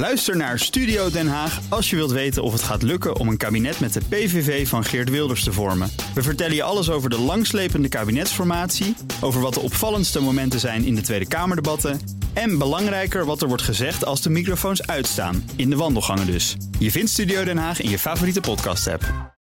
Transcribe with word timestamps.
Luister 0.00 0.36
naar 0.36 0.58
Studio 0.58 1.10
Den 1.10 1.28
Haag 1.28 1.60
als 1.68 1.90
je 1.90 1.96
wilt 1.96 2.10
weten 2.10 2.42
of 2.42 2.52
het 2.52 2.62
gaat 2.62 2.82
lukken 2.82 3.16
om 3.16 3.28
een 3.28 3.36
kabinet 3.36 3.80
met 3.80 3.92
de 3.92 4.00
PVV 4.08 4.68
van 4.68 4.84
Geert 4.84 5.10
Wilders 5.10 5.44
te 5.44 5.52
vormen. 5.52 5.90
We 6.14 6.22
vertellen 6.22 6.54
je 6.54 6.62
alles 6.62 6.90
over 6.90 7.10
de 7.10 7.18
langslepende 7.18 7.88
kabinetsformatie, 7.88 8.96
over 9.20 9.40
wat 9.40 9.54
de 9.54 9.60
opvallendste 9.60 10.20
momenten 10.20 10.60
zijn 10.60 10.84
in 10.84 10.94
de 10.94 11.00
Tweede 11.00 11.28
Kamerdebatten 11.28 12.00
en 12.32 12.58
belangrijker 12.58 13.24
wat 13.24 13.42
er 13.42 13.48
wordt 13.48 13.62
gezegd 13.62 14.04
als 14.04 14.22
de 14.22 14.30
microfoons 14.30 14.86
uitstaan, 14.86 15.50
in 15.56 15.70
de 15.70 15.76
wandelgangen 15.76 16.26
dus. 16.26 16.56
Je 16.78 16.90
vindt 16.90 17.10
Studio 17.10 17.44
Den 17.44 17.58
Haag 17.58 17.80
in 17.80 17.90
je 17.90 17.98
favoriete 17.98 18.40
podcast-app. 18.40 19.34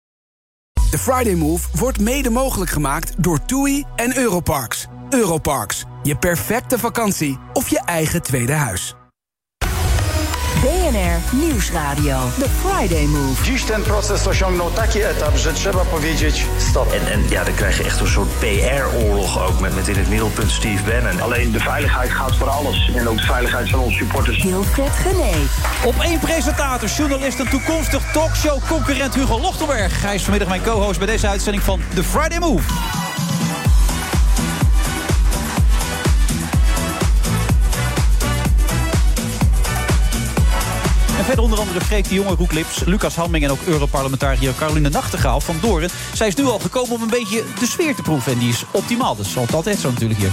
De 0.92 0.98
Friday 0.98 1.36
Move 1.36 1.68
wordt 1.78 2.00
mede 2.00 2.30
mogelijk 2.30 2.72
gemaakt 2.72 3.24
door 3.24 3.46
TUI 3.46 3.84
en 3.96 4.18
Europarks. 4.18 4.88
Europarks, 5.10 5.84
je 6.04 6.16
perfecte 6.16 6.80
vakantie 6.80 7.38
of 7.54 7.70
je 7.70 7.82
eigen 7.86 8.22
tweede 8.22 8.54
huis. 8.54 8.94
BNR 10.62 11.38
Nieuwsradio. 11.42 12.18
The 12.40 12.50
Friday 12.50 13.08
Move. 13.08 13.44
Dziś 13.44 13.64
ten 13.64 13.84
proces 13.84 14.28
osiągnął 14.28 14.72
taki 14.72 15.02
etap, 15.02 15.38
że 15.38 15.54
trzeba 15.54 15.86
powiedzieć 15.86 16.46
stop. 16.58 16.94
En, 16.94 17.08
en 17.08 17.30
ja, 17.30 17.46
dan 17.46 17.54
krijg 17.54 17.78
je 17.78 17.84
echt 17.84 18.00
een 18.00 18.08
soort 18.08 18.30
PR-oorlog 18.40 19.48
ook 19.48 19.60
met, 19.60 19.76
met 19.76 19.88
in 19.88 19.96
het 19.96 20.10
middelpunt 20.10 20.52
Steve 20.52 20.84
Bannon. 20.84 21.22
Alleen 21.22 21.52
de 21.52 21.60
veiligheid 21.60 22.12
gaat 22.12 22.36
voor 22.36 22.50
alles. 22.50 22.92
En 22.96 23.08
ook 23.10 23.18
de 23.18 23.26
veiligheid 23.26 23.70
van 23.70 23.80
onze 23.80 23.98
supporters. 23.98 24.44
Wilfred 24.44 24.92
Gené. 24.92 25.34
Op 25.86 25.96
één 26.02 26.20
presentator, 26.20 26.90
journalist 26.90 27.40
en 27.40 27.50
toekomstig 27.50 28.12
talkshow-concurrent 28.14 29.16
Hugo 29.16 29.40
Lochtenberg. 29.40 30.02
Hij 30.02 30.16
is 30.16 30.22
vanmiddag 30.22 30.50
mijn 30.50 30.64
co-host 30.64 30.98
bij 30.98 31.08
deze 31.08 31.28
uitzending 31.28 31.64
van 31.64 31.82
The 31.94 32.04
Friday 32.04 32.40
Move. 32.40 32.99
Verder 41.30 41.48
onder 41.48 41.60
andere 41.60 41.86
Freek 41.86 42.10
de 42.10 42.16
Jonge, 42.16 42.36
Roek 42.36 42.52
Lips, 42.52 42.84
Lucas 42.86 43.16
Hamming... 43.16 43.44
en 43.44 43.52
ook 43.52 43.62
Europarlementariër 43.66 44.54
Caroline 44.56 44.90
Nachtegaal 44.90 45.42
van 45.42 45.56
Doren. 45.62 45.90
Zij 46.14 46.28
is 46.28 46.36
nu 46.36 46.46
al 46.46 46.60
gekomen 46.60 46.96
om 46.96 47.02
een 47.02 47.10
beetje 47.10 47.44
de 47.60 47.66
sfeer 47.66 47.96
te 47.96 48.02
proeven. 48.02 48.32
En 48.32 48.40
die 48.40 48.50
is 48.50 48.64
optimaal, 48.72 49.16
dus 49.16 49.32
zal 49.32 49.44
het 49.44 49.54
altijd 49.54 49.80
zo 49.80 49.90
natuurlijk 49.90 50.20
hier. 50.20 50.32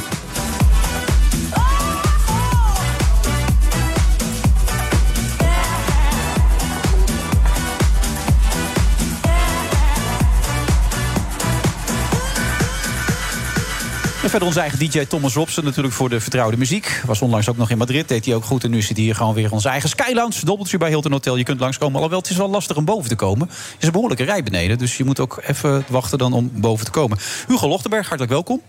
En 14.27 14.33
verder 14.33 14.49
onze 14.49 14.61
eigen 14.61 14.79
DJ 14.79 15.05
Thomas 15.05 15.35
Robson 15.35 15.65
natuurlijk 15.65 15.95
voor 15.95 16.09
de 16.09 16.21
vertrouwde 16.21 16.57
muziek. 16.57 17.03
Was 17.05 17.23
onlangs 17.23 17.49
ook 17.49 17.57
nog 17.57 17.71
in 17.71 17.79
Madrid, 17.79 18.09
deed 18.09 18.25
hij 18.25 18.35
ook 18.35 18.45
goed. 18.45 18.65
En 18.65 18.71
nu 18.71 18.83
zit 18.83 18.97
hier 18.97 19.15
gewoon 19.15 19.35
weer 19.35 19.53
onze 19.53 19.69
eigen 19.69 19.89
Skylounge. 19.89 20.45
Dobbeltje 20.45 20.79
bij 20.79 20.89
Hilton 20.89 21.13
Hotel. 21.13 21.37
Je 21.37 21.45
kunt 21.45 21.61
langskomen. 21.61 21.95
Alhoewel, 21.95 22.19
het 22.19 22.31
is 22.31 22.37
wel 22.37 22.49
lastig 22.49 22.77
om 22.77 22.85
boven 22.85 23.09
te 23.09 23.17
komen. 23.17 23.49
Er 23.49 23.77
is 23.79 23.87
een 23.87 23.93
behoorlijke 23.93 24.25
rij 24.25 24.43
beneden. 24.43 24.79
Dus 24.79 24.97
je 24.97 25.05
moet 25.05 25.21
ook 25.21 25.43
even 25.47 25.85
wachten 25.89 26.19
dan 26.19 26.33
om 26.33 26.51
boven 26.55 26.85
te 26.85 26.91
komen. 26.91 27.19
Hugo 27.49 27.69
Lochtenberg, 27.69 28.09
hartelijk 28.09 28.33
welkom. 28.33 28.63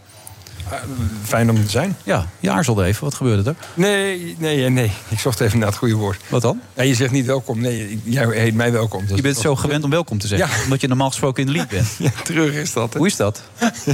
Fijn 1.23 1.49
om 1.49 1.63
te 1.65 1.69
zijn. 1.71 1.95
Ja, 2.03 2.27
je 2.39 2.51
aarzelde 2.51 2.83
even. 2.83 3.03
Wat 3.03 3.13
gebeurde 3.13 3.49
er? 3.49 3.55
Nee, 3.73 4.35
nee, 4.39 4.69
nee. 4.69 4.91
Ik 5.09 5.19
zocht 5.19 5.39
even 5.39 5.59
naar 5.59 5.67
het 5.67 5.77
goede 5.77 5.95
woord. 5.95 6.21
Wat 6.29 6.41
dan? 6.41 6.59
Ja, 6.75 6.83
je 6.83 6.95
zegt 6.95 7.11
niet 7.11 7.25
welkom. 7.25 7.59
Nee, 7.61 8.01
jij 8.03 8.27
heet 8.29 8.53
mij 8.53 8.71
welkom. 8.71 9.05
Dat 9.07 9.15
Je 9.15 9.21
bent 9.21 9.37
zo 9.37 9.55
gewend 9.55 9.83
om 9.83 9.89
welkom 9.89 10.17
te 10.17 10.27
zeggen. 10.27 10.49
Ja. 10.57 10.63
Omdat 10.63 10.81
je 10.81 10.87
normaal 10.87 11.09
gesproken 11.09 11.41
in 11.45 11.51
de 11.51 11.55
lead 11.57 11.67
bent. 11.69 11.87
Ja, 11.97 12.09
terug 12.23 12.53
is 12.53 12.73
dat. 12.73 12.93
hè? 12.93 12.97
Hoe 12.99 13.07
is 13.07 13.15
dat? 13.15 13.41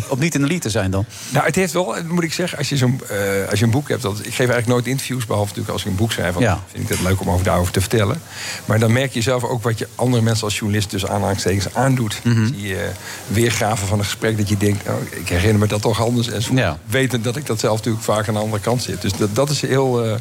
Om 0.08 0.20
niet 0.20 0.36
in 0.36 0.42
de 0.42 0.48
lead 0.48 0.62
te 0.62 0.70
zijn 0.70 0.92
dan? 0.92 1.06
Nou, 1.30 1.46
het 1.46 1.56
heeft 1.56 1.74
wel, 1.74 1.96
moet 2.08 2.24
ik 2.24 2.34
zeggen, 2.34 2.58
als 2.58 2.70
je, 2.70 2.78
zo'n, 2.78 3.02
eh, 3.10 3.18
als 3.50 3.60
je 3.60 3.66
een 3.66 3.72
boek 3.72 3.90
hebt... 3.90 4.02
Dat, 4.02 4.18
ik 4.20 4.24
geef 4.26 4.38
eigenlijk 4.38 4.68
nooit 4.68 4.88
interviews, 4.88 5.26
behalve 5.26 5.48
natuurlijk 5.48 5.74
als 5.74 5.82
ik 5.84 5.90
een 5.92 5.96
boek 5.98 6.12
schrijf. 6.12 6.34
Want 6.34 6.46
Ja. 6.46 6.64
vind 6.72 6.84
ik 6.84 6.90
het 6.90 7.02
leuk 7.08 7.22
om 7.22 7.30
over 7.30 7.46
daarover 7.46 7.74
te 7.74 7.80
vertellen. 7.80 8.22
Maar 8.66 8.80
dan 8.80 8.92
merk 8.92 9.14
je 9.14 9.22
zelf 9.22 9.44
ook 9.44 9.64
wat 9.64 9.78
je 9.80 9.88
andere 9.96 10.24
mensen 10.24 10.44
als 10.44 10.58
journalist... 10.58 10.90
dus 10.90 11.08
aanhalingstekens 11.08 11.74
aandoet. 11.76 12.20
Mhm. 12.24 12.52
Die 12.52 12.76
eh, 12.76 12.82
weergaven 13.28 13.88
van 13.88 13.98
een 14.00 14.06
gesprek 14.06 14.38
dat 14.38 14.50
je 14.50 14.58
denkt... 14.58 14.88
Oh, 14.88 14.94
ik 15.10 15.30
herinner 15.30 15.60
me 15.60 15.68
dat 15.68 15.82
toch 15.82 16.02
anders. 16.02 16.28
En 16.30 16.42
zo 16.42 16.54
Ja. 16.54 16.63
Weten 16.86 17.22
dat 17.22 17.36
ik 17.36 17.46
dat 17.46 17.60
zelf 17.60 17.78
natuurlijk 17.78 18.04
vaak 18.04 18.28
aan 18.28 18.34
de 18.34 18.40
andere 18.40 18.62
kant 18.62 18.84
zit. 18.84 19.02
Dus 19.02 19.14
dat, 19.14 19.36
dat 19.36 19.50
is 19.50 19.62
heel, 19.62 20.04
eh, 20.06 20.16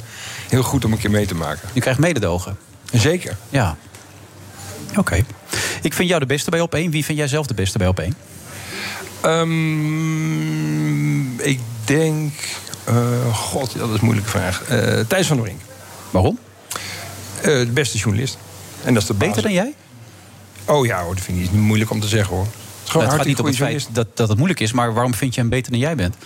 heel 0.49 0.63
goed 0.63 0.85
om 0.85 0.93
een 0.93 0.99
keer 0.99 1.11
mee 1.11 1.27
te 1.27 1.35
maken. 1.35 1.69
Je 1.73 1.81
krijgt 1.81 2.01
mededogen. 2.01 2.57
Zeker. 2.93 3.37
Ja. 3.49 3.77
Oké. 4.97 5.25
Ik 5.83 5.95
vind 5.95 6.09
jou 6.09 6.21
de 6.21 6.27
beste 6.27 6.51
bij 6.51 6.61
op 6.61 6.75
één. 6.75 6.91
Wie 6.91 7.05
vind 7.05 7.19
jij 7.19 7.29
zelf 7.29 7.47
de 7.47 7.55
beste 7.55 7.79
bij 7.79 7.87
op 7.89 7.99
één? 8.01 8.15
Ehm, 10.03 11.41
ik 11.41 11.61
denk... 11.85 12.33
eh, 12.85 13.35
God, 13.35 13.79
dat 13.79 13.89
is 13.89 13.95
een 13.99 14.05
moeilijke 14.05 14.31
vraag. 14.31 14.63
Eh 14.63 15.01
Thijs 15.09 15.27
van 15.27 15.37
der 15.37 15.45
Brink. 15.45 15.61
Waarom? 16.11 16.39
De 17.43 17.71
beste 17.73 17.99
journalist. 17.99 18.39
En 18.85 18.95
dat 18.95 19.03
is 19.03 19.09
de 19.09 19.15
basis. 19.15 19.35
Beter 19.35 19.43
dan 19.43 19.53
jij? 19.53 19.75
Oh 20.65 20.87
ja, 20.87 21.03
hoor, 21.03 21.15
dat 21.15 21.25
vind 21.25 21.39
ik 21.39 21.51
niet 21.53 21.61
moeilijk 21.61 21.91
om 21.91 22.01
te 22.01 22.09
zeggen, 22.09 22.37
hoor. 22.37 22.47
Het 22.85 23.13
gaat 23.13 23.25
niet 23.25 23.41
om 23.41 23.47
het 23.47 23.57
feit 23.57 23.89
dat, 23.93 24.17
dat 24.17 24.29
het 24.29 24.37
moeilijk 24.37 24.61
is, 24.61 24.73
maar 24.73 24.95
waarom 24.95 25.15
vind 25.15 25.35
je 25.35 25.41
hem 25.41 25.51
beter 25.51 25.71
dan 25.73 25.81
jij 25.81 25.95
bent? 25.97 26.17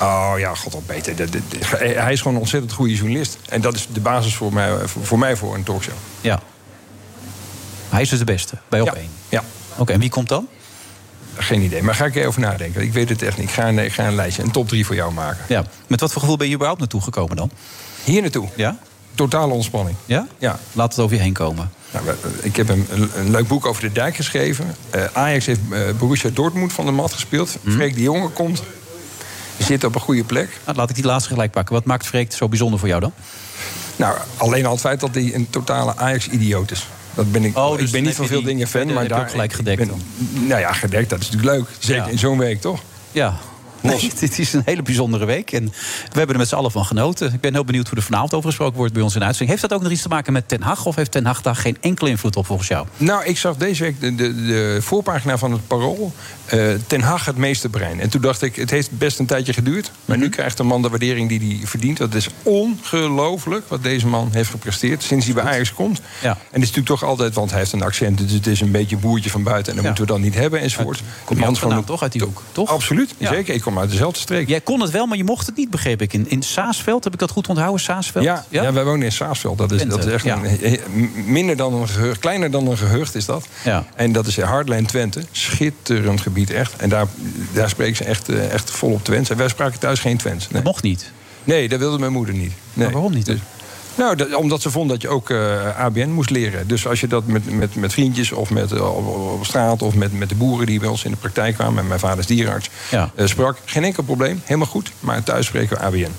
Oh 0.00 0.32
ja, 0.38 0.54
god 0.54 0.74
al 0.74 0.82
beter. 0.86 1.14
Hij 1.78 2.12
is 2.12 2.18
gewoon 2.18 2.34
een 2.34 2.40
ontzettend 2.40 2.72
goede 2.72 2.94
journalist. 2.94 3.38
En 3.48 3.60
dat 3.60 3.74
is 3.74 3.88
de 3.92 4.00
basis 4.00 4.34
voor 4.34 4.52
mij 4.52 4.78
voor, 4.88 5.04
voor, 5.04 5.18
mij 5.18 5.36
voor 5.36 5.54
een 5.54 5.62
talkshow. 5.62 5.94
Ja. 6.20 6.40
Hij 7.88 8.02
is 8.02 8.08
dus 8.08 8.18
de 8.18 8.24
beste 8.24 8.56
bij 8.68 8.80
op 8.80 8.86
Ja. 8.86 8.94
één. 8.94 9.08
Ja, 9.28 9.44
Oké, 9.76 9.92
en 9.92 10.00
wie 10.00 10.10
komt 10.10 10.28
dan? 10.28 10.48
geen 11.36 11.60
idee. 11.62 11.82
Maar 11.82 11.94
ga 11.94 12.04
ik 12.04 12.14
even 12.14 12.40
nadenken. 12.40 12.82
Ik 12.82 12.92
weet 12.92 13.08
het 13.08 13.22
echt 13.22 13.36
niet. 13.38 13.48
Ik 13.48 13.54
ga 13.54 13.68
een, 13.68 13.78
ik 13.78 13.92
ga 13.92 14.06
een 14.06 14.14
lijstje, 14.14 14.42
een 14.42 14.50
top 14.50 14.68
3 14.68 14.86
voor 14.86 14.94
jou 14.94 15.12
maken. 15.12 15.44
Ja. 15.48 15.64
Met 15.86 16.00
wat 16.00 16.12
voor 16.12 16.20
gevoel 16.20 16.36
ben 16.36 16.46
je 16.46 16.52
überhaupt 16.54 16.80
naartoe 16.80 17.00
gekomen 17.00 17.36
dan? 17.36 17.50
Hier 18.04 18.20
naartoe. 18.20 18.48
Ja? 18.56 18.78
Totale 19.14 19.52
ontspanning. 19.52 19.96
Ja? 20.06 20.26
Ja. 20.38 20.58
Laat 20.72 20.90
het 20.94 21.04
over 21.04 21.16
je 21.16 21.22
heen 21.22 21.32
komen. 21.32 21.70
Nou, 21.92 22.06
ik 22.42 22.56
heb 22.56 22.68
een, 22.68 22.86
een, 23.14 23.30
leuk 23.30 23.48
boek 23.48 23.66
over 23.66 23.82
de 23.82 23.92
dijk 23.92 24.16
geschreven. 24.16 24.76
Eh, 24.90 25.04
Ajax 25.12 25.46
heeft 25.46 25.60
eh, 25.70 25.80
Borussia 25.98 26.30
Dortmund 26.32 26.72
van 26.72 26.84
de 26.84 26.90
mat 26.90 27.12
gespeeld. 27.12 27.56
Mhm. 27.60 27.74
Freek 27.74 27.94
de 27.94 28.02
Jonge 28.02 28.28
komt. 28.28 28.62
Zit 29.58 29.84
op 29.84 29.94
een 29.94 30.00
goede 30.00 30.24
plek. 30.24 30.60
Nou, 30.64 30.76
laat 30.76 30.88
ik 30.90 30.94
die 30.94 31.04
laatste 31.04 31.28
gelijk 31.30 31.50
pakken. 31.50 31.74
Wat 31.74 31.84
maakt 31.84 32.06
Freek 32.06 32.32
zo 32.32 32.48
bijzonder 32.48 32.78
voor 32.78 32.88
jou 32.88 33.00
dan? 33.00 33.12
Nou, 33.96 34.16
alleen 34.36 34.66
al 34.66 34.72
het 34.72 34.80
feit 34.80 35.00
dat 35.00 35.14
hij 35.14 35.34
een 35.34 35.50
totale 35.50 35.96
Ajax-idioot 35.96 36.70
is. 36.70 36.86
Dat 37.14 37.32
ben 37.32 37.44
ik. 37.44 37.56
Oh, 37.56 37.76
dus 37.76 37.86
ik 37.86 37.90
ben 37.92 38.02
niet 38.02 38.14
van 38.14 38.26
veel 38.26 38.42
dingen 38.42 38.68
fan, 38.68 38.92
maar 38.92 39.08
daar 39.08 39.20
ook 39.20 39.30
gelijk 39.30 39.52
gedekt 39.52 39.78
ben- 39.78 40.02
nou 40.46 40.60
ja, 40.60 40.72
gedekt, 40.72 41.10
dat 41.10 41.20
is 41.20 41.30
natuurlijk 41.30 41.56
leuk. 41.56 41.68
Zeker 41.78 42.04
Ja. 42.04 42.10
in 42.10 42.18
zo'n 42.18 42.38
week, 42.38 42.60
toch? 42.60 42.80
Ja. 43.12 43.38
Nee, 43.82 44.10
dit 44.20 44.38
is 44.38 44.52
een 44.52 44.62
hele 44.64 44.82
bijzondere 44.82 45.24
week. 45.24 45.52
En 45.52 45.64
we 45.64 46.18
hebben 46.18 46.34
er 46.34 46.40
met 46.40 46.48
z'n 46.48 46.54
allen 46.54 46.70
van 46.70 46.84
genoten. 46.84 47.32
Ik 47.32 47.40
ben 47.40 47.52
heel 47.52 47.64
benieuwd 47.64 47.88
hoe 47.88 47.96
er 47.96 48.02
vanavond 48.04 48.34
over 48.34 48.48
gesproken 48.48 48.76
wordt 48.76 48.92
bij 48.92 49.02
ons 49.02 49.14
in 49.14 49.20
de 49.20 49.26
uitzending. 49.26 49.58
Heeft 49.58 49.70
dat 49.70 49.78
ook 49.78 49.84
nog 49.84 49.92
iets 49.92 50.02
te 50.02 50.08
maken 50.08 50.32
met 50.32 50.48
Ten 50.48 50.62
Hag? 50.62 50.86
Of 50.86 50.94
heeft 50.94 51.10
Ten 51.10 51.26
Hag 51.26 51.42
daar 51.42 51.56
geen 51.56 51.76
enkele 51.80 52.10
invloed 52.10 52.36
op 52.36 52.46
volgens 52.46 52.68
jou? 52.68 52.86
Nou, 52.96 53.24
ik 53.24 53.38
zag 53.38 53.56
deze 53.56 53.82
week 53.82 54.00
de, 54.00 54.14
de, 54.14 54.44
de 54.44 54.78
voorpagina 54.80 55.38
van 55.38 55.52
het 55.52 55.66
Parool. 55.66 56.12
Eh, 56.52 56.68
Ten 56.86 57.00
Hag 57.00 57.24
het 57.24 57.36
meeste 57.36 57.68
brein. 57.68 58.00
En 58.00 58.08
toen 58.10 58.20
dacht 58.20 58.42
ik, 58.42 58.56
het 58.56 58.70
heeft 58.70 58.98
best 58.98 59.18
een 59.18 59.26
tijdje 59.26 59.52
geduurd. 59.52 59.90
Maar 60.04 60.16
Mhm. 60.16 60.24
nu 60.26 60.32
krijgt 60.32 60.56
de 60.56 60.62
man 60.62 60.82
de 60.82 60.88
waardering 60.88 61.28
die 61.28 61.38
hij 61.58 61.66
verdient. 61.66 61.96
Dat 61.98 62.14
is 62.14 62.28
ongelooflijk 62.42 63.64
wat 63.68 63.82
deze 63.82 64.06
man 64.06 64.28
heeft 64.32 64.50
gepresteerd 64.50 65.02
sinds 65.02 65.24
hij 65.24 65.34
bij 65.34 65.44
Ajax 65.44 65.72
komt. 65.72 66.00
Ja. 66.22 66.28
En 66.30 66.36
het 66.36 66.52
is 66.52 66.58
natuurlijk 66.60 66.86
toch 66.88 67.04
altijd, 67.04 67.34
want 67.34 67.50
hij 67.50 67.58
heeft 67.58 67.72
een 67.72 67.82
accent. 67.82 68.18
Dus 68.18 68.32
het 68.32 68.46
is 68.46 68.60
een 68.60 68.70
beetje 68.70 68.94
een 68.96 69.00
boertje 69.02 69.30
van 69.30 69.42
buiten. 69.42 69.66
En 69.68 69.74
dat 69.74 69.82
Ja. 69.82 69.88
moeten 69.88 70.06
we 70.06 70.12
dan 70.12 70.20
niet 70.20 70.34
hebben 70.34 70.60
enzovoort. 70.60 71.02
Kom 71.24 71.38
je 71.38 71.46
ook 71.46 71.56
vandaan, 71.56 71.84
toch? 71.84 72.02
Uit 72.02 72.12
die 72.12 72.22
hoek, 72.22 72.42
toch? 72.52 72.68
Absoluut, 72.68 73.14
Ja. 73.18 73.28
zeker. 73.32 73.54
Ik 73.54 73.60
kom 73.60 73.78
uit 73.78 73.90
dezelfde 73.90 74.20
streek. 74.20 74.48
Jij 74.48 74.60
kon 74.60 74.80
het 74.80 74.90
wel, 74.90 75.06
maar 75.06 75.16
je 75.16 75.24
mocht 75.24 75.46
het 75.46 75.56
niet, 75.56 75.70
begreep 75.70 76.02
ik. 76.02 76.12
In, 76.12 76.30
in 76.30 76.42
Saasveld, 76.42 77.04
heb 77.04 77.12
ik 77.12 77.18
dat 77.18 77.30
goed 77.30 77.48
onthouden? 77.48 77.80
Saasveld? 77.80 78.24
Ja, 78.24 78.44
ja? 78.48 78.72
wij 78.72 78.84
wonen 78.84 79.02
in 79.02 79.12
Saasveld. 79.12 79.58
Dat 79.58 79.72
is, 79.72 79.82
dat 79.84 80.04
is 80.06 80.12
echt 80.12 80.24
een, 80.26 81.10
minder 81.26 81.56
dan 81.56 81.74
een 81.74 81.88
gehucht, 81.88 82.18
kleiner 82.20 82.50
dan 82.50 82.66
een 82.66 82.76
gehucht 82.76 83.14
is 83.14 83.24
dat. 83.26 83.46
Ja. 83.64 83.84
En 83.94 84.12
dat 84.12 84.26
is 84.26 84.40
Hardline 84.40 84.86
Twente. 84.86 85.22
Schitterend 85.32 86.20
gebied, 86.20 86.41
echt. 86.50 86.76
En 86.76 86.88
daar, 86.88 87.06
daar 87.52 87.68
spreken 87.68 87.96
ze 87.96 88.04
echt, 88.04 88.28
eh, 88.28 88.50
echt 88.52 88.70
volop 88.70 89.04
Twents. 89.04 89.30
En 89.30 89.36
wij 89.36 89.48
spraken 89.48 89.78
thuis 89.78 90.00
geen 90.00 90.16
Twents. 90.16 90.44
Nee, 90.48 90.62
Dat 90.62 90.72
mocht 90.72 90.82
niet. 90.82 91.10
nee 91.44 91.68
dat 91.68 91.78
wilde 91.78 91.98
mijn 91.98 92.12
moeder 92.12 92.34
niet. 92.34 92.52
Nee. 92.72 92.84
Maar 92.84 92.92
waarom 92.94 93.14
niet? 93.14 93.26
Dus- 93.26 93.38
nou, 93.94 94.16
dat- 94.16 94.34
omdat 94.34 94.62
ze 94.62 94.70
vond 94.70 94.88
dat 94.90 95.02
je 95.02 95.08
ook 95.08 95.30
eh, 95.30 95.78
ABN 95.80 96.08
moest 96.08 96.30
leren. 96.30 96.68
Dus 96.68 96.86
als 96.86 97.00
je 97.00 97.06
dat 97.06 97.26
met, 97.26 97.50
met, 97.56 97.74
met 97.74 97.92
vriendjes 97.92 98.32
of 98.32 98.50
met, 98.50 98.72
eh, 98.72 98.96
op, 98.96 99.44
straat... 99.44 99.82
of 99.82 99.94
met, 99.94 100.18
met 100.18 100.28
de 100.28 100.34
boeren 100.34 100.66
die 100.66 100.80
bij 100.80 100.88
ons 100.88 101.04
in 101.04 101.10
de 101.10 101.16
praktijk 101.16 101.54
kwamen... 101.54 101.78
en 101.82 101.86
mijn 101.86 102.00
vader 102.00 102.18
is 102.18 102.26
dierarts, 102.26 102.70
Ja. 102.90 103.10
sprak. 103.16 103.58
Geen 103.64 103.84
enkel 103.84 104.02
probleem, 104.02 104.40
helemaal 104.44 104.68
goed. 104.68 104.92
Maar 105.00 105.22
thuis 105.22 105.46
spreken 105.46 105.76
we 105.76 105.82
ABN. 105.82 106.10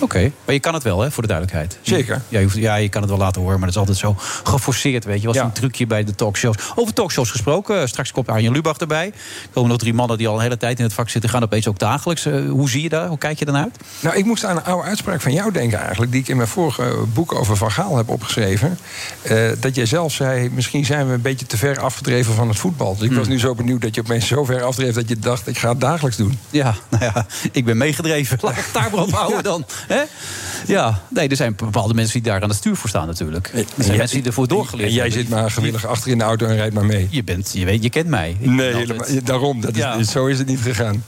Oké, 0.00 0.32
maar 0.44 0.54
je 0.54 0.60
kan 0.60 0.74
het 0.74 0.82
wel, 0.82 1.00
hè, 1.00 1.10
voor 1.10 1.22
de 1.22 1.28
duidelijkheid. 1.28 1.78
Zeker. 1.82 2.22
Ja 2.28 2.38
je, 2.38 2.44
hoeft- 2.44 2.56
ja, 2.56 2.74
je 2.74 2.88
kan 2.88 3.00
het 3.00 3.10
wel 3.10 3.18
laten 3.20 3.40
horen, 3.40 3.58
maar 3.60 3.72
dat 3.72 3.76
is 3.76 3.88
altijd 3.88 3.98
zo 3.98 4.16
geforceerd, 4.44 5.04
weet 5.04 5.20
je. 5.20 5.26
Was 5.26 5.36
Ja. 5.36 5.44
een 5.44 5.52
trucje 5.52 5.86
bij 5.86 6.04
de 6.04 6.14
talkshows. 6.14 6.56
Over 6.74 6.94
talkshows 6.94 7.30
gesproken, 7.30 7.80
eh, 7.80 7.86
straks 7.86 8.12
komt 8.12 8.28
Arjen 8.28 8.52
Lubach 8.52 8.76
erbij. 8.76 9.06
Er 9.06 9.12
komen 9.52 9.70
nog 9.70 9.78
drie 9.78 9.94
mannen 9.94 10.18
die 10.18 10.28
al 10.28 10.34
een 10.34 10.40
hele 10.42 10.56
tijd 10.56 10.78
in 10.78 10.84
het 10.84 10.92
vak 10.94 11.08
zitten... 11.08 11.30
gaan 11.30 11.42
opeens 11.42 11.68
ook 11.68 11.78
dagelijks. 11.78 12.26
Eh, 12.26 12.48
hoe 12.50 12.70
zie 12.70 12.82
je 12.82 12.88
daar? 12.88 13.08
Hoe 13.08 13.18
kijk 13.18 13.38
je 13.38 13.44
dan 13.44 13.56
uit? 13.56 13.76
Nou, 14.00 14.16
ik 14.16 14.24
moest 14.24 14.44
aan 14.44 14.56
een 14.56 14.64
oude 14.64 14.88
uitspraak 14.88 15.20
van 15.20 15.32
jou 15.32 15.52
denken 15.52 15.78
eigenlijk... 15.78 16.12
die 16.12 16.20
ik 16.20 16.28
in 16.28 16.36
mijn 16.36 16.48
vorige 16.48 16.94
boek 17.12 17.34
over 17.34 17.56
Van 17.56 17.70
Gaal 17.72 17.96
heb 17.96 18.08
opgeschreven. 18.08 18.78
Eh, 19.22 19.36
dat 19.60 19.74
jij 19.74 19.86
zelf 19.86 20.12
zei, 20.12 20.50
misschien 20.50 20.84
zijn 20.84 21.06
we 21.06 21.12
een 21.12 21.20
beetje 21.22 21.46
te 21.46 21.56
ver 21.56 21.80
afgedreven 21.80 22.34
van 22.34 22.48
het 22.48 22.58
voetbal. 22.58 22.96
Dus 22.96 23.08
ik 23.08 23.16
was 23.16 23.28
nu 23.28 23.38
zo 23.38 23.54
benieuwd 23.54 23.80
dat 23.82 23.94
je 23.94 24.00
opeens 24.00 24.26
zo 24.26 24.44
ver 24.44 24.62
afdreef... 24.62 24.94
dat 24.94 25.08
je 25.08 25.16
dacht, 25.18 25.46
ik 25.46 25.58
ga 25.58 25.68
het 25.68 25.80
dagelijks 25.80 26.16
doen. 26.16 26.38
Ja, 26.50 26.74
nou 26.90 27.04
ja, 27.04 27.26
ik 27.52 27.64
ben 27.64 27.76
meegedreven. 27.76 28.38
Laat 28.40 28.56
ik 28.56 28.64
het 28.64 28.72
daar 28.74 28.90
maar 28.92 29.02
op 29.02 29.12
houden 29.12 29.42
dan. 29.52 29.64
Hè? 29.88 30.02
Ja, 30.66 31.02
nee, 31.10 31.28
er 31.28 31.36
zijn 31.36 31.54
bepaalde 31.56 31.94
mensen 31.94 32.12
die 32.22 32.32
daar 32.32 32.42
aan 32.42 32.48
het 32.48 32.58
stuur 32.58 32.76
voor 32.76 32.88
staan 32.88 33.06
natuurlijk. 33.06 33.50
Er 33.52 33.64
zijn 33.76 33.86
jij- 33.88 33.96
mensen 33.96 34.16
die 34.16 34.26
ervoor 34.26 34.48
doorgeleerd 34.48 34.88
En 34.88 34.94
jij 34.94 35.04
hebben. 35.04 35.20
zit 35.22 35.30
maar 35.30 35.50
gewillig 35.50 35.86
achter 35.86 36.10
in 36.10 36.18
de 36.18 36.24
auto 36.24 36.46
en 36.46 36.56
rijdt 36.56 36.74
maar 36.74 36.84
mee. 36.86 37.06
Je, 37.10 37.24
bent, 37.24 37.50
je, 37.52 37.64
weet, 37.64 37.82
je 37.82 37.90
kent 37.90 38.06
mij. 38.06 38.36
Ik 38.40 38.50
Nee, 38.50 38.74
helemaal- 38.74 39.06
daarom. 39.24 39.60
Dat 39.60 39.70
is, 39.70 39.76
Ja. 39.76 40.02
Zo 40.02 40.26
is 40.26 40.38
het 40.38 40.46
niet 40.46 40.60
gegaan. 40.60 41.04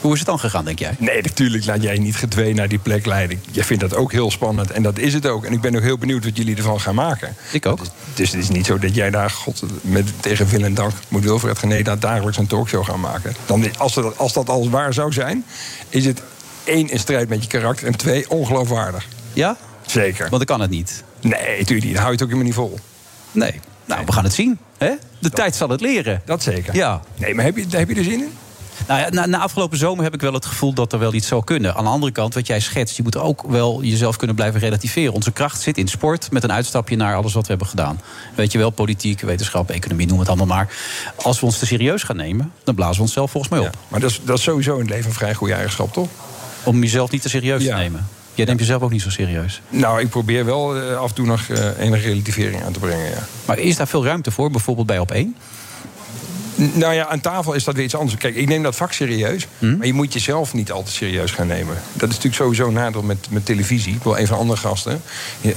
Hoe 0.00 0.12
is 0.12 0.18
het 0.18 0.28
dan 0.28 0.38
gegaan, 0.38 0.64
denk 0.64 0.78
jij? 0.78 0.94
Nee, 0.98 1.22
natuurlijk 1.22 1.64
laat 1.66 1.82
jij 1.82 1.98
niet 1.98 2.16
gedwee 2.16 2.54
naar 2.54 2.68
die 2.68 2.78
plek 2.78 3.06
leiden. 3.06 3.42
Jij 3.50 3.64
vindt 3.64 3.82
dat 3.82 3.94
ook 3.96 4.12
heel 4.12 4.30
spannend. 4.30 4.70
En 4.70 4.82
dat 4.82 4.98
is 4.98 5.14
het 5.14 5.26
ook. 5.26 5.44
En 5.44 5.52
ik 5.52 5.60
ben 5.60 5.76
ook 5.76 5.82
heel 5.82 5.98
benieuwd 5.98 6.24
wat 6.24 6.36
jullie 6.36 6.56
ervan 6.56 6.80
gaan 6.80 6.94
maken. 6.94 7.34
Ik 7.52 7.66
ook. 7.66 7.78
Dus 8.14 8.30
het 8.32 8.40
is 8.42 8.48
niet 8.48 8.66
zo 8.66 8.78
dat 8.78 8.94
jij 8.94 9.10
daar 9.10 9.30
God, 9.30 9.62
met, 9.80 10.06
tegen 10.20 10.46
wil 10.46 10.62
en 10.62 10.74
dank 10.74 10.92
moet 11.08 11.22
Wilfred 11.24 11.58
Geneda 11.58 11.96
dagelijks 11.96 12.38
een 12.38 12.46
talkshow 12.46 12.84
gaan 12.84 13.00
maken. 13.00 13.34
Dan, 13.46 13.76
als, 13.78 13.94
dat, 13.94 14.18
als 14.18 14.32
dat 14.32 14.48
alles 14.48 14.68
waar 14.68 14.92
zou 14.92 15.12
zijn, 15.12 15.44
is 15.88 16.04
het 16.04 16.22
één 16.64 16.88
in 16.88 16.98
strijd 16.98 17.28
met 17.28 17.42
je 17.42 17.48
karakter 17.48 17.86
en 17.86 17.96
twee 17.96 18.30
ongeloofwaardig. 18.30 19.06
Ja? 19.32 19.56
Zeker. 19.86 20.28
Want 20.30 20.42
ik 20.42 20.48
kan 20.48 20.60
het 20.60 20.70
niet. 20.70 21.04
Nee, 21.20 21.58
natuurlijk 21.58 21.86
niet. 21.86 21.94
Dan 21.94 22.02
hou 22.02 22.06
je 22.06 22.12
het 22.12 22.22
ook 22.22 22.28
helemaal 22.28 22.44
niet 22.44 22.54
vol. 22.54 22.78
Nee. 23.32 23.60
Nou, 23.84 24.02
we 24.06 24.12
gaan 24.12 24.24
het 24.24 24.32
zien. 24.32 24.58
Hè? 24.78 24.90
De 25.18 25.30
tijd 25.30 25.56
zal 25.56 25.68
het 25.68 25.80
leren. 25.80 26.22
Dat 26.24 26.42
zeker. 26.42 26.74
Ja. 26.74 27.00
Nee, 27.16 27.34
maar 27.34 27.44
heb 27.44 27.56
je, 27.56 27.66
heb 27.70 27.88
je 27.88 27.94
er 27.94 28.04
zin 28.04 28.20
in? 28.20 28.32
Nou 28.86 29.00
ja, 29.00 29.08
na, 29.08 29.26
na 29.26 29.38
afgelopen 29.38 29.78
zomer 29.78 30.04
heb 30.04 30.14
ik 30.14 30.20
wel 30.20 30.32
het 30.32 30.46
gevoel 30.46 30.72
dat 30.72 30.92
er 30.92 30.98
wel 30.98 31.14
iets 31.14 31.26
zou 31.26 31.44
kunnen. 31.44 31.74
Aan 31.74 31.84
de 31.84 31.90
andere 31.90 32.12
kant, 32.12 32.34
wat 32.34 32.46
jij 32.46 32.60
schetst, 32.60 32.96
je 32.96 33.02
moet 33.02 33.16
ook 33.16 33.42
wel 33.48 33.82
jezelf 33.82 34.16
kunnen 34.16 34.36
blijven 34.36 34.60
relativeren. 34.60 35.12
Onze 35.12 35.32
kracht 35.32 35.60
zit 35.60 35.78
in 35.78 35.88
sport, 35.88 36.30
met 36.30 36.42
een 36.42 36.52
uitstapje 36.52 36.96
naar 36.96 37.16
alles 37.16 37.32
wat 37.32 37.42
we 37.42 37.48
hebben 37.48 37.66
gedaan. 37.66 38.00
Weet 38.34 38.52
je 38.52 38.58
wel, 38.58 38.70
politiek, 38.70 39.20
wetenschap, 39.20 39.70
economie, 39.70 40.06
noem 40.06 40.18
het 40.18 40.28
allemaal 40.28 40.46
maar. 40.46 40.72
Als 41.16 41.40
we 41.40 41.46
ons 41.46 41.58
te 41.58 41.66
serieus 41.66 42.02
gaan 42.02 42.16
nemen, 42.16 42.52
dan 42.64 42.74
blazen 42.74 42.96
we 42.96 43.02
onszelf 43.02 43.30
volgens 43.30 43.52
mij 43.52 43.62
op. 43.62 43.76
Maar 43.88 44.00
dat 44.00 44.10
is, 44.10 44.20
dat 44.24 44.38
is 44.38 44.44
sowieso 44.44 44.74
in 44.74 44.80
het 44.80 44.90
leven 44.90 45.06
een 45.06 45.14
vrij 45.14 45.34
goede 45.34 45.54
eigenschap, 45.54 45.92
toch? 45.92 46.08
Om 46.64 46.82
jezelf 46.82 47.10
niet 47.10 47.22
te 47.22 47.28
serieus 47.28 47.62
Ja. 47.62 47.74
te 47.76 47.82
nemen. 47.82 48.06
Jij 48.34 48.44
neemt 48.46 48.58
jezelf 48.58 48.82
ook 48.82 48.90
niet 48.90 49.02
zo 49.02 49.10
serieus. 49.10 49.60
Nou, 49.68 50.00
ik 50.00 50.08
probeer 50.08 50.44
wel 50.44 50.76
eh, 50.76 50.96
af 50.96 51.08
en 51.08 51.14
toe 51.14 51.26
nog 51.26 51.48
eh, 51.48 51.78
enige 51.78 52.08
relativering 52.08 52.64
aan 52.64 52.72
te 52.72 52.78
brengen, 52.78 53.10
ja. 53.10 53.26
Maar 53.44 53.58
is 53.58 53.76
daar 53.76 53.88
veel 53.88 54.04
ruimte 54.04 54.30
voor, 54.30 54.50
bijvoorbeeld 54.50 54.86
bij 54.86 54.98
op 54.98 55.10
één? 55.10 55.36
Nou 56.54 56.94
ja, 56.94 57.06
aan 57.06 57.20
tafel 57.20 57.52
is 57.52 57.64
dat 57.64 57.74
weer 57.74 57.84
iets 57.84 57.94
anders. 57.96 58.16
Kijk, 58.16 58.34
ik 58.34 58.48
neem 58.48 58.62
dat 58.62 58.76
vak 58.76 58.92
serieus. 58.92 59.46
Hm? 59.58 59.76
Maar 59.76 59.86
je 59.86 59.92
moet 59.92 60.12
jezelf 60.12 60.54
niet 60.54 60.72
altijd 60.72 60.94
serieus 60.94 61.30
gaan 61.30 61.46
nemen. 61.46 61.74
Dat 61.92 62.08
is 62.08 62.14
natuurlijk 62.14 62.34
sowieso 62.34 62.66
een 62.66 62.72
nadeel 62.72 63.02
met, 63.02 63.26
met 63.30 63.46
televisie. 63.46 63.94
Ik 63.94 64.02
wil 64.02 64.18
een 64.18 64.26
van 64.26 64.36
de 64.36 64.42
andere 64.42 64.60
gasten. 64.60 65.02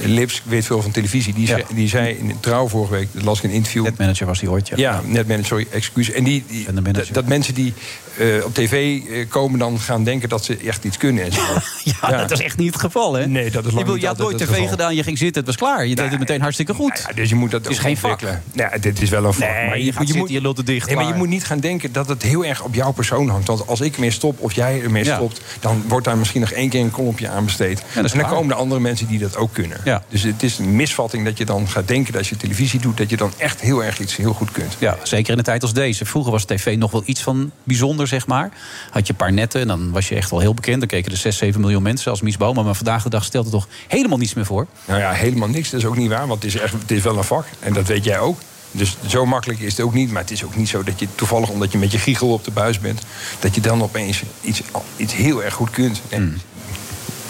Lips 0.04 0.42
weet 0.44 0.64
veel 0.66 0.82
van 0.82 0.90
televisie. 0.90 1.34
Die, 1.34 1.46
Ja. 1.46 1.48
zei- 1.48 1.64
die 1.74 1.88
zei 1.88 2.14
in 2.14 2.40
trouw 2.40 2.68
vorige 2.68 2.92
week, 2.92 3.08
dat 3.12 3.22
las 3.22 3.38
ik 3.38 3.44
in 3.44 3.50
een 3.50 3.56
interview. 3.56 3.82
Netmanager 3.84 4.26
was 4.26 4.38
die 4.40 4.50
ooit, 4.50 4.68
ja. 4.68 4.76
Ja, 4.76 5.00
netmanager, 5.04 5.46
sorry, 5.46 5.66
excuus. 5.70 6.10
En 6.10 6.24
die, 6.24 6.44
dat, 6.92 7.08
dat 7.12 7.26
mensen 7.26 7.54
die 7.54 7.74
eh, 8.18 8.44
op 8.44 8.54
tv 8.54 9.00
eh, 9.10 9.28
komen 9.28 9.58
dan 9.58 9.80
gaan 9.80 10.04
denken 10.04 10.28
dat 10.28 10.44
ze 10.44 10.56
echt 10.56 10.84
iets 10.84 10.96
kunnen. 10.96 11.24
En 11.24 11.32
zo. 11.32 11.40
Ja, 12.00 12.10
dat 12.16 12.30
is 12.30 12.40
echt 12.40 12.56
niet 12.56 12.72
het 12.72 12.80
geval, 12.82 13.14
hè? 13.14 13.26
Nee, 13.26 13.50
dat 13.50 13.66
is 13.66 13.72
lang 13.72 13.86
je, 13.86 13.92
niet 13.92 14.00
je 14.00 14.06
had 14.06 14.18
nooit 14.18 14.38
tv 14.38 14.68
gedaan, 14.68 14.94
je 14.94 15.02
ging 15.02 15.18
zitten, 15.18 15.36
het 15.44 15.46
was 15.46 15.68
klaar. 15.68 15.86
Je 15.86 15.94
deed 15.94 16.10
het 16.10 16.18
meteen 16.18 16.40
hartstikke 16.40 16.74
goed. 16.74 17.00
Nou 17.02 17.14
dus 17.14 17.28
je 17.28 17.34
moet 17.34 17.50
dat 17.50 17.62
Het 17.62 17.70
is 17.70 17.76
ook 17.78 17.84
geen 17.84 17.96
vak. 17.96 18.20
Ja, 18.52 18.70
dit 18.80 19.02
is 19.02 19.10
wel 19.10 19.24
een 19.24 19.32
vak. 19.32 19.48
Nee, 19.48 19.66
maar 19.66 19.78
je 19.78 19.92
gaat 19.92 20.08
zitten, 20.08 20.32
je 20.32 20.40
lult 20.40 20.56
het 20.56 20.66
dicht, 20.66 20.85
Nee, 20.86 20.96
maar 20.96 21.06
je 21.06 21.14
moet 21.14 21.28
niet 21.28 21.44
gaan 21.44 21.60
denken 21.60 21.92
dat 21.92 22.08
het 22.08 22.22
heel 22.22 22.44
erg 22.44 22.62
op 22.62 22.74
jouw 22.74 22.92
persoon 22.92 23.28
hangt. 23.28 23.46
Want 23.46 23.66
als 23.66 23.80
ik 23.80 23.94
ermee 23.94 24.10
stop 24.10 24.40
of 24.40 24.52
jij 24.52 24.82
ermee 24.82 25.04
Ja. 25.04 25.14
stopt... 25.16 25.40
dan 25.60 25.84
wordt 25.88 26.04
daar 26.06 26.18
misschien 26.18 26.40
nog 26.40 26.50
één 26.50 26.68
keer 26.68 26.80
een 26.80 26.90
kolompje 26.90 27.28
aan 27.28 27.44
besteed. 27.44 27.82
en 27.94 28.02
dan 28.02 28.10
klaar. 28.10 28.30
komen 28.30 28.50
er 28.50 28.56
andere 28.56 28.80
mensen 28.80 29.06
die 29.06 29.18
dat 29.18 29.36
ook 29.36 29.52
kunnen. 29.52 29.80
Ja. 29.84 30.02
Dus 30.08 30.22
het 30.22 30.42
is 30.42 30.58
een 30.58 30.76
misvatting 30.76 31.24
dat 31.24 31.38
je 31.38 31.44
dan 31.44 31.68
gaat 31.68 31.88
denken... 31.88 32.12
dat 32.12 32.20
als 32.20 32.28
je 32.30 32.36
televisie 32.36 32.80
doet, 32.80 32.96
dat 32.96 33.10
je 33.10 33.16
dan 33.16 33.32
echt 33.36 33.60
heel 33.60 33.84
erg 33.84 34.00
iets 34.00 34.16
heel 34.16 34.32
goed 34.32 34.50
kunt. 34.50 34.76
Ja, 34.78 34.96
zeker 35.02 35.32
in 35.32 35.38
een 35.38 35.44
tijd 35.44 35.62
als 35.62 35.72
deze. 35.72 36.04
Vroeger 36.04 36.32
was 36.32 36.44
tv 36.44 36.76
nog 36.76 36.90
wel 36.90 37.02
iets 37.04 37.20
van 37.22 37.50
bijzonder, 37.62 38.06
zeg 38.06 38.26
maar. 38.26 38.50
Had 38.90 39.06
je 39.06 39.12
een 39.12 39.18
paar 39.18 39.32
netten 39.32 39.60
en 39.60 39.66
dan 39.66 39.90
was 39.90 40.08
je 40.08 40.14
echt 40.14 40.30
wel 40.30 40.40
heel 40.40 40.54
bekend. 40.54 40.78
Dan 40.78 40.88
keken 40.88 41.12
er 41.12 41.18
6, 41.18 41.36
7 41.36 41.60
miljoen 41.60 41.82
mensen 41.82 42.10
als 42.10 42.20
Mies. 42.20 42.36
Maar 42.36 42.74
vandaag 42.74 43.02
de 43.02 43.08
dag 43.08 43.24
stelt 43.24 43.44
er 43.44 43.50
toch 43.50 43.68
helemaal 43.88 44.18
niets 44.18 44.34
meer 44.34 44.44
voor. 44.46 44.66
Nou 44.84 45.00
ja, 45.00 45.12
helemaal 45.12 45.48
niks. 45.48 45.70
Dat 45.70 45.80
is 45.80 45.86
ook 45.86 45.96
niet 45.96 46.08
waar, 46.08 46.26
want 46.26 46.42
het 46.42 46.54
is, 46.54 46.60
echt, 46.60 46.72
het 46.72 46.90
is 46.90 47.02
wel 47.02 47.16
een 47.16 47.24
vak. 47.24 47.46
En 47.60 47.72
dat 47.72 47.86
weet 47.86 48.04
jij 48.04 48.18
ook. 48.18 48.38
Dus 48.76 48.96
zo 49.06 49.26
makkelijk 49.26 49.60
is 49.60 49.76
het 49.76 49.80
ook 49.86 49.94
niet. 49.94 50.10
Maar 50.10 50.22
het 50.22 50.30
is 50.30 50.44
ook 50.44 50.56
niet 50.56 50.68
zo 50.68 50.82
dat 50.82 50.98
je 51.00 51.08
toevallig, 51.14 51.48
omdat 51.48 51.72
je 51.72 51.78
met 51.78 51.92
je 51.92 51.98
giegel 51.98 52.32
op 52.32 52.44
de 52.44 52.50
buis 52.50 52.78
bent... 52.80 53.00
dat 53.40 53.54
je 53.54 53.60
dan 53.60 53.82
opeens 53.82 54.22
iets, 54.40 54.62
iets 54.96 55.14
heel 55.14 55.44
erg 55.44 55.54
goed 55.54 55.70
kunt. 55.70 56.00
Nee. 56.10 56.32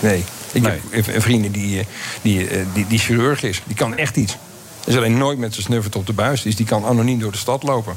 nee. 0.00 0.25
Ik 0.52 0.62
Nee. 0.62 0.81
heb 0.90 1.06
een 1.14 1.22
vriendin 1.22 1.52
die, 1.52 1.78
eh, 1.81 1.84
die, 2.22 2.48
eh, 2.48 2.64
die, 2.72 2.87
die 2.87 2.98
chirurg 2.98 3.43
is. 3.43 3.62
Die 3.66 3.76
kan 3.76 3.96
echt 3.96 4.16
iets. 4.16 4.37
Is 4.84 4.96
alleen 4.96 5.19
nooit 5.19 5.38
met 5.38 5.52
zijn 5.52 5.64
snuffert 5.66 5.96
op 5.96 6.06
de 6.06 6.12
buis. 6.12 6.43
Dus 6.43 6.56
die 6.56 6.66
kan 6.66 6.84
anoniem 6.84 7.19
door 7.19 7.32
de 7.32 7.38
stad 7.38 7.62
lopen. 7.62 7.96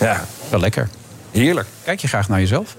Ja, 0.00 0.26
Wel 0.48 0.60
lekker. 0.60 0.88
heerlijk. 1.30 1.68
Kijk 1.84 2.00
je 2.00 2.08
graag 2.08 2.28
naar 2.28 2.40
jezelf? 2.40 2.76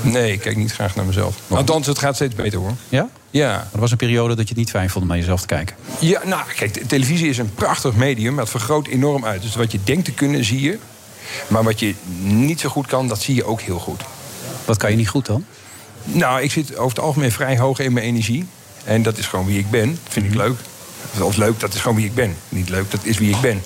Nee, 0.00 0.32
ik 0.32 0.40
kijk 0.40 0.56
niet 0.56 0.72
graag 0.72 0.94
naar 0.94 1.04
mezelf. 1.04 1.36
Althans, 1.48 1.86
het 1.86 1.98
gaat 1.98 2.14
steeds 2.14 2.34
beter 2.34 2.58
hoor. 2.58 2.72
Ja? 2.88 3.08
Ja. 3.30 3.68
Er 3.72 3.80
was 3.80 3.90
een 3.90 3.96
periode 3.96 4.34
dat 4.34 4.42
je 4.42 4.48
het 4.48 4.58
niet 4.58 4.70
fijn 4.70 4.90
vond 4.90 5.04
om 5.04 5.10
naar 5.10 5.18
jezelf 5.18 5.40
te 5.40 5.46
kijken. 5.46 5.76
Ja, 5.98 6.20
nou, 6.24 6.42
kijk, 6.56 6.82
televisie 6.86 7.28
is 7.28 7.38
een 7.38 7.54
prachtig 7.54 7.94
medium. 7.94 8.32
maar 8.34 8.42
Het 8.42 8.50
vergroot 8.50 8.86
enorm 8.86 9.24
uit. 9.24 9.42
Dus 9.42 9.56
wat 9.56 9.72
je 9.72 9.78
denkt 9.84 10.04
te 10.04 10.12
kunnen, 10.12 10.44
zie 10.44 10.60
je. 10.60 10.78
Maar 11.48 11.62
wat 11.64 11.80
je 11.80 11.94
niet 12.22 12.60
zo 12.60 12.68
goed 12.68 12.86
kan, 12.86 13.08
dat 13.08 13.20
zie 13.20 13.34
je 13.34 13.44
ook 13.44 13.60
heel 13.60 13.78
goed. 13.78 14.00
Wat 14.64 14.76
kan 14.76 14.90
je 14.90 14.96
niet 14.96 15.08
goed 15.08 15.26
dan? 15.26 15.44
Nou, 16.04 16.42
ik 16.42 16.50
zit 16.50 16.76
over 16.76 16.96
het 16.96 17.04
algemeen 17.04 17.32
vrij 17.32 17.58
hoog 17.58 17.78
in 17.78 17.92
mijn 17.92 18.06
energie. 18.06 18.46
En 18.84 19.02
dat 19.02 19.18
is 19.18 19.26
gewoon 19.26 19.46
wie 19.46 19.58
ik 19.58 19.70
ben. 19.70 19.98
Dat 20.04 20.12
vind 20.12 20.26
ik 20.26 20.34
leuk. 20.34 20.58
Of 21.20 21.36
leuk, 21.36 21.60
dat 21.60 21.74
is 21.74 21.80
gewoon 21.80 21.96
wie 21.96 22.06
ik 22.06 22.14
ben. 22.14 22.36
Niet 22.48 22.68
leuk, 22.68 22.90
dat 22.90 23.00
is 23.02 23.18
wie 23.18 23.30
ik 23.34 23.40
ben. 23.40 23.62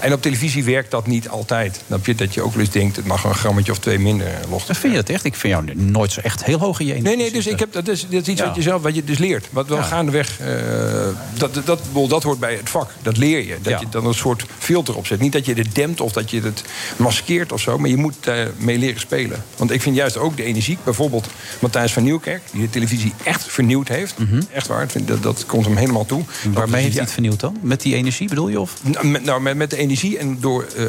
En 0.00 0.12
op 0.12 0.22
televisie 0.22 0.64
werkt 0.64 0.90
dat 0.90 1.06
niet 1.06 1.28
altijd. 1.28 1.80
Dan 1.86 1.96
heb 1.98 2.06
je 2.06 2.14
dat 2.14 2.34
je 2.34 2.42
ook 2.42 2.52
wel 2.52 2.60
eens 2.60 2.70
denkt... 2.70 2.96
het 2.96 3.06
mag 3.06 3.24
een 3.24 3.34
grammetje 3.34 3.72
of 3.72 3.78
twee 3.78 3.98
minder 3.98 4.26
eh, 4.26 4.50
los. 4.50 4.66
Dan 4.66 4.76
vind 4.76 4.92
je 4.92 4.98
dat 4.98 5.08
echt? 5.08 5.24
Ik 5.24 5.34
vind 5.34 5.52
jou 5.52 5.76
nooit 5.76 6.12
zo 6.12 6.20
echt 6.20 6.44
heel 6.44 6.58
hoog 6.58 6.80
in 6.80 6.86
je 6.86 6.92
energie 6.94 7.16
Nee, 7.16 7.24
nee, 7.24 7.32
dus 7.34 7.46
ik 7.46 7.58
heb, 7.58 7.72
dat, 7.72 7.88
is, 7.88 8.06
dat 8.10 8.20
is 8.22 8.28
iets 8.28 8.40
Ja. 8.40 8.46
wat 8.46 8.56
je 8.56 8.62
zelf 8.62 8.82
wat 8.82 8.94
je 8.94 9.04
dus 9.04 9.18
leert. 9.18 9.46
Wat 9.50 9.68
wel 9.68 9.76
Ja. 9.78 9.82
gaandeweg, 9.82 10.40
eh, 10.40 10.46
dat, 11.34 11.54
dat, 11.54 11.66
dat, 11.66 11.80
dat 12.08 12.22
hoort 12.22 12.38
bij 12.38 12.54
het 12.54 12.70
vak. 12.70 12.90
Dat 13.02 13.16
leer 13.16 13.38
je. 13.46 13.56
Dat 13.62 13.72
Ja. 13.72 13.80
je 13.80 13.86
dan 13.90 14.06
een 14.06 14.14
soort 14.14 14.44
filter 14.58 14.96
opzet. 14.96 15.20
Niet 15.20 15.32
dat 15.32 15.46
je 15.46 15.54
het 15.54 15.74
dempt 15.74 16.00
of 16.00 16.12
dat 16.12 16.30
je 16.30 16.40
het 16.40 16.62
maskeert 16.96 17.52
of 17.52 17.60
zo. 17.60 17.78
Maar 17.78 17.90
je 17.90 17.96
moet 17.96 18.16
mee 18.56 18.78
leren 18.78 19.00
spelen. 19.00 19.44
Want 19.56 19.70
ik 19.70 19.82
vind 19.82 19.96
juist 19.96 20.16
ook 20.16 20.36
de 20.36 20.42
energie. 20.44 20.78
Bijvoorbeeld 20.84 21.26
Matthijs 21.58 21.92
van 21.92 22.02
Nieuwkerk. 22.02 22.42
Die 22.52 22.60
de 22.60 22.70
televisie 22.70 23.12
echt 23.24 23.44
vernieuwd 23.46 23.88
heeft. 23.88 24.14
Echt 24.52 24.66
waar. 24.66 24.86
Dat, 25.04 25.22
dat 25.22 25.46
komt 25.46 25.64
hem 25.64 25.76
helemaal 25.76 26.06
toe. 26.06 26.22
Mhm. 26.42 26.52
Heeft 26.82 26.94
hij 26.94 27.02
het 27.04 27.12
vernieuwd 27.12 27.40
dan? 27.40 27.56
Met 27.60 27.80
die 27.80 27.94
energie 27.94 28.28
bedoel 28.28 28.48
je? 28.48 28.60
Of? 28.60 28.74
nou, 28.82 29.06
met, 29.06 29.24
nou, 29.24 29.40
met, 29.40 29.56
met 29.56 29.70
de 29.70 29.76
energie 29.76 30.18
en 30.18 30.40
door 30.40 30.66
eh, 30.76 30.84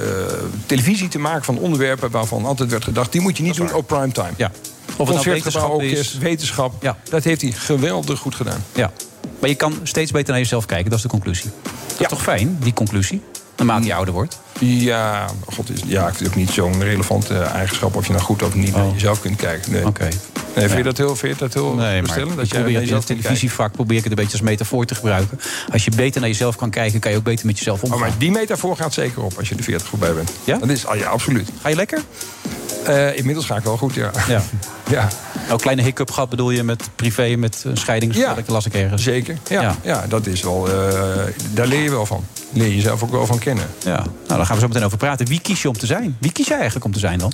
televisie 0.66 1.08
te 1.08 1.20
maken 1.20 1.44
van 1.44 1.58
onderwerpen 1.58 2.12
waarvan 2.12 2.46
altijd 2.46 2.70
werd 2.70 2.84
gedacht... 2.84 3.12
die 3.12 3.22
moet 3.22 3.38
je 3.38 3.44
niet 3.44 3.56
doen 3.56 3.74
op 3.74 3.88
primetime. 3.88 4.32
Ja. 4.38 4.52
Of 4.98 5.08
het 5.08 5.18
nou 5.18 5.30
wetenschap 5.32 5.70
orkest, 5.72 6.00
is. 6.14 6.18
wetenschap. 6.18 6.84
Ja. 6.84 6.98
Dat 7.10 7.24
heeft 7.24 7.42
hij 7.42 7.52
geweldig 7.52 8.20
goed 8.20 8.36
gedaan. 8.36 8.64
Ja. 8.76 8.92
Maar 9.40 9.50
je 9.50 9.56
kan 9.56 9.74
steeds 9.84 10.12
beter 10.12 10.30
naar 10.30 10.42
jezelf 10.42 10.66
kijken, 10.66 10.90
dat 10.90 10.98
is 10.98 11.04
de 11.04 11.10
conclusie. 11.10 11.50
Dat 11.64 11.98
Ja. 11.98 12.04
is 12.04 12.10
toch 12.10 12.22
fijn, 12.22 12.58
die 12.60 12.74
conclusie? 12.74 13.22
Naarmate 13.58 13.88
je 13.88 13.94
ouder 13.94 14.14
wordt. 14.14 14.40
Ja, 14.60 15.26
god, 15.54 15.70
is, 15.70 15.80
ja, 15.86 16.02
ik 16.08 16.14
vind 16.14 16.20
het 16.20 16.28
ook 16.30 16.36
niet 16.36 16.50
zo'n 16.50 16.84
relevante 16.84 17.38
eigenschap... 17.40 17.96
of 17.96 18.06
je 18.08 18.12
nou 18.14 18.24
goed 18.24 18.44
of 18.44 18.56
niet 18.56 18.76
naar 18.76 18.86
Oh. 18.86 18.94
jezelf 18.94 19.22
kunt 19.22 19.36
kijken. 19.36 19.72
Nee. 19.72 19.86
Oké. 19.86 20.08
Nee, 20.56 20.66
vind, 20.68 20.78
je 20.78 20.84
dat 20.84 20.98
heel, 20.98 21.16
vind 21.16 21.34
je 21.34 21.40
dat 21.40 21.54
heel 21.54 21.74
Nee, 21.74 22.02
maar 22.02 22.18
Dat 22.36 22.50
je 22.50 22.56
probeer 22.56 22.74
naar 22.74 22.82
in 22.82 22.94
het 22.94 23.06
televisievak 23.06 23.72
probeer 23.72 23.98
ik 23.98 24.04
het 24.04 24.12
een 24.12 24.18
beetje 24.18 24.32
als 24.38 24.42
metafoor 24.42 24.86
te 24.86 24.96
gebruiken. 24.96 25.40
Als 25.72 25.86
je 25.86 25.92
beter 25.96 26.20
naar 26.22 26.30
jezelf 26.30 26.56
kan 26.56 26.70
kijken, 26.70 27.00
kan 27.00 27.12
je 27.12 27.18
ook 27.18 27.24
beter 27.24 27.46
met 27.46 27.58
jezelf 27.58 27.78
Oh, 27.78 27.84
omgaan. 27.84 28.00
maar 28.00 28.12
die 28.18 28.32
metafoor 28.32 28.76
gaat 28.76 28.94
zeker 28.94 29.24
op 29.24 29.38
als 29.38 29.50
je 29.50 29.56
de 29.56 29.64
40 29.64 29.88
voorbij 29.88 30.14
bent. 30.14 30.32
Ja? 30.44 30.58
Dat 30.58 30.70
is, 30.70 30.86
ah, 30.86 30.98
ja, 30.98 31.10
absoluut. 31.10 31.50
Ga 31.62 31.70
je 31.70 31.76
lekker? 31.76 32.02
Eh, 32.86 33.18
inmiddels 33.18 33.46
ga 33.46 33.56
ik 33.56 33.64
wel 33.64 33.78
goed, 33.78 33.94
ja. 33.94 34.12
Ja. 34.28 34.42
ja. 34.92 35.08
Nou, 35.48 35.60
kleine 35.60 35.82
hiccup 35.82 36.12
gehad 36.12 36.30
bedoel 36.30 36.50
je 36.52 36.64
met 36.64 36.90
privé, 36.96 37.36
met 37.36 37.62
een 37.66 37.78
scheiding? 37.78 38.16
Ja. 38.16 38.34
Dat 38.34 38.48
las 38.48 38.66
ik 38.66 38.74
ergens. 38.74 39.04
Zeker. 39.04 39.38
Ja, 39.48 39.62
Ja. 39.62 39.76
ja. 39.84 40.06
dat 40.08 40.26
is 40.28 40.42
wel... 40.42 40.68
eh, 40.70 40.74
daar 41.54 41.68
leer 41.68 41.82
je 41.84 41.90
wel 41.90 42.06
van. 42.06 42.24
Leer 42.54 42.68
je 42.68 42.76
jezelf 42.76 43.04
ook 43.04 43.12
wel 43.12 43.26
van 43.26 43.40
kennen. 43.40 43.66
Ja. 43.86 44.04
Nou, 44.28 44.40
gaan 44.50 44.58
we 44.58 44.64
zo 44.64 44.74
meteen 44.74 44.86
over 44.86 44.98
praten. 44.98 45.28
Wie 45.28 45.40
kies 45.40 45.62
je 45.62 45.68
om 45.68 45.78
te 45.78 45.86
zijn? 45.86 46.18
Wie 46.20 46.32
kies 46.32 46.48
jij 46.48 46.56
eigenlijk 46.56 46.86
om 46.86 46.92
te 46.92 47.00
zijn 47.00 47.20
dan? 47.20 47.32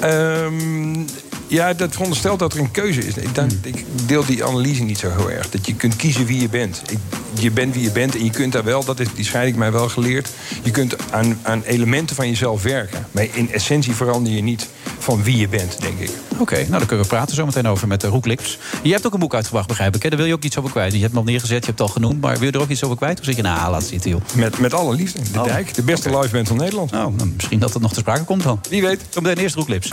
Ehm, 0.00 1.06
ja, 1.46 1.72
dat 1.72 1.92
veronderstelt 1.92 2.38
dat 2.38 2.52
er 2.52 2.58
een 2.58 2.70
keuze 2.70 3.06
is. 3.06 3.16
Ik, 3.16 3.34
dan, 3.34 3.50
ik 3.62 3.84
deel 4.06 4.24
die 4.24 4.44
analyse 4.44 4.82
niet 4.82 4.98
zo 4.98 5.10
heel 5.10 5.30
erg. 5.30 5.50
Dat 5.50 5.66
je 5.66 5.74
kunt 5.74 5.96
kiezen 5.96 6.26
wie 6.26 6.40
je 6.40 6.48
bent. 6.48 6.82
Ik, 6.86 6.98
je 7.42 7.50
bent 7.50 7.74
wie 7.74 7.82
je 7.82 7.90
bent 7.90 8.14
en 8.16 8.24
je 8.24 8.30
kunt 8.30 8.52
daar 8.52 8.64
wel, 8.64 8.84
dat 8.84 9.00
is 9.00 9.08
die 9.14 9.24
scheiding 9.24 9.56
mij 9.56 9.72
wel 9.72 9.88
geleerd... 9.88 10.30
je 10.62 10.70
kunt 10.70 10.96
aan, 11.10 11.38
aan 11.42 11.62
elementen 11.62 12.16
van 12.16 12.28
jezelf 12.28 12.62
werken. 12.62 13.06
Maar 13.10 13.26
in 13.32 13.52
essentie 13.52 13.94
verander 13.94 14.32
je 14.32 14.42
niet 14.42 14.68
van 14.98 15.22
wie 15.22 15.36
je 15.36 15.48
bent, 15.48 15.80
denk 15.80 15.98
ik. 15.98 16.10
Oké, 16.38 16.54
nou 16.56 16.70
daar 16.70 16.86
kunnen 16.86 17.04
we 17.04 17.10
praten 17.10 17.34
zo 17.34 17.46
meteen 17.46 17.66
over 17.68 17.88
met 17.88 18.04
uh, 18.04 18.10
Roek 18.10 18.26
Lips. 18.26 18.58
Je 18.82 18.92
hebt 18.92 19.06
ook 19.06 19.12
een 19.12 19.18
boek 19.20 19.34
uitgebracht, 19.34 19.68
begrijp 19.68 19.94
ik. 19.96 20.02
Hè? 20.02 20.08
Daar 20.08 20.18
wil 20.18 20.26
je 20.26 20.34
ook 20.34 20.42
iets 20.42 20.58
over 20.58 20.70
kwijt. 20.70 20.92
Je 20.92 20.98
hebt 20.98 21.10
hem 21.10 21.18
al 21.20 21.24
neergezet, 21.24 21.58
je 21.58 21.66
hebt 21.66 21.78
het 21.78 21.88
al 21.88 21.94
genoemd. 21.94 22.20
Maar 22.20 22.38
wil 22.38 22.46
je 22.48 22.52
er 22.52 22.60
ook 22.60 22.68
iets 22.68 22.84
over 22.84 22.96
kwijt? 22.96 23.18
Of 23.18 23.24
zeg 23.24 23.36
je, 23.36 23.42
nou, 23.42 23.70
laat 23.70 23.84
zitten, 23.84 24.10
joh. 24.10 24.20
Met, 24.34 24.58
met 24.58 24.74
alle 24.74 24.94
liefde. 24.94 25.18
De 25.32 25.38
Oh, 25.40 25.44
Dijk, 25.44 25.74
de 25.74 25.82
beste 25.82 26.08
oké. 26.08 26.18
liveband 26.18 26.48
van 26.48 26.56
Nederland. 26.56 26.90
Nou, 26.90 27.12
nou, 27.16 27.28
misschien 27.36 27.58
dat 27.58 27.72
het 27.72 27.82
nog 27.82 27.92
te 27.92 27.98
sprake 28.00 28.24
komt 28.24 28.42
dan. 28.42 28.60
Wie 28.68 28.82
weet. 28.82 29.00
Zometeen 29.08 29.42
eerst 29.42 29.54
Roek 29.54 29.68
Lips. 29.68 29.90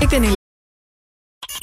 Ik 0.00 0.08
ben 0.08 0.24
in 0.24 0.41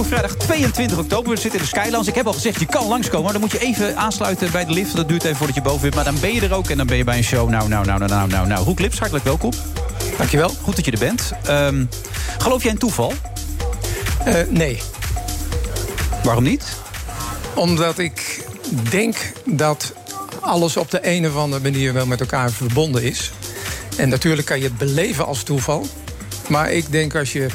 Vrijdag 0.00 0.34
22 0.34 0.98
oktober. 0.98 1.30
We 1.30 1.40
zitten 1.40 1.60
in 1.60 1.66
de 1.66 1.78
Skylands. 1.78 2.08
Ik 2.08 2.14
heb 2.14 2.26
al 2.26 2.32
gezegd, 2.32 2.60
je 2.60 2.66
kan 2.66 2.86
langskomen. 2.86 3.22
Maar 3.22 3.32
dan 3.32 3.40
moet 3.40 3.52
je 3.52 3.58
even 3.58 3.96
aansluiten 3.96 4.52
bij 4.52 4.64
de 4.64 4.72
lift. 4.72 4.96
Dat 4.96 5.08
duurt 5.08 5.24
even 5.24 5.36
voordat 5.36 5.56
je 5.56 5.62
boven 5.62 5.80
bent. 5.80 5.94
Maar 5.94 6.04
dan 6.04 6.20
ben 6.20 6.34
je 6.34 6.40
er 6.40 6.54
ook 6.54 6.70
en 6.70 6.76
dan 6.76 6.86
ben 6.86 6.96
je 6.96 7.04
bij 7.04 7.16
een 7.16 7.24
show. 7.24 7.48
Nou, 7.48 7.68
nou, 7.68 7.86
nou, 7.86 7.98
nou, 7.98 8.10
nou, 8.10 8.28
nou. 8.28 8.46
nou. 8.46 8.64
Roek 8.64 8.80
Lips, 8.80 8.98
hartelijk 8.98 9.24
welkom. 9.24 9.50
Dankjewel. 10.18 10.48
Goed 10.62 10.76
dat 10.76 10.84
je 10.84 10.90
er 10.90 10.98
bent. 10.98 11.32
Ehm, 11.44 11.84
geloof 12.38 12.62
jij 12.62 12.72
in 12.72 12.78
toeval? 12.78 13.12
Uh, 14.26 14.34
nee. 14.48 14.82
Waarom 16.22 16.44
niet? 16.44 16.64
Omdat 17.54 17.98
ik 17.98 18.46
denk 18.90 19.32
dat 19.44 19.92
alles 20.40 20.76
op 20.76 20.90
de 20.90 20.98
een 21.02 21.26
of 21.26 21.36
andere 21.36 21.62
manier 21.62 21.92
wel 21.92 22.06
met 22.06 22.20
elkaar 22.20 22.50
verbonden 22.50 23.02
is. 23.02 23.32
En 23.96 24.08
natuurlijk 24.08 24.46
kan 24.46 24.58
je 24.58 24.64
het 24.64 24.78
beleven 24.78 25.26
als 25.26 25.42
toeval. 25.42 25.86
Maar 26.48 26.72
ik 26.72 26.90
denk 26.90 27.14
als 27.14 27.32
je 27.32 27.46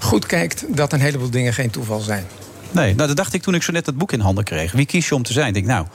goed 0.00 0.26
kijkt 0.26 0.64
dat 0.68 0.92
een 0.92 1.00
heleboel 1.00 1.30
dingen 1.30 1.54
geen 1.54 1.70
toeval 1.70 2.00
zijn. 2.00 2.26
Nee, 2.70 2.94
nou 2.94 3.08
dat 3.08 3.16
dacht 3.16 3.34
ik 3.34 3.42
toen 3.42 3.54
ik 3.54 3.62
zo 3.62 3.72
net 3.72 3.86
het 3.86 3.98
boek 3.98 4.12
in 4.12 4.20
handen 4.20 4.44
kreeg. 4.44 4.72
Wie 4.72 4.86
kies 4.86 5.08
je 5.08 5.14
om 5.14 5.22
te 5.22 5.32
zijn? 5.32 5.46
Ik 5.46 5.54
denk, 5.54 5.66
nou, 5.66 5.86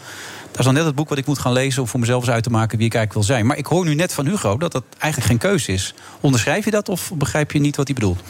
dat 0.50 0.60
is 0.60 0.66
dan 0.66 0.74
net 0.74 0.86
het 0.86 0.96
boek 0.96 1.10
wat 1.10 1.18
ik 1.18 1.26
moet 1.26 1.40
gaan 1.40 1.52
lezen... 1.52 1.82
om 1.82 1.88
voor 1.88 2.00
mezelf 2.00 2.22
eens 2.22 2.32
uit 2.32 2.44
te 2.44 2.50
maken 2.50 2.78
wie 2.78 2.88
ik 2.88 2.94
eigenlijk 2.94 3.28
wil 3.28 3.36
zijn. 3.36 3.48
Maar 3.48 3.58
ik 3.58 3.66
hoor 3.66 3.86
nu 3.86 3.96
net 3.96 4.14
van 4.14 4.26
Hugo 4.26 4.58
dat 4.58 4.72
dat 4.72 4.84
eigenlijk 4.98 5.32
geen 5.32 5.50
keuze 5.50 5.72
is. 5.72 5.94
Onderschrijf 6.20 6.66
je 6.66 6.72
dat 6.72 6.90
of 6.90 7.12
begrijp 7.14 7.52
je 7.52 7.60
niet 7.60 7.76
wat 7.76 7.88
hij 7.88 7.96
bedoelt? 7.96 8.22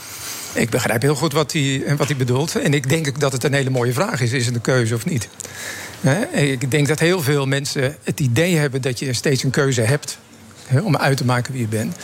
Ik 0.54 0.70
begrijp 0.70 1.02
heel 1.02 1.16
goed 1.16 1.34
wat 1.34 1.54
hij, 1.54 1.84
wat 1.98 2.08
hij 2.08 2.18
bedoelt. 2.18 2.56
En 2.56 2.74
ik 2.74 2.90
denk 2.90 3.20
dat 3.20 3.32
het 3.32 3.44
een 3.44 3.54
hele 3.54 3.70
mooie 3.70 3.94
vraag 3.94 4.22
is. 4.22 4.32
Is 4.32 4.46
het 4.46 4.56
een 4.56 4.62
keuze 4.62 4.96
of 4.96 5.06
niet? 5.06 5.30
Ik 6.32 6.72
denk 6.72 6.88
dat 6.88 7.00
heel 7.00 7.22
veel 7.22 7.46
mensen 7.46 7.96
het 8.04 8.20
idee 8.20 8.56
hebben 8.56 8.82
dat 8.82 9.00
je 9.00 9.14
steeds 9.14 9.44
een 9.44 9.50
keuze 9.50 9.82
hebt 9.82 10.18
om 10.84 10.98
uit 10.98 11.18
te 11.18 11.26
maken 11.26 11.52
wie 11.52 11.62
je 11.62 11.68
bent. 11.68 11.96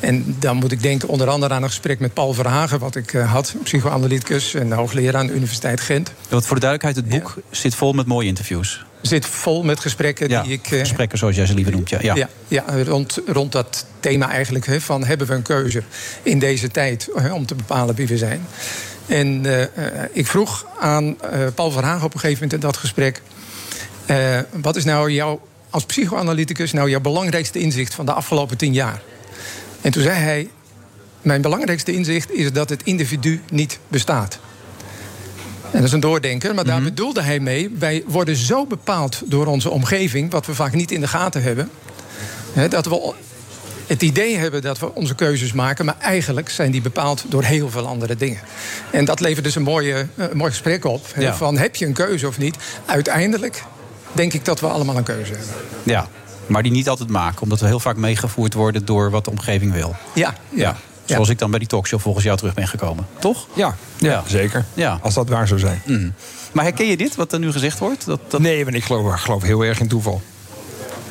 En 0.00 0.36
dan 0.38 0.56
moet 0.56 0.72
ik 0.72 0.82
denken 0.82 1.08
onder 1.08 1.28
andere 1.28 1.54
aan 1.54 1.62
een 1.62 1.68
gesprek 1.68 1.98
met 1.98 2.14
Paul 2.14 2.32
Verhagen... 2.32 2.78
wat 2.78 2.96
ik 2.96 3.12
uh, 3.12 3.32
had, 3.32 3.54
psychoanalyticus 3.62 4.54
en 4.54 4.72
hoogleraar 4.72 5.16
aan 5.16 5.26
de 5.26 5.34
Universiteit 5.34 5.80
Gent. 5.80 6.12
Want 6.28 6.46
voor 6.46 6.54
de 6.56 6.66
duidelijkheid, 6.66 7.06
het 7.06 7.20
boek 7.20 7.42
zit 7.50 7.74
vol 7.74 7.92
met 7.92 8.06
mooie 8.06 8.26
interviews. 8.26 8.84
Zit 9.00 9.26
vol 9.26 9.62
met 9.62 9.80
gesprekken 9.80 10.28
ja, 10.28 10.42
die 10.42 10.52
ik... 10.52 10.70
Uh, 10.70 10.78
gesprekken 10.78 11.18
zoals 11.18 11.36
jij 11.36 11.46
ze 11.46 11.54
liever 11.54 11.72
noemt, 11.72 11.90
ja. 11.90 11.98
Ja, 12.00 12.28
ja, 12.48 12.64
rond, 12.84 13.20
rond 13.26 13.52
dat 13.52 13.86
thema 14.00 14.30
eigenlijk, 14.30 14.66
he, 14.66 14.80
van 14.80 15.04
hebben 15.04 15.26
we 15.26 15.34
een 15.34 15.42
keuze 15.42 15.82
in 16.22 16.38
deze 16.38 16.68
tijd... 16.68 17.08
om 17.32 17.46
te 17.46 17.54
bepalen 17.54 17.94
wie 17.94 18.06
we 18.06 18.18
zijn. 18.18 18.46
En 19.06 19.44
uh, 19.44 19.62
ik 20.12 20.26
vroeg 20.26 20.66
aan 20.80 21.16
Paul 21.54 21.70
Verhagen 21.70 22.04
op 22.04 22.14
een 22.14 22.20
gegeven 22.20 22.42
moment 22.42 22.52
in 22.52 22.68
dat 22.68 22.76
gesprek... 22.76 23.22
wat 24.62 24.76
is 24.76 24.84
nou 24.84 25.10
jouw 25.10 25.40
als 25.74 25.84
psychoanalyticus 25.84 26.72
nou 26.72 26.90
jouw 26.90 27.00
belangrijkste 27.00 27.58
inzicht 27.58 27.94
van 27.94 28.06
de 28.06 28.12
afgelopen 28.12 28.56
tien 28.56 28.72
jaar? 28.72 29.02
En 29.80 29.90
toen 29.90 30.02
zei 30.02 30.18
hij: 30.18 30.48
Mijn 31.22 31.40
belangrijkste 31.42 31.92
inzicht 31.92 32.32
is 32.32 32.52
dat 32.52 32.68
het 32.68 32.82
individu 32.82 33.40
niet 33.50 33.78
bestaat. 33.88 34.38
En 35.62 35.78
dat 35.80 35.82
is 35.82 35.92
een 35.92 36.00
doordenker, 36.00 36.54
maar 36.54 36.64
daar 36.64 36.76
Mhm. 36.80 36.84
bedoelde 36.88 37.22
hij 37.22 37.40
mee: 37.40 37.70
wij 37.78 38.02
worden 38.06 38.36
zo 38.36 38.66
bepaald 38.66 39.22
door 39.24 39.46
onze 39.46 39.70
omgeving, 39.70 40.30
wat 40.30 40.46
we 40.46 40.54
vaak 40.54 40.72
niet 40.72 40.90
in 40.90 41.00
de 41.00 41.08
gaten 41.08 41.42
hebben, 41.42 41.70
hè, 42.52 42.68
dat 42.68 42.86
we 42.86 43.12
het 43.86 44.02
idee 44.02 44.36
hebben 44.36 44.62
dat 44.62 44.78
we 44.78 44.94
onze 44.94 45.14
keuzes 45.14 45.52
maken, 45.52 45.84
maar 45.84 45.96
eigenlijk 46.00 46.48
zijn 46.50 46.70
die 46.70 46.80
bepaald 46.82 47.24
door 47.28 47.42
heel 47.42 47.70
veel 47.70 47.86
andere 47.86 48.16
dingen. 48.16 48.40
En 48.90 49.04
dat 49.04 49.20
levert 49.20 49.44
dus 49.44 49.54
een, 49.54 49.62
mooie, 49.62 49.94
eh, 49.94 50.26
een 50.30 50.36
mooi 50.36 50.50
gesprek 50.50 50.84
op: 50.84 51.06
hè, 51.14 51.22
Ja. 51.22 51.34
van 51.34 51.58
heb 51.58 51.76
je 51.76 51.86
een 51.86 51.92
keuze 51.92 52.26
of 52.26 52.38
niet? 52.38 52.56
Uiteindelijk 52.86 53.62
denk 54.14 54.32
ik 54.32 54.44
dat 54.44 54.60
we 54.60 54.66
allemaal 54.66 54.96
een 54.96 55.02
keuze 55.02 55.32
hebben. 55.32 55.54
Ja, 55.82 56.06
maar 56.46 56.62
die 56.62 56.72
niet 56.72 56.88
altijd 56.88 57.08
maken. 57.08 57.42
Omdat 57.42 57.60
we 57.60 57.66
heel 57.66 57.80
vaak 57.80 57.96
meegevoerd 57.96 58.54
worden 58.54 58.84
door 58.84 59.10
wat 59.10 59.24
de 59.24 59.30
omgeving 59.30 59.72
wil. 59.72 59.96
Ja, 60.14 60.34
Ja. 60.50 60.76
Zoals 61.04 61.28
ik 61.28 61.38
dan 61.38 61.50
bij 61.50 61.58
die 61.58 61.68
talkshow 61.68 62.00
volgens 62.00 62.24
jou 62.24 62.36
terug 62.36 62.54
ben 62.54 62.68
gekomen. 62.68 63.06
Toch? 63.18 63.46
Ja, 63.54 63.76
ja, 63.96 64.22
zeker. 64.26 64.64
Ja. 64.74 64.98
Als 65.02 65.14
dat 65.14 65.28
waar 65.28 65.48
zou 65.48 65.60
zijn. 65.60 65.82
Mm. 65.86 66.12
Maar 66.52 66.64
herken 66.64 66.86
je 66.86 66.96
dit, 66.96 67.14
wat 67.14 67.32
er 67.32 67.38
nu 67.38 67.52
gezegd 67.52 67.78
wordt? 67.78 68.06
Dat, 68.06 68.20
dat... 68.28 68.40
Nee, 68.40 68.64
want 68.64 68.76
ik 68.76 68.84
geloof, 68.84 69.12
ik 69.14 69.20
geloof 69.20 69.42
heel 69.42 69.64
erg 69.64 69.80
in 69.80 69.88
toeval. 69.88 70.22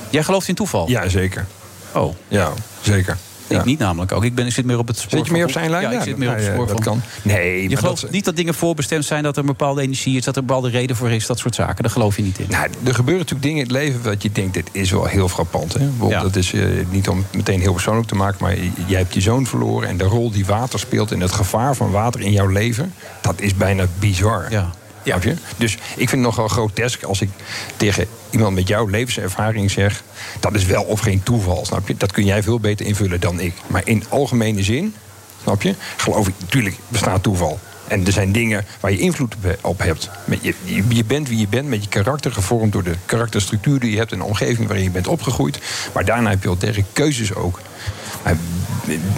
Jij 0.10 0.24
gelooft 0.24 0.48
in 0.48 0.56
toeval? 0.56 0.90
Ja, 0.90 1.08
zeker. 1.10 1.46
Oh. 1.94 2.16
Ja, 2.28 2.52
zeker. 2.82 3.18
Ik 3.48 3.66
niet 3.66 3.80
namelijk 3.80 4.12
ook. 4.12 4.24
Ik, 4.24 4.36
ben, 4.36 4.46
ik 4.46 4.52
zit 4.52 4.66
meer 4.66 4.78
op 4.78 4.88
het 4.88 4.98
spoor 4.98 5.18
Zit 5.18 5.28
je 5.28 5.34
meer 5.34 5.46
op 5.46 5.52
zijn 5.52 5.70
lijn? 5.70 5.84
Ja, 5.84 5.92
ik 5.92 6.02
zit 6.02 6.18
meer 6.18 6.30
op 6.30 6.36
het 6.36 6.46
spoor 6.46 6.68
van- 6.68 6.80
kan. 6.80 7.02
Nee, 7.22 7.70
Je 7.70 7.78
gelooft 7.78 8.02
dat- 8.02 8.12
niet 8.12 8.26
dat 8.26 8.36
dingen 8.36 8.54
voorbestemd 8.54 9.06
zijn... 9.06 9.24
dat 9.24 9.34
er 9.36 9.42
een 9.42 9.46
bepaalde 9.48 9.82
energie 9.82 10.18
is, 10.18 10.24
dat 10.24 10.36
er 10.36 10.42
een 10.42 10.48
bepaalde 10.48 10.70
reden 10.70 10.96
voor 10.96 11.12
is... 11.12 11.26
dat 11.26 11.40
soort 11.40 11.56
zaken. 11.56 11.84
Daar 11.84 11.92
geloof 11.92 12.16
je 12.16 12.24
niet 12.24 12.40
in. 12.40 12.46
Nou, 12.50 12.68
er 12.84 12.96
gebeuren 12.96 13.26
natuurlijk 13.26 13.42
dingen 13.42 13.58
in 13.58 13.64
het 13.64 13.72
leven 13.72 14.02
wat 14.04 14.24
je 14.24 14.32
denkt, 14.32 14.54
dit 14.54 14.70
is 14.72 14.92
wel 14.92 15.06
heel 15.06 15.30
frappant. 15.30 15.74
Hè? 15.74 15.90
Ja. 16.08 16.22
Dat 16.22 16.36
is 16.36 16.54
eh, 16.54 16.66
niet 16.90 17.08
om 17.10 17.26
meteen 17.36 17.60
heel 17.60 17.74
persoonlijk 17.74 18.08
te 18.08 18.16
maken, 18.16 18.38
maar 18.42 18.56
jij 18.86 19.00
hebt 19.00 19.14
je 19.14 19.22
zoon 19.22 19.46
verloren 19.46 19.90
en 19.90 19.98
de 19.98 20.04
rol 20.04 20.32
die 20.32 20.46
water 20.46 20.80
speelt 20.80 21.12
en 21.12 21.20
het 21.20 21.32
gevaar 21.32 21.76
van 21.76 21.92
water 21.92 22.22
in 22.22 22.32
jouw 22.32 22.48
leven, 22.48 22.94
dat 23.22 23.42
is 23.42 23.56
bijna 23.56 23.86
bizar. 24.00 24.46
Ja. 24.50 24.70
Snap 25.04 25.24
je? 25.24 25.36
Dus 25.58 25.74
ik 25.74 26.10
vind 26.10 26.12
het 26.12 26.20
nogal 26.20 26.48
grotesk 26.48 27.04
als 27.04 27.22
ik 27.22 27.30
tegen 27.78 28.08
iemand 28.30 28.56
met 28.56 28.68
jouw 28.68 28.88
levenservaring 28.88 29.72
zeg... 29.72 30.04
dat 30.40 30.54
is 30.54 30.66
wel 30.66 30.84
of 30.84 31.00
geen 31.00 31.24
toeval, 31.24 31.66
snap 31.66 31.88
je? 31.88 31.98
Dat 31.98 32.12
kun 32.12 32.26
jij 32.26 32.44
veel 32.44 32.60
beter 32.60 32.86
invullen 32.86 33.20
dan 33.20 33.40
ik. 33.40 33.54
Maar 33.68 33.82
in 33.86 34.04
algemene 34.10 34.64
zin, 34.64 34.96
snap 35.44 35.62
je, 35.62 35.76
geloof 35.98 36.28
ik, 36.28 36.34
natuurlijk 36.40 36.76
bestaat 36.88 37.24
toeval. 37.24 37.60
En 37.88 38.06
er 38.06 38.12
zijn 38.12 38.32
dingen 38.32 38.66
waar 38.80 38.92
je 38.92 39.00
invloed 39.00 39.36
op- 39.62 39.80
hebt. 39.80 40.10
Je, 40.90 41.04
bent 41.06 41.30
wie 41.30 41.40
je 41.40 41.48
bent, 41.48 41.68
met 41.68 41.84
je 41.84 41.90
karakter 41.90 42.32
gevormd 42.32 42.72
door 42.72 42.84
de 42.84 42.96
karakterstructuur 43.06 43.80
die 43.80 43.92
je 43.92 43.98
hebt... 43.98 44.12
en 44.12 44.18
de 44.18 44.24
omgeving 44.24 44.68
waarin 44.68 44.84
je 44.86 44.92
bent 44.92 45.08
opgegroeid. 45.08 45.60
Maar 45.94 46.06
daarna 46.06 46.30
heb 46.30 46.42
je 46.42 46.48
wel 46.48 46.58
tegen 46.58 46.86
keuzes 46.94 47.34
ook. 47.34 47.60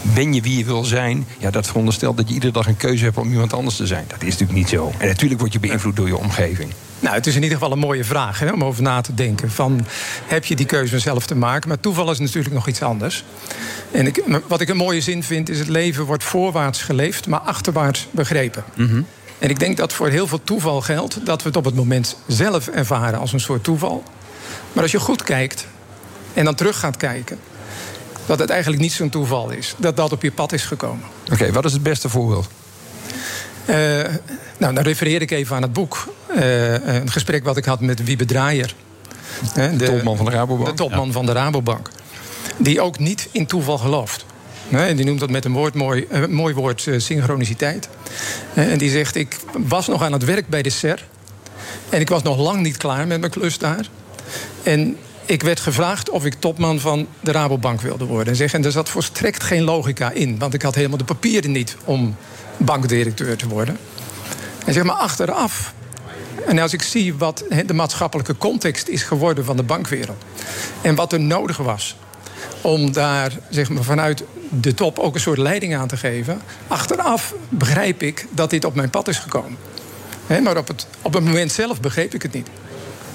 Ben 0.02 0.34
je 0.34 0.42
wie 0.42 0.58
je 0.58 0.66
wil 0.66 0.84
zijn? 0.84 1.26
Ja, 1.38 1.52
dat 1.52 1.68
veronderstelt 1.68 2.18
dat 2.18 2.28
je 2.28 2.34
iedere 2.34 2.52
dag 2.54 2.68
een 2.68 2.78
keuze 2.78 3.04
hebt 3.04 3.18
om 3.18 3.32
iemand 3.32 3.54
anders 3.54 3.76
te 3.76 3.88
zijn. 3.88 4.06
Dat 4.08 4.22
is 4.22 4.30
natuurlijk 4.30 4.58
niet 4.58 4.70
zo. 4.70 4.92
En 4.98 5.08
natuurlijk 5.08 5.40
word 5.40 5.54
je 5.54 5.60
beïnvloed 5.60 5.96
door 5.96 6.08
je 6.08 6.18
omgeving. 6.18 6.72
Nou, 7.06 7.18
het 7.18 7.28
is 7.28 7.36
in 7.36 7.44
ieder 7.44 7.58
geval 7.58 7.74
een 7.74 7.80
mooie 7.80 8.04
vraag 8.04 8.40
hè, 8.40 8.52
om 8.52 8.64
over 8.64 8.84
na 8.84 9.02
te 9.02 9.14
denken. 9.14 9.52
Van, 9.52 9.86
heb 10.26 10.46
je 10.46 10.56
die 10.56 10.66
keuze 10.66 11.00
zelf 11.00 11.26
te 11.26 11.36
maken? 11.36 11.68
Maar 11.68 11.80
toeval 11.80 12.12
is 12.12 12.20
natuurlijk 12.20 12.54
nog 12.54 12.68
iets 12.68 12.82
anders. 12.82 13.24
En 13.92 14.08
ik, 14.08 14.24
wat 14.48 14.62
ik 14.62 14.70
een 14.70 14.78
mooie 14.78 15.02
zin 15.02 15.24
vind, 15.24 15.50
is 15.50 15.60
het 15.60 15.68
leven 15.68 16.06
wordt 16.06 16.24
voorwaarts 16.24 16.82
geleefd, 16.82 17.28
maar 17.28 17.40
achterwaarts 17.40 18.08
begrepen. 18.12 18.64
En 19.40 19.50
ik 19.50 19.60
denk 19.60 19.78
dat 19.78 19.94
voor 19.94 20.10
heel 20.10 20.28
veel 20.28 20.44
toeval 20.44 20.82
geldt 20.82 21.26
dat 21.26 21.42
we 21.42 21.48
het 21.48 21.58
op 21.58 21.66
het 21.66 21.76
moment 21.76 22.18
zelf 22.28 22.68
ervaren 22.68 23.20
als 23.20 23.34
een 23.34 23.40
soort 23.40 23.64
toeval. 23.64 24.04
Maar 24.74 24.84
als 24.84 24.92
je 24.92 25.00
goed 25.00 25.24
kijkt 25.24 25.68
en 26.34 26.46
dan 26.46 26.56
terug 26.56 26.80
gaat 26.80 26.98
kijken, 26.98 27.40
dat 28.26 28.40
het 28.40 28.50
eigenlijk 28.50 28.82
niet 28.82 28.94
zo'n 28.94 29.10
toeval 29.10 29.50
is. 29.50 29.76
Dat 29.78 29.98
dat 29.98 30.12
op 30.12 30.22
je 30.22 30.32
pad 30.32 30.52
is 30.52 30.64
gekomen. 30.64 31.06
Oké, 31.32 31.52
wat 31.52 31.66
is 31.66 31.74
het 31.74 31.84
beste 31.84 32.10
voorbeeld? 32.10 32.48
Eh, 33.66 34.00
nou, 34.58 34.74
dan 34.74 34.84
refereer 34.84 35.22
ik 35.22 35.32
even 35.32 35.56
aan 35.56 35.62
het 35.62 35.74
boek. 35.74 36.14
Eh, 36.36 36.74
een 36.74 37.12
gesprek 37.12 37.44
wat 37.44 37.58
ik 37.58 37.66
had 37.66 37.80
met 37.80 38.04
Wiebe 38.04 38.26
Draaier. 38.26 38.76
Hè, 39.54 39.76
De 39.76 39.86
topman 39.86 40.18
van 40.18 40.26
de 40.26 40.32
Rabobank. 40.32 40.68
De 40.68 40.74
topman 40.84 41.12
van 41.12 41.26
de 41.26 41.32
Rabobank. 41.32 41.90
Die 42.58 42.82
ook 42.82 43.00
niet 43.00 43.30
in 43.32 43.46
toeval 43.46 43.78
gelooft. 43.78 44.26
Hè, 44.70 44.86
en 44.86 44.96
die 44.96 45.06
noemt 45.06 45.20
dat 45.20 45.30
met 45.30 45.46
een 45.46 45.54
woord 45.54 45.74
mooi, 45.74 46.06
eh, 46.10 46.26
mooi 46.26 46.54
woord 46.54 46.88
eh, 46.88 47.00
synchroniciteit. 47.00 47.90
Eh, 48.54 48.72
en 48.72 48.78
die 48.78 48.90
zegt, 48.90 49.16
ik 49.16 49.38
was 49.68 49.88
nog 49.88 50.04
aan 50.04 50.12
het 50.12 50.24
werk 50.24 50.48
bij 50.48 50.62
de 50.62 50.70
SER. 50.70 51.08
En 51.90 52.00
ik 52.00 52.10
was 52.10 52.24
nog 52.24 52.38
lang 52.38 52.62
niet 52.62 52.78
klaar 52.78 53.08
met 53.08 53.20
mijn 53.20 53.32
klus 53.32 53.58
daar. 53.58 53.90
En 54.64 54.98
ik 55.26 55.44
werd 55.44 55.60
gevraagd 55.60 56.10
of 56.10 56.26
ik 56.26 56.34
topman 56.40 56.80
van 56.80 57.08
de 57.20 57.32
Rabobank 57.32 57.82
wilde 57.82 58.06
worden. 58.06 58.28
En, 58.28 58.36
zeg, 58.36 58.54
en 58.54 58.66
er 58.66 58.72
zat 58.72 58.90
volstrekt 58.90 59.44
geen 59.44 59.64
logica 59.64 60.12
in. 60.12 60.40
Want 60.40 60.54
ik 60.54 60.62
had 60.62 60.76
helemaal 60.76 60.98
de 60.98 61.04
papieren 61.04 61.52
niet 61.52 61.76
om 61.84 62.16
bankdirecteur 62.58 63.38
te 63.38 63.48
worden. 63.48 63.78
En 64.66 64.74
zeg 64.74 64.84
maar 64.84 64.96
achteraf. 64.96 65.74
En 66.46 66.60
als 66.60 66.74
ik 66.74 66.82
zie 66.82 67.16
wat 67.16 67.44
de 67.66 67.74
maatschappelijke 67.74 68.38
context 68.38 68.88
is 68.88 69.04
geworden 69.04 69.46
van 69.46 69.56
de 69.56 69.64
bankwereld. 69.64 70.24
En 70.82 70.96
wat 70.96 71.14
er 71.14 71.20
nodig 71.20 71.58
was 71.58 71.96
om 72.62 72.92
daar 72.92 73.32
zeg 73.50 73.70
maar, 73.70 73.84
vanuit 73.84 74.24
de 74.50 74.74
top 74.74 75.00
ook 75.00 75.14
een 75.14 75.20
soort 75.20 75.38
leiding 75.38 75.76
aan 75.76 75.88
te 75.88 75.98
geven. 75.98 76.42
Achteraf 76.68 77.34
begrijp 77.50 78.02
ik 78.02 78.28
dat 78.32 78.50
dit 78.50 78.66
op 78.66 78.76
mijn 78.76 78.90
pad 78.90 79.08
is 79.08 79.18
gekomen. 79.18 79.58
Maar 80.44 80.58
op 80.58 80.68
het, 80.68 80.88
op 81.02 81.14
het 81.14 81.24
moment 81.24 81.52
zelf 81.52 81.82
begreep 81.82 82.14
ik 82.14 82.22
het 82.22 82.34
niet. 82.34 82.48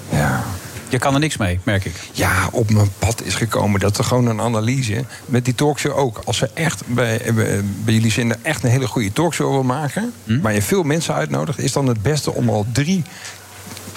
Ja. 0.09 0.43
Je 0.91 0.99
kan 0.99 1.13
er 1.13 1.19
niks 1.19 1.37
mee, 1.37 1.59
merk 1.63 1.85
ik. 1.85 1.95
Ja, 2.11 2.49
op 2.51 2.71
mijn 2.71 2.91
pad 2.99 3.21
is 3.23 3.35
gekomen 3.35 3.79
dat 3.79 3.97
er 3.97 4.03
gewoon 4.03 4.25
een 4.25 4.41
analyse... 4.41 5.05
met 5.25 5.45
die 5.45 5.55
talkshow 5.55 5.97
ook. 5.97 6.21
Als 6.25 6.37
ze 6.37 6.49
echt 6.53 6.83
bij, 6.87 7.21
bij, 7.33 7.61
bij 7.83 7.93
jullie 7.93 8.11
zender 8.11 8.37
echt 8.41 8.63
een 8.63 8.69
hele 8.69 8.87
goede 8.87 9.13
talkshow 9.13 9.51
wil 9.51 9.63
maken... 9.63 10.13
Hm? 10.25 10.41
waar 10.41 10.53
je 10.53 10.61
veel 10.61 10.83
mensen 10.83 11.13
uitnodigt... 11.13 11.59
is 11.59 11.71
dan 11.71 11.87
het 11.87 12.01
beste 12.01 12.31
om 12.31 12.49
al 12.49 12.65
drie 12.73 13.03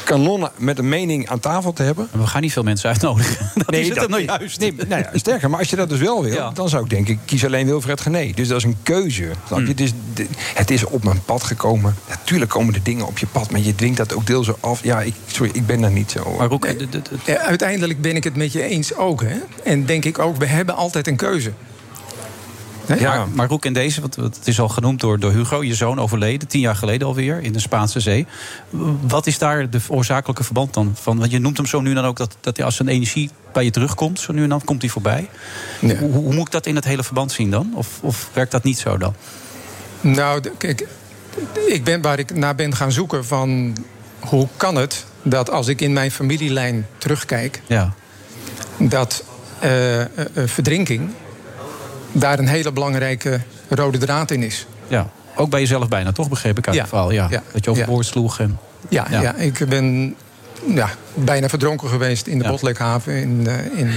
kanonnen 0.05 0.51
met 0.57 0.79
een 0.79 0.89
mening 0.89 1.29
aan 1.29 1.41
tafel 1.41 1.73
te 1.73 1.83
hebben. 1.83 2.09
We 2.13 2.27
gaan 2.27 2.41
niet 2.43 2.53
veel 2.53 2.63
mensen 2.63 2.89
uitnodigen. 2.89 3.51
Dat 3.67 3.75
is 3.75 3.89
het 3.89 3.97
dat- 3.99 4.09
nou 4.09 4.23
juist. 4.25 4.61
Nee, 4.61 4.75
nou 4.89 5.03
ja, 5.03 5.11
sterker, 5.15 5.51
maar 5.51 5.59
als 5.59 5.71
je 5.71 5.77
dat 5.77 5.89
dus 5.89 5.99
wel 5.99 6.23
wil, 6.23 6.33
Ja. 6.35 6.51
dan 6.51 6.69
zou 6.69 6.85
ik 6.85 6.91
denken, 6.91 7.21
kies 7.25 7.45
alleen 7.45 7.67
Wilfred 7.67 8.01
Gené. 8.01 8.31
Dus 8.35 8.49
dat 8.49 8.57
is 8.59 8.65
een 8.65 8.77
keuze. 8.83 9.31
Snap 9.47 9.59
je? 9.59 9.65
Hmm. 9.65 9.67
Het, 9.67 9.81
is, 9.81 9.93
de- 10.15 10.27
het 10.55 10.71
is 10.71 10.85
op 10.85 11.05
mijn 11.05 11.23
pad 11.25 11.43
gekomen. 11.43 11.95
Natuurlijk 12.09 12.51
komen 12.51 12.73
de 12.73 12.83
dingen 12.83 13.07
op 13.07 13.19
je 13.19 13.27
pad, 13.27 13.51
maar 13.51 13.61
je 13.61 13.75
dwingt 13.75 13.97
dat 13.97 14.15
ook 14.15 14.27
deels 14.27 14.61
af. 14.63 14.83
Ja, 14.83 15.01
ik, 15.03 15.15
sorry, 15.27 15.51
ik 15.55 15.67
ben 15.67 15.81
daar 15.81 15.91
niet 15.91 16.11
zo. 16.11 16.35
Maar 16.39 16.49
Roek, 16.49 16.63
de- 16.63 16.77
de- 16.77 16.89
de- 16.89 17.33
Ja, 17.33 17.39
uiteindelijk 17.39 18.01
ben 18.01 18.17
ik 18.17 18.25
het 18.25 18.37
met 18.37 18.53
je 18.53 18.63
eens 18.63 18.95
ook. 18.97 19.23
Hè? 19.23 19.37
En 19.65 19.87
denk 19.87 20.05
ik 20.05 20.19
ook, 20.19 20.37
we 20.37 20.47
hebben 20.47 20.75
altijd 20.77 21.07
een 21.07 21.17
keuze. 21.17 21.53
Hè? 22.87 23.03
Maar, 23.03 23.29
maar 23.29 23.49
Roek, 23.49 23.65
in 23.65 23.73
deze, 23.73 24.01
want 24.01 24.17
het 24.17 24.41
is 24.45 24.61
al 24.61 24.69
genoemd 24.69 25.01
door, 25.01 25.19
door 25.19 25.33
Hugo, 25.33 25.63
je 25.63 25.75
zoon 25.75 25.99
overleden, 26.01 26.49
tien 26.49 26.61
jaar 26.61 26.77
geleden 26.77 27.07
alweer, 27.07 27.43
in 27.43 27.53
de 27.53 27.59
Spaanse 27.59 28.01
Zee. 28.01 28.27
Wat 29.07 29.27
is 29.27 29.39
daar 29.39 29.71
de 29.71 29.81
oorzakelijke 29.89 30.45
verband 30.45 30.75
dan 30.75 30.93
van? 31.01 31.19
Want 31.19 31.31
je 31.31 31.39
noemt 31.39 31.57
hem 31.57 31.67
zo 31.67 31.81
nu 31.81 31.95
dan 31.95 32.05
ook 32.05 32.17
dat, 32.17 32.37
dat 32.41 32.63
als 32.63 32.77
zijn 32.77 32.89
energie 32.89 33.31
bij 33.53 33.65
je 33.65 33.71
terugkomt, 33.71 34.21
zo 34.21 34.33
nu 34.33 34.43
en 34.43 34.49
dan 34.49 34.65
komt 34.65 34.83
hij 34.83 34.91
voorbij. 34.91 35.29
Ja. 35.81 35.97
Hoe, 35.97 36.13
hoe 36.13 36.35
moet 36.35 36.47
ik 36.47 36.53
dat 36.53 36.67
in 36.67 36.75
het 36.75 36.85
hele 36.85 37.03
verband 37.03 37.33
zien 37.33 37.51
dan? 37.51 37.73
Of, 37.75 37.99
of 38.01 38.29
werkt 38.33 38.51
dat 38.51 38.63
niet 38.63 38.79
zo 38.79 38.99
dan? 38.99 39.15
Nou, 40.01 40.43
kijk, 40.59 40.87
ik 41.67 41.85
ben 41.85 42.03
waar 42.03 42.19
ik 42.19 42.35
naar 42.35 42.55
ben 42.55 42.77
gaan 42.77 42.93
zoeken 42.93 43.25
van 43.25 43.77
hoe 44.19 44.49
kan 44.57 44.77
het 44.77 45.05
dat 45.23 45.51
als 45.51 45.69
ik 45.69 45.81
in 45.81 45.93
mijn 45.93 46.11
familielijn 46.11 46.87
terugkijk, 46.99 47.63
Ja. 47.67 47.95
dat 48.79 49.25
eh, 49.59 50.01
eh, 50.01 50.07
eh, 50.17 50.49
verdrinking 50.49 51.11
daar 52.15 52.39
een 52.39 52.49
hele 52.49 52.73
belangrijke 52.73 53.41
rode 53.69 53.99
draad 53.99 54.31
in 54.31 54.43
is. 54.43 54.67
ja. 54.89 55.11
Ook 55.37 55.51
bij 55.51 55.61
jezelf 55.61 55.89
bijna, 55.89 56.13
toch 56.13 56.29
begreep 56.29 56.59
ik 56.59 56.67
uit 56.67 56.75
Ja. 56.77 56.81
het 56.81 56.91
verhaal. 56.91 57.11
Ja. 57.11 57.27
Ja. 57.31 57.43
Dat 57.53 57.65
je 57.65 57.71
overboord 57.71 58.07
sloeg. 58.07 58.41
En, 58.41 58.59
Ja, 58.89 59.07
Ja. 59.11 59.35
ik 59.35 59.69
ben 59.69 60.17
ja, 60.67 60.91
bijna 61.15 61.49
verdronken 61.49 61.89
geweest 61.89 62.27
in 62.27 62.39
de. 62.39 62.49
Botlekhaven 62.49 63.13
in, 63.21 63.47
eh, 63.47 63.79
in, 63.79 63.91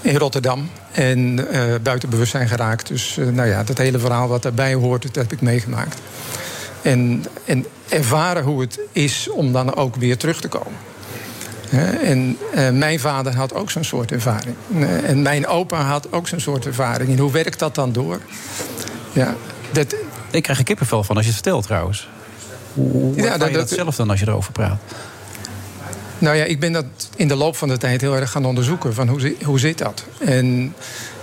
in 0.00 0.16
Rotterdam. 0.16 0.70
En 0.92 1.48
eh, 1.50 1.62
buiten 1.82 2.08
bewustzijn 2.08 2.48
geraakt. 2.48 2.88
Dus 2.88 3.16
eh, 3.18 3.26
nou 3.26 3.48
ja, 3.48 3.62
dat 3.64 3.78
hele 3.78 3.98
verhaal 3.98 4.28
wat 4.28 4.42
daarbij 4.42 4.74
hoort, 4.74 5.02
dat 5.02 5.14
heb 5.14 5.32
ik 5.32 5.40
meegemaakt. 5.40 6.00
En, 6.82 7.24
en 7.44 7.66
ervaren 7.88 8.42
hoe 8.44 8.60
het 8.60 8.78
is 8.92 9.30
om 9.30 9.52
dan 9.52 9.74
ook 9.76 9.96
weer 9.96 10.16
terug 10.16 10.40
te 10.40 10.48
komen. 10.48 10.78
En 12.02 12.36
eh, 12.54 12.70
mijn 12.70 13.00
vader 13.00 13.36
had 13.36 13.54
ook 13.54 13.70
zo'n 13.70 13.84
soort 13.84 14.12
ervaring. 14.12 14.54
Eh, 14.74 15.08
en 15.08 15.22
mijn 15.22 15.46
opa 15.46 15.82
had 15.82 16.12
ook 16.12 16.28
zo'n 16.28 16.40
soort 16.40 16.66
ervaring. 16.66 17.10
En 17.10 17.18
hoe 17.18 17.32
werkt 17.32 17.58
dat 17.58 17.74
dan 17.74 17.92
door? 17.92 18.20
Ja, 19.12 19.34
dat, 19.72 19.94
ik 20.30 20.42
krijg 20.42 20.58
er 20.58 20.64
kippenvel 20.64 21.04
van 21.04 21.16
als 21.16 21.24
je 21.24 21.30
het 21.32 21.40
vertelt 21.42 21.64
trouwens. 21.66 22.08
Hoe, 22.74 23.16
Ja, 23.16 23.38
dat- 23.38 23.48
je 23.48 23.54
dat 23.56 23.68
zelf 23.70 23.96
dan 23.96 24.10
als 24.10 24.20
je 24.20 24.28
erover 24.28 24.52
praat? 24.52 24.80
Nou 26.18 26.36
ja, 26.36 26.44
ik 26.44 26.60
ben 26.60 26.72
dat 26.72 26.84
in 27.16 27.28
de 27.28 27.34
loop 27.34 27.56
van 27.56 27.68
de 27.68 27.76
tijd 27.76 28.00
heel 28.00 28.16
erg 28.16 28.30
gaan 28.30 28.44
onderzoeken. 28.44 28.94
Van 28.94 29.08
hoe, 29.08 29.34
hoe 29.44 29.58
zit 29.58 29.78
dat? 29.78 30.04
En 30.18 30.74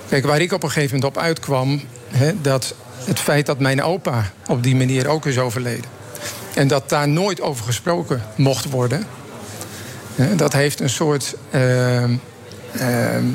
kijk, 0.10 0.26
waar 0.26 0.40
ik 0.42 0.52
op 0.52 0.64
een 0.64 0.72
gegeven 0.72 0.96
moment 0.96 1.16
op 1.18 1.24
uitkwam... 1.24 1.82
Hè, 2.10 2.32
dat 2.42 2.74
het 3.04 3.20
feit 3.20 3.46
dat 3.46 3.60
mijn 3.60 3.84
opa 3.84 4.32
op 4.48 4.64
die 4.64 4.76
manier 4.76 5.08
ook 5.08 5.26
is 5.26 5.38
overleden... 5.38 5.90
en 6.56 6.68
dat 6.68 6.90
daar 6.90 7.08
nooit 7.08 7.42
over 7.42 7.66
gesproken 7.66 8.22
mocht 8.36 8.70
worden... 8.70 9.06
hè, 10.16 10.36
dat 10.36 10.54
heeft 10.54 10.80
een 10.80 10.90
soort 10.90 11.36
ehm, 11.52 12.16
ehm, 12.78 13.26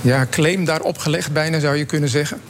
ja, 0.00 0.26
claim 0.30 0.64
daarop 0.64 0.98
gelegd, 0.98 1.32
bijna 1.32 1.58
zou 1.58 1.76
je 1.76 1.84
kunnen 1.84 2.08
zeggen... 2.08 2.40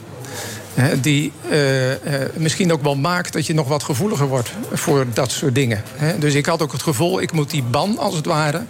Die 1.00 1.32
eh, 1.50 1.92
eh, 1.92 2.30
misschien 2.34 2.72
ook 2.72 2.82
wel 2.82 2.96
maakt 2.96 3.32
dat 3.32 3.46
je 3.46 3.54
nog 3.54 3.68
wat 3.68 3.82
gevoeliger 3.82 4.26
wordt 4.26 4.52
voor 4.72 5.06
dat 5.12 5.30
soort 5.30 5.54
dingen. 5.54 5.82
Dus 6.18 6.34
ik 6.34 6.46
had 6.46 6.62
ook 6.62 6.72
het 6.72 6.82
gevoel, 6.82 7.20
ik 7.20 7.32
moet 7.32 7.50
die 7.50 7.62
ban 7.62 7.98
als 7.98 8.14
het 8.14 8.26
ware 8.26 8.62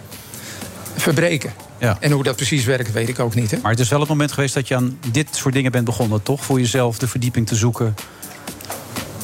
verbreken. 0.95 1.53
Ja. 1.77 1.97
En 1.99 2.11
hoe 2.11 2.23
dat 2.23 2.35
precies 2.35 2.65
werkt, 2.65 2.91
weet 2.91 3.09
ik 3.09 3.19
ook 3.19 3.35
niet. 3.35 3.51
Hè. 3.51 3.57
Maar 3.61 3.71
het 3.71 3.79
is 3.79 3.89
wel 3.89 3.99
het 3.99 4.09
moment 4.09 4.31
geweest 4.31 4.53
dat 4.53 4.67
je 4.67 4.75
aan 4.75 4.99
dit 5.11 5.27
soort 5.31 5.53
dingen 5.53 5.71
bent 5.71 5.85
begonnen, 5.85 6.23
toch? 6.23 6.45
Voor 6.45 6.59
jezelf 6.59 6.97
de 6.97 7.07
verdieping 7.07 7.47
te 7.47 7.55
zoeken. 7.55 7.95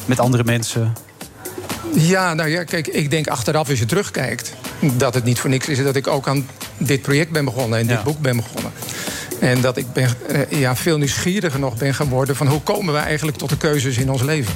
Met 0.06 0.20
andere 0.20 0.44
mensen. 0.44 0.92
Ja, 1.94 2.34
nou 2.34 2.48
ja, 2.48 2.64
kijk, 2.64 2.86
ik 2.86 3.10
denk 3.10 3.26
achteraf 3.26 3.68
als 3.68 3.78
je 3.78 3.86
terugkijkt... 3.86 4.54
dat 4.96 5.14
het 5.14 5.24
niet 5.24 5.38
voor 5.38 5.50
niks 5.50 5.68
is 5.68 5.82
dat 5.82 5.96
ik 5.96 6.06
ook 6.06 6.28
aan 6.28 6.46
dit 6.78 7.02
project 7.02 7.30
ben 7.30 7.44
begonnen... 7.44 7.78
en 7.78 7.86
Ja. 7.86 7.94
dit 7.94 8.04
boek 8.04 8.18
ben 8.20 8.36
begonnen. 8.36 8.72
En 9.40 9.60
dat 9.60 9.76
ik 9.76 9.92
ben, 9.92 10.08
eh, 10.28 10.60
ja, 10.60 10.76
veel 10.76 10.98
nieuwsgieriger 10.98 11.60
nog 11.60 11.76
ben 11.76 11.94
geworden... 11.94 12.36
van 12.36 12.46
hoe 12.46 12.60
komen 12.60 12.94
we 12.94 13.00
eigenlijk 13.00 13.36
tot 13.36 13.48
de 13.48 13.56
keuzes 13.56 13.96
in 13.98 14.10
ons 14.10 14.22
leven. 14.22 14.54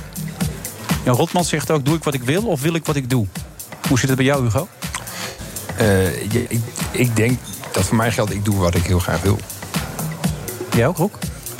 Ja, 1.04 1.10
Rotman 1.12 1.44
zegt 1.44 1.70
ook, 1.70 1.84
doe 1.84 1.96
ik 1.96 2.04
wat 2.04 2.14
ik 2.14 2.22
wil 2.22 2.42
of 2.42 2.60
wil 2.60 2.74
ik 2.74 2.86
wat 2.86 2.96
ik 2.96 3.10
doe? 3.10 3.26
Hoe 3.88 3.98
zit 3.98 4.08
het 4.08 4.16
bij 4.18 4.26
jou, 4.26 4.42
Hugo? 4.44 4.68
Eh, 5.76 6.22
je- 6.32 6.46
ik, 6.48 6.60
ik 6.90 7.16
denk 7.16 7.38
dat 7.72 7.84
voor 7.84 7.96
mij 7.96 8.12
geldt, 8.12 8.32
ik 8.32 8.44
doe 8.44 8.56
wat 8.56 8.74
ik 8.74 8.82
heel 8.84 8.98
graag 8.98 9.20
wil. 9.22 9.38
Jij 10.76 10.86
ook, 10.86 10.96
Roek? 10.96 11.18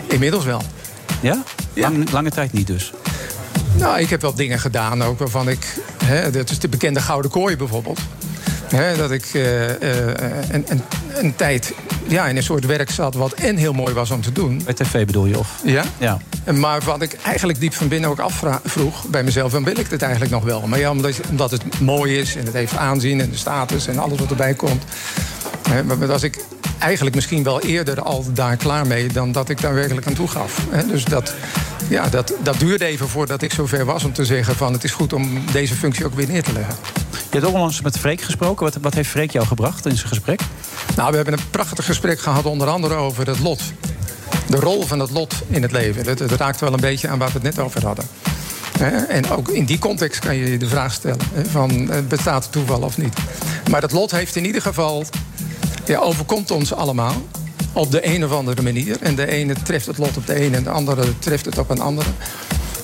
Inmiddels 0.08 0.44
wel. 0.44 0.62
Ja? 1.20 1.42
Lang, 1.74 2.10
lange 2.10 2.30
tijd 2.30 2.52
niet 2.52 2.66
dus. 2.66 2.92
Nou, 3.76 4.00
ik 4.00 4.10
heb 4.10 4.20
wel 4.20 4.34
dingen 4.34 4.58
gedaan 4.60 5.02
ook 5.02 5.18
waarvan 5.18 5.48
ik... 5.48 5.76
Hè, 6.04 6.30
dat 6.30 6.50
is 6.50 6.58
de 6.58 6.68
bekende 6.68 7.00
Gouden 7.00 7.30
Kooi 7.30 7.56
bijvoorbeeld. 7.56 8.00
Hè, 8.68 8.96
dat 8.96 9.10
ik 9.10 9.24
eh, 9.24 9.70
eh, 9.70 10.16
een, 10.50 10.64
een, 10.68 10.82
een 11.14 11.36
tijd 11.36 11.72
ja, 12.06 12.26
in 12.26 12.36
een 12.36 12.42
soort 12.42 12.66
werk 12.66 12.90
zat... 12.90 13.14
wat 13.14 13.32
en 13.32 13.56
heel 13.56 13.72
mooi 13.72 13.94
was 13.94 14.10
om 14.10 14.20
te 14.20 14.32
doen. 14.32 14.62
Bij 14.64 14.74
tv 14.74 15.06
bedoel 15.06 15.26
je? 15.26 15.38
Of? 15.38 15.60
Ja? 15.64 15.84
Ja. 15.98 16.18
Maar 16.54 16.80
wat 16.84 17.02
ik 17.02 17.16
eigenlijk 17.24 17.60
diep 17.60 17.74
van 17.74 17.88
binnen 17.88 18.10
ook 18.10 18.18
afvroeg 18.18 19.06
bij 19.06 19.22
mezelf... 19.22 19.52
dan 19.52 19.64
wil 19.64 19.78
ik 19.78 19.90
het 19.90 20.02
eigenlijk 20.02 20.32
nog 20.32 20.44
wel. 20.44 20.66
Maar 20.66 20.78
ja, 20.78 20.90
omdat, 20.90 21.20
omdat 21.30 21.50
het 21.50 21.80
mooi 21.80 22.18
is 22.18 22.36
en 22.36 22.44
het 22.44 22.54
heeft 22.54 22.76
aanzien 22.76 23.20
en 23.20 23.30
de 23.30 23.36
status... 23.36 23.86
en 23.86 23.98
alles 23.98 24.18
wat 24.18 24.30
erbij 24.30 24.54
komt. 24.54 24.84
Hè, 25.68 25.84
maar 25.84 26.06
was 26.06 26.22
ik 26.22 26.44
eigenlijk 26.78 27.14
misschien 27.14 27.42
wel 27.42 27.60
eerder 27.60 28.02
al 28.02 28.24
daar 28.32 28.56
klaar 28.56 28.86
mee... 28.86 29.06
dan 29.06 29.32
dat 29.32 29.48
ik 29.48 29.60
daar 29.60 29.74
werkelijk 29.74 30.06
aan 30.06 30.14
toe 30.14 30.28
gaf. 30.28 30.66
Hè, 30.70 30.86
dus 30.86 31.04
dat, 31.04 31.34
ja, 31.88 32.08
dat, 32.08 32.32
dat 32.42 32.58
duurde 32.58 32.84
even 32.84 33.08
voordat 33.08 33.42
ik 33.42 33.52
zover 33.52 33.84
was 33.84 34.04
om 34.04 34.12
te 34.12 34.24
zeggen... 34.24 34.56
van 34.56 34.72
het 34.72 34.84
is 34.84 34.92
goed 34.92 35.12
om 35.12 35.44
deze 35.52 35.74
functie 35.74 36.04
ook 36.04 36.14
weer 36.14 36.28
neer 36.28 36.42
te 36.42 36.52
leggen. 36.52 36.74
Je 37.30 37.38
hebt 37.38 37.52
onlangs 37.52 37.80
met 37.80 37.98
Freek 37.98 38.20
gesproken. 38.20 38.64
Wat, 38.64 38.76
wat 38.80 38.94
heeft 38.94 39.08
Freek 39.08 39.30
jou 39.30 39.46
gebracht 39.46 39.86
in 39.86 39.96
zijn 39.96 40.08
gesprek? 40.08 40.40
Nou, 40.96 41.10
we 41.10 41.16
hebben 41.16 41.34
een 41.34 41.50
prachtig 41.50 41.84
gesprek 41.84 42.20
gehad, 42.20 42.44
onder 42.44 42.68
andere 42.68 42.94
over 42.94 43.26
het 43.26 43.38
lot. 43.38 43.60
De 44.48 44.56
rol 44.56 44.82
van 44.82 44.98
het 44.98 45.10
lot 45.10 45.34
in 45.48 45.62
het 45.62 45.72
leven. 45.72 46.06
Het, 46.06 46.20
raakt 46.20 46.60
wel 46.60 46.72
een 46.72 46.80
beetje 46.80 47.08
aan 47.08 47.18
waar 47.18 47.28
we 47.28 47.34
het 47.34 47.42
net 47.42 47.58
over 47.58 47.86
hadden. 47.86 48.04
En 49.08 49.30
ook 49.30 49.48
in 49.48 49.64
die 49.64 49.78
context 49.78 50.20
kan 50.20 50.36
je 50.36 50.58
de 50.58 50.68
vraag 50.68 50.92
stellen: 50.92 51.18
van, 51.50 51.90
eh, 51.90 51.98
bestaat 52.08 52.52
toeval 52.52 52.80
of 52.80 52.98
niet? 52.98 53.14
Maar 53.70 53.82
het 53.82 53.92
lot 53.92 54.10
heeft 54.10 54.36
in 54.36 54.46
ieder 54.46 54.62
geval. 54.62 55.04
Ja, 55.84 55.98
overkomt 55.98 56.50
ons 56.50 56.72
allemaal. 56.72 57.14
Op 57.72 57.90
de 57.90 58.06
een 58.06 58.24
of 58.24 58.32
andere 58.32 58.62
manier. 58.62 58.96
En 59.00 59.14
de 59.14 59.26
ene 59.26 59.54
treft 59.62 59.86
het 59.86 59.98
lot 59.98 60.16
op 60.16 60.26
de 60.26 60.34
ene 60.34 60.56
en 60.56 60.62
de 60.62 60.70
andere 60.70 61.18
treft 61.18 61.44
het 61.44 61.58
op 61.58 61.70
een 61.70 61.80
andere. 61.80 62.08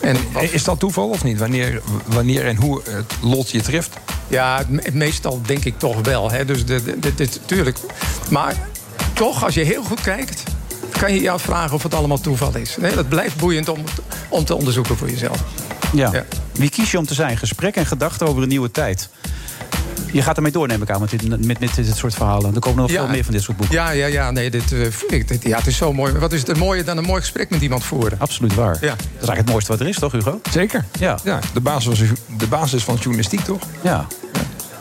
En 0.04 0.16
wat- 0.32 0.42
Is 0.58 0.64
dat 0.64 0.78
toeval 0.78 1.08
of 1.08 1.24
niet? 1.24 1.38
Wanneer, 1.38 1.80
wanneer 2.06 2.46
en 2.46 2.56
hoe 2.56 2.80
het 2.90 3.12
lot 3.20 3.50
je 3.50 3.60
treft? 3.62 3.96
Ja, 4.28 4.62
meestal 4.92 5.40
denk 5.46 5.64
ik 5.64 5.78
toch 5.78 5.96
wel. 6.02 6.30
Hè. 6.30 6.44
Dus 6.44 6.64
dit- 7.16 7.40
tuurlijk. 7.44 7.78
Maar 8.30 8.54
toch, 9.12 9.44
als 9.44 9.54
je 9.54 9.60
heel 9.62 9.82
goed 9.82 10.00
kijkt, 10.00 10.42
kan 10.98 11.14
je 11.14 11.20
je 11.20 11.30
afvragen 11.30 11.74
of 11.74 11.82
het 11.82 11.94
allemaal 11.94 12.20
toeval 12.20 12.56
is. 12.56 12.76
Nee, 12.76 12.94
dat 12.94 13.08
blijft 13.08 13.36
boeiend 13.36 13.68
om, 13.68 13.78
om 14.28 14.44
te 14.44 14.54
onderzoeken 14.54 14.96
voor 14.96 15.10
jezelf. 15.10 15.44
Ja. 15.92 16.10
Ja. 16.12 16.24
Wie 16.52 16.70
kies 16.70 16.90
je 16.90 16.98
om 16.98 17.06
te 17.06 17.14
zijn? 17.14 17.36
Gesprek 17.36 17.76
en 17.76 17.86
gedachten 17.86 18.26
over 18.26 18.42
een 18.42 18.48
nieuwe 18.48 18.70
tijd. 18.70 19.08
Je 20.14 20.22
gaat 20.22 20.36
ermee 20.36 20.52
door, 20.52 20.66
neem 20.66 20.82
ik 20.82 20.90
aan, 20.90 21.00
met 21.00 21.10
dit, 21.10 21.28
met, 21.46 21.60
met 21.60 21.74
dit 21.74 21.96
soort 21.96 22.14
verhalen. 22.14 22.54
Er 22.54 22.60
komen 22.60 22.80
nog 22.82 22.90
Ja. 22.90 22.98
veel 23.04 23.08
meer 23.08 23.24
van 23.24 23.32
dit 23.32 23.42
soort 23.42 23.56
boeken. 23.56 23.74
Ja, 23.76 23.90
ja, 23.90 24.06
ja. 24.06 24.30
Nee, 24.30 24.50
dit, 24.50 24.72
eh, 24.72 24.84
ik- 25.08 25.28
dit- 25.28 25.42
ja, 25.42 25.56
het 25.58 25.66
is 25.66 25.76
zo 25.76 25.92
mooi. 25.92 26.12
Wat 26.12 26.32
is 26.32 26.48
er 26.48 26.58
mooier 26.58 26.84
dan 26.84 26.96
een 26.96 27.04
mooi 27.04 27.20
gesprek 27.20 27.50
met 27.50 27.60
iemand 27.60 27.84
voeren? 27.84 28.18
Absoluut 28.20 28.54
waar. 28.54 28.74
Ja. 28.80 28.88
Dat 28.90 28.98
is 29.00 29.04
eigenlijk 29.10 29.38
het 29.38 29.48
mooiste 29.48 29.70
wat 29.72 29.80
er 29.80 29.88
is, 29.88 29.98
toch, 29.98 30.12
Hugo? 30.12 30.40
Zeker. 30.50 30.84
Ja. 30.98 31.18
Ja, 31.24 31.38
de 31.52 31.60
basis, 31.60 31.98
van- 31.98 32.16
de 32.38 32.46
basis 32.46 32.82
van 32.84 32.94
journalistiek, 32.94 33.40
toch? 33.40 33.62
Ja. 33.80 34.06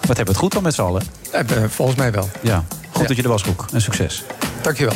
Wat 0.07 0.17
hebben 0.17 0.25
we 0.25 0.31
het 0.31 0.37
goed 0.39 0.51
dan 0.53 0.63
met 0.63 0.73
z'n 0.73 0.81
allen? 0.81 1.01
Eh, 1.31 1.41
volgens 1.69 1.97
mij 1.97 2.11
wel. 2.11 2.29
Ja. 2.41 2.63
Goed 2.91 3.01
Ja. 3.01 3.07
dat 3.07 3.17
je 3.17 3.23
er 3.23 3.29
was, 3.29 3.43
Roek. 3.43 3.65
En 3.73 3.81
succes. 3.81 4.23
Dankjewel. 4.61 4.95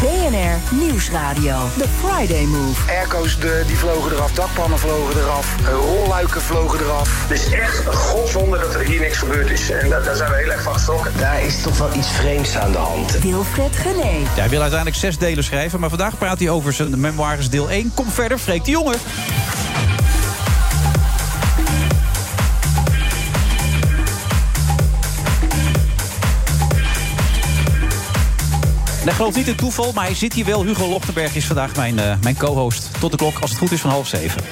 BNR 0.00 0.78
Nieuwsradio. 0.78 1.68
The 1.78 1.88
Friday 2.00 2.44
Move. 2.44 2.90
Airco's 2.90 3.38
de, 3.38 3.62
die 3.66 3.76
vlogen 3.76 4.12
eraf, 4.12 4.32
dakpannen 4.32 4.78
vlogen 4.78 5.20
eraf, 5.20 5.56
eh, 5.64 5.72
rolluiken 5.72 6.40
vlogen 6.40 6.80
eraf. 6.80 7.28
Het 7.28 7.38
is 7.38 7.50
echt 7.50 7.86
een 7.86 7.92
godzonde 7.92 8.58
dat 8.58 8.74
er 8.74 8.80
hier 8.80 9.00
niks 9.00 9.18
gebeurd 9.18 9.50
is. 9.50 9.70
En 9.70 9.88
daar, 9.88 10.02
daar 10.02 10.16
zijn 10.16 10.30
we 10.30 10.36
heel 10.36 10.50
erg 10.50 10.62
van 10.62 10.72
geschrokken. 10.72 11.12
Daar 11.18 11.42
is 11.42 11.62
toch 11.62 11.78
wel 11.78 11.94
iets 11.94 12.08
vreemds 12.08 12.56
aan 12.56 12.72
de 12.72 12.78
hand. 12.78 13.18
Wilfred 13.18 13.76
Gené. 13.76 14.10
Ja, 14.34 14.40
hij 14.40 14.48
wil 14.48 14.60
uiteindelijk 14.60 15.00
zes 15.00 15.18
delen 15.18 15.44
schrijven, 15.44 15.80
maar 15.80 15.88
vandaag 15.88 16.18
praat 16.18 16.38
hij 16.38 16.48
over 16.48 16.72
zijn 16.72 17.00
memoires 17.00 17.50
deel 17.50 17.70
1. 17.70 17.92
Kom 17.94 18.10
verder, 18.10 18.38
Freek 18.38 18.64
de 18.64 18.70
Jonge. 18.70 18.94
En 29.06 29.12
hij 29.12 29.20
gelooft 29.20 29.36
niet 29.36 29.48
in 29.48 29.56
toeval, 29.56 29.92
maar 29.92 30.04
hij 30.04 30.14
zit 30.14 30.32
hier 30.32 30.44
wel. 30.44 30.64
Hugo 30.64 30.88
Lochtenberg 30.88 31.34
is 31.34 31.46
vandaag 31.46 31.76
mijn, 31.76 31.98
eh, 31.98 32.16
mijn 32.22 32.36
co-host. 32.36 32.88
Tot 33.00 33.10
de 33.10 33.16
klok, 33.16 33.38
als 33.38 33.50
het 33.50 33.58
goed 33.58 33.72
is, 33.72 33.80
van 33.80 33.90
half 33.90 34.06
zeven. 34.06 34.42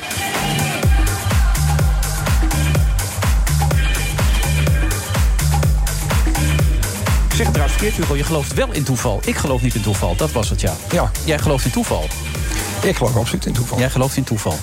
Ik 7.29 7.35
zeg 7.35 7.39
het 7.39 7.55
trouwens 7.55 7.73
verkeerd, 7.73 7.95
Hugo. 7.95 8.17
Je 8.17 8.25
gelooft 8.25 8.55
wel 8.55 8.73
in 8.73 8.85
toeval. 8.85 9.21
Ik 9.25 9.37
geloof 9.37 9.63
niet 9.63 9.75
in 9.75 9.83
toeval. 9.83 10.17
Dat 10.17 10.33
was 10.33 10.51
het, 10.51 10.61
ja. 10.61 10.75
Ja. 10.91 11.11
Jij 11.25 11.39
gelooft 11.39 11.65
in 11.65 11.71
toeval. 11.71 12.05
Ik 12.83 12.97
geloof 12.97 13.17
absoluut 13.17 13.47
in 13.47 13.53
toeval. 13.53 13.79
Jij 13.79 13.91
gelooft 13.91 14.17
in 14.17 14.25
toeval. 14.25 14.59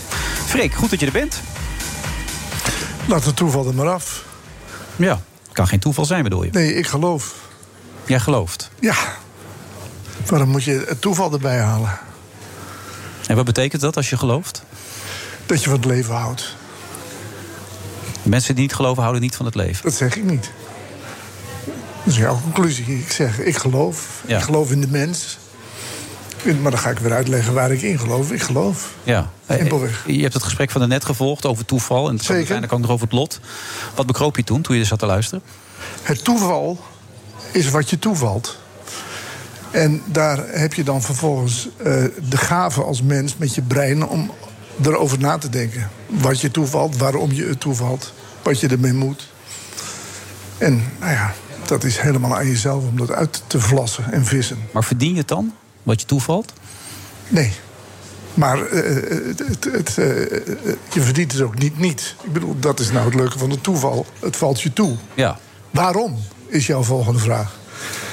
Freek, 0.46 0.74
goed 0.74 0.90
dat 0.90 1.00
je 1.00 1.06
er 1.06 1.12
bent. 1.12 1.42
Laat 3.06 3.26
het 3.26 3.36
toeval 3.36 3.68
er 3.68 3.74
maar 3.74 3.90
af. 3.90 4.24
Ja, 4.96 5.22
kan 5.52 5.68
geen 5.68 5.80
toeval 5.80 6.06
zijn, 6.06 6.24
bedoel 6.24 6.44
je? 6.44 6.50
Nee, 6.52 6.76
ik 6.76 6.88
geloof. 6.88 7.36
Jij 8.06 8.20
gelooft. 8.20 8.72
Ja. 8.80 8.96
Waarom 10.26 10.50
moet 10.50 10.64
je 10.64 10.86
het 10.88 11.02
toeval 11.02 11.34
erbij 11.34 11.60
halen? 11.60 12.00
En 13.28 13.36
wat 13.36 13.46
betekent 13.46 13.82
dat 13.82 13.96
als 13.96 14.10
je 14.10 14.18
gelooft? 14.18 14.64
Dat 15.46 15.64
je 15.64 15.70
van 15.70 15.80
het 15.80 15.86
leven 15.86 16.16
houdt. 16.16 16.56
Mensen 18.24 18.56
die 18.56 18.64
niet 18.64 18.74
geloven, 18.74 19.02
houden 19.02 19.22
niet 19.22 19.36
van 19.36 19.46
het 19.46 19.56
leven. 19.56 19.84
Dat 19.84 19.94
zeg 19.94 20.16
ik 20.16 20.24
niet. 20.24 20.52
Dat 22.04 22.14
is 22.14 22.18
jouw 22.18 22.40
conclusie. 22.42 23.00
Ik 23.00 23.12
zeg, 23.12 23.40
ik 23.40 23.56
geloof. 23.58 24.22
Ja. 24.28 24.38
Ik 24.38 24.44
geloof 24.44 24.72
in 24.72 24.82
de 24.82 24.88
mens. 24.88 25.38
Maar 26.62 26.72
dan 26.72 26.80
ga 26.80 26.90
ik 26.90 27.00
weer 27.00 27.14
uitleggen 27.14 27.54
waar 27.54 27.72
ik 27.72 27.82
in 27.82 28.00
geloof. 28.00 28.32
Ik 28.32 28.42
geloof. 28.42 28.94
Ja. 29.04 29.32
Simpelweg. 29.50 30.04
Je 30.08 30.22
hebt 30.22 30.34
het 30.34 30.44
gesprek 30.44 30.72
van 30.72 30.88
net 30.88 31.06
gevolgd 31.06 31.46
over 31.46 31.66
toeval. 31.66 32.10
En 32.10 32.20
uiteindelijk 32.28 32.74
ook 32.74 32.80
nog 32.80 32.90
over 32.90 33.06
het 33.06 33.16
lot. 33.16 33.40
Wat 33.96 34.06
bekroop 34.06 34.36
je 34.36 34.44
toen, 34.44 34.62
toen 34.62 34.76
je 34.76 34.82
er 34.82 34.88
zat 34.88 35.00
te 35.00 35.06
luisteren? 35.06 35.44
Het 36.02 36.24
toeval 36.24 36.80
is 37.52 37.70
wat 37.70 37.90
je 37.90 38.00
toevalt. 38.00 38.61
En 39.72 40.02
daar 40.06 40.44
heb 40.48 40.74
je 40.74 40.84
dan 40.84 41.02
vervolgens 41.02 41.70
eh, 41.78 42.04
de 42.30 42.38
gave 42.38 42.84
als 42.84 43.02
mens 43.02 43.38
met 43.38 43.56
je 43.56 43.62
brein 43.62 44.08
om 44.08 44.32
erover 44.82 45.20
na 45.20 45.38
te 45.38 45.50
denken. 45.50 45.90
Wat 46.08 46.42
je 46.42 46.52
toevalt, 46.52 46.98
waarom 46.98 47.32
je 47.32 47.46
het 47.46 47.60
toevalt, 47.60 48.14
wat 48.42 48.60
je 48.60 48.68
ermee 48.68 48.94
moet. 48.94 49.30
En 50.58 50.84
nou 51.00 51.12
ja, 51.12 51.34
dat 51.66 51.84
is 51.84 51.98
helemaal 52.00 52.36
aan 52.36 52.48
jezelf 52.48 52.84
om 52.88 52.98
dat 52.98 53.12
uit 53.12 53.44
te 53.48 53.60
vlassen 53.60 54.12
en 54.12 54.26
vissen. 54.26 54.58
Maar 54.72 54.84
verdien 54.84 55.12
je 55.12 55.18
het 55.18 55.28
dan, 55.28 55.54
wat 55.84 56.02
je 56.02 56.08
toevalt? 56.08 56.54
Nee. 57.28 57.52
Maar 58.34 58.66
eh, 58.66 58.96
het, 59.28 59.40
het, 59.40 59.64
het, 59.64 59.98
eh, 59.98 60.06
je 60.94 61.02
verdient 61.02 61.32
het 61.32 61.42
ook 61.42 61.58
niet 61.58 61.80
niet. 61.80 62.16
Ik 62.24 62.34
bedoel, 62.34 62.56
dat 62.60 62.80
is 62.80 62.92
nou 62.92 63.06
het 63.06 63.16
leuke 63.16 63.38
van 63.38 63.50
het 63.50 63.64
toeval. 63.64 64.06
Het 64.20 64.36
valt 64.36 64.62
je 64.62 64.74
toe. 64.74 64.96
Ja. 65.14 65.40
Waarom, 65.72 66.18
is 66.48 66.68
jouw 66.68 66.84
volgende 66.84 67.20
vraag. 67.20 67.60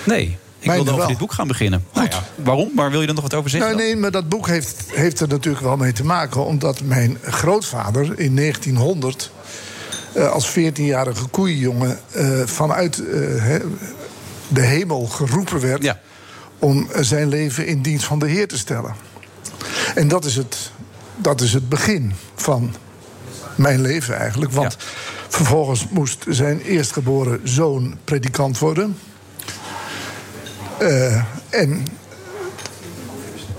Nee. 0.07 0.39
Ik 0.69 0.75
wilde 0.75 0.91
over 0.91 1.03
wel. 1.03 1.09
dit 1.09 1.19
boek 1.19 1.33
gaan 1.33 1.49
beginnen. 1.49 1.85
Nou 1.95 2.09
ja, 2.11 2.23
waarom? 2.35 2.71
Maar 2.75 2.91
wil 2.91 3.01
je 3.01 3.09
er 3.09 3.15
nog 3.15 3.23
wat 3.23 3.35
over 3.35 3.51
zeggen? 3.51 3.71
Nou, 3.71 3.83
nee, 3.83 3.97
maar 3.97 4.11
dat 4.11 4.29
boek 4.29 4.47
heeft, 4.47 4.85
heeft 4.93 5.21
er 5.21 5.29
natuurlijk 5.29 5.65
wel 5.65 5.77
mee 5.77 5.93
te 5.93 6.05
maken. 6.05 6.45
Omdat 6.45 6.81
mijn 6.83 7.19
grootvader 7.23 8.19
in 8.19 8.37
1900 8.37 9.31
eh, 10.13 10.31
als 10.31 10.51
14-jarige 10.51 11.27
koeienjongen 11.27 11.99
eh, 12.13 12.41
vanuit 12.45 12.99
eh, 12.99 13.55
de 14.49 14.61
hemel 14.61 15.07
geroepen 15.07 15.61
werd 15.61 15.95
om 16.59 16.89
zijn 17.01 17.29
leven 17.29 17.67
in 17.67 17.83
dienst 17.83 18.05
van 18.05 18.19
de 18.19 18.29
Heer 18.29 18.49
te 18.49 18.59
stellen. 18.59 18.95
En 19.95 20.09
dat 20.09 20.25
is 20.25 20.37
het, 20.37 20.71
dat 21.17 21.41
is 21.41 21.53
het 21.53 21.69
begin 21.69 22.13
van 22.35 22.75
mijn 23.55 23.81
leven 23.81 24.17
eigenlijk. 24.17 24.53
Want 24.53 24.77
vervolgens 25.29 25.87
moest 25.91 26.25
zijn 26.29 26.61
eerstgeboren 26.61 27.41
zoon 27.45 27.97
predikant 28.05 28.59
worden. 28.59 28.97
Eh, 30.79 31.23
en 31.51 31.87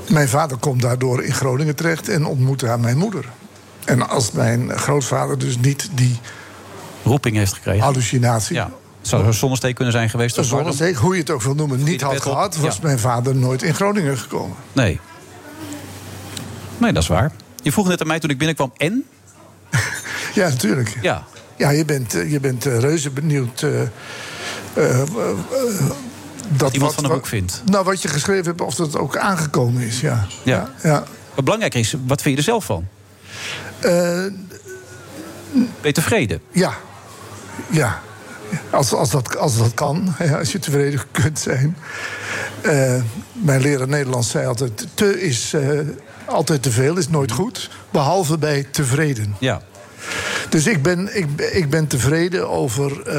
mijn 0.10 0.30
vader 0.30 0.58
komt 0.58 0.82
daardoor 0.82 1.24
in 1.24 1.34
Groningen 1.34 1.76
terecht 1.76 2.10
en 2.10 2.26
ontmoette 2.26 2.66
daar 2.66 2.80
mijn 2.80 2.98
moeder. 2.98 3.26
En 3.86 4.10
als 4.10 4.32
mijn 4.32 4.78
grootvader 4.78 5.38
dus 5.40 5.58
niet 5.58 5.90
die 5.94 6.20
roeping 7.04 7.36
heeft 7.36 7.54
gekregen, 7.54 7.82
hallucinatie, 7.84 8.56
Ja. 8.56 8.70
Zou 9.02 9.24
een 9.26 9.34
zonnesteek 9.34 9.76
kunnen 9.76 9.94
zijn 9.94 10.10
geweest. 10.10 10.38
een 10.38 10.44
zonnesteek, 10.44 10.96
hoe 10.96 11.14
je 11.14 11.20
het 11.20 11.30
ook 11.30 11.42
wil 11.42 11.56
noemen, 11.56 11.84
niet 11.84 12.02
had 12.02 12.22
gehad, 12.22 12.56
was 12.58 12.76
Ja. 12.76 12.82
mijn 12.84 13.00
vader 13.00 13.36
nooit 13.36 13.64
in 13.64 13.74
Groningen 13.76 14.18
gekomen. 14.18 14.58
Nee. 14.74 15.00
Nee, 16.78 16.94
dat 16.94 17.04
is 17.04 17.10
waar. 17.10 17.32
Je 17.62 17.72
vroeg 17.72 17.88
net 17.88 18.02
aan 18.02 18.08
mij 18.08 18.20
toen 18.20 18.30
ik 18.30 18.38
binnenkwam, 18.38 18.72
en? 18.78 19.06
Ja, 20.34 20.48
natuurlijk. 20.50 20.98
Ja. 21.02 21.24
Ja, 21.58 21.70
je 21.70 21.86
bent, 21.86 22.16
eh, 22.16 22.32
je 22.32 22.40
bent 22.40 22.66
eh, 22.66 22.80
reuze 22.80 23.10
benieuwd. 23.10 23.66
Dat 26.50 26.74
iemand 26.74 26.92
wat- 26.92 27.02
van 27.02 27.04
een 27.12 27.18
boek 27.18 27.28
vindt. 27.28 27.62
Nou, 27.66 27.86
wat 27.86 28.02
je 28.02 28.08
geschreven 28.08 28.46
hebt, 28.46 28.62
of 28.62 28.76
dat 28.76 28.98
ook 28.98 29.18
aangekomen 29.18 29.82
is, 29.82 30.02
ja. 30.02 30.28
Ja. 30.44 30.70
ja. 30.84 31.04
Wat 31.36 31.44
belangrijk 31.44 31.76
is, 31.76 31.96
wat 32.06 32.22
vind 32.22 32.34
je 32.34 32.40
er 32.40 32.48
zelf 32.48 32.66
van? 32.66 32.88
Eh, 33.80 33.90
Ben 35.52 35.68
je 35.82 35.92
tevreden? 35.92 36.42
Ja. 36.52 36.74
Ja. 37.70 38.02
Als, 38.70 38.94
als, 38.94 39.10
dat, 39.10 39.38
als 39.38 39.58
dat 39.58 39.74
kan, 39.74 40.16
als 40.38 40.52
je 40.52 40.60
tevreden 40.60 41.02
kunt 41.12 41.40
zijn. 41.40 41.78
Eh, 42.62 43.02
mijn 43.34 43.62
leraar 43.62 43.88
Nederlands 43.88 44.30
zei 44.30 44.48
altijd: 44.48 44.88
te 44.94 45.22
is 45.22 45.54
eh, 45.54 45.80
altijd 46.26 46.64
te 46.64 46.72
veel, 46.72 46.98
is 46.98 47.10
nooit 47.10 47.32
goed. 47.32 47.70
Behalve 47.92 48.38
bij 48.38 48.68
tevreden. 48.72 49.36
Ja. 49.40 49.62
Dus 50.50 50.68
ik 50.68 50.82
ben, 50.84 51.18
ik, 51.18 51.28
ik 51.42 51.70
ben 51.70 51.88
tevreden 51.88 52.50
over 52.50 53.12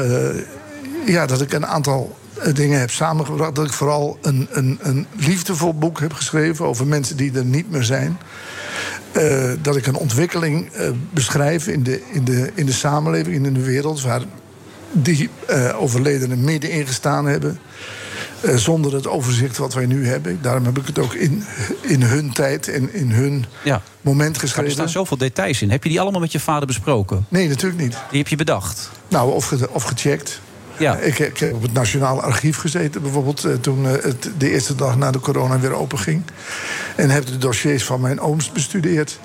ja, 1.05 1.25
dat 1.25 1.41
ik 1.41 1.53
een 1.53 1.65
aantal 1.65 2.17
dingen 2.53 2.79
heb 2.79 2.91
samengebracht. 2.91 3.55
Dat 3.55 3.65
ik 3.65 3.73
vooral 3.73 4.17
een, 4.21 4.47
een, 4.51 4.77
een 4.81 5.05
liefdevol 5.17 5.73
boek 5.73 5.99
heb 5.99 6.13
geschreven 6.13 6.65
over 6.65 6.87
mensen 6.87 7.17
die 7.17 7.31
er 7.37 7.45
niet 7.45 7.71
meer 7.71 7.83
zijn. 7.83 8.17
Eh, 9.11 9.51
dat 9.61 9.75
ik 9.75 9.87
een 9.87 9.95
ontwikkeling 9.95 10.71
eh, 10.71 10.89
beschrijf 11.13 11.67
in 11.67 11.83
de, 11.83 12.01
in, 12.11 12.23
de, 12.23 12.51
in 12.55 12.65
de 12.65 12.71
samenleving, 12.71 13.45
in 13.45 13.53
de 13.53 13.63
wereld, 13.63 14.01
waar 14.01 14.21
die 14.91 15.29
eh, 15.47 15.81
overledenen 15.81 16.43
middenin 16.43 16.87
gestaan 16.87 17.25
hebben. 17.25 17.59
eh, 18.41 18.55
zonder 18.55 18.93
het 18.93 19.07
overzicht 19.07 19.57
wat 19.57 19.73
wij 19.73 19.85
nu 19.85 20.07
hebben. 20.07 20.39
Daarom 20.41 20.65
heb 20.65 20.77
ik 20.77 20.85
het 20.87 20.99
ook 20.99 21.13
in, 21.13 21.43
in 21.81 22.01
hun 22.01 22.31
tijd 22.33 22.67
en 22.67 22.93
in 22.93 23.11
hun 23.11 23.45
Ja. 23.63 23.81
moment 24.01 24.31
Maar 24.31 24.41
er 24.41 24.47
geschreven. 24.47 24.71
staan 24.71 24.89
zoveel 24.89 25.17
details 25.17 25.61
in. 25.61 25.69
Heb 25.71 25.83
je 25.83 25.89
die 25.89 26.01
allemaal 26.01 26.19
met 26.21 26.31
je 26.31 26.39
vader 26.39 26.67
besproken? 26.67 27.25
Nee, 27.29 27.47
natuurlijk 27.47 27.81
niet. 27.81 27.97
Die 28.09 28.19
heb 28.19 28.27
je 28.27 28.35
bedacht? 28.35 28.89
Nou, 29.07 29.31
of, 29.33 29.45
ge- 29.45 29.69
of 29.71 29.83
gecheckt. 29.83 30.41
Ja. 30.77 30.95
Ik, 30.97 31.19
ik 31.19 31.37
heb 31.37 31.53
op 31.53 31.61
het 31.61 31.73
Nationaal 31.73 32.21
Archief 32.21 32.57
gezeten, 32.57 33.01
bijvoorbeeld 33.01 33.43
eh, 33.45 33.53
toen 33.53 33.85
eh, 33.87 34.03
het 34.03 34.29
de 34.37 34.49
eerste 34.51 34.75
dag 34.75 34.95
na 34.97 35.11
de 35.11 35.19
corona 35.19 35.59
weer 35.59 35.73
open 35.73 35.99
ging. 35.99 36.21
En 36.95 37.09
heb 37.09 37.25
de 37.25 37.37
dossiers 37.37 37.83
van 37.83 38.01
mijn 38.01 38.19
ooms 38.19 38.51
bestudeerd. 38.51 39.19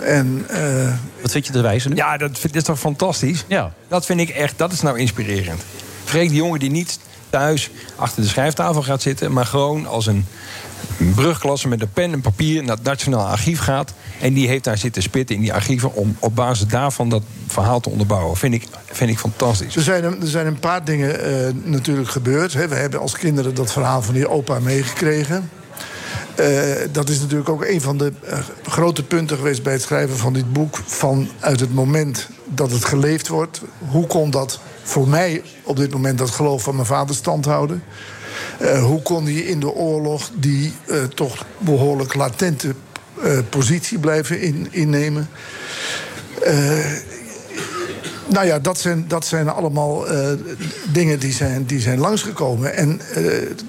En, 0.00 0.44
eh, 0.48 0.92
Wat 1.22 1.30
vind 1.30 1.46
je 1.46 1.52
de 1.52 1.60
wijze 1.60 1.88
nu? 1.88 1.94
Ja, 1.96 2.16
dat, 2.16 2.30
vind- 2.38 2.52
dat 2.52 2.62
is 2.62 2.68
toch 2.68 2.78
fantastisch? 2.78 3.44
Ja. 3.48 3.72
Dat 3.88 4.06
vind 4.06 4.20
ik 4.20 4.28
echt, 4.28 4.58
dat 4.58 4.72
is 4.72 4.80
nou 4.80 4.98
inspirerend. 4.98 5.62
Freek 6.04 6.28
de 6.28 6.34
jongen 6.34 6.58
die 6.58 6.70
niet 6.70 6.98
thuis 7.30 7.70
achter 7.96 8.22
de 8.22 8.28
schrijftafel 8.28 8.82
gaat 8.82 9.02
zitten... 9.02 9.32
maar 9.32 9.46
gewoon 9.46 9.86
als 9.86 10.06
een 10.06 10.26
brugklasse 11.14 11.68
met 11.68 11.82
een 11.82 11.92
pen 11.92 12.12
en 12.12 12.20
papier... 12.20 12.64
naar 12.64 12.76
het 12.76 12.84
Nationaal 12.84 13.26
Archief 13.26 13.58
gaat. 13.58 13.92
En 14.20 14.32
die 14.32 14.48
heeft 14.48 14.64
daar 14.64 14.78
zitten 14.78 15.02
spitten 15.02 15.36
in 15.36 15.40
die 15.42 15.52
archieven... 15.52 15.94
om 15.94 16.16
op 16.18 16.34
basis 16.34 16.66
daarvan 16.66 17.08
dat 17.08 17.22
verhaal 17.46 17.80
te 17.80 17.90
onderbouwen. 17.90 18.36
Vind 18.36 18.54
ik, 18.54 18.66
vind 18.84 19.10
ik 19.10 19.18
fantastisch. 19.18 19.76
er, 19.76 19.82
zijn, 19.82 20.04
er 20.04 20.16
zijn 20.26 20.46
een 20.46 20.58
paar 20.58 20.84
dingen 20.84 21.24
eh, 21.24 21.54
natuurlijk 21.64 22.08
gebeurd. 22.08 22.52
We 22.52 22.74
hebben 22.74 23.00
als 23.00 23.16
kinderen 23.16 23.54
dat 23.54 23.72
verhaal 23.72 24.02
van 24.02 24.14
die 24.14 24.28
opa 24.28 24.58
meegekregen. 24.58 25.50
Eh, 26.34 26.46
dat 26.92 27.08
is 27.08 27.20
natuurlijk 27.20 27.48
ook 27.48 27.64
een 27.64 27.80
van 27.80 27.96
de 27.96 28.12
eh, 28.22 28.38
grote 28.62 29.02
punten 29.02 29.36
geweest 29.36 29.62
bij 29.62 29.72
het 29.72 29.82
schrijven 29.82 30.16
van 30.16 30.32
dit 30.32 30.52
boek. 30.52 30.78
Vanuit 30.86 31.60
het 31.60 31.74
moment 31.74 32.28
dat 32.48 32.70
het 32.70 32.84
geleefd 32.84 33.28
wordt. 33.28 33.60
Hoe 33.78 34.06
kon 34.06 34.30
dat 34.30 34.60
voor 34.82 35.08
mij 35.08 35.42
op 35.62 35.76
dit 35.76 35.92
moment 35.92 36.18
dat 36.18 36.30
geloof 36.30 36.62
van 36.62 36.74
mijn 36.74 36.86
vader 36.86 37.14
stand 37.14 37.44
houden? 37.44 37.82
Eh, 38.62 38.82
hoe 38.82 39.02
kon 39.02 39.24
hij 39.24 39.34
in 39.34 39.60
de 39.60 39.70
oorlog 39.70 40.30
die 40.34 40.72
eh, 40.86 41.02
toch 41.02 41.44
behoorlijk 41.58 42.14
latente 42.14 42.74
eh, 43.22 43.38
positie 43.48 43.98
blijven 43.98 44.40
in, 44.40 44.68
innemen? 44.70 45.28
Nou 48.26 48.46
ja, 48.46 48.58
dat 48.58 48.78
zijn, 48.78 49.04
dat 49.08 49.26
zijn 49.26 49.48
allemaal 49.48 50.04
dingen 50.92 51.18
die 51.18 51.32
zijn, 51.32 51.64
die 51.64 51.80
zijn 51.80 51.98
langsgekomen. 51.98 52.74
En 52.74 53.00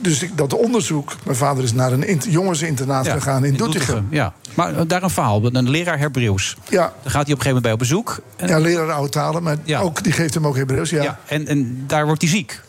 dus 0.01 0.23
ik, 0.23 0.38
dat 0.38 0.53
onderzoek... 0.53 1.15
Mijn 1.25 1.38
vader 1.38 1.63
is 1.63 1.73
naar 1.73 1.91
een 1.91 2.08
int- 2.08 2.25
jongensinternaat 2.29 3.08
gegaan 3.08 3.45
in 3.45 3.53
Doetinchem. 3.53 4.08
Ja. 4.10 4.34
Maar 4.53 4.88
daar 4.88 5.03
een 5.03 5.10
verhaal. 5.10 5.45
Een 5.45 5.69
leraar 5.69 5.99
Hebreeuws. 5.99 6.58
Ja. 6.69 6.77
Daar 6.79 7.12
gaat 7.12 7.12
hij 7.12 7.12
op 7.13 7.19
een 7.19 7.27
gegeven 7.27 7.45
moment 7.45 7.63
bij 7.63 7.71
op 7.71 7.79
bezoek. 7.79 8.19
En, 8.36 8.47
Ja, 8.47 8.58
leraar 8.60 8.91
oude 8.91 9.10
talen, 9.10 9.43
maar 9.43 9.58
ook, 9.82 10.03
die 10.03 10.12
geeft 10.12 10.34
hem 10.34 10.47
ook 10.47 10.56
Hebreeuws. 10.56 10.89
Ja. 10.89 11.03
ja, 11.03 11.19
en, 11.27 11.47
en 11.47 11.84
daar 11.88 12.06
wordt 12.06 12.21
hij 12.21 12.32
ziek. 12.32 12.62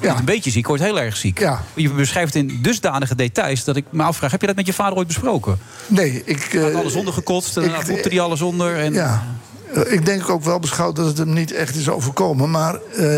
Ja. 0.00 0.18
Een 0.18 0.24
beetje 0.24 0.50
ziek, 0.50 0.66
wordt 0.66 0.82
heel 0.82 1.00
erg 1.00 1.16
ziek. 1.16 1.38
Ja. 1.38 1.64
Je 1.74 1.90
beschrijft 1.90 2.34
in 2.34 2.58
dusdanige 2.62 3.14
details 3.14 3.64
dat 3.64 3.76
ik 3.76 3.84
me 3.90 4.02
afvraag... 4.02 4.30
heb 4.30 4.40
je 4.40 4.46
dat 4.46 4.56
met 4.56 4.66
je 4.66 4.72
vader 4.72 4.96
ooit 4.96 5.06
besproken? 5.06 5.58
Nee, 5.86 6.22
ik... 6.24 6.58
Had 6.60 6.74
alles 6.74 6.94
ondergekotst 6.94 7.56
en 7.56 7.62
daarna 7.62 7.84
voepte 7.84 8.08
hij 8.08 8.20
alles 8.20 8.42
onder. 8.42 8.76
En... 8.78 8.92
Ja. 8.92 9.26
Eh, 9.74 9.92
Ik 9.92 10.06
denk 10.06 10.28
ook 10.30 10.44
wel 10.44 10.58
beschouwd 10.58 10.96
dat 10.96 11.06
het 11.06 11.18
hem 11.18 11.32
niet 11.32 11.52
echt 11.52 11.74
is 11.76 11.88
overkomen. 11.88 12.50
Maar 12.50 12.74
eh, 12.96 13.16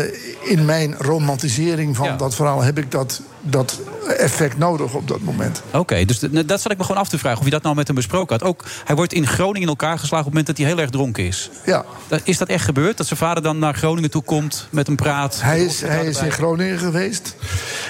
in 0.49 0.65
mijn 0.65 0.95
romantisering 0.97 1.95
van 1.95 2.17
dat 2.17 2.35
verhaal 2.35 2.61
heb 2.61 2.77
ik 2.77 2.91
dat, 2.91 3.21
dat 3.41 3.79
effect 4.17 4.57
nodig 4.57 4.93
op 4.93 5.07
dat 5.07 5.21
moment. 5.21 5.61
Oké, 5.73 6.05
dus 6.05 6.19
de- 6.19 6.45
dat 6.45 6.61
zat 6.61 6.71
ik 6.71 6.77
me 6.77 6.83
gewoon 6.83 7.01
af 7.01 7.09
te 7.09 7.17
vragen 7.17 7.39
of 7.39 7.45
je 7.45 7.51
dat 7.51 7.63
nou 7.63 7.75
met 7.75 7.87
hem 7.87 7.95
besproken 7.95 8.37
had. 8.39 8.47
Ook, 8.47 8.63
hij 8.85 8.95
wordt 8.95 9.13
in 9.13 9.27
Groningen 9.27 9.61
in 9.61 9.67
elkaar 9.67 9.99
geslagen 9.99 10.27
op 10.27 10.33
het 10.33 10.33
moment 10.33 10.47
dat 10.47 10.57
hij 10.57 10.65
heel 10.65 10.79
erg 10.83 10.89
dronken 10.89 11.25
is. 11.25 11.49
Ja. 11.65 11.85
Is 12.23 12.37
dat 12.37 12.47
echt 12.47 12.63
gebeurd? 12.65 12.97
Dat 12.97 13.07
zijn 13.07 13.19
vader 13.19 13.43
dan 13.43 13.59
naar 13.59 13.73
Groningen 13.73 14.09
toe 14.11 14.23
komt, 14.23 14.67
met 14.69 14.87
hem 14.87 14.95
praat? 14.95 15.41
Hij 15.41 15.63
is, 15.63 15.81
hij 15.81 16.05
is 16.05 16.21
in 16.21 16.31
Groningen 16.31 16.77
geweest. 16.79 17.35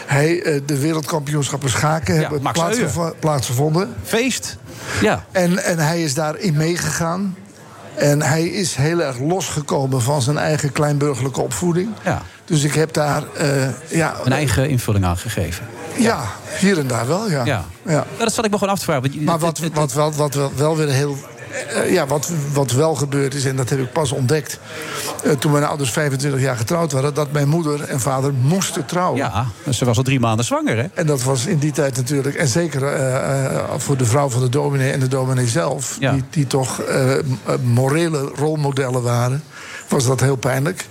Hij, 0.06 0.42
eh, 0.42 0.62
de 0.66 0.78
wereldkampioenschappen 0.80 1.70
schaken 1.70 2.16
hebben 2.20 2.42
plaatsgevonden. 3.20 3.96
Feest. 4.04 4.58
Ja. 5.02 5.26
En, 5.32 5.64
en 5.64 5.78
hij 5.80 6.04
is 6.04 6.14
daarin 6.14 6.54
meegegaan. 6.58 7.36
En 7.96 8.22
hij 8.22 8.44
is 8.44 8.76
heel 8.76 9.02
erg 9.02 9.20
losgekomen 9.20 10.02
van 10.02 10.22
zijn 10.22 10.38
eigen 10.38 10.72
kleinburgerlijke 10.72 11.42
opvoeding. 11.42 11.90
Ja. 12.04 12.22
Dus 12.46 12.64
ik 12.64 12.74
heb 12.74 12.94
daar 12.94 13.24
eh, 13.38 13.48
ja, 13.88 14.16
Een 14.24 14.32
eigen 14.32 14.70
invulling 14.70 15.06
aan 15.06 15.18
gegeven. 15.18 15.66
ja, 15.98 16.24
hier 16.60 16.78
en 16.78 16.88
daar 16.88 17.08
wel, 17.08 17.30
ja. 17.30 17.46
Ja. 17.46 17.66
ja. 17.86 18.06
Dat 18.18 18.34
zat 18.34 18.46
ik 18.46 18.52
me 18.52 18.58
gewoon 18.58 18.74
af 18.74 18.80
te 18.80 18.86
vragen. 18.86 19.24
Maar 19.24 19.40
wat, 19.40 19.60
wat, 19.74 19.94
wat 19.94 20.34
wel, 20.34 20.52
wel 20.56 20.78
weer 20.78 20.88
heel. 20.90 21.18
Eh, 21.52 21.92
ja, 21.94 22.06
wat, 22.08 22.32
wat 22.54 22.72
wel 22.72 22.96
gebeurd 22.96 23.34
is, 23.34 23.46
en 23.46 23.56
dat 23.56 23.70
heb 23.70 23.80
ik 23.80 23.92
pas 23.92 24.12
ontdekt. 24.12 24.60
eh, 25.24 25.32
toen 25.32 25.52
mijn 25.52 25.64
ouders 25.64 25.92
25 25.92 26.42
jaar 26.42 26.58
getrouwd 26.58 26.92
waren. 26.92 27.14
dat 27.14 27.32
mijn 27.32 27.48
moeder 27.48 27.82
en 27.84 28.00
vader 28.00 28.34
moesten 28.34 28.86
trouwen. 28.86 29.18
Ja, 29.18 29.46
ze 29.70 29.86
was 29.86 29.98
al 29.98 30.04
drie 30.04 30.20
maanden 30.20 30.46
zwanger, 30.46 30.78
hè? 30.78 30.86
En 30.94 31.06
dat 31.06 31.24
was 31.24 31.46
in 31.46 31.58
die 31.58 31.72
tijd 31.72 31.96
natuurlijk. 31.96 32.36
En 32.36 32.48
zeker 32.48 32.84
eh, 32.84 33.46
eh, 33.46 33.60
voor 33.78 33.98
de 33.98 34.06
vrouw 34.06 34.30
van 34.30 34.42
de 34.42 34.50
dominee 34.50 34.92
en 34.92 35.00
de 35.00 35.08
dominee 35.08 35.48
zelf. 35.48 35.98
Ja. 36.00 36.12
Die, 36.12 36.24
die 36.30 36.48
toch 36.48 36.82
eh, 36.82 37.18
eh, 37.18 37.24
morele 37.64 38.32
rolmodellen 38.36 39.02
waren. 39.02 39.44
Was 39.88 40.06
dat 40.06 40.20
heel 40.20 40.36
pijnlijk. 40.36 40.86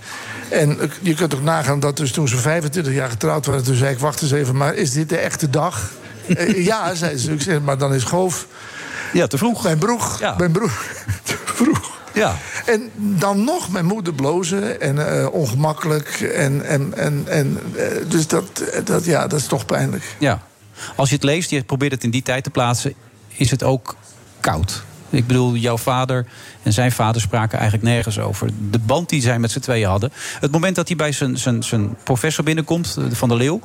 En 0.49 0.79
eh, 0.79 0.87
je 1.01 1.13
kunt 1.13 1.35
ook 1.35 1.43
nagaan 1.43 1.79
dat 1.79 1.97
dus 1.97 2.11
toen 2.11 2.27
ze 2.27 2.37
25 2.37 2.93
jaar 2.93 3.09
getrouwd 3.09 3.45
waren. 3.45 3.63
Toen 3.63 3.75
zei 3.75 3.91
ik: 3.93 3.99
Wacht 3.99 4.21
eens 4.21 4.31
even, 4.31 4.55
maar 4.57 4.73
is 4.75 4.91
dit 4.91 5.09
de 5.09 5.17
echte 5.17 5.49
dag? 5.49 5.89
Eh, 6.27 6.65
ja, 6.65 6.93
zei 6.95 7.17
ze. 7.17 7.31
Ik 7.31 7.41
zeg, 7.41 7.61
maar 7.61 7.77
dan 7.77 7.93
is 7.93 8.03
Goof. 8.03 8.47
Ja, 9.13 9.27
te 9.27 9.37
vroeg. 9.37 9.63
Mijn 9.63 9.77
broer. 9.77 10.17
Ja. 10.19 10.35
Mijn 10.37 10.51
broer. 10.51 10.71
te 11.23 11.37
vroeg. 11.45 11.99
Ja. 12.13 12.35
En 12.65 12.91
dan 12.95 13.43
nog 13.43 13.69
mijn 13.69 13.85
moeder 13.85 14.13
blozen 14.13 14.81
en 14.81 15.19
eh, 15.19 15.33
ongemakkelijk. 15.33 16.21
En, 16.21 16.65
en, 16.65 16.93
en, 16.97 17.23
en, 17.27 17.59
eh, 17.75 17.85
dus 18.07 18.27
dat, 18.27 18.63
dat, 18.83 19.05
ja, 19.05 19.27
dat 19.27 19.39
is 19.39 19.47
toch 19.47 19.65
pijnlijk. 19.65 20.15
Ja. 20.19 20.41
Als 20.95 21.09
je 21.09 21.15
het 21.15 21.23
leest, 21.23 21.49
je 21.49 21.63
probeert 21.63 21.91
het 21.91 22.03
in 22.03 22.09
die 22.11 22.21
tijd 22.21 22.43
te 22.43 22.49
plaatsen, 22.49 22.93
is 23.27 23.51
het 23.51 23.63
ook 23.63 23.95
koud. 24.39 24.83
Ik 25.09 25.27
bedoel, 25.27 25.55
jouw 25.55 25.77
vader 25.77 26.25
en 26.63 26.73
zijn 26.73 26.91
vader 26.91 27.21
spraken 27.21 27.59
eigenlijk 27.59 27.89
nergens 27.89 28.19
over. 28.19 28.49
De 28.71 28.79
band 28.79 29.09
die 29.09 29.21
zij 29.21 29.39
met 29.39 29.51
z'n 29.51 29.59
tweeën 29.59 29.87
hadden. 29.87 30.11
Het 30.39 30.51
moment 30.51 30.75
dat 30.75 30.87
hij 30.87 30.97
bij 30.97 31.11
zijn, 31.11 31.37
zijn, 31.37 31.63
zijn 31.63 31.95
professor 32.03 32.43
binnenkomt, 32.43 32.95
eh, 32.97 33.03
Van 33.11 33.29
der 33.29 33.37
Leeuw... 33.37 33.59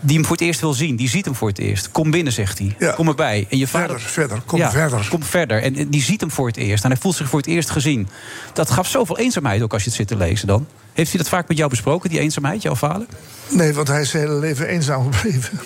die 0.00 0.16
hem 0.16 0.24
voor 0.24 0.36
het 0.36 0.44
eerst 0.44 0.60
wil 0.60 0.72
zien, 0.72 0.96
die 0.96 1.08
ziet 1.08 1.24
hem 1.24 1.34
voor 1.34 1.48
het 1.48 1.58
eerst. 1.58 1.90
Kom 1.90 2.10
binnen, 2.10 2.32
zegt 2.32 2.58
hij. 2.58 2.94
Kom 2.94 3.08
erbij. 3.08 3.46
En 3.50 3.58
je 3.58 3.66
vader, 3.66 4.00
Verder, 4.00 4.10
verder, 4.10 4.40
kom 4.46 4.58
Ja, 4.58 4.70
verder. 4.70 5.06
Kom 5.10 5.22
verder. 5.22 5.62
En 5.62 5.76
en 5.76 5.88
die 5.88 6.02
ziet 6.02 6.20
hem 6.20 6.30
voor 6.30 6.46
het 6.46 6.56
eerst. 6.56 6.84
En 6.84 6.90
hij 6.90 7.00
voelt 7.00 7.14
zich 7.14 7.28
voor 7.28 7.38
het 7.38 7.48
eerst 7.48 7.70
gezien. 7.70 8.08
Dat 8.52 8.70
gaf 8.70 8.88
zoveel 8.88 9.18
eenzaamheid 9.18 9.62
ook 9.62 9.72
als 9.72 9.82
je 9.82 9.88
het 9.88 9.98
zit 9.98 10.08
te 10.08 10.16
lezen 10.16 10.46
dan. 10.46 10.66
Heeft 10.92 11.10
hij 11.10 11.18
dat 11.18 11.28
vaak 11.28 11.48
met 11.48 11.56
jou 11.56 11.70
besproken, 11.70 12.10
die 12.10 12.18
eenzaamheid, 12.18 12.62
jouw 12.62 12.74
vader? 12.74 13.06
Nee, 13.48 13.72
want 13.72 13.88
hij 13.88 14.00
is 14.00 14.10
zijn 14.10 14.22
hele 14.22 14.38
leven 14.38 14.66
eenzaam 14.66 15.12
gebleven. 15.12 15.60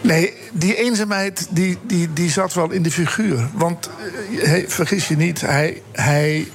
Nee, 0.00 0.32
die 0.52 0.76
eenzaamheid 0.76 1.46
die, 1.50 1.78
die, 1.86 2.12
die 2.12 2.30
zat 2.30 2.54
wel 2.54 2.70
in 2.70 2.82
de 2.82 2.90
figuur. 2.90 3.48
Want 3.52 3.90
eh, 4.30 4.48
hey, 4.48 4.64
vergis 4.68 5.08
je 5.08 5.16
niet, 5.16 5.40
hij, 5.40 5.82
hij 5.92 6.48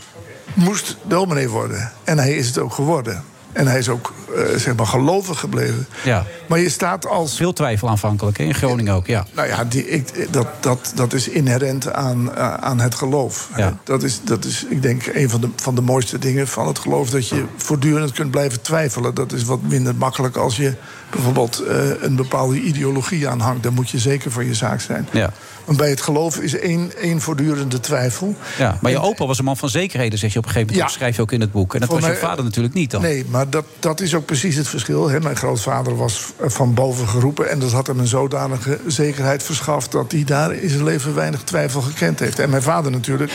moest 0.53 0.97
dominee 1.07 1.49
worden. 1.49 1.91
En 2.03 2.17
hij 2.17 2.35
is 2.35 2.47
het 2.47 2.57
ook 2.57 2.73
geworden. 2.73 3.23
En 3.55 3.67
hij 3.67 3.77
is 3.77 3.89
ook 3.89 4.13
eh, 4.35 4.41
zeg 4.55 4.75
maar 4.75 4.85
gelovig 4.85 5.39
gebleven. 5.39 5.87
Ja. 6.03 6.25
Maar 6.47 6.59
je 6.59 6.69
staat 6.69 7.07
als. 7.07 7.35
Veel 7.35 7.53
twijfel 7.53 7.89
aanvankelijk, 7.89 8.37
hè? 8.37 8.43
in 8.43 8.53
Groningen 8.53 8.93
ook, 8.93 9.07
ja. 9.07 9.25
Nou 9.33 9.47
ja, 9.47 9.63
die, 9.63 9.89
ik, 9.89 10.27
dat, 10.33 10.47
dat, 10.59 10.91
dat 10.95 11.13
is 11.13 11.29
inherent 11.29 11.93
aan, 11.93 12.35
eh, 12.35 12.53
aan 12.53 12.79
het 12.79 12.95
geloof. 12.95 13.49
Ja. 13.55 13.77
Dat, 13.83 14.03
is, 14.03 14.21
dat 14.23 14.45
is, 14.45 14.65
ik 14.69 14.81
denk, 14.81 15.05
een 15.05 15.29
van 15.29 15.41
de, 15.41 15.49
van 15.55 15.75
de 15.75 15.81
mooiste 15.81 16.19
dingen 16.19 16.47
van 16.47 16.67
het 16.67 16.79
geloof. 16.79 17.09
Dat 17.09 17.27
je 17.27 17.43
voortdurend 17.57 18.11
kunt 18.11 18.31
blijven 18.31 18.61
twijfelen. 18.61 19.13
Dat 19.13 19.31
is 19.31 19.43
wat 19.43 19.61
minder 19.61 19.95
makkelijk 19.95 20.35
als 20.35 20.57
je 20.57 20.73
bijvoorbeeld 21.09 21.59
eh, 21.59 21.77
een 22.01 22.15
bepaalde 22.15 22.61
ideologie 22.61 23.27
aanhangt. 23.27 23.63
Dan 23.63 23.73
moet 23.73 23.89
je 23.89 23.99
zeker 23.99 24.31
van 24.31 24.45
je 24.45 24.53
zaak 24.53 24.81
zijn. 24.81 25.07
Ja. 25.11 25.31
Bij 25.67 25.89
het 25.89 26.01
geloof 26.01 26.37
is 26.39 26.57
één, 26.57 26.91
één 27.01 27.21
voortdurende 27.21 27.79
twijfel. 27.79 28.35
Ja, 28.57 28.77
maar 28.81 28.91
je 28.91 28.99
opa 28.99 29.25
was 29.25 29.37
een 29.39 29.45
man 29.45 29.57
van 29.57 29.69
zekerheden, 29.69 30.19
zeg 30.19 30.33
je 30.33 30.39
op 30.39 30.45
een 30.45 30.51
gegeven 30.51 30.73
moment. 30.73 30.91
Ja. 30.91 30.97
Schrijf 30.97 31.15
je 31.15 31.21
ook 31.21 31.31
in 31.31 31.41
het 31.41 31.51
boek. 31.51 31.73
En 31.73 31.79
dat 31.79 31.89
was 31.89 31.99
je 31.99 32.05
mij- 32.07 32.17
vader 32.17 32.43
natuurlijk 32.43 32.73
niet 32.73 32.91
dan. 32.91 33.01
Nee, 33.01 33.25
maar 33.29 33.49
dat, 33.49 33.65
dat 33.79 34.01
is 34.01 34.13
ook 34.15 34.25
precies 34.25 34.55
het 34.55 34.67
verschil. 34.67 35.09
Hè. 35.09 35.19
Mijn 35.19 35.35
grootvader 35.35 35.95
was 35.95 36.21
van 36.39 36.73
boven 36.73 37.07
geroepen. 37.07 37.49
En 37.49 37.59
dat 37.59 37.71
had 37.71 37.87
hem 37.87 37.99
een 37.99 38.07
zodanige 38.07 38.79
zekerheid 38.87 39.43
verschaft... 39.43 39.91
dat 39.91 40.11
hij 40.11 40.23
daar 40.23 40.53
in 40.53 40.69
zijn 40.69 40.83
leven 40.83 41.15
weinig 41.15 41.43
twijfel 41.43 41.81
gekend 41.81 42.19
heeft. 42.19 42.39
En 42.39 42.49
mijn 42.49 42.61
vader 42.61 42.91
natuurlijk... 42.91 43.31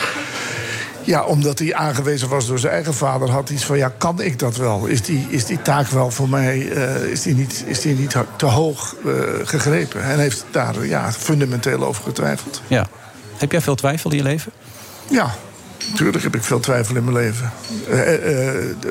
Ja, 1.05 1.25
omdat 1.25 1.59
hij 1.59 1.75
aangewezen 1.75 2.29
was 2.29 2.47
door 2.47 2.59
zijn 2.59 2.73
eigen 2.73 2.95
vader... 2.95 3.31
had 3.31 3.49
hij 3.49 3.57
iets 3.57 3.67
van, 3.67 3.77
ja, 3.77 3.93
kan 3.99 4.21
ik 4.21 4.39
dat 4.39 4.57
wel? 4.57 4.87
Is 4.87 5.03
die, 5.03 5.27
is 5.29 5.45
die 5.45 5.63
taak 5.63 5.87
wel 5.87 6.11
voor 6.11 6.29
mij... 6.29 6.73
eh, 6.73 7.03
is, 7.03 7.23
die 7.23 7.35
niet, 7.35 7.65
is 7.67 7.81
die 7.81 7.95
niet 7.95 8.17
te 8.37 8.47
hoog 8.47 8.97
eh, 9.05 9.13
gegrepen? 9.45 10.03
En 10.03 10.19
heeft 10.19 10.45
daar 10.51 10.87
ja, 10.87 11.13
fundamenteel 11.13 11.85
over 11.85 12.03
getwijfeld. 12.03 12.63
Ja. 12.67 12.87
Heb 13.37 13.53
jij 13.53 13.61
veel 13.61 13.75
twijfel 13.75 14.11
in 14.11 14.17
je 14.17 14.23
leven? 14.23 14.53
Ja, 15.11 15.35
natuurlijk 15.91 16.23
heb 16.23 16.35
ik 16.35 16.43
veel 16.43 16.61
twijfel 16.61 16.97
in 16.97 17.05
mijn 17.05 17.17
leven. 17.17 17.53
Eh, 17.91 17.99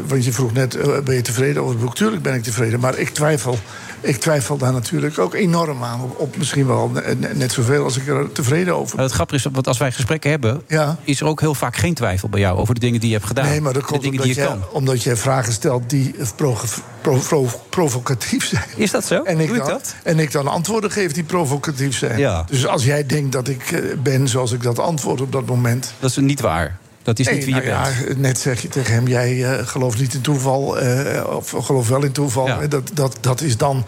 want 0.07 0.25
je 0.25 0.33
vroeg 0.33 0.53
net, 0.53 1.03
ben 1.03 1.15
je 1.15 1.21
tevreden 1.21 1.61
over 1.61 1.75
het 1.75 1.83
boek? 1.83 1.95
Tuurlijk 1.95 2.21
ben 2.21 2.33
ik 2.33 2.43
tevreden, 2.43 2.79
maar 2.79 2.97
ik 2.97 3.09
twijfel, 3.09 3.59
ik 4.01 4.17
twijfel 4.17 4.57
daar 4.57 4.71
natuurlijk 4.73 5.19
ook 5.19 5.33
enorm 5.33 5.83
aan. 5.83 6.01
Op, 6.01 6.19
op 6.19 6.37
misschien 6.37 6.67
wel 6.67 6.91
net, 7.33 7.51
zoveel 7.51 7.83
als 7.83 7.97
ik 7.97 8.07
er 8.07 8.31
tevreden 8.31 8.75
over 8.75 8.95
ben. 8.95 9.05
Het 9.05 9.13
grappige 9.13 9.45
is, 9.47 9.53
want 9.53 9.67
als 9.67 9.77
wij 9.77 9.91
gesprekken 9.91 10.29
hebben... 10.29 10.61
Ja. 10.67 10.97
is 11.03 11.19
er 11.21 11.27
ook 11.27 11.39
heel 11.39 11.53
vaak 11.55 11.75
geen 11.75 11.93
twijfel 11.93 12.29
bij 12.29 12.39
jou 12.39 12.57
over 12.57 12.73
de 12.73 12.79
dingen 12.79 12.99
die 12.99 13.09
je 13.09 13.15
hebt 13.15 13.27
gedaan. 13.27 13.45
Nee, 13.45 13.61
maar 13.61 13.73
dat 13.73 13.83
komt 13.83 14.05
omdat, 14.05 14.25
die 14.25 14.35
je 14.35 14.57
omdat 14.71 15.03
jij 15.03 15.15
vragen 15.15 15.53
stelt 15.53 15.89
die 15.89 16.15
provo- 16.35 16.81
pro- 17.01 17.19
pro- 17.27 17.61
provocatief 17.69 18.45
zijn. 18.45 18.63
Is 18.75 18.91
dat 18.91 19.05
zo? 19.05 19.23
En 19.23 19.39
ik, 19.39 19.47
Doe 19.47 19.55
ik 19.57 19.61
dan, 19.63 19.71
dat? 19.71 19.95
en 20.03 20.19
ik 20.19 20.31
dan 20.31 20.47
antwoorden 20.47 20.91
geef 20.91 21.11
die 21.11 21.23
provocatief 21.23 21.97
zijn. 21.97 22.19
Ja. 22.19 22.45
Dus 22.49 22.67
als 22.67 22.85
jij 22.85 23.05
denkt 23.05 23.31
dat 23.31 23.47
ik 23.47 23.71
eh, 23.71 23.79
ben 24.03 24.27
zoals 24.27 24.51
ik 24.51 24.63
dat 24.63 24.79
antwoord 24.79 25.21
op 25.21 25.31
dat 25.31 25.45
moment... 25.45 25.93
Dat 25.99 26.09
is 26.09 26.17
niet 26.17 26.41
waar. 26.41 26.77
Dat 27.09 27.19
is 27.19 27.27
niet 27.27 27.35
Nee, 27.35 27.45
wie 27.45 27.63
je 27.63 27.71
nou 27.71 27.83
bent. 27.83 28.07
ja, 28.07 28.13
net 28.17 28.39
zeg 28.39 28.61
je 28.61 28.67
tegen 28.67 28.93
hem, 28.93 29.07
jij 29.07 29.43
eh, 29.43 29.67
gelooft 29.67 29.99
niet 29.99 30.13
in 30.13 30.21
toeval, 30.21 30.79
eh, 30.79 31.35
of 31.35 31.49
gelooft 31.49 31.89
wel 31.89 32.03
in 32.03 32.11
toeval. 32.11 32.47
Ja. 32.47 32.67
Dat, 32.67 32.91
dat, 32.93 33.17
dat 33.21 33.41
is 33.41 33.57
dan 33.57 33.85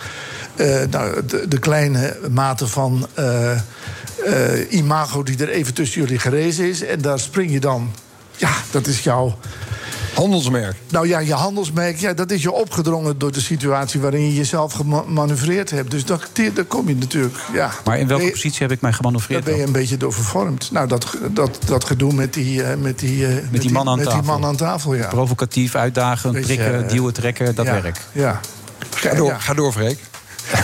eh, 0.55 0.81
nou, 0.89 1.25
de, 1.25 1.47
de 1.47 1.59
kleine 1.59 2.17
mate 2.29 2.67
van 2.67 3.07
imago 4.69 5.23
die 5.23 5.37
er 5.37 5.49
even 5.49 5.73
tussen 5.73 6.01
jullie 6.01 6.19
gerezen 6.19 6.69
is. 6.69 6.83
En 6.83 7.01
daar 7.01 7.19
spring 7.19 7.51
je 7.51 7.59
dan, 7.59 7.91
ja, 8.37 8.51
dat 8.71 8.87
is 8.87 8.99
jouw... 8.99 9.37
Handelsmerk. 10.13 10.75
Nou 10.89 11.07
ja, 11.07 11.19
je 11.19 11.33
handelsmerk, 11.33 11.97
ja, 11.97 12.13
dat 12.13 12.31
is 12.31 12.41
je 12.41 12.51
opgedrongen 12.51 13.17
door 13.17 13.31
de 13.31 13.41
situatie 13.41 13.99
waarin 13.99 14.21
je 14.21 14.33
jezelf 14.35 14.73
gemanoeuvreerd 14.73 15.69
hebt. 15.69 15.91
Dus 15.91 16.05
daar, 16.05 16.27
daar 16.53 16.65
kom 16.65 16.87
je 16.87 16.95
natuurlijk, 16.95 17.35
ja. 17.53 17.71
Maar 17.85 17.99
in 17.99 18.07
welke 18.07 18.23
je- 18.23 18.31
positie 18.31 18.59
heb 18.61 18.71
ik 18.71 18.81
mij 18.81 18.89
Daar 18.89 18.99
gemanoeuvreerd? 18.99 19.43
ben 19.43 19.55
je 19.55 19.63
een 19.63 19.71
beetje 19.71 19.97
door 19.97 20.13
vervormd. 20.13 20.71
Nou, 20.71 20.87
dat, 20.87 21.17
dat, 21.31 21.59
dat 21.65 21.83
gedoe 21.85 22.13
met 22.13 22.33
die, 22.33 22.63
eh, 22.63 22.77
met 22.77 22.99
die, 22.99 23.27
eh, 23.27 23.33
met 23.51 23.61
die 23.61 23.71
man 23.71 23.87
aan 23.87 23.95
met 23.97 24.05
tafel. 24.05 24.21
die 24.21 24.29
man 24.31 24.45
aan 24.45 24.55
tafel, 24.55 24.93
ja. 24.95 25.07
Provocatief, 25.07 25.75
uitdagend, 25.75 26.33
Beetje, 26.33 26.55
prikken, 26.55 26.83
eh, 26.83 26.89
duwen, 26.89 27.13
trekken, 27.13 27.55
dat 27.55 27.65
ja, 27.65 27.81
werk. 27.81 27.99
Ja. 28.11 28.39
Ga 28.89 29.13
door, 29.13 29.27
Ja. 29.27 29.37
ga 29.39 29.53
door 29.53 29.71
Freek. 29.71 29.99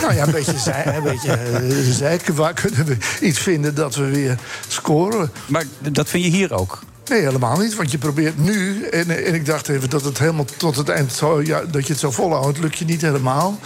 Nou 0.00 0.14
ja, 0.14 0.24
een 0.26 0.30
beetje, 0.32 0.58
zei, 0.70 0.96
een 0.96 1.02
beetje 1.02 1.92
zeiken. 1.92 2.34
Waar 2.34 2.54
kunnen 2.54 2.84
we 2.84 2.96
iets 3.20 3.38
vinden 3.38 3.74
dat 3.74 3.94
we 3.94 4.04
weer 4.04 4.38
scoren? 4.68 5.30
Maar 5.46 5.64
dat 5.92 6.08
vind 6.08 6.24
je 6.24 6.30
hier 6.30 6.52
ook? 6.54 6.78
Nee, 7.08 7.20
helemaal 7.20 7.58
niet. 7.58 7.74
Want 7.74 7.90
je 7.90 7.98
probeert 7.98 8.38
nu... 8.38 8.82
En, 8.82 9.24
en 9.24 9.34
ik 9.34 9.46
dacht 9.46 9.68
even 9.68 9.90
dat 9.90 10.04
het 10.04 10.18
helemaal 10.18 10.44
tot 10.56 10.76
het 10.76 10.88
eind 10.88 11.12
zo... 11.12 11.42
Ja, 11.42 11.62
dat 11.70 11.86
je 11.86 11.92
het 11.92 12.00
zo 12.00 12.10
volhoudt, 12.10 12.58
lukt 12.58 12.78
je 12.78 12.84
niet 12.84 13.02
helemaal. 13.02 13.58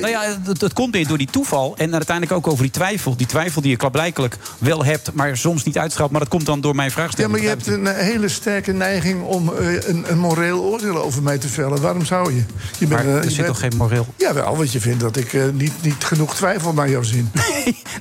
Nou 0.00 0.08
ja, 0.08 0.22
het, 0.58 0.72
komt 0.72 0.94
weer 0.94 1.06
door 1.06 1.18
die 1.18 1.28
toeval. 1.30 1.74
En 1.76 1.92
uiteindelijk 1.94 2.36
ook 2.36 2.46
over 2.46 2.62
die 2.62 2.72
twijfel. 2.72 3.16
Die 3.16 3.26
twijfel 3.26 3.60
die 3.62 3.70
je 3.70 3.76
klaarblijkelijk 3.76 4.36
wel 4.58 4.84
hebt, 4.84 5.12
maar 5.12 5.36
soms 5.36 5.64
niet 5.64 5.78
uitstraalt. 5.78 6.10
Maar 6.10 6.20
dat 6.20 6.28
komt 6.28 6.46
dan 6.46 6.60
door 6.60 6.74
mijn 6.74 6.88
Ja, 6.88 6.94
vraagstelling. 6.94 7.32
maar 7.32 7.42
je 7.42 7.48
hebt 7.48 7.66
een 7.66 7.86
eh, 7.86 7.96
hele 8.04 8.28
sterke 8.28 8.72
neiging 8.72 9.22
om 9.24 9.52
eh, 9.54 9.88
een, 9.88 10.04
een 10.10 10.18
moreel 10.18 10.60
oordeel 10.62 11.02
over 11.02 11.22
mij 11.22 11.38
te 11.38 11.48
vellen. 11.48 11.80
Waarom 11.80 12.04
zou 12.04 12.34
je? 12.34 12.42
je 12.78 12.86
Maar 12.86 13.06
eh, 13.06 13.14
er 13.14 13.24
je 13.24 13.30
zit 13.30 13.46
toch 13.46 13.58
geen 13.60 13.76
moreel... 13.76 14.06
Jawel, 14.16 14.56
want 14.56 14.72
je 14.72 14.80
vindt 14.80 15.00
dat 15.00 15.16
ik 15.16 15.32
eh, 15.32 15.42
niet, 15.52 15.72
niet 15.82 16.04
genoeg 16.04 16.34
twijfel 16.34 16.72
naar 16.72 16.90
jouw 16.90 17.02
zin. 17.02 17.30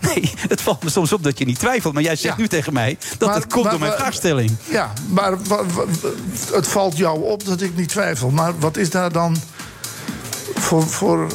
Nee, 0.02 0.32
het 0.48 0.62
valt 0.62 0.84
me 0.84 0.90
soms 0.90 1.14
op 1.14 1.24
dat 1.24 1.38
je 1.38 1.46
niet 1.46 1.60
twijfelt. 1.60 1.94
Maar 1.94 2.04
jij 2.04 2.16
zegt 2.16 2.38
nu 2.38 2.48
tegen 2.48 2.74
mij 2.74 2.98
dat 3.18 3.30
Maar- 3.30 3.38
het 3.38 3.48
komt 3.48 3.64
maar- 3.64 3.72
door 3.72 3.80
mijn 3.82 3.92
maar- 3.92 4.02
vraagstelling. 4.02 4.52
Ja, 4.70 4.94
maar 5.10 5.32
het 6.52 6.68
valt 6.68 6.98
jou 6.98 7.24
op 7.24 7.46
dat 7.46 7.62
ik 7.62 7.76
niet 7.76 7.90
twijfel. 7.90 8.30
Maar 8.30 8.60
wat 8.60 8.78
is 8.78 8.90
daar 8.90 9.12
dan 9.12 9.36
voor... 10.68 10.88
voor 10.88 11.28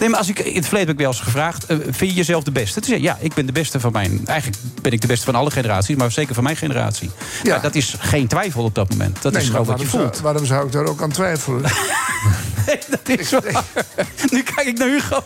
Nee, 0.00 0.08
maar 0.08 0.18
als 0.18 0.28
ik, 0.28 0.38
in 0.38 0.54
het 0.54 0.64
verleden 0.64 0.88
heb 0.88 0.96
ik 0.96 1.02
wel 1.04 1.12
eens 1.12 1.20
gevraagd... 1.20 1.66
eh, 1.66 1.76
vind 1.82 2.10
je 2.10 2.16
jezelf 2.16 2.44
de 2.44 2.50
beste? 2.50 2.80
Toen 2.80 2.88
zei 2.88 3.02
ja, 3.02 3.16
ik 3.20 3.34
ben 3.34 3.46
de 3.46 3.52
beste 3.52 3.80
van 3.80 3.92
mijn... 3.92 4.20
Eigenlijk 4.26 4.62
ben 4.82 4.92
ik 4.92 5.00
de 5.00 5.06
beste 5.06 5.24
van 5.24 5.34
alle 5.34 5.50
generaties, 5.50 5.96
maar 5.96 6.10
zeker 6.12 6.34
van 6.34 6.42
mijn 6.44 6.56
generatie. 6.56 7.10
Ja. 7.42 7.58
dat 7.58 7.74
is 7.74 7.94
geen 7.98 8.26
twijfel 8.26 8.64
op 8.64 8.74
dat 8.74 8.90
moment. 8.90 9.22
Dat 9.22 9.32
Nee, 9.32 9.42
is 9.42 9.48
gewoon 9.48 9.64
wat 9.66 9.80
je 9.80 9.86
waarom 9.86 10.00
voelt. 10.00 10.12
Zou, 10.14 10.24
waarom 10.24 10.46
zou 10.46 10.66
ik 10.66 10.72
daar 10.72 10.84
ook 10.84 11.02
aan 11.02 11.10
twijfelen? 11.10 11.62
dat 12.90 13.18
is 13.18 13.30
waar. 13.30 13.64
nu 14.30 14.42
kijk 14.42 14.66
ik 14.66 14.78
naar 14.78 14.88
Hugo. 14.88 15.22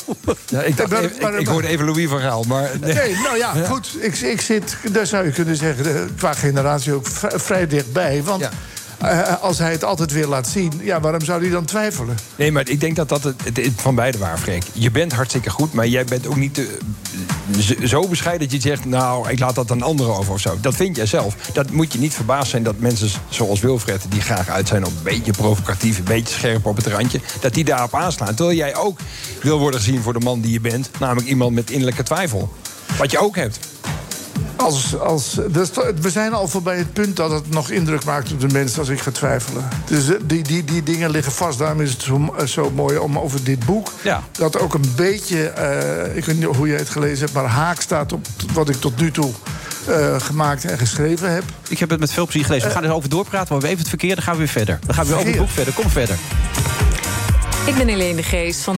Ja, 0.49 0.61
ik, 0.63 0.77
dacht, 0.77 0.91
maar- 0.91 1.35
ik, 1.35 1.41
ik 1.41 1.47
hoorde 1.47 1.69
even 1.69 1.85
Louis 1.87 2.09
van 2.09 2.21
Gaal, 2.21 2.45
maar... 2.49 2.71
Nee, 2.81 3.15
nou 3.15 3.37
ja, 3.37 3.53
goed. 3.69 3.97
Ik, 4.01 4.17
ik 4.19 4.41
zit, 4.41 4.77
daar 4.93 5.07
zou 5.07 5.25
je 5.25 5.31
kunnen 5.33 5.57
zeggen, 5.57 6.15
qua 6.17 6.33
generatie 6.33 6.93
ook 6.93 7.07
vrij 7.35 7.67
dichtbij. 7.67 8.23
Want 8.23 8.49
eh, 8.99 9.43
als 9.43 9.59
hij 9.59 9.73
het 9.73 9.85
altijd 9.85 10.13
weer 10.13 10.27
laat 10.27 10.49
zien, 10.49 10.73
ja, 10.83 11.01
waarom 11.01 11.21
zou 11.21 11.41
hij 11.41 11.51
dan 11.51 11.65
twijfelen? 11.65 12.17
Nee, 12.37 12.53
maar 12.53 12.69
ik 12.69 12.81
denk 12.81 12.97
dat 12.97 13.09
dat 13.09 13.23
het, 13.23 13.37
van 13.77 13.95
beide 13.95 14.19
waar, 14.19 14.39
Freek. 14.39 14.63
Je 14.73 14.91
bent 14.91 15.13
hartstikke 15.13 15.51
goed, 15.51 15.73
maar 15.73 15.87
jij 15.87 16.05
bent 16.05 16.27
ook 16.27 16.37
niet 16.37 16.61
zo 17.85 18.09
bescheiden 18.09 18.49
dat 18.49 18.63
je 18.63 18.69
zegt... 18.69 18.85
nou, 18.85 19.29
ik 19.29 19.39
laat 19.39 19.55
dat 19.55 19.71
aan 19.71 19.83
anderen 19.83 20.17
over 20.17 20.33
of 20.33 20.41
zo. 20.41 20.59
Dat 20.61 20.75
vind 20.75 20.97
jij 20.97 21.07
zelf. 21.07 21.35
Dat 21.53 21.71
moet 21.71 21.93
je 21.93 21.99
niet 21.99 22.15
verbaasd 22.15 22.51
zijn 22.51 22.63
dat 22.63 22.79
mensen 22.79 23.09
zoals 23.29 23.61
Wilfred... 23.61 24.05
die 24.09 24.21
graag 24.21 24.49
uit 24.49 24.69
zijn 24.69 24.85
op 24.85 24.93
een 24.97 25.03
beetje 25.03 25.33
provocatief... 25.33 25.99
een 25.99 26.05
beetje 26.05 26.35
scherp 26.35 26.67
op 26.67 26.77
het 26.77 26.87
randje, 26.87 27.21
dat 27.41 27.55
die 27.55 27.65
daarop 27.65 27.95
aanslaan. 27.95 28.35
Terwijl 28.35 28.57
jij 28.57 28.77
ook 28.77 28.99
wil 29.43 29.59
worden 29.59 29.81
gezien 29.81 30.03
voor 30.03 30.13
de 30.13 30.25
man 30.25 30.41
die 30.41 30.53
je 30.53 30.61
bent. 30.61 30.91
Namelijk 30.99 31.29
iemand 31.29 31.55
met 31.55 31.71
innerlijke 31.71 32.03
twijfel. 32.03 32.53
Wat 32.99 33.11
je 33.11 33.19
ook 33.19 33.37
hebt. 33.37 33.59
Als, 34.59 34.99
als, 34.99 35.39
dus 35.49 35.71
we 36.01 36.11
zijn 36.11 36.33
al 36.33 36.49
voorbij 36.49 36.77
het 36.77 36.93
punt 36.93 37.17
dat 37.17 37.31
het 37.31 37.51
nog 37.51 37.71
indruk 37.71 38.05
maakt 38.05 38.33
op 38.33 38.41
de 38.41 38.49
mensen 38.53 38.79
als 38.79 38.89
ik 38.89 39.01
ga 39.01 39.11
twijfelen. 39.11 39.69
Dus 39.85 40.09
eh, 40.09 40.21
die, 40.25 40.43
die, 40.43 40.65
die 40.65 40.83
dingen 40.83 41.11
liggen 41.11 41.33
vast. 41.33 41.59
Daarom 41.59 41.81
is 41.81 41.93
het 41.93 42.03
zo, 42.03 42.35
zo 42.45 42.71
mooi 42.71 42.99
om 42.99 43.19
over 43.19 43.45
dit 43.45 43.67
boek. 43.67 43.93
Dat 44.33 44.59
ook 44.59 44.75
een 44.75 44.93
beetje, 44.97 45.49
eh, 45.49 46.17
ik 46.17 46.25
weet 46.25 46.37
niet 46.37 46.45
hoe 46.45 46.69
je 46.69 46.77
het 46.77 46.89
gelezen 46.89 47.19
hebt, 47.19 47.33
maar 47.33 47.45
haak 47.45 47.81
staat 47.81 48.13
op 48.13 48.27
wat 48.53 48.69
ik 48.69 48.77
tot 48.77 49.01
nu 49.01 49.11
toe 49.11 49.31
eh, 49.87 50.21
gemaakt 50.21 50.65
en 50.65 50.79
geschreven 50.79 51.33
heb. 51.33 51.45
Ik 51.69 51.79
heb 51.79 51.91
het 51.91 52.01
met 52.01 52.13
veel 52.13 52.25
plezier 52.25 52.45
gelezen. 52.45 52.69
We 52.69 52.75
gaan 52.75 52.85
erover 52.85 53.09
doorpraten, 53.09 53.53
maar 53.53 53.63
we 53.63 53.67
even 53.67 53.79
het 53.79 53.89
verkeer, 53.89 54.15
dan 54.15 54.25
gaan 54.25 54.33
we 54.33 54.39
weer 54.39 54.49
verder. 54.49 54.79
Dan 54.87 54.95
gaan 54.95 55.07
we 55.07 55.11
weer 55.11 55.21
over 55.21 55.31
het 55.31 55.39
boek 55.39 55.51
verder. 55.51 55.75
Kom 55.75 55.91
verder. 55.91 56.17
Ik 57.67 57.75
ben 57.75 57.89
Helene 57.89 58.17
de 58.17 58.23
Geest 58.23 58.61
van... 58.61 58.78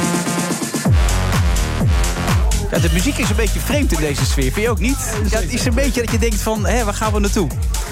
Ja, 2.71 2.79
de 2.79 2.89
muziek 2.93 3.17
is 3.17 3.29
een 3.29 3.35
beetje 3.35 3.59
vreemd 3.59 3.91
in 3.91 3.99
deze 3.99 4.25
sfeer. 4.25 4.51
Vind 4.51 4.65
je 4.65 4.69
ook 4.69 4.79
niet? 4.79 4.97
Ja, 5.29 5.39
het 5.39 5.53
is 5.53 5.65
een 5.65 5.73
beetje 5.73 6.01
dat 6.01 6.11
je 6.11 6.17
denkt 6.19 6.41
van, 6.41 6.65
hé, 6.65 6.83
waar 6.83 6.93
gaan 6.93 7.13
we 7.13 7.19
naartoe? 7.19 7.47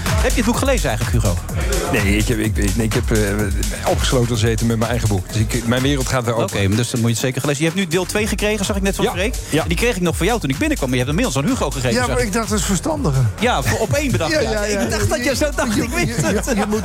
Heb 0.10 0.30
je 0.30 0.36
het 0.38 0.46
boek 0.46 0.58
gelezen 0.58 0.90
eigenlijk, 0.90 1.24
Hugo? 1.24 1.38
Nee, 1.92 2.18
ik 2.18 2.28
heb, 2.28 2.38
ik, 2.38 2.56
nee, 2.76 2.86
ik 2.86 2.94
heb 2.94 3.12
eh, 3.12 3.20
opgesloten 3.86 4.28
gezeten 4.28 4.68
met 4.68 4.78
mijn 4.78 4.90
eigen 4.90 5.08
boek. 5.10 5.28
Dus 5.28 5.38
ik, 5.42 5.68
mijn 5.68 5.82
wereld 5.82 6.08
gaat 6.08 6.24
weer 6.26 6.34
open. 6.34 6.58
Oké, 6.60 6.76
dus 6.76 6.90
dan 6.90 7.00
moet 7.00 7.10
je 7.10 7.16
het 7.16 7.26
zeker 7.26 7.42
gelezen. 7.42 7.64
Je 7.64 7.70
hebt 7.70 7.80
nu 7.82 7.88
deel 7.88 8.06
2 8.06 8.28
gekregen, 8.28 8.66
zag 8.66 8.76
ik 8.76 8.82
net 8.82 8.96
van 8.96 9.06
Ja. 9.06 9.12
Freek. 9.12 9.36
En 9.52 9.68
Die 9.68 9.78
kreeg 9.78 9.96
ik 9.96 10.02
nog 10.02 10.18
voor 10.18 10.26
jou 10.26 10.40
toen 10.40 10.50
ik 10.50 10.58
binnenkwam. 10.58 10.90
Maar 10.90 10.98
je 10.98 11.04
hebt 11.06 11.18
inmiddels 11.18 11.44
aan 11.44 11.52
Hugo 11.52 11.70
gegeven. 11.70 11.92
Ja, 11.92 12.06
zag 12.06 12.08
maar 12.16 12.22
ik 12.22 12.34
dacht 12.34 12.50
dat 12.50 12.60
is 12.60 12.66
verstandiger. 12.66 13.26
Ja, 13.40 13.64
voor 13.64 13.80
op 13.80 13.94
één 13.94 14.12
bedacht. 14.12 14.32
Ja, 14.40 14.40
Ja, 14.40 14.52
ja, 14.52 14.64
ja. 14.64 14.80
Ik 14.80 14.90
dacht 14.90 15.10
dat 15.10 15.24
je 15.26 15.36
zo 15.36 15.50
dacht. 15.56 15.78
Ik 15.78 15.90
wist 15.90 16.06
je, 16.20 16.26
het. 16.26 16.46
je, 16.46 16.56
je 16.56 16.66
moet, 16.68 16.84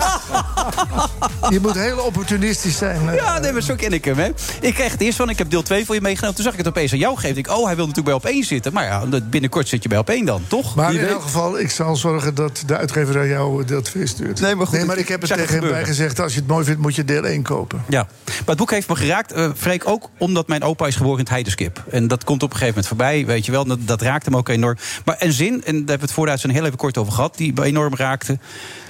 je 1.54 1.60
moet 1.60 1.74
heel 1.74 1.98
opportunistisch 1.98 2.76
zijn. 2.76 3.14
Ja, 3.14 3.38
nee, 3.38 3.52
maar 3.52 3.62
zo 3.62 3.74
ken 3.74 3.92
ik 3.92 4.04
hem, 4.04 4.18
hè. 4.18 4.28
Ik 4.60 4.74
kreeg 4.74 4.92
het 4.92 5.00
eerst 5.00 5.16
van, 5.16 5.28
ik 5.30 5.38
heb 5.38 5.50
deel 5.50 5.62
2 5.62 5.84
voor 5.84 5.94
je 5.94 6.00
meegenomen. 6.00 6.34
Toen 6.34 6.44
zag 6.44 6.52
ik 6.52 6.58
het 6.58 6.68
opeens 6.68 6.92
aan 6.92 6.98
jou 6.98 7.16
geven. 7.16 7.36
Ik, 7.36 7.48
oh, 7.50 7.64
hij 7.66 7.76
wil 7.76 7.83
natuurlijk 7.86 8.16
bij 8.22 8.30
op 8.30 8.36
één 8.36 8.44
zitten. 8.44 8.72
Maar 8.72 8.84
ja, 8.84 9.20
binnenkort 9.30 9.68
zit 9.68 9.82
je 9.82 9.88
bij 9.88 9.98
op 9.98 10.08
één 10.10 10.24
dan, 10.24 10.42
toch? 10.48 10.74
Maar 10.74 10.94
in 10.94 11.06
elk 11.06 11.22
geval, 11.22 11.58
ik 11.58 11.70
zal 11.70 11.96
zorgen 11.96 12.34
dat 12.34 12.62
de 12.66 12.76
uitgever 12.76 13.18
aan 13.20 13.28
jou 13.28 13.64
deel 13.64 13.82
2 13.82 14.06
stuurt. 14.06 14.40
Nee, 14.40 14.54
maar 14.54 14.66
goed, 14.66 14.76
nee, 14.76 14.84
maar 14.86 14.98
ik- 14.98 15.08
heb 15.08 15.20
het 15.22 15.30
tegen 15.32 15.58
hem 15.58 15.68
bij 15.68 15.84
gezegd... 15.84 16.20
als 16.20 16.32
je 16.34 16.38
het 16.38 16.48
mooi 16.48 16.64
vindt, 16.64 16.80
moet 16.80 16.94
je 16.94 17.04
deel 17.04 17.24
1 17.24 17.42
kopen. 17.42 17.82
Ja, 17.88 18.02
maar 18.26 18.42
het 18.46 18.56
boek 18.56 18.70
heeft 18.70 18.88
me 18.88 18.96
geraakt, 18.96 19.34
Freek, 19.56 19.88
ook 19.88 20.10
omdat 20.18 20.48
mijn 20.48 20.62
opa 20.62 20.86
is 20.86 20.94
geboren 20.96 21.16
in 21.18 21.24
het 21.24 21.32
Heidenskip. 21.32 21.84
En 21.90 22.08
dat 22.08 22.24
komt 22.24 22.42
op 22.42 22.50
een 22.50 22.56
gegeven 22.58 22.74
moment 22.82 22.86
voorbij, 22.86 23.26
weet 23.26 23.46
je 23.46 23.52
wel. 23.52 23.64
Dat, 23.64 23.78
dat 23.80 24.02
raakt 24.02 24.24
hem 24.24 24.36
ook 24.36 24.48
enorm. 24.48 24.76
Maar 25.04 25.16
een 25.18 25.32
zin, 25.32 25.52
en 25.52 25.60
daar 25.62 25.72
hebben 25.74 25.96
we 25.96 26.02
het 26.02 26.12
vooruit 26.12 26.40
zo'n 26.40 26.50
heel 26.50 26.64
even 26.64 26.76
kort 26.78 26.98
over 26.98 27.12
gehad... 27.12 27.36
die 27.36 27.62
enorm 27.62 27.94
raakte, 27.96 28.38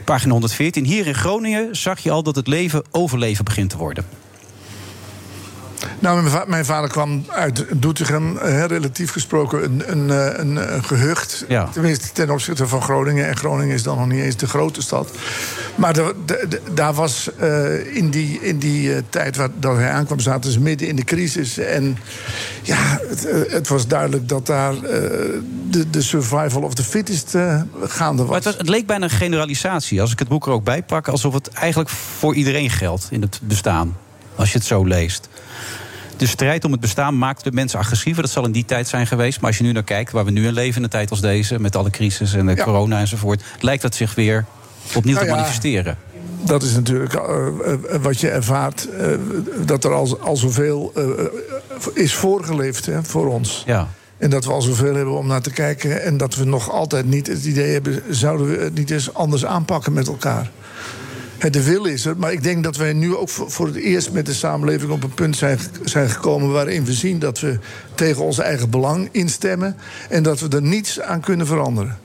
pagina 0.04 0.32
114. 0.32 0.84
Hier 0.84 1.06
in 1.06 1.14
Groningen 1.14 1.76
zag 1.76 1.98
je 1.98 2.10
al 2.10 2.22
dat 2.22 2.36
het 2.36 2.46
leven 2.46 2.82
overleven 2.90 3.44
begint 3.44 3.70
te 3.70 3.76
worden. 3.76 4.04
Nou, 6.04 6.16
mijn, 6.20 6.30
va- 6.34 6.44
mijn 6.46 6.64
vader 6.64 6.90
kwam 6.90 7.24
uit 7.28 7.64
Doetinchem, 7.72 8.36
eh, 8.38 8.64
relatief 8.64 9.10
gesproken 9.10 9.64
een, 9.64 9.82
een, 9.86 10.10
eh, 10.10 10.38
een, 10.38 10.74
een 10.74 10.84
gehucht. 10.84 11.44
Ja. 11.48 11.68
Tenminste, 11.72 12.12
ten 12.12 12.30
opzichte 12.30 12.66
van 12.68 12.82
Groningen. 12.82 13.26
En 13.28 13.36
Groningen 13.36 13.74
is 13.74 13.82
dan 13.82 13.98
nog 13.98 14.06
niet 14.08 14.20
eens 14.20 14.36
de 14.36 14.46
grote 14.46 14.82
stad. 14.82 15.10
Maar 15.74 15.92
de, 15.92 16.14
de- 16.26 16.46
de- 16.48 16.60
daar 16.74 16.92
was 16.94 17.30
eh, 17.38 17.96
in 17.96 18.10
die, 18.10 18.38
in 18.40 18.58
die 18.58 18.94
eh, 18.94 19.02
tijd 19.08 19.36
waar, 19.36 19.48
dat 19.58 19.76
hij 19.76 19.90
aankwam, 19.90 20.20
zaten 20.20 20.52
ze 20.52 20.60
midden 20.60 20.88
in 20.88 20.96
de 20.96 21.04
crisis. 21.04 21.58
En 21.58 21.98
ja, 22.62 22.98
het, 23.08 23.26
eh, 23.26 23.52
het 23.52 23.68
was 23.68 23.86
duidelijk 23.86 24.28
dat 24.28 24.46
daar 24.46 24.74
eh, 24.74 24.80
de, 25.70 25.90
de 25.90 26.02
survival 26.02 26.62
of 26.62 26.74
the 26.74 26.84
fittest 26.84 27.34
eh, 27.34 27.60
gaande 27.82 28.18
was. 28.22 28.26
Maar 28.26 28.36
het, 28.36 28.44
was, 28.44 28.56
het 28.56 28.68
leek 28.68 28.86
bijna 28.86 29.04
een 29.04 29.10
generalisatie, 29.10 30.00
als 30.00 30.12
ik 30.12 30.18
het 30.18 30.28
boek 30.28 30.46
er 30.46 30.52
ook 30.52 30.64
bij 30.64 30.82
pak... 30.82 31.08
alsof 31.08 31.34
het 31.34 31.48
eigenlijk 31.48 31.90
voor 31.90 32.34
iedereen 32.34 32.70
geldt 32.70 33.06
in 33.10 33.22
het 33.22 33.40
bestaan, 33.42 33.96
als 34.36 34.52
je 34.52 34.58
het 34.58 34.66
zo 34.66 34.84
leest. 34.84 35.28
De 36.16 36.26
strijd 36.26 36.64
om 36.64 36.72
het 36.72 36.80
bestaan 36.80 37.18
maakt 37.18 37.44
de 37.44 37.52
mensen 37.52 37.78
agressiever. 37.78 38.22
Dat 38.22 38.30
zal 38.30 38.44
in 38.44 38.52
die 38.52 38.64
tijd 38.64 38.88
zijn 38.88 39.06
geweest. 39.06 39.40
Maar 39.40 39.48
als 39.48 39.58
je 39.58 39.64
nu 39.64 39.72
naar 39.72 39.82
kijkt, 39.84 40.12
waar 40.12 40.24
we 40.24 40.30
nu 40.30 40.46
in 40.46 40.52
leven 40.52 40.76
in 40.76 40.82
een 40.82 40.88
tijd 40.88 41.10
als 41.10 41.20
deze... 41.20 41.60
met 41.60 41.76
alle 41.76 41.90
crisis 41.90 42.34
en 42.34 42.46
de 42.46 42.54
Ja. 42.56 42.64
corona 42.64 42.98
enzovoort... 43.00 43.42
lijkt 43.60 43.82
dat 43.82 43.94
zich 43.94 44.14
weer 44.14 44.44
opnieuw 44.94 45.14
Nou 45.14 45.26
te 45.26 45.30
ja, 45.32 45.36
manifesteren. 45.36 45.96
Dat 46.44 46.62
is 46.62 46.74
natuurlijk 46.74 47.14
eh, 47.14 47.46
eh, 47.72 48.02
wat 48.02 48.20
je 48.20 48.28
ervaart. 48.30 48.88
eh, 48.90 49.08
dat 49.66 49.84
er 49.84 49.92
al, 49.92 50.18
al 50.20 50.36
zoveel 50.36 50.92
is 51.94 52.14
voorgeleefd 52.14 52.86
hè, 52.86 53.04
voor 53.04 53.26
ons. 53.26 53.62
Ja. 53.66 53.88
En 54.18 54.30
dat 54.30 54.44
we 54.44 54.52
al 54.52 54.62
zoveel 54.62 54.94
hebben 54.94 55.14
om 55.14 55.26
naar 55.26 55.42
te 55.42 55.50
kijken. 55.50 56.02
En 56.02 56.16
dat 56.16 56.34
we 56.34 56.44
nog 56.44 56.70
altijd 56.70 57.06
niet 57.06 57.26
het 57.26 57.44
idee 57.44 57.72
hebben... 57.72 58.02
zouden 58.10 58.46
we 58.46 58.64
het 58.64 58.74
niet 58.74 58.90
eens 58.90 59.14
anders 59.14 59.44
aanpakken 59.44 59.92
met 59.92 60.06
elkaar. 60.06 60.50
Hè, 61.38 61.50
De 61.50 61.62
wil 61.62 61.84
is 61.84 62.06
er, 62.06 62.16
maar 62.16 62.32
ik 62.32 62.42
denk 62.42 62.64
dat 62.64 62.76
wij 62.76 62.92
nu 62.92 63.16
ook 63.16 63.28
voor 63.28 63.66
het 63.66 63.76
eerst 63.76 64.12
met 64.12 64.26
de 64.26 64.34
samenleving 64.34 64.90
op 64.90 65.02
een 65.02 65.14
punt 65.14 65.36
zijn, 65.36 65.58
zijn 65.84 66.08
gekomen 66.10 66.50
waarin 66.52 66.84
we 66.84 66.92
zien 66.92 67.18
dat 67.18 67.40
we 67.40 67.58
tegen 67.94 68.22
ons 68.24 68.38
eigen 68.38 68.70
belang 68.70 69.08
instemmen 69.12 69.76
en 70.08 70.22
dat 70.22 70.40
we 70.40 70.48
er 70.48 70.62
niets 70.62 71.00
aan 71.00 71.20
kunnen 71.20 71.46
veranderen. 71.46 71.98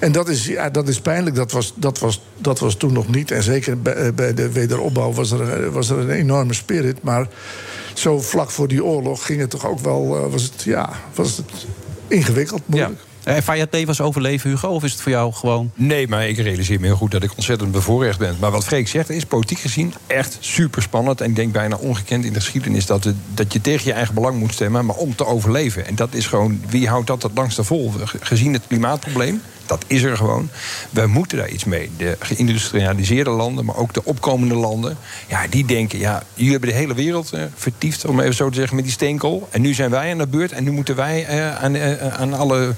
En 0.00 0.12
dat 0.12 0.28
is, 0.28 0.46
ja, 0.46 0.70
dat 0.70 0.88
is 0.88 1.00
pijnlijk. 1.00 1.36
Dat 1.36 1.52
was, 1.52 1.72
dat, 1.76 1.98
was, 1.98 2.22
dat 2.38 2.58
was 2.58 2.74
toen 2.76 2.92
nog 2.92 3.08
niet. 3.08 3.30
En 3.30 3.42
zeker 3.42 3.80
bij, 3.80 3.94
eh, 3.94 4.34
de 4.34 4.52
wederopbouw 4.52 5.12
was 5.12 5.30
er, 5.30 5.70
was 5.72 5.90
er 5.90 5.98
een 5.98 6.10
enorme 6.10 6.54
spirit. 6.54 7.02
Maar 7.02 7.28
zo 7.94 8.20
vlak 8.20 8.50
voor 8.50 8.68
die 8.68 8.84
oorlog 8.84 9.26
ging 9.26 9.40
het 9.40 9.50
toch 9.50 9.66
ook 9.66 9.80
wel. 9.80 10.16
eh, 10.16 10.30
was, 10.32 10.42
het, 10.42 10.62
ja, 10.62 10.90
was 11.14 11.36
het 11.36 11.66
ingewikkeld, 12.08 12.62
moeilijk. 12.66 13.00
Het 13.34 13.68
leven 13.72 13.88
als 13.88 14.00
overleven, 14.00 14.50
Hugo? 14.50 14.68
Of 14.68 14.84
is 14.84 14.92
het 14.92 15.00
voor 15.00 15.12
jou 15.12 15.32
gewoon... 15.32 15.70
Nee, 15.74 16.08
maar 16.08 16.28
ik 16.28 16.36
realiseer 16.38 16.80
me 16.80 16.86
heel 16.86 16.96
goed 16.96 17.10
dat 17.10 17.22
ik 17.22 17.30
ontzettend 17.36 17.72
bevoorrecht 17.72 18.18
ben. 18.18 18.36
Maar 18.40 18.50
wat 18.50 18.64
Freek 18.64 18.88
zegt 18.88 19.10
is 19.10 19.24
politiek 19.24 19.58
gezien 19.58 19.94
echt 20.06 20.36
super 20.40 20.82
spannend. 20.82 21.20
En 21.20 21.28
ik 21.30 21.36
denk 21.36 21.52
bijna 21.52 21.76
ongekend 21.76 22.24
in 22.24 22.32
de 22.32 22.40
geschiedenis 22.40 22.86
dat, 22.86 23.04
het, 23.04 23.14
dat 23.34 23.52
je 23.52 23.60
tegen 23.60 23.86
je 23.86 23.92
eigen 23.92 24.14
belang 24.14 24.38
moet 24.38 24.52
stemmen, 24.52 24.86
maar 24.86 24.96
om 24.96 25.14
te 25.16 25.26
overleven. 25.26 25.86
En 25.86 25.94
dat 25.94 26.14
is 26.14 26.26
gewoon, 26.26 26.60
wie 26.68 26.88
houdt 26.88 27.06
dat 27.06 27.22
het 27.22 27.32
langste 27.34 27.64
vol? 27.64 27.92
Ge- 28.04 28.18
Gezien 28.20 28.52
het 28.52 28.62
klimaatprobleem, 28.68 29.42
Dat 29.70 29.84
is 29.86 30.02
er 30.02 30.16
gewoon. 30.16 30.48
Wij 30.90 31.06
moeten 31.06 31.38
daar 31.38 31.48
iets 31.48 31.64
mee. 31.64 31.90
De 31.96 32.16
geïndustrialiseerde 32.18 33.30
landen, 33.30 33.64
maar 33.64 33.76
ook 33.76 33.94
de 33.94 34.04
opkomende 34.04 34.54
landen... 34.54 34.96
ja, 35.28 35.46
die 35.50 35.64
denken, 35.64 35.98
ja, 35.98 36.22
jullie 36.34 36.50
hebben 36.50 36.68
de 36.68 36.74
hele 36.74 36.94
wereld 36.94 37.32
eh, 37.32 37.42
vertiefd... 37.54 38.04
om 38.04 38.20
even 38.20 38.34
zo 38.34 38.48
te 38.48 38.54
zeggen, 38.54 38.76
met 38.76 38.84
die 38.84 38.92
steenkool. 38.92 39.48
En 39.50 39.60
nu 39.60 39.74
zijn 39.74 39.90
wij 39.90 40.10
aan 40.10 40.18
de 40.18 40.26
beurt 40.26 40.52
en 40.52 40.64
nu 40.64 40.70
moeten 40.70 40.96
wij 40.96 41.26
eh, 41.26 41.62
aan, 41.62 41.74
eh, 41.74 42.20
aan 42.20 42.34
alle... 42.34 42.74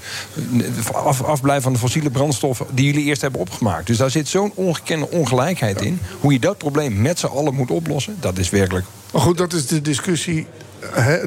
eh, 0.57 0.95
af, 0.95 1.23
afblijven 1.23 1.63
van 1.63 1.73
de 1.73 1.79
fossiele 1.79 2.09
brandstoffen... 2.09 2.65
die 2.71 2.85
jullie 2.85 3.05
eerst 3.05 3.21
hebben 3.21 3.41
opgemaakt. 3.41 3.87
Dus 3.87 3.97
daar 3.97 4.11
zit 4.11 4.27
zo'n 4.27 4.51
ongekende 4.55 5.09
ongelijkheid 5.09 5.81
in. 5.81 5.99
Hoe 6.19 6.33
je 6.33 6.39
dat 6.39 6.57
probleem 6.57 7.01
met 7.01 7.19
z'n 7.19 7.25
allen 7.25 7.53
moet 7.53 7.71
oplossen... 7.71 8.17
dat 8.19 8.37
is 8.37 8.49
werkelijk 8.49 8.85
Maar 9.11 9.21
goed, 9.21 9.37
dat 9.37 9.53
is 9.53 9.67
de 9.67 9.81
discussie 9.81 10.47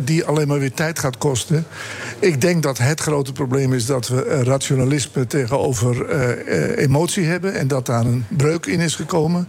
die 0.03 0.25
alleen 0.25 0.49
maar 0.49 0.59
weer 0.59 0.73
tijd 0.73 0.99
gaat 0.99 1.19
kosten. 1.19 1.67
Ik 2.19 2.41
denk 2.41 2.63
dat 2.63 2.79
het 2.79 3.01
grote 3.01 3.33
probleem 3.33 3.73
is 3.73 3.87
dat 3.87 4.09
we 4.09 4.25
eh, 4.25 4.43
rationalisme 4.43 5.27
tegenover 5.27 6.09
eh, 6.09 6.31
eh, 6.31 6.79
emotie 6.79 7.25
hebben... 7.25 7.55
en 7.55 7.69
dat 7.69 7.87
daar 7.87 8.05
een 8.05 8.25
breuk 8.29 8.67
in 8.67 8.81
is 8.81 8.95
gekomen. 8.95 9.49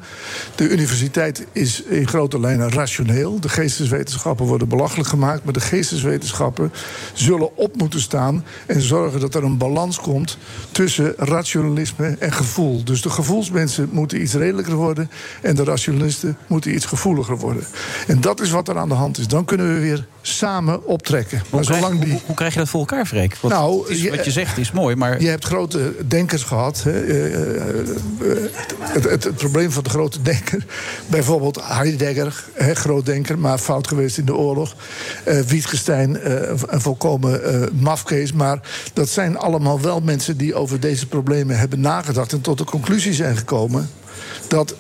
De 0.56 0.70
universiteit 0.70 1.46
is 1.52 1.82
in 1.82 2.08
grote 2.08 2.40
lijnen 2.40 2.72
rationeel. 2.72 3.40
De 3.40 3.50
geesteswetenschappen 3.50 4.46
worden 4.46 4.68
belachelijk 4.68 5.10
gemaakt... 5.10 5.44
maar 5.44 5.54
de 5.54 5.60
geesteswetenschappen 5.60 6.72
zullen 7.14 7.58
op 7.58 7.76
moeten 7.76 8.02
staan... 8.02 8.44
en 8.66 8.82
zorgen 8.82 9.20
dat 9.20 9.36
er 9.36 9.44
een 9.44 9.58
balans 9.58 10.00
komt 10.00 10.38
tussen 10.72 11.14
rationalisme 11.18 12.16
en 12.20 12.32
gevoel. 12.32 12.84
Dus 12.84 13.02
de 13.02 13.10
gevoelsmensen 13.10 13.90
moeten 13.92 14.22
iets 14.22 14.34
redelijker 14.34 14.76
worden... 14.76 15.10
en 15.42 15.56
de 15.56 15.64
rationalisten 15.64 16.38
moeten 16.48 16.74
iets 16.74 16.86
gevoeliger 16.86 17.38
worden. 17.38 17.64
En 18.08 18.22
dat 18.22 18.42
is 18.42 18.52
wat 18.52 18.68
er 18.68 18.78
aan 18.78 18.90
de 18.90 18.96
hand 18.96 19.18
is. 19.18 19.28
Dan 19.28 19.46
kunnen 19.46 19.74
we 19.74 19.80
weer 19.80 20.08
samen 20.36 20.86
optrekken. 20.86 21.38
Hoe, 21.40 21.48
Maar 21.52 21.62
krijg, 21.62 21.82
zolang 21.82 22.00
die... 22.02 22.12
hoe, 22.12 22.22
hoe 22.26 22.36
krijg 22.36 22.54
je 22.54 22.60
dat 22.60 22.70
voor 22.70 22.80
elkaar, 22.80 23.06
Freek? 23.06 23.36
Want 23.42 23.54
Nou, 23.54 23.90
is- 23.90 24.02
je- 24.02 24.10
wat 24.10 24.26
je 24.26 24.32
zegt 24.32 24.58
is 24.58 24.72
mooi, 24.72 24.96
maar... 24.96 25.22
Je 25.22 25.28
hebt 25.28 25.46
grote 25.46 25.94
denkers 26.08 26.44
gehad. 26.44 26.84
Hè. 26.84 27.02
Eh, 27.06 27.34
eh, 27.34 27.80
eh, 27.80 27.88
het, 28.80 29.04
het, 29.04 29.24
het 29.24 29.36
probleem 29.36 29.72
van 29.72 29.84
de 29.84 29.90
grote 29.90 30.22
denker. 30.22 30.66
Bijvoorbeeld 31.08 31.60
Heidegger, 31.64 32.44
hè, 32.54 32.74
groot 32.74 33.06
denker, 33.06 33.40
maar 33.40 33.58
fout 33.58 33.88
geweest 33.88 34.18
in 34.18 34.26
de 34.26 34.36
oorlog. 34.36 34.76
Eh 35.24 35.40
Wittgenstein, 35.40 36.18
een 36.74 36.82
volkomen 36.82 37.42
mafkees. 37.80 38.34
Maar 38.34 38.60
dat 38.94 39.10
zijn 39.10 39.38
allemaal 39.38 39.82
wel 39.82 40.00
mensen 40.00 40.38
die 40.38 40.56
over 40.56 40.80
deze 40.80 41.08
problemen 41.08 41.58
hebben 41.60 41.80
nagedacht. 41.80 42.32
en 42.34 42.42
tot 42.42 42.58
de 42.58 42.64
conclusie 42.64 43.14
zijn 43.14 43.38
gekomen 43.38 43.90
dat 44.48 44.76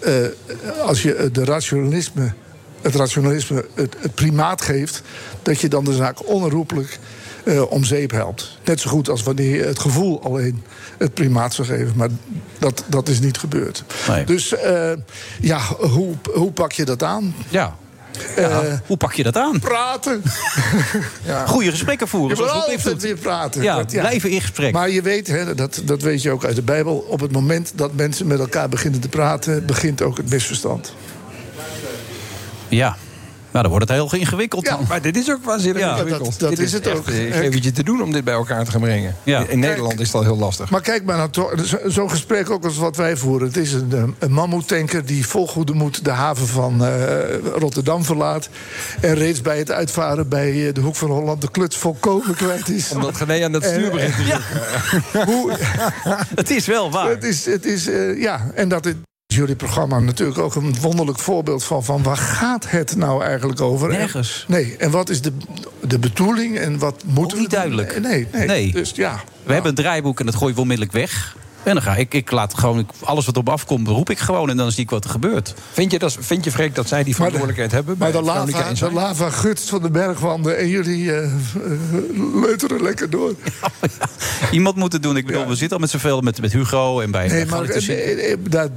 als 0.82 1.02
je 1.02 1.30
de 1.32 1.44
rationalisme, 1.46 2.34
het 2.82 2.96
rationalisme 2.96 3.66
het, 3.74 3.96
het 4.00 4.16
primaat 4.16 4.62
geeft. 4.62 5.02
dat 5.42 5.62
je 5.62 5.68
dan 5.68 5.84
de 5.84 5.94
zaak 5.94 6.28
onherroepelijk 6.28 7.00
eh, 7.44 7.72
om 7.72 7.84
zeep 7.84 8.12
helpt. 8.12 8.58
Net 8.64 8.80
zo 8.80 8.90
goed 8.90 9.10
als 9.10 9.24
wanneer 9.24 9.56
je 9.56 9.64
het 9.64 9.80
gevoel 9.80 10.24
alleen 10.24 10.64
het 10.98 11.14
primaat 11.14 11.54
zou 11.54 11.68
geven. 11.68 11.94
Maar 11.96 12.10
dat, 12.60 12.84
dat 12.88 13.08
is 13.08 13.20
niet 13.20 13.38
gebeurd. 13.38 13.84
Nee. 14.08 14.24
Dus 14.26 14.56
eh, 14.56 14.92
ja, 15.42 15.60
hoe, 15.80 16.14
hoe 16.34 16.52
pak 16.52 16.72
je 16.72 16.86
dat 16.86 17.04
aan? 17.04 17.36
Ja. 17.50 17.76
Ja, 18.36 18.82
hoe 18.86 18.98
pak 18.98 19.14
je 19.14 19.24
dat 19.24 19.38
aan? 19.38 19.60
Praten. 19.60 20.22
Goede 21.48 21.70
gesprekken 21.70 22.08
voeren. 22.08 22.38
Je 22.38 22.44
moet 22.44 22.52
altijd 22.52 23.02
weer 23.02 23.18
praten. 23.18 23.62
Ja, 23.62 23.76
Dat- 23.76 23.92
blijven 23.92 24.30
in 24.30 24.42
gesprek. 24.42 24.74
Maar 24.74 24.90
je 24.90 25.02
weet, 25.02 25.28
hè, 25.28 25.56
dat, 25.56 25.82
dat 25.84 26.02
weet 26.02 26.22
je 26.22 26.32
ook 26.32 26.46
uit 26.46 26.56
de 26.56 26.62
Bijbel... 26.62 27.06
op 27.10 27.20
het 27.20 27.32
moment 27.32 27.72
dat 27.76 27.94
mensen 27.94 28.28
met 28.28 28.40
elkaar 28.40 28.70
beginnen 28.70 29.00
te 29.00 29.10
praten... 29.10 29.66
begint 29.66 30.02
ook 30.02 30.18
het 30.18 30.30
misverstand. 30.30 30.94
Ja. 32.70 32.96
Nou, 33.52 33.70
dan 33.70 33.78
wordt 33.80 33.90
het 33.90 34.10
heel 34.12 34.20
ingewikkeld. 34.22 34.66
dan. 34.66 34.86
Maar 34.88 35.02
dit 35.02 35.18
is 35.18 35.32
ook 35.32 35.44
waanzinnig 35.46 35.82
Ja, 35.82 35.92
ingewikkeld. 35.92 36.30
dat- 36.30 36.40
dat 36.40 36.50
Dit 36.50 36.60
is 36.60 36.72
het 36.74 36.88
ook. 36.88 37.08
eh, 37.08 37.52
je 37.52 37.72
te 37.72 37.84
doen 37.84 38.02
om 38.02 38.12
dit 38.12 38.24
bij 38.24 38.34
elkaar 38.34 38.66
te 38.66 38.72
gaan 38.72 38.82
brengen. 38.82 39.16
Ja. 39.24 39.44
In, 39.48 39.60
Nederland 39.60 40.00
is 40.00 40.06
het 40.08 40.16
al 40.16 40.24
heel 40.24 40.38
lastig. 40.38 40.70
Maar 40.70 40.82
kijk 40.82 41.04
maar 41.06 41.18
naar 41.18 41.30
to- 41.30 41.52
zo- 41.66 41.78
zo'n 41.86 42.10
gesprek 42.10 42.50
ook 42.50 42.64
als 42.66 42.78
wat 42.78 42.96
wij 42.96 43.18
voeren. 43.18 43.48
Het 43.48 43.58
is 43.58 43.74
een, 43.74 43.90
eh, 43.92 44.04
een 44.20 44.32
mammoetanker 44.32 45.06
die 45.06 45.28
vol 45.28 45.48
goede 45.48 45.74
moed 45.74 46.04
de 46.06 46.12
haven 46.12 46.48
van 46.48 46.86
eh, 46.86 46.90
Rotterdam 47.56 48.04
verlaat. 48.06 48.50
En 49.02 49.14
reeds 49.14 49.42
bij 49.42 49.58
het 49.58 49.72
uitvaren 49.72 50.28
bij 50.30 50.68
eh, 50.68 50.74
de 50.74 50.82
Hoek 50.82 50.96
van 50.96 51.10
Holland 51.10 51.42
de 51.42 51.52
kluts 51.52 51.78
volkomen 51.78 52.36
kwijt 52.36 52.70
is. 52.70 52.92
Omdat 52.92 53.18
René 53.18 53.46
aan 53.46 53.54
het 53.54 53.64
stuur 53.64 53.86
En- 53.86 53.92
begint 53.92 54.16
te 54.16 54.24
ja. 54.26 54.40
Hoe, 55.32 55.52
Het 56.36 56.50
is 56.50 56.66
wel 56.66 56.92
waar. 56.92 57.10
het 57.10 57.24
is, 57.24 57.46
het 57.46 57.66
is, 57.66 57.88
eh, 57.88 58.22
ja, 58.22 58.52
en 58.56 58.70
dat 58.70 58.86
is 58.86 58.94
jullie 59.38 59.56
programma 59.56 60.00
natuurlijk 60.00 60.38
ook 60.38 60.56
een 60.56 60.76
wonderlijk 60.82 61.20
voorbeeld 61.20 61.64
van... 61.64 61.84
van 61.84 62.04
waar 62.04 62.18
gaat 62.18 62.70
het 62.70 62.96
nou 62.96 63.24
eigenlijk 63.24 63.62
over? 63.62 63.90
Nergens. 63.90 64.46
En, 64.48 64.54
nee, 64.54 64.76
en 64.78 64.92
wat 64.92 65.10
is 65.10 65.22
de, 65.22 65.32
de 65.82 66.00
bedoeling 66.00 66.58
en 66.58 66.80
wat 66.80 67.04
moeten 67.06 67.38
niet 67.38 67.50
we... 67.50 67.56
duidelijk. 67.56 68.00
Nee, 68.02 68.28
nee, 68.32 68.48
Nee. 68.48 68.72
Dus 68.72 68.92
ja, 68.96 69.24
We 69.44 69.54
hebben 69.54 69.70
een 69.70 69.78
draaiboek 69.78 70.20
en 70.20 70.26
dat 70.26 70.36
gooi 70.36 70.54
ik 70.54 70.60
onmiddellijk 70.60 70.96
weg. 70.96 71.36
En 71.64 71.74
dan 71.74 71.82
ga 71.84 71.96
ik, 71.96 72.14
ik 72.14 72.32
laat 72.32 72.58
gewoon, 72.58 72.80
ik- 72.80 72.90
alles 73.04 73.26
wat 73.26 73.36
erop 73.36 73.50
afkomt, 73.50 73.88
roep 73.88 74.10
ik 74.10 74.20
gewoon. 74.20 74.50
En 74.50 74.58
dan 74.58 74.72
zie 74.72 74.84
ik 74.84 74.90
wat 74.90 75.04
er 75.04 75.10
gebeurt. 75.10 75.54
Vind 75.72 75.92
je, 75.92 76.00
dat, 76.00 76.18
vind 76.20 76.44
je 76.44 76.52
Freek, 76.52 76.76
dat 76.76 76.88
zij 76.88 77.04
die 77.04 77.14
verantwoordelijkheid 77.16 77.72
hebben? 77.72 77.96
Maar 77.98 78.12
bij 78.12 78.20
de 78.22 78.26
lava, 78.28 78.74
de 78.74 78.92
lava 78.92 79.30
gutst 79.30 79.70
van 79.70 79.82
de 79.82 79.90
bergwanden 79.90 80.58
en 80.58 80.68
jullie 80.68 81.12
eh, 81.14 81.24
eh, 81.24 81.32
leuteren 82.42 82.82
lekker 82.82 83.10
door. 83.10 83.34
Iemand 84.52 84.76
moet 84.76 84.94
het 84.94 85.04
doen. 85.04 85.18
Ik 85.18 85.26
bedoel, 85.26 85.48
we 85.48 85.56
zitten 85.56 85.78
al 85.78 85.82
met 85.84 85.90
zoveel 85.90 86.22
met, 86.22 86.42
met 86.42 86.54
Hugo 86.54 87.00
en 87.00 87.12
bij. 87.12 87.28
Nee, 87.28 87.46
maar 87.46 87.64
eh, 87.64 88.36
dat, 88.50 88.70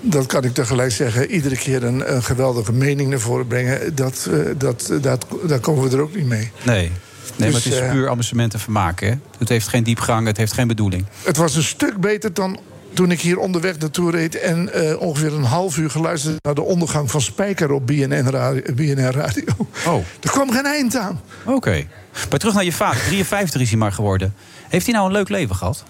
dat 0.00 0.26
kan 0.26 0.44
ik 0.44 0.54
tegelijk 0.54 0.92
zeggen. 0.92 1.30
Iedere 1.30 1.56
keer 1.56 1.84
een, 1.84 2.14
een 2.14 2.22
geweldige 2.22 2.72
mening 2.72 3.10
naar 3.10 3.20
voren 3.20 3.46
brengen. 3.46 3.94
Dat, 3.94 4.30
dat, 4.56 4.92
dat, 5.00 5.26
daar 5.46 5.60
komen 5.60 5.88
we 5.90 5.96
er 5.96 6.02
ook 6.02 6.14
niet 6.16 6.26
mee. 6.26 6.50
Nee. 6.62 6.90
Nee, 7.36 7.50
maar 7.50 7.60
Dus, 7.60 7.64
het 7.64 7.72
is 7.72 7.78
eh, 7.80 7.90
puur 7.90 8.08
amusement 8.08 8.54
en 8.54 8.60
vermaak. 8.60 9.00
Hè? 9.00 9.12
Het 9.38 9.48
heeft 9.48 9.68
geen 9.68 9.82
diepgang, 9.84 10.26
het 10.26 10.36
heeft 10.36 10.52
geen 10.52 10.66
bedoeling. 10.68 11.04
Het 11.22 11.36
was 11.36 11.54
een 11.54 11.62
stuk 11.62 12.00
beter 12.00 12.34
dan 12.34 12.58
toen 12.92 13.10
ik 13.10 13.20
hier 13.20 13.38
onderweg 13.38 13.78
naartoe 13.78 14.10
reed... 14.10 14.38
en 14.40 14.72
eh, 14.72 15.00
ongeveer 15.00 15.32
een 15.34 15.44
half 15.44 15.76
uur 15.76 15.90
geluisterd 15.90 16.36
naar 16.44 16.54
de 16.54 16.62
ondergang 16.62 17.10
van 17.10 17.20
Spijker 17.20 17.72
op 17.72 17.86
BNN 17.86 18.28
Radio. 18.28 18.62
BNR 18.74 19.12
Radio. 19.14 19.44
Oh, 19.86 20.04
Er 20.20 20.30
kwam 20.30 20.50
geen 20.52 20.66
eind 20.66 20.96
aan. 20.96 21.20
oké. 21.44 21.86
Maar 22.30 22.38
terug 22.38 22.54
naar 22.54 22.64
je 22.64 22.72
vader. 22.72 23.00
53 23.06 23.60
is 23.60 23.68
hij 23.68 23.78
maar 23.78 23.92
geworden. 23.92 24.34
Heeft 24.68 24.86
hij 24.86 24.94
nou 24.94 25.06
een 25.06 25.12
leuk 25.12 25.28
leven 25.28 25.56
gehad? 25.56 25.84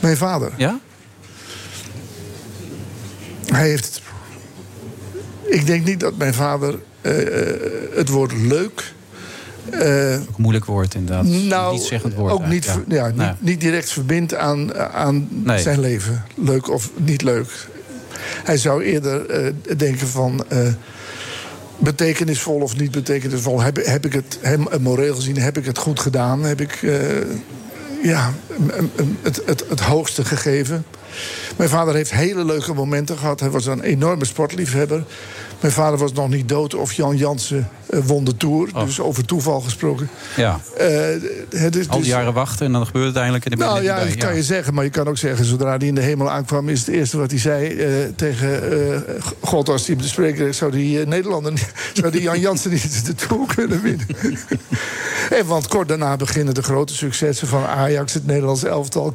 Mijn 0.00 0.16
vader. 0.16 0.52
Ja? 0.56 0.78
Hij 3.46 3.68
heeft. 3.68 4.00
Ik 5.44 5.66
denk 5.66 5.84
niet 5.84 6.00
dat 6.00 6.16
mijn 6.16 6.34
vader 6.34 6.78
eh, 7.00 7.12
het 7.94 8.08
woord 8.08 8.32
leuk. 8.32 8.92
Eh, 9.70 10.20
Ook 10.28 10.38
moeilijk 10.38 10.64
woord 10.64 10.94
inderdaad. 10.94 11.24
nou, 11.24 11.72
niet 11.74 11.82
zeggend 11.82 12.14
woord. 12.14 12.32
ook 12.32 12.46
niet, 12.46 12.78
ja, 12.88 13.08
niet, 13.14 13.32
niet 13.38 13.60
direct 13.60 13.90
verbindt 13.90 14.34
aan, 14.34 14.74
aan 14.74 15.28
Nee. 15.30 15.58
zijn 15.58 15.80
leven. 15.80 16.24
Leuk 16.34 16.70
of 16.70 16.90
niet 16.96 17.22
leuk. 17.22 17.68
Hij 18.44 18.56
zou 18.56 18.82
eerder 18.82 19.26
eh, 19.30 19.52
denken 19.76 20.06
van. 20.08 20.44
eh, 20.48 20.58
betekenisvol 21.78 22.60
of 22.60 22.76
niet 22.76 22.90
betekenisvol. 22.90 23.60
Heb, 23.60 23.84
heb 23.84 24.06
ik 24.06 24.12
het, 24.12 24.38
hem, 24.40 24.66
moreel 24.80 25.14
gezien, 25.14 25.38
heb 25.38 25.58
ik 25.58 25.64
het 25.64 25.78
goed 25.78 26.00
gedaan? 26.00 26.42
Heb 26.44 26.60
ik 26.60 26.78
ja, 28.02 28.32
het, 29.22 29.42
het, 29.46 29.64
het 29.68 29.80
hoogste 29.80 30.24
gegeven? 30.24 30.84
Mijn 31.56 31.70
vader 31.70 31.94
heeft 31.94 32.10
hele 32.10 32.44
leuke 32.44 32.74
momenten 32.74 33.18
gehad. 33.18 33.40
Hij 33.40 33.50
was 33.50 33.66
een 33.66 33.80
enorme 33.82 34.24
sportliefhebber. 34.24 35.04
Mijn 35.60 35.72
vader 35.72 35.98
was 35.98 36.12
nog 36.12 36.28
niet 36.28 36.48
dood 36.48 36.74
of 36.74 36.92
Jan 36.92 37.16
Jansen 37.16 37.68
won 37.90 38.24
de 38.24 38.36
Tour. 38.36 38.68
Oh. 38.74 38.84
Dus 38.84 39.00
over 39.00 39.24
toeval 39.24 39.60
gesproken. 39.60 40.08
Ja. 40.36 40.60
Eh, 40.76 40.86
het 41.50 41.76
is 41.76 41.88
Al 41.88 41.94
die 41.94 42.00
dus- 42.04 42.06
jaren 42.06 42.32
wachten 42.32 42.66
en 42.66 42.72
dan 42.72 42.86
gebeurt 42.86 43.06
het 43.06 43.16
eindelijk. 43.16 43.44
En 43.44 43.50
je 43.50 43.56
nou 43.56 43.82
ja, 43.82 44.04
dat 44.04 44.16
kan 44.16 44.34
je 44.34 44.42
zeggen. 44.42 44.74
Maar 44.74 44.84
je 44.84 44.90
kan 44.90 45.08
ook 45.08 45.18
zeggen, 45.18 45.44
zodra 45.44 45.76
hij 45.76 45.86
in 45.86 45.94
de 45.94 46.00
hemel 46.00 46.30
aankwam... 46.30 46.68
is 46.68 46.78
het 46.80 46.88
eerste 46.88 47.18
wat 47.18 47.30
hij 47.30 47.40
zei 47.40 47.76
eh, 47.76 47.88
tegen 48.16 48.72
eh, 48.92 49.00
God 49.40 49.68
als 49.68 49.86
hij 49.86 49.94
hem 49.94 50.04
te 50.04 50.10
spreken 50.10 50.54
zou 50.54 50.70
die, 50.70 51.00
eh, 51.00 51.06
Nederlander, 51.06 51.52
zou 51.94 52.10
die 52.10 52.22
Jan 52.22 52.40
Jansen 52.40 52.70
niet 52.70 53.06
de 53.06 53.14
Tour 53.14 53.46
kunnen 53.54 53.82
winnen. 53.82 54.06
en 55.38 55.46
want 55.46 55.68
kort 55.68 55.88
daarna 55.88 56.16
beginnen 56.16 56.54
de 56.54 56.62
grote 56.62 56.94
successen 56.94 57.48
van 57.48 57.64
Ajax... 57.66 58.14
het 58.14 58.26
Nederlands 58.26 58.64
elftal. 58.64 59.14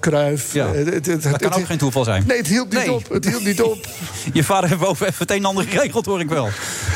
Ja. 0.51 0.73
Eh, 0.73 0.85
het- 0.85 0.93
het- 0.93 1.05
Dat 1.05 1.23
het- 1.23 1.37
kan 1.41 1.51
ook 1.51 1.57
het- 1.57 1.65
geen 1.65 1.77
toeval 1.77 2.03
zijn. 2.03 2.23
Nee, 2.27 2.37
het 2.37 2.47
hield 2.47 2.69
niet 2.73 2.79
Nee. 2.85 2.91
op. 2.93 3.09
Het 3.09 3.25
hield 3.25 3.43
niet 3.45 3.61
op. 3.61 3.87
Je 4.33 4.43
vader 4.43 4.69
heeft 4.69 4.81
boven 4.81 5.07
even 5.07 5.19
het 5.19 5.31
een 5.31 5.37
en 5.37 5.45
ander 5.45 5.63
geregeld, 5.63 6.05
hoor 6.05 6.19
ik 6.19 6.29
wel. 6.29 6.49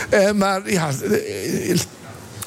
Eh, 0.09 0.31
maar 0.31 0.71
ja, 0.71 0.89
eh, 0.89 1.68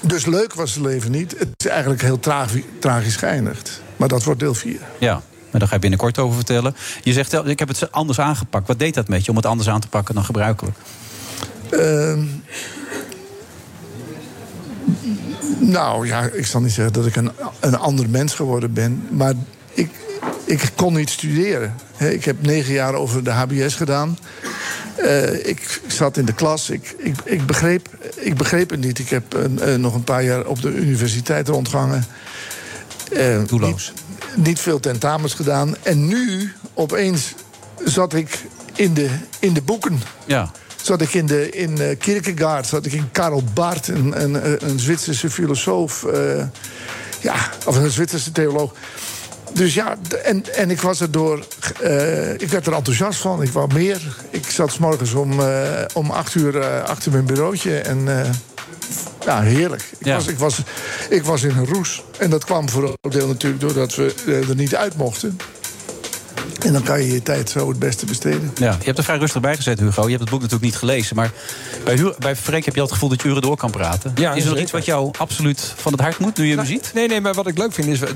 dus 0.01 0.27
leuk 0.27 0.55
was 0.55 0.75
het 0.75 0.85
leven 0.85 1.11
niet. 1.11 1.35
Het 1.39 1.49
is 1.57 1.67
eigenlijk 1.67 2.03
heel 2.03 2.21
tragi- 2.21 2.65
tragisch 2.79 3.17
geëindigd. 3.17 3.83
Maar 3.97 4.09
dat 4.09 4.25
wordt 4.25 4.41
deel 4.41 4.55
4. 4.55 4.81
Ja, 4.99 5.13
maar 5.51 5.61
daar 5.61 5.69
ga 5.69 5.75
je 5.75 5.81
binnenkort 5.81 6.19
over 6.19 6.37
vertellen. 6.37 6.75
Je 7.03 7.13
zegt, 7.13 7.33
eh, 7.33 7.47
ik 7.47 7.59
heb 7.59 7.69
het 7.69 7.93
anders 7.93 8.21
aangepakt. 8.21 8.67
Wat 8.67 8.79
deed 8.79 8.95
dat 8.95 9.09
met 9.09 9.25
je 9.25 9.31
om 9.31 9.37
het 9.37 9.47
anders 9.47 9.69
aan 9.69 9.81
te 9.81 9.89
pakken 9.89 10.15
dan 10.15 10.25
gebruikelijk? 10.25 10.77
Ehm, 11.71 12.25
nou 15.59 16.07
ja, 16.07 16.23
ik 16.23 16.47
zal 16.47 16.61
niet 16.61 16.73
zeggen 16.73 16.93
dat 16.93 17.07
ik 17.07 17.17
een, 17.17 17.31
een 17.61 17.77
ander 17.77 18.09
mens 18.11 18.35
geworden 18.35 18.73
ben. 18.73 19.07
Maar 19.11 19.35
ik, 19.75 19.91
ik 20.45 20.71
kon 20.77 20.95
niet 20.95 21.11
studeren. 21.11 21.75
Ik 21.99 22.25
heb 22.25 22.43
negen 22.43 22.73
jaar 22.73 22.95
over 22.95 23.25
de 23.25 23.31
HBS 23.31 23.75
gedaan. 23.75 24.19
Eh, 24.97 25.47
ik 25.47 25.81
zat 25.87 26.17
in 26.17 26.25
de 26.25 26.33
klas. 26.35 26.71
Ik, 26.71 26.95
ik, 26.99 27.15
ik, 27.25 27.47
begreep, 27.47 27.89
ik 28.17 28.35
begreep 28.37 28.71
het 28.71 28.81
niet. 28.81 28.99
Ik 28.99 29.09
heb 29.09 29.33
een- 29.35 29.61
eh, 29.61 29.75
nog 29.75 29.95
een 29.95 30.05
paar 30.05 30.23
jaar 30.25 30.47
op 30.47 30.63
de 30.63 30.75
universiteit 30.75 31.49
rondgehangen. 31.49 32.05
Eh, 33.13 33.39
Doelloos. 33.47 33.93
niet- 34.35 34.47
niet 34.47 34.61
veel 34.61 34.81
tentamens 34.81 35.35
gedaan. 35.35 35.75
En 35.83 36.07
nu, 36.09 36.53
opeens, 36.75 37.35
zat 37.85 38.15
ik 38.15 38.39
in 38.75 38.95
de, 38.95 39.09
in 39.39 39.53
de 39.53 39.63
boeken. 39.63 40.01
Ja. 40.25 40.51
Zat 40.83 41.01
ik 41.01 41.15
in, 41.15 41.27
de, 41.27 41.51
in 41.51 41.81
uh, 41.81 41.99
Kierkegaard, 41.99 42.67
zat 42.67 42.87
ik 42.87 42.93
in 42.93 43.09
Karel 43.13 43.43
Barth, 43.55 43.89
een, 43.89 44.23
een, 44.23 44.65
een 44.71 44.79
Zwitserse 44.79 45.31
filosoof. 45.31 46.03
Uh, 46.15 46.45
ja, 47.21 47.35
of 47.67 47.77
een 47.77 47.91
Zwitserse 47.91 48.33
theoloog. 48.33 48.75
Dus 49.53 49.75
ja, 49.75 49.97
en, 50.23 50.55
en 50.55 50.71
ik 50.71 50.81
was 50.81 51.01
er 51.01 51.11
door. 51.11 51.47
Uh, 51.83 52.33
ik 52.33 52.49
werd 52.49 52.67
er 52.67 52.73
enthousiast 52.73 53.21
van. 53.21 53.43
Ik 53.43 53.51
wou 53.51 53.73
meer. 53.75 54.17
Ik 54.31 54.51
zat 54.51 54.73
s 54.73 54.79
morgens 54.79 55.13
om, 55.15 55.41
uh, 55.41 55.85
om 55.95 56.11
acht 56.11 56.35
uur 56.35 56.55
uh, 56.55 56.83
achter 56.83 57.13
mijn 57.13 57.25
bureautje. 57.25 57.79
En 57.79 58.09
ja, 59.25 59.41
heerlijk. 59.41 59.83
Ik, 59.99 60.07
Ja. 60.07 60.15
Was, 60.15 60.27
ik, 60.27 60.39
was, 60.39 60.59
ik 61.09 61.25
was 61.25 61.43
in 61.43 61.57
een 61.57 61.67
roes. 61.67 62.03
En 62.19 62.31
dat 62.31 62.45
kwam 62.45 62.69
voor 62.69 62.83
een 63.01 63.11
deel 63.11 63.27
natuurlijk 63.27 63.61
doordat 63.61 63.95
we 63.95 64.15
er 64.49 64.55
niet 64.57 64.77
uit 64.77 64.97
mochten. 64.97 65.39
En 66.65 66.73
dan 66.73 66.83
kan 66.83 67.03
je 67.03 67.13
je 67.13 67.23
tijd 67.23 67.51
zo 67.51 67.69
het 67.69 67.79
beste 67.79 68.07
besteden. 68.07 68.51
Ja, 68.55 68.77
je 68.79 68.85
hebt 68.85 68.99
er 68.99 69.05
vrij 69.05 69.19
rustig 69.19 69.41
bij 69.41 69.57
gezet, 69.57 69.79
Hugo. 69.81 70.03
Je 70.03 70.09
hebt 70.09 70.21
het 70.21 70.31
boek 70.31 70.41
natuurlijk 70.41 70.65
niet 70.71 70.77
gelezen. 70.77 71.17
Maar 71.17 71.31
bij, 71.85 71.95
Hu- 71.95 72.13
bij 72.19 72.37
Freek 72.37 72.65
heb 72.65 72.75
je 72.75 72.81
al 72.81 72.87
het 72.87 72.95
gevoel 72.95 73.09
dat 73.09 73.23
je 73.23 73.29
uren 73.29 73.43
door 73.43 73.57
kan 73.57 73.71
praten. 73.71 74.13
Ja, 74.15 74.33
is 74.35 74.45
er 74.45 74.51
nog 74.51 74.59
iets 74.59 74.71
wat 74.73 74.85
jou 74.85 75.11
absoluut 75.19 75.73
van 75.77 75.93
het 75.93 76.01
hart 76.01 76.19
moet, 76.19 76.37
nu 76.39 76.47
je 76.47 76.57
hem 76.57 76.67
ziet? 76.67 76.91
Nee, 76.95 77.09
nee, 77.09 77.21
maar 77.21 77.35
wat 77.35 77.47
ik 77.47 77.59
leuk 77.59 77.73
vind 77.73 77.89
is... 77.89 78.01
eh, 78.01 78.09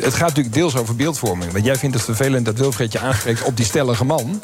Het 0.00 0.14
gaat 0.14 0.28
natuurlijk 0.28 0.54
deels 0.54 0.76
over 0.76 0.96
beeldvorming. 0.96 1.52
Want 1.52 1.64
jij 1.64 1.76
vindt 1.76 1.94
het 1.94 2.04
vervelend 2.04 2.44
dat 2.44 2.58
Wilfred 2.58 2.92
je 2.92 2.98
aanspreekt 2.98 3.42
op 3.42 3.56
die 3.56 3.66
stellige 3.66 4.04
man. 4.04 4.42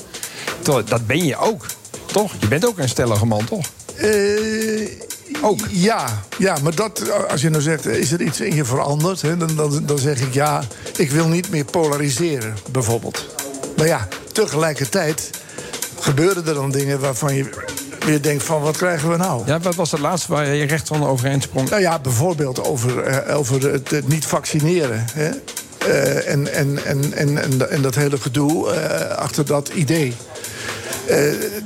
Terwijl, 0.63 0.85
Dat 0.85 1.07
ben 1.07 1.25
je 1.25 1.37
ook, 1.37 1.67
toch? 2.07 2.33
Je 2.39 2.49
bent 2.49 2.67
ook 2.67 2.79
een 2.79 2.89
stellige 2.89 3.27
man, 3.27 3.45
toch? 3.45 3.67
Ook? 5.43 5.61
Ja, 5.71 6.23
ja, 6.39 6.57
maar 6.63 6.75
dat, 6.75 7.13
als 7.29 7.41
je 7.41 7.51
nou 7.51 7.63
zegt, 7.63 7.87
is 7.87 8.13
er 8.13 8.23
iets 8.23 8.41
in 8.41 8.55
je 8.55 8.65
veranderd? 8.65 9.23
Hè, 9.23 9.37
dan, 9.37 9.57
dan, 9.57 9.83
dan 9.87 9.99
zeg 9.99 10.21
ik 10.21 10.35
ja, 10.35 10.63
ik 10.97 11.11
wil 11.11 11.29
niet 11.29 11.51
meer 11.51 11.65
polariseren, 11.65 12.55
bijvoorbeeld. 12.71 13.27
Maar 13.77 13.87
ja, 13.87 14.09
tegelijkertijd 14.33 15.31
gebeuren 16.01 16.47
er 16.47 16.55
dan 16.55 16.71
dingen 16.71 17.01
waarvan 17.01 17.35
je 17.35 17.51
weer 18.09 18.23
denkt 18.23 18.43
van, 18.43 18.63
wat 18.63 18.77
krijgen 18.77 19.11
we 19.11 19.17
nou? 19.17 19.43
Ja, 19.47 19.61
wat 19.61 19.75
was 19.75 19.91
het 19.91 20.01
laatste 20.01 20.33
waar 20.33 20.55
je 20.55 20.67
recht 20.67 20.89
van 20.89 21.07
overeind 21.07 21.43
sprong? 21.43 21.71
Nou 21.71 21.83
ja, 21.83 21.99
bijvoorbeeld 21.99 22.65
over, 22.65 23.03
eh, 23.03 23.37
over 23.39 23.73
het, 23.73 23.91
het 23.91 24.09
niet 24.09 24.27
vaccineren. 24.27 25.05
Hè? 25.13 25.31
Eh, 25.79 26.33
en, 26.33 26.53
en, 26.55 26.85
en, 26.85 27.13
en, 27.13 27.71
en, 27.71 27.83
dat 27.83 27.95
hele 27.95 28.19
gedoe 28.19 28.71
eh, 28.71 29.17
achter 29.17 29.47
dat 29.47 29.69
idee. 29.69 30.15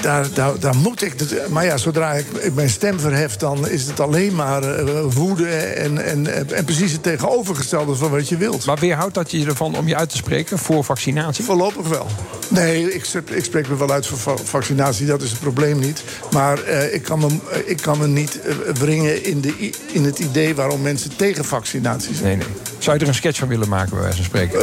Daar, 0.02 0.26
daar, 0.34 0.58
daar 0.58 0.76
moet 0.76 1.02
ik. 1.02 1.14
Maar 1.50 1.64
ja, 1.64 1.76
zodra 1.76 2.12
ik, 2.12 2.54
mijn 2.54 2.70
stem 2.70 3.00
verhef, 3.00 3.36
dan 3.36 3.68
is 3.68 3.86
het 3.86 4.00
alleen 4.00 4.34
maar 4.34 4.62
eh, 4.62 4.84
woede 5.08 5.48
en, 5.48 6.04
en, 6.04 6.48
en 6.54 6.64
precies 6.64 6.92
het 6.92 7.02
tegenovergestelde 7.02 7.94
van 7.94 8.10
wat 8.10 8.28
je 8.28 8.36
wilt. 8.36 8.64
Maar 8.64 8.78
weerhoudt 8.78 9.14
dat 9.14 9.30
je 9.30 9.46
ervan 9.46 9.76
om 9.76 9.88
je 9.88 9.96
uit 9.96 10.10
te 10.10 10.16
spreken 10.16 10.58
voor 10.58 10.84
vaccinatie? 10.84 11.44
Voorlopig 11.44 11.88
wel. 11.88 12.06
Nee, 12.48 12.94
ik, 12.94 13.06
ik 13.30 13.44
spreek 13.44 13.68
me 13.68 13.76
wel 13.76 13.90
uit 13.90 14.06
voor 14.06 14.18
va- 14.18 14.36
vaccinatie, 14.44 15.06
dat 15.06 15.22
is 15.22 15.30
het 15.30 15.40
probleem 15.40 15.78
niet. 15.78 16.02
Maar 16.32 16.62
eh, 16.62 16.94
ik, 16.94 17.02
kan 17.02 17.18
me, 17.18 17.26
ik 17.64 17.76
kan 17.76 17.98
me 17.98 18.06
niet 18.06 18.40
eh, 18.40 18.54
wringen 18.74 19.24
in, 19.24 19.40
de, 19.40 19.70
in 19.92 20.04
het 20.04 20.18
idee 20.18 20.54
waarom 20.54 20.82
mensen 20.82 21.16
tegen 21.16 21.44
vaccinatie 21.44 22.14
zijn. 22.14 22.26
Nee, 22.26 22.36
nee. 22.36 22.56
Zou 22.78 22.96
je 22.96 23.02
er 23.02 23.08
een 23.08 23.14
sketch 23.14 23.38
van 23.38 23.48
willen 23.48 23.68
maken, 23.68 23.90
bij 23.90 24.00
wijze 24.02 24.16
van 24.16 24.24
spreken? 24.24 24.60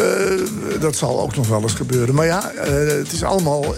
Dat 0.80 0.96
zal 0.96 1.22
ook 1.22 1.36
nog 1.36 1.48
wel 1.48 1.62
eens 1.62 1.74
gebeuren. 1.74 2.16
Maar 2.16 2.26
ja, 2.26 2.52
het 3.00 3.12
is 3.12 3.24
allemaal 3.24 3.76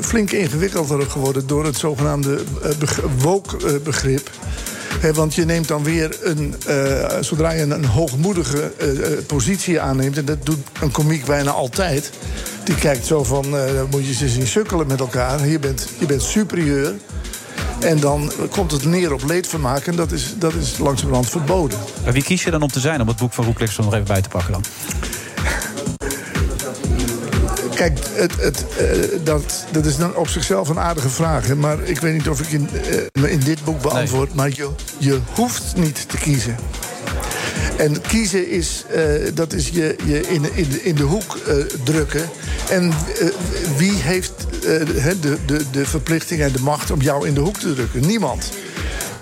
flink 0.00 0.30
ingewikkelder 0.72 1.10
geworden 1.10 1.46
door 1.46 1.64
het 1.64 1.76
zogenaamde 1.76 2.38
eh, 2.62 2.70
beg- 2.78 3.00
woke-begrip. 3.18 4.30
Hè, 5.00 5.12
want 5.12 5.34
je 5.34 5.44
neemt 5.44 5.68
dan 5.68 5.82
weer 5.84 6.16
een. 6.22 6.54
eh, 6.66 7.16
zodra 7.20 7.50
je 7.52 7.62
een, 7.62 7.84
hoogmoedige 7.84 8.72
eh, 8.78 9.12
eh, 9.12 9.18
positie 9.26 9.80
aanneemt. 9.80 10.16
en 10.18 10.24
dat 10.24 10.46
doet 10.46 10.58
een 10.80 10.90
komiek 10.90 11.24
bijna 11.24 11.50
altijd. 11.50 12.10
die 12.64 12.74
kijkt 12.74 13.06
zo 13.06 13.24
van. 13.24 13.44
eh, 13.44 13.74
dan 13.74 13.86
moet 13.90 14.06
je 14.06 14.14
ze 14.14 14.28
zien 14.28 14.46
sukkelen 14.46 14.86
met 14.86 15.00
elkaar. 15.00 15.46
Je 15.46 15.58
bent, 15.58 15.88
je 15.98 16.06
bent 16.06 16.22
superieur. 16.22 16.92
En 17.80 18.00
dan 18.00 18.32
komt 18.50 18.70
het 18.70 18.84
neer 18.84 19.12
op 19.12 19.24
leedvermaak. 19.24 19.86
En 19.86 19.96
dat 19.96 20.12
is, 20.12 20.34
dat 20.38 20.54
is 20.54 20.78
langzamerhand 20.78 21.30
verboden. 21.30 21.78
Maar 22.04 22.12
wie 22.12 22.22
kies 22.22 22.44
je 22.44 22.50
dan 22.50 22.62
om 22.62 22.70
te 22.72 22.80
zijn 22.80 23.00
om 23.00 23.08
het 23.08 23.16
boek 23.16 23.32
van 23.32 23.44
Roeklex 23.44 23.76
er 23.78 23.84
nog 23.84 23.92
even 23.94 24.06
bij 24.06 24.22
te 24.22 24.28
pakken 24.28 24.52
dan? 24.52 24.64
Kijk, 27.74 27.98
het, 28.12 28.32
het, 28.40 28.64
eh, 28.78 28.86
dat, 29.24 29.64
dat 29.70 29.86
is 29.86 29.96
dan 29.96 30.16
op 30.16 30.28
zichzelf 30.28 30.68
een 30.68 30.78
aardige 30.78 31.08
vraag. 31.08 31.46
Hè? 31.46 31.54
Maar 31.56 31.82
ik 31.82 31.98
weet 32.00 32.12
niet 32.12 32.28
of 32.28 32.40
ik 32.40 32.48
in, 32.48 32.68
eh, 33.12 33.32
in 33.32 33.40
dit 33.40 33.64
boek 33.64 33.82
beantwoord. 33.82 34.34
Maar 34.34 34.48
je, 34.48 34.68
je 34.98 35.18
hoeft 35.34 35.62
niet 35.76 36.08
te 36.08 36.16
kiezen. 36.16 36.56
En 37.76 38.00
kiezen 38.00 38.50
is, 38.50 38.84
eh, 38.90 39.02
dat 39.34 39.52
is 39.52 39.68
je, 39.68 39.96
je 40.04 40.20
in, 40.28 40.44
in, 40.54 40.68
de- 40.70 40.82
in 40.82 40.94
de 40.94 41.02
hoek 41.02 41.38
drukken. 41.84 42.28
En 42.70 42.92
wie 43.76 43.92
heeft 43.92 44.32
de, 45.20 45.36
de, 45.46 45.64
de 45.70 45.86
verplichting 45.86 46.40
en 46.40 46.52
de 46.52 46.60
macht 46.60 46.90
om 46.90 47.00
jou 47.00 47.26
in 47.26 47.34
de 47.34 47.40
hoek 47.40 47.58
te 47.58 47.74
drukken? 47.74 48.06
Niemand. 48.06 48.48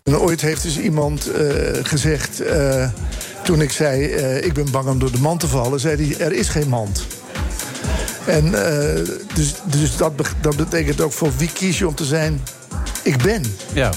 En 0.02 0.18
ooit 0.18 0.40
heeft 0.40 0.62
dus 0.62 0.78
iemand 0.78 1.30
gezegd, 1.82 2.42
toen 3.44 3.60
ik 3.62 3.70
zei... 3.72 4.04
ik 4.42 4.52
ben 4.52 4.70
bang 4.70 4.88
om 4.88 4.98
door 4.98 5.12
de 5.12 5.18
mand 5.20 5.40
te 5.40 5.48
vallen, 5.48 5.80
zei 5.80 6.14
hij, 6.16 6.26
er 6.26 6.32
is 6.32 6.48
geen 6.48 6.68
mand. 6.68 7.06
En 8.24 8.44
eh, 8.44 9.04
dus, 9.34 9.54
dus 9.64 9.96
dat, 9.96 10.12
dat 10.40 10.56
betekent 10.56 11.00
ook 11.00 11.12
voor 11.12 11.30
wie 11.36 11.52
kies 11.52 11.78
je 11.78 11.86
om 11.86 11.94
te 11.94 12.04
zijn? 12.04 12.42
Ik 13.02 13.22
ben. 13.22 13.42
Ja. 13.72 13.90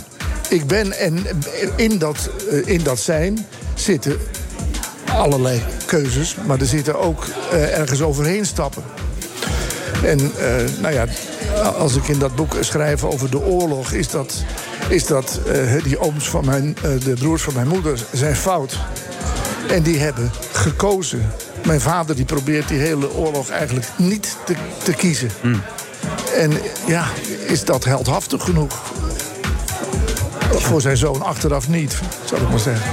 Ik 0.50 0.68
ben 0.68 0.92
en 0.92 1.26
in 1.76 1.98
dat, 1.98 2.30
eh, 2.50 2.68
in 2.68 2.84
dat 2.84 3.00
zijn 3.00 3.46
zitten 3.74 4.18
allerlei 5.06 5.62
keuzes, 5.86 6.36
maar 6.48 6.60
er 6.60 6.66
zitten 6.66 7.00
ook 7.00 7.26
eh, 7.52 7.78
ergens 7.78 8.02
overheen 8.02 8.46
stappen. 8.46 8.84
En 10.04 10.32
nou 10.82 10.94
ja, 10.94 11.06
als 11.78 11.96
ik 11.96 12.08
in 12.08 12.20
dat 12.20 12.36
boek 12.36 12.56
schrijf 12.60 13.04
over 13.04 13.30
de 13.30 13.40
oorlog, 13.40 13.92
is 13.92 14.10
dat, 14.10 14.44
is 14.90 15.06
dat 15.06 15.40
die 15.84 16.00
ooms 16.00 16.30
van 16.30 16.46
mijn, 16.46 16.76
de 17.04 17.14
broers 17.20 17.42
van 17.42 17.54
mijn 17.54 17.68
moeder 17.68 18.00
zijn 18.12 18.36
fout. 18.36 18.78
En 19.70 19.84
die 19.84 20.00
hebben 20.00 20.32
gekozen. 20.52 21.32
Mijn 21.66 21.82
vader 21.82 22.16
die 22.16 22.26
probeert 22.26 22.68
die 22.68 22.80
hele 22.80 23.14
oorlog 23.14 23.50
eigenlijk 23.50 23.88
niet 23.98 24.38
te, 24.46 24.56
te 24.84 24.94
kiezen. 24.94 25.30
En 26.36 26.52
ja, 26.88 27.06
is 27.48 27.66
dat 27.66 27.84
heldhaftig 27.84 28.44
genoeg? 28.44 28.82
Voor 30.52 30.82
zijn 30.82 30.98
zoon 30.98 31.22
achteraf 31.22 31.68
niet, 31.68 32.00
zal 32.26 32.38
ik 32.38 32.50
maar 32.50 32.60
zeggen. 32.60 32.92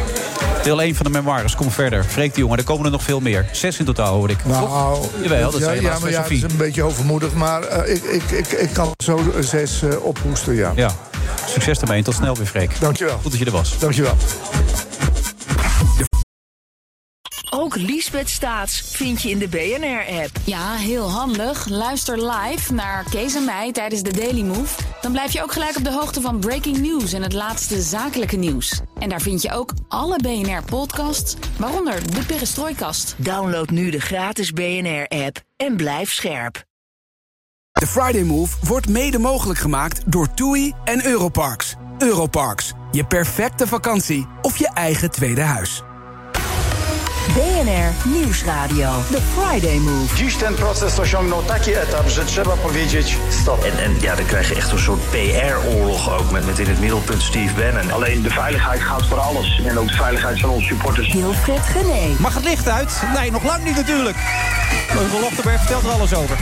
Deel 0.62 0.82
1 0.82 0.94
van 0.94 1.06
de 1.06 1.12
memoires, 1.12 1.54
kom 1.54 1.70
verder. 1.70 2.04
Freek 2.04 2.34
de 2.34 2.40
jongen, 2.40 2.58
er 2.58 2.64
komen 2.64 2.84
er 2.84 2.90
nog 2.90 3.02
veel 3.02 3.20
meer. 3.20 3.48
Zes 3.52 3.78
in 3.78 3.84
totaal, 3.84 4.14
hoor 4.14 4.30
ik. 4.30 4.44
Nou, 4.44 4.98
Jawel, 5.22 5.50
dat 5.50 5.60
ja, 5.60 5.70
je 5.70 5.80
ja, 5.80 5.98
maar 5.98 6.10
ja, 6.10 6.24
is 6.24 6.42
een 6.42 6.56
beetje 6.56 6.82
overmoedig. 6.82 7.32
Maar 7.34 7.62
eh, 7.62 7.94
ik, 7.94 8.02
ik, 8.02 8.30
ik, 8.30 8.46
ik 8.46 8.72
kan 8.72 8.90
zo 9.04 9.20
zes 9.40 9.82
eh, 9.82 10.04
ophoesten, 10.04 10.54
ja. 10.54 10.72
Ja, 10.74 10.90
succes 11.46 11.80
ermee 11.80 11.98
en 11.98 12.04
tot 12.04 12.14
snel 12.14 12.36
weer, 12.36 12.46
Freek. 12.46 12.80
Dankjewel. 12.80 13.18
Goed 13.22 13.30
dat 13.30 13.40
je 13.40 13.46
er 13.46 13.52
was. 13.52 13.78
Dankjewel. 13.78 14.16
Ook 17.60 17.76
Liesbeth 17.76 18.28
Staats 18.28 18.80
vind 18.80 19.22
je 19.22 19.30
in 19.30 19.38
de 19.38 19.48
BNR-app. 19.48 20.30
Ja, 20.44 20.74
heel 20.74 21.10
handig. 21.10 21.68
Luister 21.68 22.30
live 22.30 22.72
naar 22.72 23.04
Kees 23.10 23.34
en 23.34 23.44
mij 23.44 23.72
tijdens 23.72 24.02
de 24.02 24.12
Daily 24.12 24.42
Move. 24.42 24.82
Dan 25.00 25.12
blijf 25.12 25.32
je 25.32 25.42
ook 25.42 25.52
gelijk 25.52 25.76
op 25.76 25.84
de 25.84 25.92
hoogte 25.92 26.20
van 26.20 26.38
breaking 26.38 26.78
news 26.78 27.12
en 27.12 27.22
het 27.22 27.32
laatste 27.32 27.80
zakelijke 27.80 28.36
nieuws. 28.36 28.80
En 28.98 29.08
daar 29.08 29.20
vind 29.20 29.42
je 29.42 29.52
ook 29.52 29.72
alle 29.88 30.16
BNR-podcasts, 30.16 31.36
waaronder 31.58 32.14
de 32.14 32.24
Perestrooikast. 32.26 33.14
Download 33.18 33.70
nu 33.70 33.90
de 33.90 34.00
gratis 34.00 34.52
BNR-app 34.52 35.40
en 35.56 35.76
blijf 35.76 36.12
scherp. 36.12 36.64
De 37.72 37.86
Friday 37.86 38.22
Move 38.22 38.56
wordt 38.66 38.88
mede 38.88 39.18
mogelijk 39.18 39.58
gemaakt 39.58 40.12
door 40.12 40.34
TUI 40.34 40.72
en 40.84 41.06
Europarks. 41.06 41.74
Europarks, 41.98 42.72
je 42.92 43.04
perfecte 43.04 43.66
vakantie 43.66 44.26
of 44.42 44.56
je 44.58 44.70
eigen 44.74 45.10
tweede 45.10 45.42
huis. 45.42 45.82
BNR 47.60 47.92
Nieuwsradio. 48.04 48.90
The 49.10 49.20
Friday 49.20 49.80
Move. 49.80 50.16
Dziś 50.16 50.36
ten 50.36 50.54
proces 50.54 50.98
osiągnął 50.98 51.42
taki 51.42 51.72
etap, 51.72 52.08
że 52.08 52.24
trzeba 52.24 52.56
powiedzieć 52.56 53.16
stop. 53.30 53.64
En, 53.64 53.78
en 53.78 54.00
ja, 54.00 54.16
dan 54.16 54.24
krijg 54.24 54.48
je 54.50 54.56
echt 54.56 54.72
een 54.72 54.78
soort 54.78 55.00
PR-oorlog 55.10 56.18
ook 56.18 56.30
met, 56.30 56.46
met 56.46 56.58
in 56.58 56.66
het 56.66 56.80
middelpunt 56.80 57.22
Steve 57.22 57.54
Bannon. 57.54 57.92
Alleen 57.92 58.22
de 58.22 58.30
veiligheid 58.30 58.80
gaat 58.80 59.06
voor 59.06 59.18
alles. 59.18 59.60
En 59.66 59.78
ook 59.78 59.88
de 59.88 59.94
veiligheid 59.94 60.40
van 60.40 60.50
onze 60.50 60.66
supporters. 60.66 61.12
Wilfred 61.12 61.60
Gené. 61.60 62.16
Mag 62.18 62.34
het 62.34 62.44
licht 62.44 62.68
uit? 62.68 63.02
Nee, 63.14 63.30
nog 63.30 63.44
lang 63.44 63.64
niet 63.64 63.76
natuurlijk. 63.76 64.16
Lochtenberg 65.20 65.60
vertelt 65.60 65.84
er 65.84 65.90
alles 65.90 66.14
over. 66.14 66.36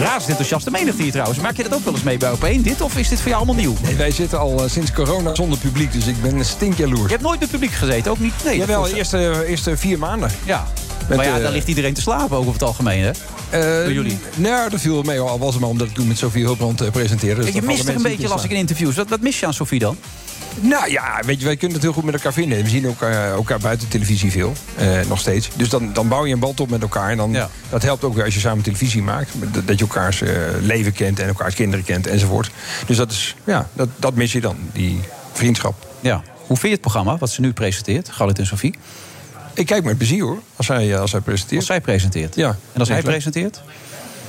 Razend 0.00 0.28
enthousiaste 0.28 0.70
menigte 0.70 1.02
hier 1.02 1.10
trouwens. 1.10 1.40
Maak 1.40 1.56
je 1.56 1.62
dat 1.62 1.74
ook 1.74 1.84
wel 1.84 1.92
eens 1.92 2.02
mee 2.02 2.18
bij 2.18 2.32
Op1, 2.36 2.60
dit? 2.60 2.80
Of 2.80 2.96
is 2.96 3.08
dit 3.08 3.18
voor 3.20 3.28
jou 3.28 3.44
allemaal 3.44 3.62
nieuw? 3.62 3.76
Nee, 3.82 3.94
wij 3.94 4.10
zitten 4.10 4.38
al 4.38 4.62
eh, 4.62 4.70
sinds 4.70 4.92
corona 4.92 5.34
zonder 5.34 5.58
publiek, 5.58 5.92
dus 5.92 6.06
ik 6.06 6.22
ben 6.22 6.44
stinkjaloers. 6.44 7.02
Je 7.02 7.08
hebt 7.08 7.22
nooit 7.22 7.40
met 7.40 7.50
publiek 7.50 7.72
gezeten, 7.72 8.10
ook 8.10 8.18
niet? 8.18 8.32
Nee, 8.44 8.56
Jawel, 8.56 8.82
de 8.82 8.94
eerste, 8.94 9.44
eerste 9.46 9.76
vier 9.76 9.98
maanden. 9.98 10.30
Ja. 10.44 10.66
Met, 11.08 11.16
maar 11.16 11.26
ja, 11.26 11.36
eh, 11.36 11.42
daar 11.42 11.52
ligt 11.52 11.68
iedereen 11.68 11.94
te 11.94 12.00
slapen 12.00 12.36
ook 12.36 12.40
over 12.42 12.52
het 12.52 12.62
algemeen, 12.62 13.02
hè? 13.02 13.10
Bij 13.50 13.92
jullie? 13.92 14.18
Nou, 14.34 14.70
dat 14.70 14.80
viel 14.80 15.02
mee, 15.02 15.20
al 15.20 15.38
was 15.38 15.52
het 15.52 15.60
maar 15.60 15.70
omdat 15.70 15.86
ik 15.86 15.94
toen 15.94 16.06
met 16.06 16.18
Sofie 16.18 16.44
Hulbrand 16.44 16.80
eh, 16.80 16.90
presenteerde. 16.90 17.44
Dus 17.44 17.54
je 17.54 17.62
mist 17.62 17.88
er 17.88 17.94
een 17.94 18.02
beetje, 18.02 18.18
niet 18.18 18.28
las 18.28 18.44
ik 18.44 18.50
in 18.50 18.56
interviews. 18.56 18.94
Wat, 18.94 19.08
wat 19.08 19.20
mis 19.20 19.40
je 19.40 19.46
aan 19.46 19.54
Sofie 19.54 19.78
dan? 19.78 19.96
Nou 20.60 20.90
ja, 20.90 21.20
weet 21.24 21.38
je, 21.38 21.44
wij 21.44 21.56
kunnen 21.56 21.76
het 21.76 21.84
heel 21.84 21.94
goed 21.94 22.04
met 22.04 22.14
elkaar 22.14 22.32
vinden. 22.32 22.62
We 22.62 22.68
zien 22.68 22.84
elkaar, 22.84 23.30
elkaar 23.30 23.58
buiten 23.58 23.88
televisie 23.88 24.30
veel, 24.30 24.52
eh, 24.76 25.00
nog 25.08 25.18
steeds. 25.18 25.48
Dus 25.56 25.68
dan, 25.68 25.92
dan 25.92 26.08
bouw 26.08 26.26
je 26.26 26.32
een 26.32 26.38
band 26.38 26.60
op 26.60 26.70
met 26.70 26.82
elkaar. 26.82 27.10
En 27.10 27.16
dan, 27.16 27.36
dat 27.68 27.82
helpt 27.82 28.04
ook 28.04 28.14
weer 28.14 28.24
als 28.24 28.34
je 28.34 28.40
samen 28.40 28.64
televisie 28.64 29.02
maakt. 29.02 29.30
Dat, 29.52 29.66
dat 29.66 29.78
je 29.78 29.84
elkaars 29.84 30.22
eh, 30.22 30.32
leven 30.60 30.92
kent 30.92 31.18
en 31.20 31.28
elkaars 31.28 31.54
kinderen 31.54 31.84
kent 31.84 32.06
enzovoort. 32.06 32.50
Dus 32.86 32.96
dat, 32.96 33.10
is, 33.10 33.36
ja, 33.44 33.68
dat, 33.72 33.88
dat 33.96 34.14
mis 34.14 34.32
je 34.32 34.40
dan, 34.40 34.56
die 34.72 35.00
vriendschap. 35.32 35.86
Ja. 36.00 36.22
Hoe 36.46 36.56
vind 36.56 36.62
je 36.62 36.68
het 36.68 36.80
programma 36.80 37.18
wat 37.18 37.30
ze 37.30 37.40
nu 37.40 37.52
presenteert, 37.52 38.08
Galit 38.08 38.38
en 38.38 38.46
Sofie? 38.46 38.74
Ik 39.54 39.66
kijk 39.66 39.84
met 39.84 39.96
plezier 39.96 40.22
hoor, 40.22 40.38
als 40.56 40.68
hij, 40.68 40.98
als 40.98 41.12
hij 41.12 41.20
presenteert. 41.20 41.58
Als 41.58 41.66
zij 41.66 41.80
presenteert? 41.80 42.34
Ja. 42.34 42.56
En 42.72 42.80
als 42.80 42.88
hij 42.88 43.02
presenteert? 43.02 43.62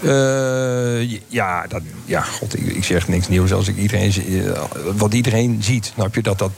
Eh, 0.03 1.19
ja, 1.27 1.67
dat, 1.67 1.81
ja, 2.05 2.21
god, 2.21 2.57
ik, 2.57 2.65
ik 2.75 2.83
zeg 2.83 3.07
niks 3.07 3.27
nieuws 3.27 3.53
als 3.53 3.67
ik 3.67 3.77
iedereen, 3.77 4.13
eh, 4.45 4.61
wat 4.95 5.13
iedereen 5.13 5.63
ziet. 5.63 5.91
Snap 5.93 6.15
je 6.15 6.21
dat 6.21 6.39
dat 6.39 6.51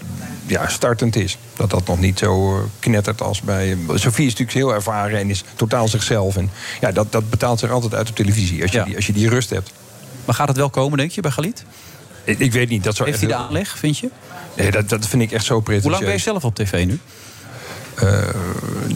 ja, 0.45 0.67
startend 0.67 1.15
is? 1.15 1.37
Dat 1.55 1.69
dat 1.69 1.87
nog 1.87 1.99
niet 1.99 2.19
zo 2.19 2.55
eh, 2.57 2.63
knettert 2.79 3.21
als 3.21 3.41
bij. 3.41 3.77
Sofie 3.93 4.25
is 4.25 4.31
natuurlijk 4.31 4.57
heel 4.57 4.73
ervaren 4.73 5.19
en 5.19 5.29
is 5.29 5.43
totaal 5.55 5.87
zichzelf. 5.87 6.35
En 6.37 6.49
ja, 6.81 6.91
dat, 6.91 7.11
dat 7.11 7.29
betaalt 7.29 7.59
zich 7.59 7.71
altijd 7.71 7.93
uit 7.93 8.09
op 8.09 8.15
televisie 8.15 8.61
als 8.61 8.71
je, 8.71 8.83
die, 8.83 8.95
als 8.95 9.05
je 9.07 9.13
die 9.13 9.29
rust 9.29 9.49
hebt. 9.49 9.71
Maar 10.25 10.35
gaat 10.35 10.47
het 10.47 10.57
wel 10.57 10.69
komen, 10.69 10.97
denk 10.97 11.11
je, 11.11 11.21
bij 11.21 11.31
Galit? 11.31 11.63
Ik, 12.23 12.39
ik 12.39 12.51
weet 12.51 12.69
niet. 12.69 12.83
Dat 12.83 12.95
zou 12.95 13.09
Heeft 13.09 13.21
hij 13.21 13.29
de 13.29 13.35
heel- 13.35 13.43
aanleg, 13.45 13.77
vind 13.77 13.97
je? 13.97 14.09
Nee, 14.57 14.71
dat, 14.71 14.89
dat 14.89 15.07
vind 15.07 15.21
ik 15.21 15.31
echt 15.31 15.45
zo 15.45 15.59
prettig. 15.59 15.83
Hoe 15.83 15.91
lang 15.91 16.03
ben 16.03 16.13
je 16.13 16.19
zelf 16.19 16.43
op 16.45 16.55
tv 16.55 16.85
nu? 16.85 16.99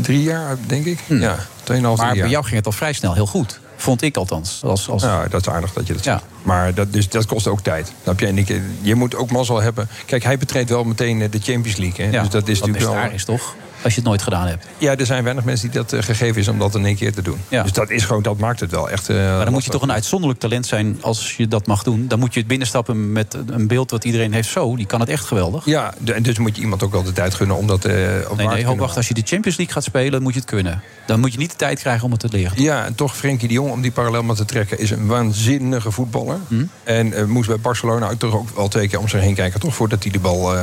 drie 0.01 0.23
jaar, 0.23 0.57
denk 0.67 0.85
ik. 0.85 0.99
Ja, 1.07 1.37
2,5 1.37 1.45
Maar 1.81 1.81
jaar. 1.97 2.15
bij 2.15 2.29
jou 2.29 2.43
ging 2.43 2.55
het 2.55 2.65
al 2.65 2.71
vrij 2.71 2.93
snel 2.93 3.13
heel 3.13 3.25
goed. 3.25 3.59
Vond 3.77 4.01
ik 4.01 4.17
althans. 4.17 4.61
Als, 4.63 4.89
als... 4.89 5.01
Ja, 5.03 5.27
dat 5.27 5.41
is 5.41 5.49
aardig 5.49 5.73
dat 5.73 5.87
je 5.87 5.93
dat 5.93 6.03
zegt. 6.03 6.23
Maar 6.43 6.73
dat, 6.73 6.93
dus, 6.93 7.09
dat 7.09 7.25
kost 7.25 7.47
ook 7.47 7.61
tijd. 7.61 7.91
Snap 8.03 8.19
je? 8.19 8.25
En 8.25 8.37
ik, 8.37 8.61
je 8.81 8.95
moet 8.95 9.15
ook 9.15 9.31
mazzel 9.31 9.61
hebben. 9.61 9.87
Kijk, 10.05 10.23
hij 10.23 10.37
betreedt 10.37 10.69
wel 10.69 10.83
meteen 10.83 11.21
eh, 11.21 11.31
de 11.31 11.39
Champions 11.39 11.77
League. 11.77 12.05
Hè? 12.05 12.11
Ja, 12.11 12.21
dus 12.21 12.29
dat 12.29 12.47
is 12.47 12.59
natuurlijk 12.59 12.93
wel. 12.93 13.11
is, 13.11 13.25
toch? 13.25 13.55
Als 13.87 13.95
je 13.95 14.01
het 14.01 14.09
nooit 14.11 14.23
gedaan 14.23 14.47
hebt. 14.47 14.65
Ja, 14.77 14.95
er 14.97 15.05
zijn 15.05 15.23
weinig 15.23 15.43
mensen 15.43 15.69
die 15.71 15.79
dat 15.81 15.93
eh, 15.93 16.03
gegeven 16.03 16.41
is 16.41 16.47
om 16.47 16.59
dat 16.59 16.75
in 16.75 16.85
één 16.85 16.95
keer 16.95 17.13
te 17.13 17.21
doen. 17.21 17.37
Dus 17.49 17.71
dat 17.71 17.89
is 17.89 18.03
gewoon, 18.03 18.21
dat 18.21 18.37
maakt 18.37 18.59
het 18.59 18.71
wel 18.71 18.89
echt. 18.89 19.09
eh, 19.09 19.15
Maar 19.15 19.43
dan 19.43 19.53
moet 19.53 19.63
je 19.65 19.71
toch 19.71 19.81
een 19.81 19.91
uitzonderlijk 19.91 20.39
talent 20.39 20.65
zijn 20.65 20.97
als 21.01 21.35
je 21.35 21.47
dat 21.47 21.67
mag 21.67 21.83
doen. 21.83 22.07
Dan 22.07 22.19
moet 22.19 22.33
je 22.33 22.39
het 22.39 22.47
binnenstappen 22.47 23.11
met 23.11 23.37
een 23.47 23.67
beeld 23.67 23.91
wat 23.91 24.03
iedereen 24.03 24.33
heeft. 24.33 24.49
Zo, 24.49 24.75
die 24.75 24.85
kan 24.85 24.99
het 24.99 25.09
echt 25.09 25.25
geweldig. 25.25 25.65
Ja, 25.65 25.93
en 26.13 26.23
dus 26.23 26.37
moet 26.37 26.55
je 26.55 26.61
iemand 26.61 26.83
ook 26.83 26.91
wel 26.91 27.03
de 27.03 27.11
tijd 27.11 27.33
gunnen 27.33 27.57
om 27.57 27.67
dat 27.67 27.85
eh 27.85 27.93
op 27.93 27.97
Nee, 28.37 28.45
nee, 28.45 28.55
kunnen 28.55 28.65
ho, 28.65 28.75
wacht. 28.75 28.97
Als 28.97 29.07
je 29.07 29.13
de 29.13 29.21
Champions 29.25 29.57
League 29.57 29.75
gaat 29.75 29.83
spelen, 29.83 30.21
moet 30.21 30.33
je 30.33 30.39
het 30.39 30.49
kunnen. 30.49 30.81
Dan 31.05 31.19
moet 31.19 31.31
je 31.31 31.37
niet 31.37 31.51
de 31.51 31.57
tijd 31.57 31.79
krijgen 31.79 32.05
om 32.05 32.11
het 32.11 32.19
te 32.19 32.29
leren. 32.31 32.61
Ja, 32.61 32.85
en 32.85 32.95
toch 32.95 33.17
Frenkie 33.17 33.47
de 33.47 33.53
Jong, 33.53 33.71
om 33.71 33.81
die 33.81 33.91
parallel 33.91 34.23
maar 34.23 34.35
te 34.35 34.45
trekken... 34.45 34.79
is 34.79 34.91
een 34.91 35.07
waanzinnige 35.07 35.91
voetballer. 35.91 36.37
Hm? 36.47 36.63
En 36.83 37.29
moest 37.29 37.47
bij 37.47 37.59
Barcelona 37.59 38.09
ook 38.09 38.19
toch 38.19 38.33
ook 38.33 38.49
wel 38.55 38.67
twee 38.67 38.87
keer 38.87 38.99
om 38.99 39.07
zich 39.07 39.21
heen 39.21 39.35
kijken... 39.35 39.59
toch 39.59 39.75
voordat 39.75 40.03
hij 40.03 40.11
de 40.11 40.19
bal... 40.19 40.55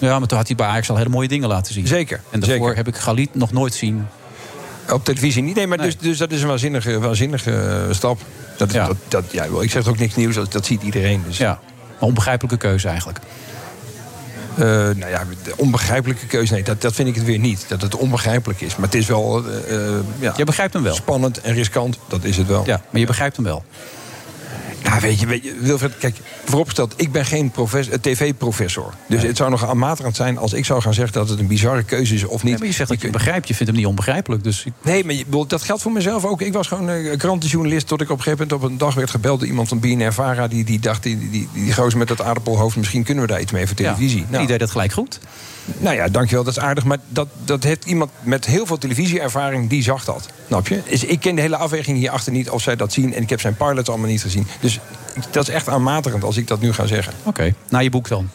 Ja, 0.00 0.18
maar 0.18 0.28
toen 0.28 0.38
had 0.38 0.46
hij 0.46 0.56
bij 0.56 0.66
Ajax 0.66 0.90
al 0.90 0.96
hele 0.96 1.08
mooie 1.08 1.28
dingen 1.28 1.48
laten 1.48 1.74
zien. 1.74 1.86
Zeker. 1.86 2.20
En 2.30 2.40
daarvoor 2.40 2.59
heb 2.68 2.88
ik 2.88 2.96
Galit 2.96 3.34
nog 3.34 3.52
nooit 3.52 3.74
zien. 3.74 4.06
Op 4.90 5.04
televisie 5.04 5.42
niet. 5.42 5.54
Nee, 5.56 5.66
maar 5.66 5.78
Dus, 5.78 5.98
dus 5.98 6.18
dat 6.18 6.30
is 6.32 6.42
een 6.42 6.48
waanzinnige, 6.48 6.98
waanzinnige 7.00 7.50
eh, 7.52 7.94
stap. 7.94 8.20
Dat, 8.56 8.68
is- 8.68 8.74
dat, 8.74 8.96
dat, 9.08 9.24
ja, 9.30 9.46
ik 9.60 9.70
zeg 9.70 9.86
ook 9.88 9.98
niks 9.98 10.14
nieuws, 10.14 10.34
dat, 10.34 10.52
dat 10.52 10.66
ziet 10.66 10.82
iedereen. 10.82 11.22
Dus. 11.26 11.36
Ja, 11.36 11.50
een 11.98 12.06
onbegrijpelijke 12.06 12.56
keuze 12.56 12.88
eigenlijk. 12.88 13.18
Eh, 14.56 14.64
nou 14.66 15.06
ja, 15.08 15.22
de 15.42 15.52
onbegrijpelijke 15.56 16.26
keuze, 16.26 16.52
nee, 16.52 16.62
dat, 16.62 16.80
dat 16.80 16.94
vind 16.94 17.08
ik 17.08 17.14
het 17.14 17.24
weer 17.24 17.38
niet. 17.38 17.64
Dat 17.68 17.82
het 17.82 17.96
onbegrijpelijk 17.96 18.60
is. 18.60 18.76
Maar 18.76 18.84
het 18.84 18.94
is 18.94 19.06
wel... 19.06 19.44
eh, 19.68 19.76
ja, 20.18 20.34
Je 20.36 20.44
begrijpt 20.44 20.72
hem 20.72 20.82
wel. 20.82 20.94
Spannend 20.94 21.40
en 21.40 21.54
riskant, 21.54 21.98
dat 22.08 22.24
is 22.24 22.36
het 22.36 22.46
wel. 22.46 22.62
Ja, 22.66 22.82
maar 22.90 23.00
je 23.00 23.06
begrijpt 23.06 23.36
hem 23.36 23.44
wel. 23.44 23.64
Ja, 24.82 25.00
weet 25.00 25.20
je, 25.20 25.26
weet 25.26 25.44
je 25.44 25.54
Wilfred, 25.60 25.98
kijk, 25.98 26.16
vooropgesteld, 26.44 26.94
ik 26.96 27.12
ben 27.12 27.24
geen 27.26 27.52
eh, 27.54 27.80
tv-professor. 28.00 28.94
Dus 29.08 29.22
het 29.22 29.36
zou 29.36 29.50
nog 29.50 29.66
aanmatigend 29.66 30.16
zijn 30.16 30.38
als 30.38 30.52
ik 30.52 30.64
zou 30.64 30.80
gaan 30.82 30.94
zeggen 30.94 31.12
dat 31.14 31.28
het 31.28 31.38
een 31.38 31.46
bizarre 31.46 31.82
keuze 31.82 32.14
is 32.14 32.24
of 32.24 32.30
niet. 32.32 32.42
Nee, 32.42 32.58
maar 32.58 32.66
je 32.66 32.72
zegt 32.72 32.88
dat 32.88 33.00
je 33.00 33.10
begrijpt. 33.10 33.48
Je 33.48 33.54
vindt 33.54 33.70
hem 33.72 33.80
niet 33.80 33.88
onbegrijpelijk. 33.90 34.44
Dus 34.44 34.64
ik- 34.64 34.72
Nee, 34.82 35.04
maar 35.04 35.14
je, 35.14 35.24
dat 35.46 35.62
geldt 35.62 35.82
voor 35.82 35.92
mezelf 35.92 36.24
ook. 36.24 36.40
Ik 36.40 36.52
was 36.52 36.66
gewoon 36.68 36.88
een 36.88 37.18
krantenjournalist 37.18 37.86
tot 37.86 38.00
ik 38.00 38.10
op 38.10 38.16
een 38.16 38.22
gegeven 38.22 38.46
moment 38.46 38.64
op 38.64 38.70
een 38.70 38.78
dag 38.78 38.94
werd 38.94 39.10
gebeld 39.10 39.38
door 39.38 39.48
iemand 39.48 39.68
van 39.68 39.80
BNR 39.80 40.12
Vara. 40.12 40.48
Die, 40.48 40.64
die 40.64 40.78
dacht, 40.78 41.02
die, 41.02 41.18
die, 41.18 41.30
die, 41.30 41.48
die 41.52 41.74
gozer 41.74 41.98
met 41.98 42.08
dat 42.08 42.20
aardappelhoofd, 42.22 42.76
misschien 42.76 43.04
kunnen 43.04 43.24
we 43.24 43.30
daar 43.30 43.40
iets 43.40 43.52
mee 43.52 43.66
voor 43.66 43.76
televisie. 43.76 44.24
Ja, 44.30 44.38
die 44.38 44.46
deed 44.46 44.58
dat 44.58 44.70
gelijk 44.70 44.92
goed. 44.92 45.18
Nou 45.78 45.96
ja, 45.96 46.08
dankjewel, 46.08 46.44
dat 46.44 46.56
is 46.56 46.62
aardig. 46.62 46.84
Maar 46.84 46.98
dat, 47.08 47.28
dat 47.44 47.64
heeft 47.64 47.84
iemand 47.84 48.10
met 48.20 48.46
heel 48.46 48.66
veel 48.66 48.78
televisieervaring, 48.78 49.68
die 49.68 49.82
zag 49.82 50.04
dat. 50.04 50.28
Snap 50.46 50.68
je? 50.68 50.82
Dus 50.88 51.04
ik 51.04 51.20
ken 51.20 51.34
de 51.34 51.40
hele 51.40 51.56
afweging 51.56 51.96
hierachter 51.96 52.32
niet 52.32 52.50
of 52.50 52.62
zij 52.62 52.76
dat 52.76 52.92
zien. 52.92 53.14
En 53.14 53.22
ik 53.22 53.30
heb 53.30 53.40
zijn 53.40 53.56
pilots 53.56 53.88
allemaal 53.88 54.08
niet 54.08 54.22
gezien. 54.22 54.46
Dus 54.60 54.78
dat 55.30 55.48
is 55.48 55.54
echt 55.54 55.68
aanmatigend 55.68 56.24
als 56.24 56.36
ik 56.36 56.46
dat 56.46 56.60
nu 56.60 56.72
ga 56.72 56.86
zeggen. 56.86 57.12
Oké, 57.22 57.54
naar 57.68 57.82
je 57.82 57.90
boek 57.90 58.08
dan. 58.08 58.30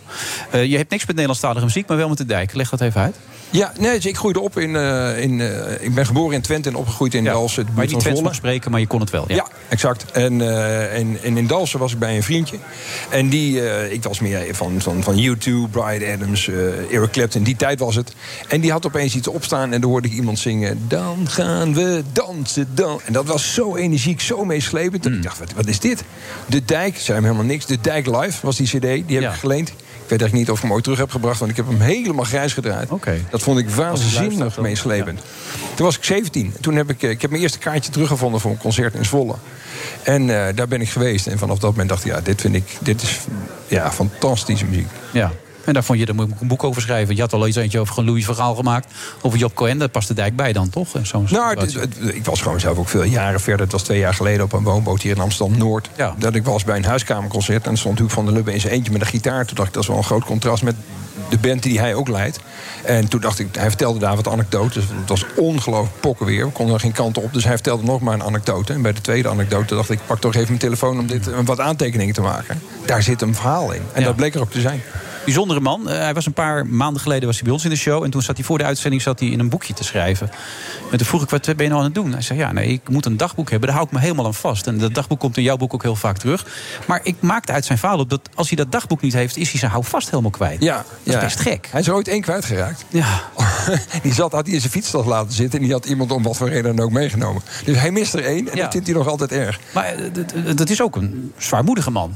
Eh, 0.52 0.66
je 0.66 0.78
hebt 0.78 0.90
niks 0.90 1.02
met 1.02 1.12
Nederlandstalige 1.12 1.66
muziek, 1.66 1.88
maar 1.88 1.98
wel 1.98 2.10
met 2.10 2.18
de 2.18 2.26
dijk. 2.26 2.54
Leg 2.54 2.70
dat 2.70 2.82
even 2.82 3.02
uit. 3.02 3.16
Ja, 3.50 3.74
nee, 3.80 3.98
ik 4.00 4.18
groeide 4.18 4.40
op 4.40 4.58
in... 4.58 4.76
eh, 4.76 5.22
in 5.22 5.42
eh, 5.42 5.86
ik 5.86 5.94
ben 5.94 6.06
geboren 6.06 6.36
in 6.36 6.42
Twente 6.42 6.70
en 6.70 6.76
opgegroeid 6.76 7.14
in 7.14 7.24
Dalsen. 7.24 7.66
de 7.66 7.72
Maar 7.76 7.88
je 7.88 7.96
niet 7.96 8.22
mag 8.22 8.36
spreken, 8.36 8.72
maar 8.72 8.80
je 8.80 8.88
kon 8.88 9.00
het 9.00 9.10
wel. 9.10 9.26
Ja. 9.28 9.36
Ja, 9.36 9.48
exact. 9.68 10.12
En, 10.12 10.42
eh, 10.42 10.98
en, 10.98 11.18
en 11.24 11.38
in 11.38 11.48
Dalsen 11.48 11.80
was 11.80 11.92
ik 11.94 12.00
bij 12.00 12.16
een 12.16 12.24
vriendje. 12.24 12.58
En 13.10 13.30
die, 13.30 13.90
ik 13.92 14.04
was 14.04 14.20
meer 14.20 14.56
van, 14.56 14.82
van, 14.82 15.04
van 15.04 15.20
U2, 15.20 15.72
Brian 15.72 16.14
Adams, 16.14 16.50
Eric 16.92 17.12
Clapton, 17.12 17.44
die 17.44 17.56
tijd 17.56 17.80
was 17.80 17.96
het. 17.96 18.14
En 18.48 18.62
die 18.62 18.72
had 18.72 18.86
opeens 18.86 19.16
iets 19.16 19.28
opstaan 19.28 19.74
en 19.74 19.82
dan 19.82 19.90
hoorde 19.90 20.08
ik 20.08 20.14
iemand 20.14 20.40
zingen... 20.40 20.86
Dan 20.88 21.28
gaan 21.30 21.74
we 21.74 22.04
dansen, 22.14 22.68
dan. 22.74 23.02
En 23.06 23.14
dat 23.14 23.26
was 23.26 23.54
zo 23.54 23.76
energiek, 23.76 24.22
zo 24.22 24.46
meeslepend. 24.46 25.04
Dat 25.04 25.12
ik 25.12 25.24
dacht, 25.24 25.40
wat, 25.40 25.54
wat 25.54 25.68
is 25.68 25.80
dit? 25.80 26.04
De 26.46 26.66
Dijk, 26.66 26.98
zei 26.98 27.18
hem 27.18 27.24
helemaal 27.24 27.46
niks. 27.46 27.66
De 27.66 27.82
Dijk 27.82 28.06
Live 28.06 28.46
was 28.46 28.56
die 28.58 28.68
cd, 28.68 29.08
die 29.08 29.20
heb 29.20 29.32
ik 29.34 29.40
geleend. 29.40 29.74
Ik 30.06 30.12
weet 30.12 30.22
echt 30.22 30.34
niet 30.34 30.50
of 30.50 30.58
ik 30.58 30.64
hem 30.64 30.74
ooit 30.74 30.84
terug 30.84 31.00
heb 31.00 31.12
gebracht, 31.12 31.40
want 31.40 31.52
ik 31.52 31.58
heb 31.58 31.68
hem 31.68 31.80
helemaal 31.80 32.26
grijs 32.26 32.54
gedraaid. 32.54 32.92
Dat 33.30 33.42
vond 33.42 33.60
ik 33.60 33.70
waanzinnig 33.70 34.60
meeslepend. 34.60 35.20
Toen 35.76 35.86
was 35.86 35.98
ik 35.98 36.04
17. 36.04 36.54
Toen 36.62 36.76
heb 36.76 36.90
ik, 36.90 37.04
eh, 37.04 37.10
ik 37.10 37.22
heb 37.22 37.30
mijn 37.30 37.42
eerste 37.42 37.58
kaartje 37.58 37.92
teruggevonden 37.92 38.42
voor 38.42 38.52
een 38.52 38.58
concert 38.58 38.94
in 38.94 39.06
Zwolle. 39.06 39.36
En 40.04 40.22
eh, 40.22 40.56
daar 40.56 40.68
ben 40.68 40.82
ik 40.82 40.90
geweest. 40.90 41.28
En 41.28 41.38
vanaf 41.38 41.60
dat 41.60 41.70
moment 41.70 41.90
dacht 41.90 42.06
ik, 42.06 42.12
ja, 42.12 42.22
dit 42.22 42.42
vind 42.42 42.56
ik, 42.56 42.78
dit 42.80 43.02
is 43.02 43.20
ja, 43.68 43.92
fantastische 43.92 44.66
muziek. 44.66 44.88
Ja. 45.12 45.32
En 45.66 45.74
daar 45.74 45.84
vond 45.84 46.00
je, 46.00 46.06
daar 46.06 46.16
moet 46.16 46.30
ik 46.30 46.42
een 46.42 46.48
boek 46.48 46.64
over 46.64 46.82
schrijven. 46.82 47.16
Je 47.16 47.22
had 47.22 47.34
al 47.34 47.48
iets 47.48 47.58
eentje 47.58 47.80
over 47.80 47.98
een 47.98 48.06
Louis 48.06 48.26
verhaal 48.26 48.56
gemaakt. 48.56 48.94
Over 49.22 49.40
Job 49.40 49.54
Cohen, 49.54 49.78
daar 49.78 49.90
past 49.90 50.08
de 50.08 50.14
dijk 50.14 50.36
bij 50.36 50.54
dan, 50.54 50.70
toch? 50.70 50.88
Zo'n 51.04 51.28
Nou, 51.32 51.58
ik 52.14 52.26
was 52.26 52.42
gewoon 52.42 52.60
zelf 52.60 52.78
ook 52.78 52.90
veel 52.90 53.04
jaren 53.04 53.40
verder. 53.40 53.62
Het 53.62 53.72
was 53.72 53.84
twee 53.84 54.00
jaar 54.00 54.14
geleden 54.14 54.44
op 54.44 54.54
een 54.54 54.64
woonboot 54.64 55.02
hier 55.02 55.16
in 55.16 55.22
Amsterdam-Noord. 55.22 55.90
Dat 56.18 56.36
ik 56.36 56.46
was 56.46 56.64
bij 56.64 56.78
een 56.78 56.86
huiskamerconcert. 56.86 57.68
En 57.68 57.78
stond 57.78 58.00
Huub 58.00 58.12
van 58.12 58.26
der 58.26 58.34
Lubbe 58.34 58.54
in 58.54 58.62
zijn 58.62 58.74
eentje 58.74 58.92
met 58.92 59.02
een 59.02 59.08
gitaar. 59.08 59.46
Toen 59.46 59.56
dacht 59.56 59.68
ik, 59.68 59.74
dat 59.74 59.84
is 59.84 59.90
wel 59.90 59.98
een 59.98 60.04
groot 60.04 60.26
contrast 60.26 60.64
met 60.64 60.76
de 61.30 61.38
band 61.38 61.64
die 61.64 61.80
hij 61.80 61.94
ook 61.96 62.08
leidt. 62.08 62.40
En 62.84 63.08
toen 63.08 63.22
dacht 63.22 63.40
ik, 63.40 63.56
hij 63.56 63.68
vertelde 63.68 64.00
daar 64.00 64.16
wat 64.16 64.28
anekdotes. 64.28 64.84
Het 64.84 65.10
was 65.10 65.26
ongelooflijk 65.36 66.00
pokken 66.00 66.26
weer. 66.26 66.46
We 66.46 66.52
konden 66.52 66.76
er 66.76 66.82
geen 66.82 66.92
kant 66.92 67.18
op. 67.18 67.34
Dus 67.34 67.44
hij 67.44 67.54
vertelde 67.54 67.84
nog 67.84 68.02
maar 68.02 68.14
een 68.14 68.24
anekdote. 68.24 68.74
En 68.74 68.82
bij 68.82 68.94
de 68.94 69.02
tweede 69.02 69.30
anekdote 69.30 69.76
dacht 69.76 69.90
ik, 69.90 70.00
pak 70.06 70.20
toch 70.20 70.36
even 70.36 70.48
mijn 70.48 70.60
telefoon... 70.60 71.00
om 71.00 71.08
dit, 71.08 71.30
wat 71.46 71.60
aantekeningen 71.60 72.14
te 72.14 72.22
maken. 72.22 72.62
Daar 72.86 73.04
zit 73.04 73.22
een 73.22 73.36
verhaal 73.36 73.72
in. 73.72 73.82
En 73.94 74.04
dat 74.04 74.16
bleek 74.16 74.36
er 74.36 74.42
ook 74.42 74.52
te 74.52 74.62
zijn. 74.62 74.82
Bijzondere 75.26 75.60
man. 75.60 75.90
Eh, 75.90 75.98
hij 75.98 76.14
was 76.14 76.26
een 76.26 76.34
paar 76.34 76.66
maanden 76.66 77.02
geleden 77.02 77.26
was 77.26 77.36
hij 77.36 77.44
bij 77.44 77.54
ons 77.54 77.64
in 77.64 77.70
de 77.70 77.76
show. 77.76 78.04
En 78.04 78.10
toen 78.12 78.22
zat 78.22 78.36
hij 78.36 78.46
voor 78.46 78.58
de 78.58 78.64
uitzending 78.64 79.02
zat 79.02 79.20
hij 79.20 79.30
in 79.30 79.40
een 79.40 79.50
boekje 79.50 79.74
te 79.74 79.84
schrijven. 79.84 80.30
En 80.92 80.98
toen 80.98 81.08
vroeg 81.08 81.24
ik, 81.24 81.30
wat 81.30 81.46
ben 81.46 81.56
je 81.58 81.68
nou 81.68 81.78
aan 81.78 81.84
het 81.84 81.94
doen? 81.94 82.12
Hij 82.12 82.22
zei, 82.22 82.40
ja, 82.40 82.52
nee, 82.52 82.68
ik 82.68 82.90
moet 82.90 83.06
een 83.06 83.18
dagboek 83.18 83.50
hebben. 83.50 83.68
Daar 83.68 83.78
hou 83.78 83.90
ik 83.90 83.94
me 83.96 84.02
helemaal 84.04 84.26
aan 84.26 84.34
vast. 84.34 84.68
En 84.68 84.78
dat 84.78 84.94
dagboek 84.94 85.20
komt 85.20 85.38
in 85.38 85.44
jouw 85.44 85.58
boek 85.58 85.74
ook 85.74 85.84
heel 85.84 85.96
vaak 85.96 86.18
terug. 86.18 86.46
Maar 86.88 87.00
ik 87.04 87.16
maakte 87.20 87.52
uit 87.52 87.66
zijn 87.66 87.78
verhaal 87.78 88.00
op 88.00 88.10
dat 88.10 88.30
als 88.36 88.48
hij 88.48 88.58
dat 88.58 88.72
dagboek 88.72 89.02
niet 89.02 89.14
heeft... 89.14 89.38
is 89.38 89.50
hij 89.50 89.60
zijn 89.60 89.72
houvast 89.72 90.10
helemaal 90.10 90.32
kwijt. 90.32 90.62
Ja, 90.62 90.76
dat 90.76 90.86
is 91.04 91.14
ja. 91.14 91.20
best 91.20 91.40
gek. 91.40 91.68
Hij 91.72 91.82
is 91.82 91.90
ooit 91.90 92.08
één 92.08 92.22
kwijtgeraakt. 92.22 92.86
Ja. 92.90 93.22
die 94.04 94.14
zat, 94.14 94.32
had 94.32 94.46
hij 94.46 94.54
in 94.54 94.60
zijn 94.60 94.72
fietsstad 94.72 95.06
laten 95.06 95.34
zitten... 95.34 95.60
en 95.60 95.66
die 95.66 95.74
had 95.74 95.86
iemand 95.86 96.12
om 96.12 96.24
wat 96.24 96.38
voor 96.38 96.50
reden 96.50 96.76
dan 96.76 96.86
ook 96.86 96.92
meegenomen. 96.92 97.42
Dus 97.66 97.78
hij 97.78 97.92
mist 97.92 98.14
er 98.14 98.26
één 98.26 98.50
en 98.50 98.56
Ja. 98.56 98.64
dat 98.64 98.72
vindt 98.72 98.88
hij 98.88 98.96
nog 98.96 99.08
altijd 99.08 99.32
erg. 99.32 99.60
Maar 99.74 99.86
eh, 99.86 100.56
dat 100.56 100.70
is 100.70 100.82
ook 100.82 100.96
een 100.96 101.34
zwaarmoedige 101.38 101.92
man. 101.92 102.16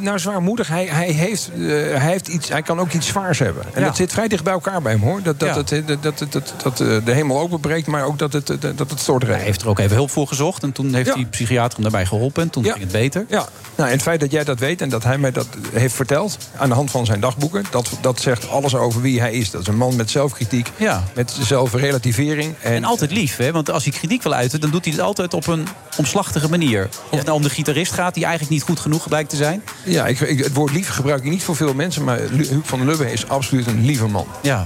Nou, 0.00 0.18
zwaarmoedig. 0.18 0.68
Hij, 0.68 0.86
hij, 0.86 1.10
heeft, 1.10 1.50
eh, 1.54 1.58
hij, 1.68 1.98
heeft 2.10 2.28
iets, 2.28 2.48
hij 2.48 2.62
kan 2.62 2.78
ook 2.80 2.92
iets 2.92 3.06
zwaars 3.06 3.38
hebben. 3.38 3.64
En 3.74 3.80
Ja. 3.80 3.86
dat 3.86 3.96
zit 3.96 4.12
vrij 4.12 4.28
dicht 4.28 4.44
bij 4.44 4.52
elkaar 4.52 4.82
bij 4.82 4.92
hem, 4.92 5.00
hoor. 5.00 5.22
Dat, 5.22 5.40
dat, 5.40 5.68
Ja. 5.70 5.76
het, 5.76 6.02
dat, 6.02 6.18
dat, 6.30 6.54
dat, 6.62 6.80
eh, 6.80 6.96
de 7.04 7.12
hemel 7.12 7.40
openbreekt, 7.40 7.86
maar 7.86 8.04
ook 8.04 8.18
dat 8.18 8.32
het, 8.32 8.46
dat 8.76 8.90
het 8.90 9.06
Hij 9.26 9.38
heeft 9.40 9.62
er 9.62 9.68
ook 9.68 9.78
even 9.78 9.96
hulp 9.96 10.10
voor 10.10 10.26
gezocht. 10.28 10.62
En 10.62 10.72
toen 10.72 10.94
heeft 10.94 11.14
die 11.14 11.26
psychiater 11.26 11.72
hem 11.72 11.82
daarbij 11.82 12.06
geholpen. 12.06 12.42
En 12.42 12.50
toen 12.50 12.64
ging 12.64 12.78
het 12.78 12.92
beter. 12.92 13.24
Ja, 13.28 13.46
nou, 13.74 13.88
en 13.88 13.94
het 13.94 14.02
feit 14.02 14.20
dat 14.20 14.30
jij 14.30 14.44
dat 14.44 14.58
weet 14.58 14.80
en 14.80 14.88
dat 14.88 15.04
hij 15.04 15.18
mij 15.18 15.32
dat 15.32 15.46
heeft 15.72 15.94
verteld... 15.94 16.38
aan 16.56 16.68
de 16.68 16.74
hand 16.74 16.90
van 16.90 17.06
zijn 17.06 17.20
dagboeken, 17.20 17.64
dat, 17.70 17.88
dat 18.00 18.20
zegt 18.20 18.48
alles 18.50 18.74
over 18.74 19.00
wie 19.00 19.20
hij 19.20 19.32
is. 19.32 19.50
Dat 19.50 19.60
is 19.60 19.66
een 19.66 19.76
man 19.76 19.96
met 19.96 20.10
zelfkritiek, 20.10 20.70
Ja. 20.76 21.02
met 21.14 21.36
zelfrelativering. 21.40 22.54
En, 22.60 22.72
En 22.72 22.84
altijd 22.84 23.10
lief, 23.10 23.36
hè? 23.36 23.52
want 23.52 23.70
als 23.70 23.84
hij 23.84 23.92
kritiek 23.92 24.22
wil 24.22 24.34
uiten... 24.34 24.60
dan 24.60 24.70
doet 24.70 24.84
hij 24.84 24.92
het 24.94 25.02
altijd 25.02 25.34
op 25.34 25.46
een 25.46 25.66
omslachtige 25.96 26.48
manier. 26.48 26.88
Of 27.10 27.16
het 27.16 27.24
nou 27.26 27.36
om 27.36 27.42
de 27.42 27.50
gitarist 27.50 27.92
gaat, 27.92 28.14
die 28.14 28.22
eigenlijk 28.24 28.52
niet 28.54 28.62
goed 28.62 28.80
genoeg 28.80 29.08
blijkt 29.08 29.30
te 29.30 29.36
zijn. 29.36 29.45
Ja, 29.84 30.06
ik, 30.06 30.20
ik- 30.20 30.44
het 30.44 30.52
woord 30.54 30.72
lief 30.72 30.88
gebruik 30.88 31.24
ik 31.24 31.30
niet 31.30 31.42
voor 31.42 31.56
veel 31.56 31.74
mensen... 31.74 32.04
maar 32.04 32.18
Huub 32.18 32.66
van 32.66 32.78
der 32.78 32.88
Lubbe 32.88 33.12
is 33.12 33.28
absoluut 33.28 33.66
een 33.66 33.84
lieve 33.84 34.06
man. 34.06 34.26
Ja. 34.42 34.64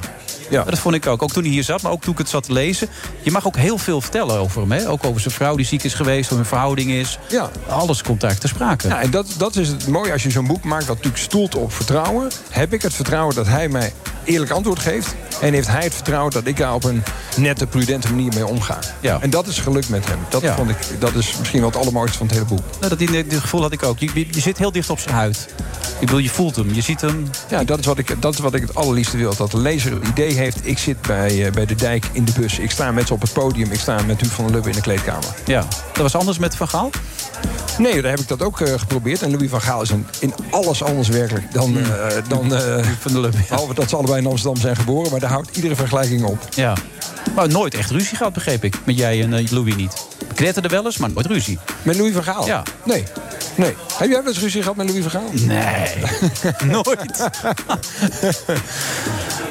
Ja. 0.50 0.62
Dat 0.64 0.78
vond 0.78 0.94
ik 0.94 1.06
ook. 1.06 1.22
Ook 1.22 1.32
toen 1.32 1.42
hij 1.42 1.52
hier 1.52 1.64
zat, 1.64 1.82
maar 1.82 1.92
ook 1.92 2.02
toen 2.02 2.12
ik 2.12 2.18
het 2.18 2.28
zat 2.28 2.42
te 2.42 2.52
lezen. 2.52 2.88
Je 3.22 3.30
mag 3.30 3.46
ook 3.46 3.56
heel 3.56 3.78
veel 3.78 4.00
vertellen 4.00 4.38
over 4.38 4.60
hem. 4.60 4.72
Hè? 4.72 4.88
Ook 4.88 5.04
over 5.04 5.20
zijn 5.20 5.34
vrouw 5.34 5.56
die 5.56 5.66
ziek 5.66 5.82
is 5.82 5.94
geweest, 5.94 6.28
hoe 6.28 6.38
hun 6.38 6.46
verhouding 6.46 6.90
is. 6.90 7.18
Ja. 7.28 7.50
Alles 7.68 8.02
komt 8.02 8.20
daar 8.20 8.38
ter 8.38 8.48
sprake. 8.48 8.88
Ja, 8.88 9.00
en 9.00 9.10
dat, 9.10 9.26
dat 9.38 9.56
is 9.56 9.68
het 9.68 9.86
mooie 9.88 10.12
als 10.12 10.22
je 10.22 10.30
zo'n 10.30 10.46
boek 10.46 10.64
maakt... 10.64 10.86
dat 10.86 10.96
natuurlijk 10.96 11.22
stoelt 11.22 11.54
op 11.54 11.72
vertrouwen. 11.72 12.30
Heb 12.50 12.72
ik 12.72 12.82
het 12.82 12.94
vertrouwen 12.94 13.34
dat 13.34 13.46
hij 13.46 13.68
mij 13.68 13.92
eerlijk 14.24 14.50
antwoord 14.50 14.78
geeft... 14.78 15.14
en 15.40 15.52
heeft 15.52 15.68
hij 15.68 15.82
het 15.82 15.94
vertrouwen 15.94 16.32
dat 16.32 16.46
ik 16.46 16.56
daar 16.56 16.74
op 16.74 16.84
een 16.84 17.02
nette, 17.36 17.66
prudente 17.66 18.08
manier 18.10 18.32
mee 18.34 18.46
omga. 18.46 18.78
Ja. 19.00 19.18
En 19.20 19.30
dat 19.30 19.46
is 19.46 19.58
gelukt 19.58 19.88
met 19.88 20.06
hem. 20.06 20.18
Dat, 20.28 20.42
Ja. 20.42 20.54
vond 20.56 20.70
ik, 20.70 20.76
dat 20.98 21.14
is 21.14 21.36
misschien 21.38 21.60
wel 21.60 21.68
het 21.68 21.78
allermooiste 21.78 22.18
van 22.18 22.26
het 22.26 22.34
hele 22.36 22.48
boek. 22.48 22.62
Nou, 22.78 22.88
dat, 22.88 22.98
die- 22.98 23.10
dit 23.10 23.34
gevoel 23.40 23.60
had 23.62 23.72
ik 23.72 23.82
ook. 23.82 23.98
Je, 23.98 24.10
je, 24.14 24.26
je 24.30 24.40
zit 24.40 24.58
heel 24.58 24.72
dicht 24.72 24.90
op 24.90 24.98
zijn 24.98 25.14
huid. 25.14 25.48
Ik 25.98 26.06
bedoel, 26.06 26.18
je 26.18 26.28
voelt 26.30 26.56
hem, 26.56 26.74
je 26.74 26.80
ziet 26.80 27.00
hem. 27.00 27.30
Ja, 27.48 27.64
dat 27.64 27.78
is, 27.78 27.86
wat 27.86 27.98
ik, 27.98 28.16
dat 28.22 28.32
is 28.34 28.38
wat 28.40 28.54
ik 28.54 28.60
het 28.62 28.74
allerliefste 28.74 29.16
wil. 29.16 29.34
Dat 29.36 29.50
de 29.50 29.58
lezer 29.58 29.92
het 29.92 30.06
idee 30.08 30.32
heeft... 30.32 30.39
ik 30.62 30.78
zit 30.78 31.00
bij, 31.00 31.46
eh, 31.46 31.52
bij 31.52 31.66
de 31.66 31.74
dijk 31.74 32.06
in 32.12 32.24
de 32.24 32.32
bus. 32.40 32.58
Ik 32.58 32.70
sta 32.70 32.92
met 32.92 33.06
ze 33.06 33.12
op 33.12 33.20
het 33.20 33.32
podium. 33.32 33.70
Ik 33.72 33.80
sta 33.80 34.02
met 34.06 34.20
Huub 34.20 34.30
van 34.30 34.44
der 34.44 34.54
Lubbe 34.54 34.68
in 34.68 34.74
de 34.74 34.80
kleedkamer. 34.80 35.24
Ja. 35.44 35.66
Dat 35.92 36.02
was 36.02 36.14
anders 36.14 36.38
met 36.38 36.56
Van 36.56 36.68
Gaal? 36.68 36.90
Nee, 37.78 38.02
daar 38.02 38.10
heb 38.10 38.20
ik 38.20 38.28
dat 38.28 38.42
ook 38.42 38.60
eh, 38.60 38.78
geprobeerd. 38.78 39.22
En 39.22 39.30
Louis 39.30 39.50
van 39.50 39.60
Gaal 39.60 39.82
is 39.82 39.90
een, 39.90 40.06
in 40.18 40.34
alles 40.50 40.82
anders 40.82 41.08
werkelijk 41.08 41.52
dan... 41.52 41.78
eh 41.78 42.06
dan 42.28 42.50
van 43.02 43.12
der 43.12 43.20
Lubbe. 43.20 43.38
Behalve 43.48 43.74
dat 43.74 43.88
ze 43.88 43.96
allebei 43.96 44.20
in 44.20 44.26
Amsterdam 44.26 44.60
zijn 44.60 44.76
geboren. 44.76 45.10
Maar 45.10 45.20
daar 45.20 45.30
houdt 45.30 45.56
iedere 45.56 45.76
vergelijking 45.76 46.24
op. 46.24 46.38
Ja. 46.54 46.74
Maar 47.34 47.48
nooit 47.48 47.74
echt 47.74 47.90
ruzie 47.90 48.16
gehad, 48.16 48.32
begreep 48.32 48.64
ik. 48.64 48.78
Met 48.84 48.98
jij 48.98 49.22
en 49.22 49.46
Louis 49.50 49.76
niet. 49.76 50.06
Knetterde 50.34 50.68
wel 50.68 50.84
eens, 50.84 50.96
maar 50.96 51.10
nooit 51.10 51.26
ruzie. 51.26 51.58
Met 51.82 51.96
Louis 51.96 52.12
van 52.12 52.22
Gaal? 52.22 52.46
Ja. 52.46 52.62
Nee. 52.84 53.04
nee. 53.54 53.74
Heb 53.96 54.08
jij 54.08 54.22
wel 54.22 54.26
eens 54.26 54.40
ruzie 54.40 54.62
gehad 54.62 54.76
met 54.76 54.88
Louis 54.88 55.02
van 55.02 55.10
Gaal? 55.10 55.30
Nee. 55.32 55.94
nooit. 56.74 57.22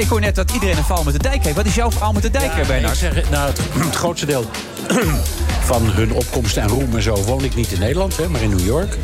Ik 0.00 0.08
hoor 0.08 0.20
net 0.20 0.34
dat 0.34 0.50
iedereen 0.50 0.76
een 0.76 0.84
verhaal 0.84 1.04
met 1.04 1.12
de 1.12 1.18
dijk 1.28 1.44
heeft. 1.44 1.56
Wat 1.56 1.66
is 1.66 1.74
jouw 1.74 1.90
verhaal 1.90 2.12
met 2.12 2.22
de 2.22 2.30
dijk, 2.30 2.52
Ja, 2.56 2.64
Bernard? 2.66 2.92
ik 2.94 2.98
zeg, 3.12 3.30
nou, 3.30 3.48
het, 3.48 3.60
het 3.86 3.94
grootste 3.96 4.26
deel 4.26 4.44
van 5.70 5.82
hun 5.90 6.12
opkomst 6.12 6.56
en 6.56 6.68
roem 6.68 6.94
en 6.96 7.02
zo 7.02 7.14
woon 7.22 7.44
ik 7.44 7.54
niet 7.54 7.72
in 7.72 7.78
Nederland, 7.78 8.16
hè, 8.16 8.28
maar 8.28 8.42
in 8.42 8.48
New 8.50 8.64
York. 8.66 8.96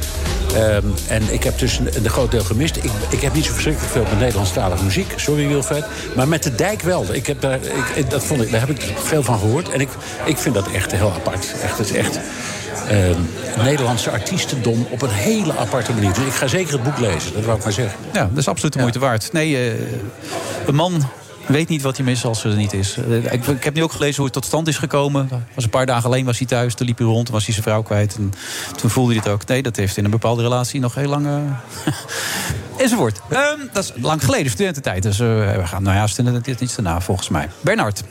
Ehm, 0.55 0.85
en 1.09 1.23
ik 1.33 1.43
heb 1.45 1.59
dus 1.59 1.79
een, 1.79 1.89
een 2.05 2.11
groot 2.11 2.31
deel 2.31 2.45
gemist. 2.45 2.77
Ik, 2.77 2.91
ik 3.09 3.21
heb 3.21 3.35
niet 3.35 3.45
zo 3.45 3.53
verschrikkelijk 3.53 3.93
veel 3.93 4.03
met 4.03 4.19
Nederlandstalige 4.19 4.85
muziek. 4.85 5.13
Sorry 5.17 5.49
Wilfred. 5.49 5.85
Maar 6.15 6.29
met 6.29 6.43
de 6.43 6.55
dijk 6.55 6.83
wel. 6.83 7.05
Ik 7.13 7.27
heb 7.27 7.41
daar, 7.41 7.59
ik- 7.95 8.11
dat 8.11 8.25
vond 8.25 8.43
ik, 8.43 8.51
daar 8.51 8.61
heb 8.61 8.71
ik 8.71 8.93
veel 9.05 9.23
van 9.23 9.39
gehoord. 9.39 9.69
En 9.71 9.81
ik, 9.81 9.89
ik 10.25 10.39
vind 10.39 10.55
dat 10.55 10.71
echt 10.71 10.93
heel 10.93 11.13
apart. 11.13 11.55
Echt, 11.63 11.79
het 11.79 11.91
is 11.91 11.97
echt 11.97 12.19
ehm, 12.89 13.21
Nederlandse 13.65 14.11
artiestendom 14.11 14.87
op 14.91 15.03
een 15.03 15.11
hele 15.11 15.57
aparte 15.57 15.93
manier. 15.93 16.13
Dus 16.13 16.25
ik 16.25 16.33
ga 16.33 16.47
zeker 16.47 16.73
het 16.73 16.83
boek 16.83 16.99
lezen. 16.99 17.33
Dat 17.33 17.45
wou 17.45 17.57
ik 17.57 17.65
maar 17.65 17.73
zeggen. 17.73 17.99
Ja, 18.13 18.29
dat 18.29 18.39
is 18.39 18.49
absoluut 18.49 18.73
de 18.73 18.79
moeite 18.79 18.99
waard. 18.99 19.33
Nee, 19.33 19.57
eh, 19.57 19.75
een 20.67 20.75
man 20.75 21.05
weet 21.47 21.69
niet 21.69 21.83
wat 21.83 21.97
hij 21.97 22.07
mist 22.07 22.25
als 22.25 22.41
ze 22.41 22.49
er 22.49 22.57
niet 22.57 22.73
is. 22.73 22.97
Eh, 22.97 23.33
ik, 23.33 23.47
ik 23.47 23.65
heb 23.65 23.75
nu 23.75 23.83
ook 23.83 23.93
gelezen 23.93 24.17
hoe 24.17 24.25
het 24.25 24.33
tot 24.33 24.45
stand 24.45 24.69
is 24.69 24.79
gekomen. 24.79 25.29
Was 25.55 25.65
een 25.65 25.71
paar 25.71 25.87
dagen 25.87 26.05
alleen 26.05 26.25
was 26.25 26.39
hij 26.39 26.47
thuis, 26.47 26.75
toen 26.75 26.87
liep 26.87 26.99
hij 26.99 27.07
rond, 27.07 27.25
toen 27.25 27.35
was 27.35 27.45
hij 27.45 27.53
zijn 27.53 27.67
vrouw 27.67 27.83
kwijt. 27.83 28.17
En 28.17 28.33
toen 28.77 28.91
voelde 28.91 29.13
hij 29.13 29.23
het 29.25 29.33
ook. 29.33 29.47
Nee, 29.47 29.63
dat 29.63 29.77
heeft 29.77 29.97
in 29.97 30.05
een 30.05 30.11
bepaalde 30.11 30.43
relatie 30.43 30.81
nog 30.81 30.95
heel 30.95 31.09
lang... 31.09 31.27
eh, 31.27 31.93
enzovoort. 32.83 33.21
Ehm, 33.29 33.59
dat 33.73 33.85
is 33.85 33.93
lang 34.03 34.25
geleden, 34.25 34.51
studententijd. 34.51 35.03
Dus 35.03 35.19
we 35.19 35.63
gaan, 35.65 35.83
nou 35.83 35.97
ja, 35.97 36.07
studententijd 36.07 36.61
iets 36.61 36.75
daarna 36.75 37.01
volgens 37.01 37.29
mij. 37.29 37.49
Bernard, 37.61 38.03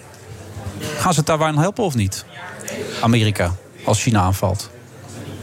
gaan 0.98 1.14
ze 1.14 1.24
Taiwan 1.24 1.58
helpen 1.58 1.84
of 1.84 1.96
niet? 1.96 2.26
Amerika, 3.02 3.56
als 3.86 4.02
China 4.02 4.20
aanvalt. 4.20 4.70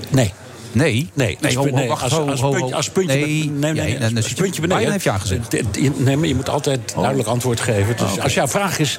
Nee. 0.09 0.33
Nee? 0.73 1.11
Nee, 1.15 1.39
ho, 1.55 1.65
nee, 1.65 1.89
wacht, 1.89 2.03
als, 2.03 2.13
ho, 2.13 2.29
als 2.29 2.41
ho, 2.41 2.51
puntje, 2.51 2.75
als 2.75 2.91
puntje, 2.91 3.17
Nee, 3.17 3.51
nee, 3.51 3.73
nee, 3.73 4.17
als 4.17 4.33
puntje 4.33 4.61
beneden. 4.61 4.69
Biden 4.69 4.93
heeft 4.93 5.05
ja 5.05 5.19
gezegd. 5.19 5.53
Nee, 5.99 6.17
maar 6.17 6.29
je 6.29 6.35
moet 6.35 6.49
altijd 6.49 6.95
duidelijk 6.97 7.29
antwoord 7.29 7.61
geven. 7.61 7.97
Dus 7.97 8.21
als 8.21 8.35
jouw 8.35 8.49
vraag 8.49 8.79
is, 8.79 8.99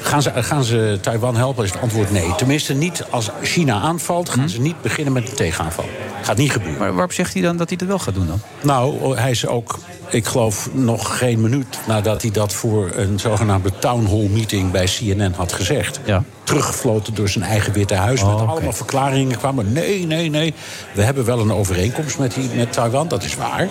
gaan 0.00 0.22
ze, 0.22 0.30
gaan 0.34 0.64
ze 0.64 0.98
Taiwan 1.00 1.36
helpen, 1.36 1.64
is 1.64 1.72
het 1.72 1.80
antwoord 1.80 2.10
nee. 2.10 2.34
Tenminste, 2.34 2.74
niet 2.74 3.04
als 3.10 3.30
China 3.42 3.80
aanvalt, 3.80 4.28
gaan 4.28 4.48
ze 4.48 4.60
niet 4.60 4.82
beginnen 4.82 5.12
met 5.12 5.28
een 5.28 5.36
tegenaanval. 5.36 5.84
Gaat 6.22 6.36
niet 6.36 6.52
gebeuren. 6.52 6.78
Maar 6.78 6.92
waarom 6.92 7.12
zegt 7.12 7.32
hij 7.32 7.42
dan 7.42 7.56
dat 7.56 7.68
hij 7.68 7.78
dat 7.78 7.88
wel 7.88 7.98
gaat 7.98 8.14
doen 8.14 8.26
dan? 8.26 8.40
Nou, 8.60 9.16
hij 9.16 9.30
is 9.30 9.46
ook, 9.46 9.78
ik 10.08 10.26
geloof 10.26 10.68
nog 10.72 11.18
geen 11.18 11.40
minuut 11.40 11.78
nadat 11.86 12.22
hij 12.22 12.30
dat 12.30 12.52
voor 12.52 12.90
een 12.94 13.18
zogenaamde 13.18 13.70
town 13.78 14.06
hall 14.06 14.28
meeting 14.28 14.70
bij 14.70 14.84
CNN 14.84 15.32
had 15.36 15.52
gezegd. 15.52 16.00
Teruggefloten 16.44 17.14
door 17.14 17.28
zijn 17.28 17.44
eigen 17.44 17.72
Witte 17.72 17.94
Huis. 17.94 18.24
met 18.24 18.30
allemaal 18.30 18.72
verklaringen 18.72 19.38
kwamen. 19.38 19.72
Nee, 19.72 20.06
nee, 20.06 20.30
nee. 20.30 20.54
We 20.94 21.02
hebben 21.02 21.24
wel 21.24 21.40
een 21.40 21.52
overeenkomst 21.52 22.18
met, 22.18 22.34
die, 22.34 22.48
met 22.54 22.72
Taiwan, 22.72 23.08
dat 23.08 23.24
is 23.24 23.36
waar. 23.36 23.68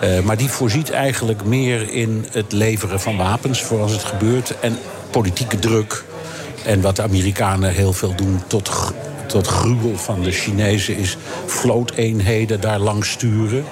Eh, 0.00 0.20
maar 0.20 0.36
die 0.36 0.48
voorziet 0.48 0.90
eigenlijk 0.90 1.44
meer 1.44 1.92
in 1.92 2.26
het 2.32 2.52
leveren 2.52 3.00
van 3.00 3.16
wapens 3.16 3.62
voor 3.62 3.80
als 3.80 3.92
het 3.92 4.04
gebeurt. 4.04 4.60
En 4.60 4.78
politieke 5.10 5.58
druk. 5.58 6.04
En 6.64 6.80
wat 6.80 6.96
de 6.96 7.02
Amerikanen 7.02 7.72
heel 7.72 7.92
veel 7.92 8.14
doen 8.14 8.42
tot, 8.46 8.70
tot 9.26 9.46
gruwel 9.46 9.96
van 9.96 10.22
de 10.22 10.30
Chinezen 10.30 10.96
is 10.96 11.16
vlooteenheden 11.46 12.60
daar 12.60 12.78
langs 12.78 13.10
sturen. 13.10 13.64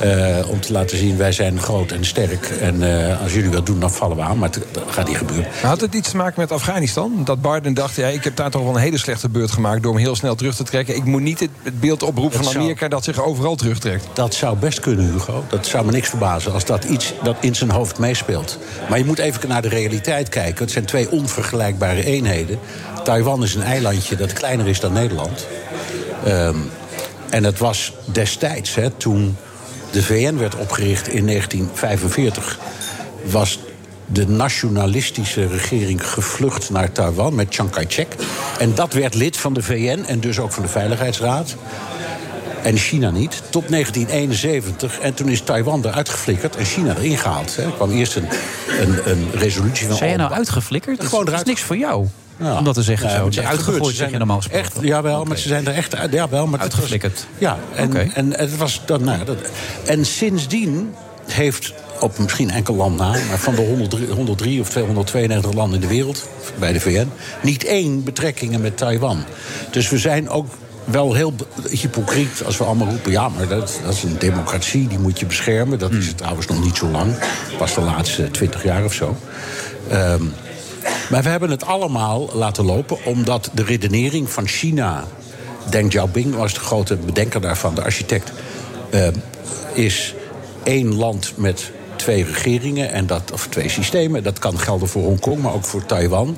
Eh, 0.00 0.50
om 0.50 0.60
te 0.60 0.72
laten 0.72 0.96
zien, 0.96 1.16
wij 1.16 1.32
zijn 1.32 1.60
groot 1.60 1.90
en 1.90 2.04
sterk. 2.04 2.46
En 2.46 3.08
eh, 3.08 3.22
als 3.22 3.32
jullie 3.32 3.50
wat 3.50 3.66
doen, 3.66 3.80
dan 3.80 3.90
vallen 3.90 4.16
we 4.16 4.22
aan. 4.22 4.38
Maar 4.38 4.50
dat 4.50 4.82
gaat 4.88 5.08
niet 5.08 5.16
gebeuren. 5.16 5.46
Had 5.62 5.80
het 5.80 5.94
iets 5.94 6.10
te 6.10 6.16
maken 6.16 6.40
met 6.40 6.52
Afghanistan? 6.52 7.20
Dat 7.24 7.42
Biden 7.42 7.74
dacht, 7.74 7.94
ja, 7.94 8.06
ik 8.06 8.24
heb 8.24 8.36
daar 8.36 8.50
toch 8.50 8.62
wel 8.62 8.74
een 8.74 8.80
hele 8.80 8.98
slechte 8.98 9.28
beurt 9.28 9.50
gemaakt... 9.50 9.82
door 9.82 9.92
hem 9.92 10.02
heel 10.02 10.16
snel 10.16 10.34
terug 10.34 10.54
te 10.56 10.62
trekken. 10.62 10.96
Ik 10.96 11.04
moet 11.04 11.20
niet 11.20 11.40
het, 11.40 11.80
beeld 11.80 12.02
oproepen 12.02 12.32
Dat 12.32 12.42
van 12.42 12.52
zou- 12.52 12.64
Amerika... 12.64 12.88
dat 12.88 13.04
zich 13.04 13.22
overal 13.22 13.54
terugtrekt. 13.56 14.06
Dat 14.12 14.34
zou 14.34 14.56
best 14.56 14.80
kunnen, 14.80 15.12
Hugo. 15.12 15.44
Dat 15.48 15.66
zou 15.66 15.84
me 15.84 15.92
niks 15.92 16.08
verbazen 16.08 16.52
als 16.52 16.64
dat 16.64 16.84
iets 16.84 17.12
dat 17.22 17.36
in 17.40 17.54
zijn 17.54 17.70
hoofd 17.70 17.98
meespeelt. 17.98 18.58
Maar 18.88 18.98
je 18.98 19.04
moet 19.04 19.18
even 19.18 19.48
naar 19.48 19.62
de 19.62 19.68
realiteit 19.68 20.28
kijken. 20.28 20.64
Het 20.64 20.72
zijn 20.72 20.84
twee 20.84 21.10
onvergelijkbare 21.10 22.04
eenheden. 22.04 22.58
Taiwan 23.04 23.42
is 23.42 23.54
een 23.54 23.62
eilandje 23.62 24.16
dat 24.16 24.32
kleiner 24.32 24.66
is 24.68 24.80
dan 24.80 24.92
Nederland. 24.92 25.46
Ehm, 26.24 26.56
en 27.30 27.44
het 27.44 27.58
was 27.58 27.92
destijds, 28.04 28.74
hè, 28.74 28.90
toen 28.90 29.36
de 29.90 30.02
VN 30.02 30.36
werd 30.36 30.54
opgericht 30.54 31.08
in 31.08 31.26
1945... 31.26 32.58
was 33.24 33.58
de 34.06 34.28
nationalistische 34.28 35.46
regering 35.46 36.08
gevlucht 36.08 36.70
naar 36.70 36.92
Taiwan 36.92 37.34
met 37.34 37.54
Chiang 37.54 37.70
Kai-shek. 37.70 38.14
En 38.58 38.74
dat 38.74 38.92
werd 38.92 39.14
lid 39.14 39.36
van 39.36 39.52
de 39.52 39.62
VN 39.62 40.04
en 40.06 40.20
dus 40.20 40.38
ook 40.38 40.52
van 40.52 40.62
de 40.62 40.68
Veiligheidsraad. 40.68 41.56
En 42.62 42.76
China 42.76 43.10
niet, 43.10 43.42
tot 43.50 43.68
1971. 43.68 44.98
En 44.98 45.14
toen 45.14 45.28
is 45.28 45.40
Taiwan 45.40 45.84
eruit 45.84 46.08
geflikkerd 46.08 46.56
en 46.56 46.64
China 46.64 46.96
erin 46.96 47.18
gehaald. 47.18 47.56
Er 47.56 47.70
kwam 47.70 47.90
eerst 47.90 48.16
een, 48.16 48.28
een, 48.80 49.10
een 49.10 49.28
resolutie 49.32 49.86
van... 49.86 49.96
Zijn 49.96 50.10
je 50.10 50.16
nou 50.16 50.32
uitgeflikkerd? 50.32 51.04
Gewoon 51.04 51.24
dat 51.24 51.34
is 51.34 51.42
niks 51.42 51.62
voor 51.62 51.76
jou. 51.76 52.06
Ja. 52.40 52.58
Om 52.58 52.64
dat 52.64 52.74
te 52.74 52.82
zeggen 52.82 53.10
zo. 53.10 53.26
echt 53.26 53.38
Uitgegooid. 53.38 53.86
Ze 53.86 53.94
zeg 53.96 54.10
je 54.10 54.18
normaal 54.18 54.36
gesproken. 54.36 54.64
Echt, 54.64 54.76
jawel, 54.80 55.24
maar 55.24 55.36
ze 55.38 55.48
zijn 55.48 55.66
er 55.66 55.74
echt. 55.74 55.96
Jawel, 56.10 56.46
maar 56.46 56.60
het 56.60 56.68
was- 56.70 56.80
Uitgeflikkerd. 56.80 57.26
Ja, 57.38 57.58
en, 57.74 58.14
en 58.14 58.32
het 58.38 58.56
was 58.56 58.82
dat, 58.86 59.00
nou, 59.00 59.24
dat, 59.24 59.36
en 59.86 60.06
sindsdien 60.06 60.94
heeft 61.26 61.72
op 62.00 62.18
misschien 62.18 62.50
enkel 62.50 62.74
land 62.74 62.96
na, 62.96 63.10
maar 63.10 63.38
van 63.38 63.54
de 63.54 63.60
103, 63.62 64.06
103 64.06 64.60
of 64.60 64.68
292 64.68 65.52
landen 65.52 65.74
in 65.74 65.88
de 65.88 65.94
wereld 65.94 66.28
bij 66.58 66.72
de 66.72 66.80
VN, 66.80 67.08
niet 67.42 67.64
één 67.64 68.04
betrekkingen 68.04 68.60
met 68.60 68.76
Taiwan. 68.76 69.24
Dus 69.70 69.88
we 69.88 69.98
zijn 69.98 70.28
ook 70.28 70.46
wel 70.84 71.14
heel 71.14 71.34
hypocriet 71.70 72.42
als 72.46 72.56
we 72.58 72.64
allemaal 72.64 72.88
roepen: 72.88 73.10
ja, 73.12 73.28
maar 73.28 73.48
dat, 73.48 73.80
dat 73.84 73.94
is 73.94 74.02
een 74.02 74.16
democratie, 74.18 74.88
die 74.88 74.98
moet 74.98 75.18
je 75.18 75.26
beschermen. 75.26 75.78
Dat 75.78 75.92
is 75.92 76.06
het 76.06 76.16
trouwens 76.16 76.46
nog 76.46 76.64
niet 76.64 76.76
zo 76.76 76.86
lang, 76.86 77.14
pas 77.58 77.74
de 77.74 77.80
laatste 77.80 78.30
20 78.30 78.62
jaar 78.64 78.84
of 78.84 78.92
zo. 78.92 79.16
Ehm, 79.88 80.22
maar 81.10 81.22
we 81.22 81.28
hebben 81.28 81.50
het 81.50 81.64
allemaal 81.64 82.28
laten 82.32 82.64
lopen 82.64 83.04
omdat 83.04 83.50
de 83.54 83.64
redenering 83.64 84.30
van 84.30 84.46
China. 84.46 85.04
Deng 85.70 85.88
Xiaoping 85.88 86.34
was 86.34 86.54
de 86.54 86.60
grote 86.60 86.96
bedenker 86.96 87.40
daarvan, 87.40 87.74
de 87.74 87.82
architect. 87.82 88.32
eh, 88.90 89.08
is 89.72 90.14
één 90.62 90.94
land 90.94 91.32
met 91.36 91.70
twee 91.96 92.24
regeringen 92.24 92.92
en 92.92 93.06
dat, 93.06 93.32
of 93.32 93.46
twee 93.46 93.68
systemen. 93.68 94.22
Dat 94.22 94.38
kan 94.38 94.58
gelden 94.58 94.88
voor 94.88 95.02
Hongkong, 95.02 95.42
maar 95.42 95.54
ook 95.54 95.64
voor 95.64 95.86
Taiwan. 95.86 96.36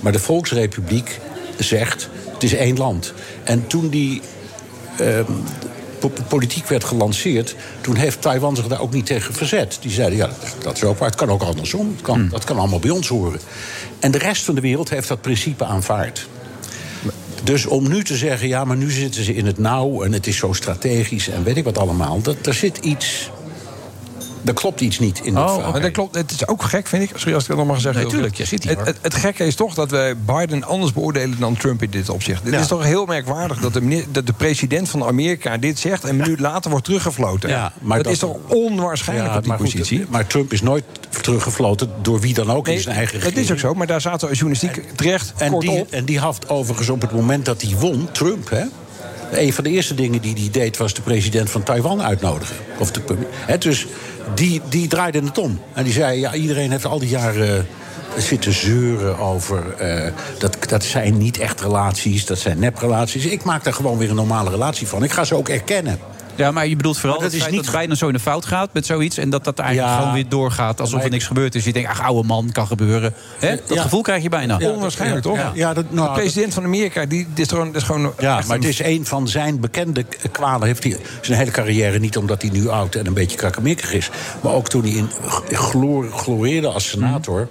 Maar 0.00 0.12
de 0.12 0.18
Volksrepubliek 0.18 1.20
zegt. 1.58 2.08
Het 2.32 2.42
is 2.42 2.54
één 2.54 2.76
land. 2.76 3.12
En 3.44 3.66
toen 3.66 3.88
die 3.88 4.20
ehm, 4.98 5.32
politiek 6.28 6.66
werd 6.66 6.84
gelanceerd... 6.84 7.54
toen 7.80 7.96
heeft 7.96 8.20
Taiwan 8.20 8.56
zich 8.56 8.66
daar 8.66 8.80
ook 8.80 8.92
niet 8.92 9.06
tegen 9.06 9.34
verzet. 9.34 9.78
Die 9.80 9.90
zeiden, 9.90 10.18
ja, 10.18 10.30
dat- 10.62 10.76
is 10.76 10.84
ook 10.84 10.98
waar. 10.98 11.08
Het 11.08 11.18
kan 11.18 11.30
ook 11.30 11.42
andersom. 11.42 11.88
Het 11.92 12.02
kan, 12.02 12.28
Dat 12.28 12.44
kan 12.44 12.58
allemaal 12.58 12.78
bij 12.78 12.90
ons 12.90 13.08
horen. 13.08 13.40
En 13.98 14.10
de 14.10 14.18
rest 14.18 14.44
van 14.44 14.54
de 14.54 14.60
wereld 14.60 14.90
heeft 14.90 15.08
dat 15.08 15.20
principe 15.20 15.64
aanvaard. 15.64 16.28
Dus 17.42 17.66
om 17.66 17.88
nu 17.88 18.04
te 18.04 18.16
zeggen, 18.16 18.48
ja, 18.48 18.64
maar 18.64 18.76
nu 18.76 18.90
zitten 18.90 19.24
ze 19.24 19.34
in 19.34 19.46
het 19.46 19.58
nauw... 19.58 20.02
en 20.02 20.12
het 20.12 20.26
is 20.26 20.36
zo 20.36 20.52
strategisch 20.52 21.28
en 21.28 21.44
weet 21.44 21.56
ik 21.56 21.64
wat 21.64 21.78
allemaal... 21.78 22.20
Dat, 22.20 22.36
er 22.46 22.54
zit 22.54 22.78
iets... 22.78 23.30
Er 24.44 24.52
klopt 24.54 24.80
iets 24.80 24.98
niet 24.98 25.18
in 25.18 25.24
dit 25.24 25.32
verhaal. 25.32 25.70
Maar 25.72 25.80
dat 25.80 25.90
klopt. 25.90 26.14
Het 26.14 26.30
is 26.30 26.46
ook 26.48 26.62
gek, 26.62 26.86
vind 26.86 27.02
ik. 27.02 27.10
Sorry 27.16 27.34
als 27.34 27.42
ik 27.42 27.48
dat 27.48 27.58
nog 27.58 27.66
mag 27.66 27.80
zeggen. 27.80 28.02
Nee, 28.02 28.10
tuurlijk, 28.10 28.36
Hilke. 28.36 28.52
je 28.52 28.58
zit 28.58 28.68
hier, 28.68 28.78
het, 28.78 28.86
het, 28.86 28.98
het 29.02 29.14
gekke 29.14 29.44
is 29.46 29.54
toch 29.54 29.74
dat 29.74 29.90
wij 29.90 30.16
Biden 30.16 30.64
anders 30.64 30.92
beoordelen 30.92 31.38
dan 31.38 31.56
Trump 31.56 31.82
in 31.82 31.90
dit 31.90 32.08
opzicht. 32.08 32.44
Dit 32.44 32.54
is 32.54 32.66
toch 32.66 32.82
heel 32.84 33.06
merkwaardig 33.06 33.58
dat 33.60 33.72
de, 33.72 33.80
meneer- 33.80 34.04
dat 34.10 34.26
de 34.26 34.32
president 34.32 34.88
van 34.88 35.04
Amerika 35.04 35.56
dit 35.56 35.78
zegt... 35.78 36.02
en 36.04 36.08
een 36.08 36.16
minuut 36.16 36.40
later 36.40 36.70
wordt 36.70 36.84
teruggefloten. 36.84 37.48
Ja, 37.50 37.72
maar 37.80 37.96
dat, 37.96 38.04
dat- 38.04 38.12
is 38.12 38.18
toch 38.18 38.36
onwaarschijnlijk 38.46 39.30
Ja, 39.30 39.34
op 39.36 39.42
die 39.42 39.48
maar 39.50 39.60
goed, 39.60 39.70
positie? 39.72 40.04
maar 40.08 40.26
Trump 40.26 40.52
is 40.52 40.62
nooit 40.62 40.84
teruggefloten 41.22 41.90
door 42.02 42.20
wie 42.20 42.34
dan 42.34 42.50
ook 42.50 42.68
in 42.68 42.80
zijn 42.80 42.96
eigen 42.96 43.14
dat 43.14 43.22
regering. 43.22 43.46
is 43.50 43.52
ook 43.52 43.58
zo, 43.70 43.74
maar 43.74 43.86
daar 43.86 44.00
zaten 44.00 44.28
journalistiek 44.28 44.82
terecht 44.96 45.32
En 45.36 45.50
kort 45.50 45.62
die, 45.66 45.70
op. 45.80 45.90
en 45.90 46.04
die 46.04 46.18
had 46.18 46.48
overigens 46.48 46.88
op 46.88 47.00
het 47.00 47.12
moment 47.12 47.44
dat 47.44 47.62
hij 47.62 47.74
won, 47.78 48.08
Trump, 48.12 48.50
hè, 48.50 48.62
een 49.32 49.52
van 49.52 49.64
de 49.64 49.70
eerste 49.70 49.94
dingen 49.94 50.20
die 50.20 50.34
hij 50.34 50.48
deed 50.50 50.76
was 50.76 50.94
de 50.94 51.02
president 51.02 51.50
van 51.50 51.62
Taiwan 51.62 52.02
uitnodigen. 52.02 52.56
Of 52.78 52.90
de, 52.90 53.00
hè, 53.34 53.58
dus 53.58 53.86
die, 54.34 54.60
die 54.68 54.88
draaide 54.88 55.20
het 55.24 55.38
om. 55.38 55.60
En 55.72 55.84
die 55.84 55.92
zei: 55.92 56.20
ja, 56.20 56.34
iedereen 56.34 56.70
heeft 56.70 56.86
al 56.86 56.98
die 56.98 57.08
jaren 57.08 57.58
eh, 57.58 58.22
zitten 58.22 58.52
zeuren 58.52 59.18
over. 59.18 59.74
eh, 59.74 60.12
dat, 60.38 60.56
dat 60.68 60.84
zijn 60.84 61.18
niet 61.18 61.38
echt 61.38 61.60
relaties, 61.60 62.26
dat 62.26 62.38
zijn 62.38 62.58
neprelaties. 62.58 63.24
Ik 63.24 63.44
maak 63.44 63.64
daar 63.64 63.74
gewoon 63.74 63.98
weer 63.98 64.10
een 64.10 64.16
normale 64.16 64.50
relatie 64.50 64.86
van. 64.86 65.04
Ik 65.04 65.12
ga 65.12 65.24
ze 65.24 65.34
ook 65.34 65.48
erkennen. 65.48 65.98
Ja, 66.36 66.50
maar 66.50 66.66
je 66.66 66.76
bedoelt 66.76 66.98
vooral 66.98 67.18
Maar 67.20 67.28
dat, 67.28 67.38
dat 67.38 67.46
het 67.46 67.50
is 67.52 67.56
dat 67.56 67.66
het 67.66 67.74
bijna 67.76 67.94
zo 67.94 68.06
in 68.06 68.12
de 68.12 68.18
fout 68.20 68.46
gaat 68.46 68.68
met 68.72 68.86
zoiets... 68.86 69.16
en 69.16 69.30
dat 69.30 69.44
dat 69.44 69.58
eigenlijk 69.58 69.90
Ja. 69.92 69.98
gewoon 69.98 70.12
weer 70.14 70.28
doorgaat 70.28 70.80
alsof 70.80 70.98
er 71.00 71.04
ik- 71.06 71.12
niks 71.12 71.26
gebeurd 71.26 71.54
is. 71.54 71.64
Je 71.64 71.72
denkt, 71.72 71.88
ach, 71.88 72.02
oude 72.02 72.26
man, 72.28 72.50
kan 72.52 72.66
gebeuren. 72.66 73.14
Hè? 73.38 73.56
Dat 73.66 73.76
Ja. 73.76 73.82
gevoel 73.82 74.02
krijg 74.02 74.22
je 74.22 74.28
bijna. 74.28 74.58
Onwaarschijnlijk, 74.58 75.22
toch? 75.22 75.36
Ja, 75.36 75.50
ja, 75.54 75.74
dat, 75.74 75.84
nou, 75.90 76.08
de 76.14 76.20
president 76.20 76.54
van 76.54 76.64
Amerika, 76.64 77.06
die, 77.06 77.26
die 77.34 77.44
is 77.44 77.48
gewoon... 77.50 77.66
Dat 77.66 77.76
is 77.76 77.82
gewoon 77.82 78.12
Ja, 78.18 78.42
maar 78.46 78.56
het 78.56 78.66
is 78.66 78.78
een 78.82 79.06
van 79.06 79.28
zijn 79.28 79.60
bekende 79.60 80.04
kwalen. 80.32 80.66
Heeft 80.66 80.82
hij 80.82 80.96
zijn 81.20 81.38
hele 81.38 81.50
carrière 81.50 81.98
niet 81.98 82.16
omdat 82.16 82.42
hij 82.42 82.50
nu 82.50 82.68
oud 82.68 82.94
en 82.94 83.06
een 83.06 83.14
beetje 83.14 83.36
krakkemikkig 83.36 83.92
is. 83.92 84.10
Maar 84.40 84.52
ook 84.52 84.68
toen 84.68 84.82
hij 84.82 84.90
in 84.92 85.10
g- 85.28 85.42
glor- 85.52 86.10
gloreerde 86.12 86.68
als 86.68 86.88
senator. 86.88 87.48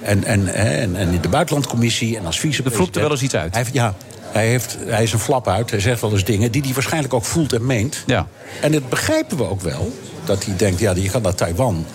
En, 0.00 0.24
en, 0.24 0.46
hè, 0.46 0.68
en, 0.80 0.96
en 0.96 1.12
in 1.12 1.20
de 1.20 1.28
buitenlandcommissie 1.28 2.16
en 2.18 2.26
als 2.26 2.40
vicepresident. 2.40 2.66
Er 2.74 2.76
vloekte 2.80 3.00
wel 3.00 3.10
eens 3.10 3.22
iets 3.22 3.34
uit. 3.34 3.54
Hij 3.54 3.64
ja, 3.72 3.94
hij, 4.34 4.46
heeft, 4.48 4.76
hij 4.86 5.02
is 5.02 5.12
een 5.12 5.18
flap 5.18 5.48
uit. 5.48 5.70
Hij 5.70 5.80
zegt 5.80 6.00
wel 6.00 6.12
eens 6.12 6.24
dingen 6.24 6.52
die 6.52 6.62
hij 6.62 6.72
waarschijnlijk 6.72 7.14
ook 7.14 7.24
voelt 7.24 7.52
en 7.52 7.66
meent. 7.66 8.02
Ja. 8.06 8.26
En 8.60 8.72
dat 8.72 8.88
begrijpen 8.88 9.36
we 9.36 9.44
ook 9.48 9.60
wel. 9.60 9.92
Dat 10.24 10.44
hij 10.44 10.56
denkt, 10.56 10.80
ja, 10.80 10.92
je 10.94 11.08
gaat 11.08 11.22
naar 11.22 11.34
Taiwan. 11.34 11.86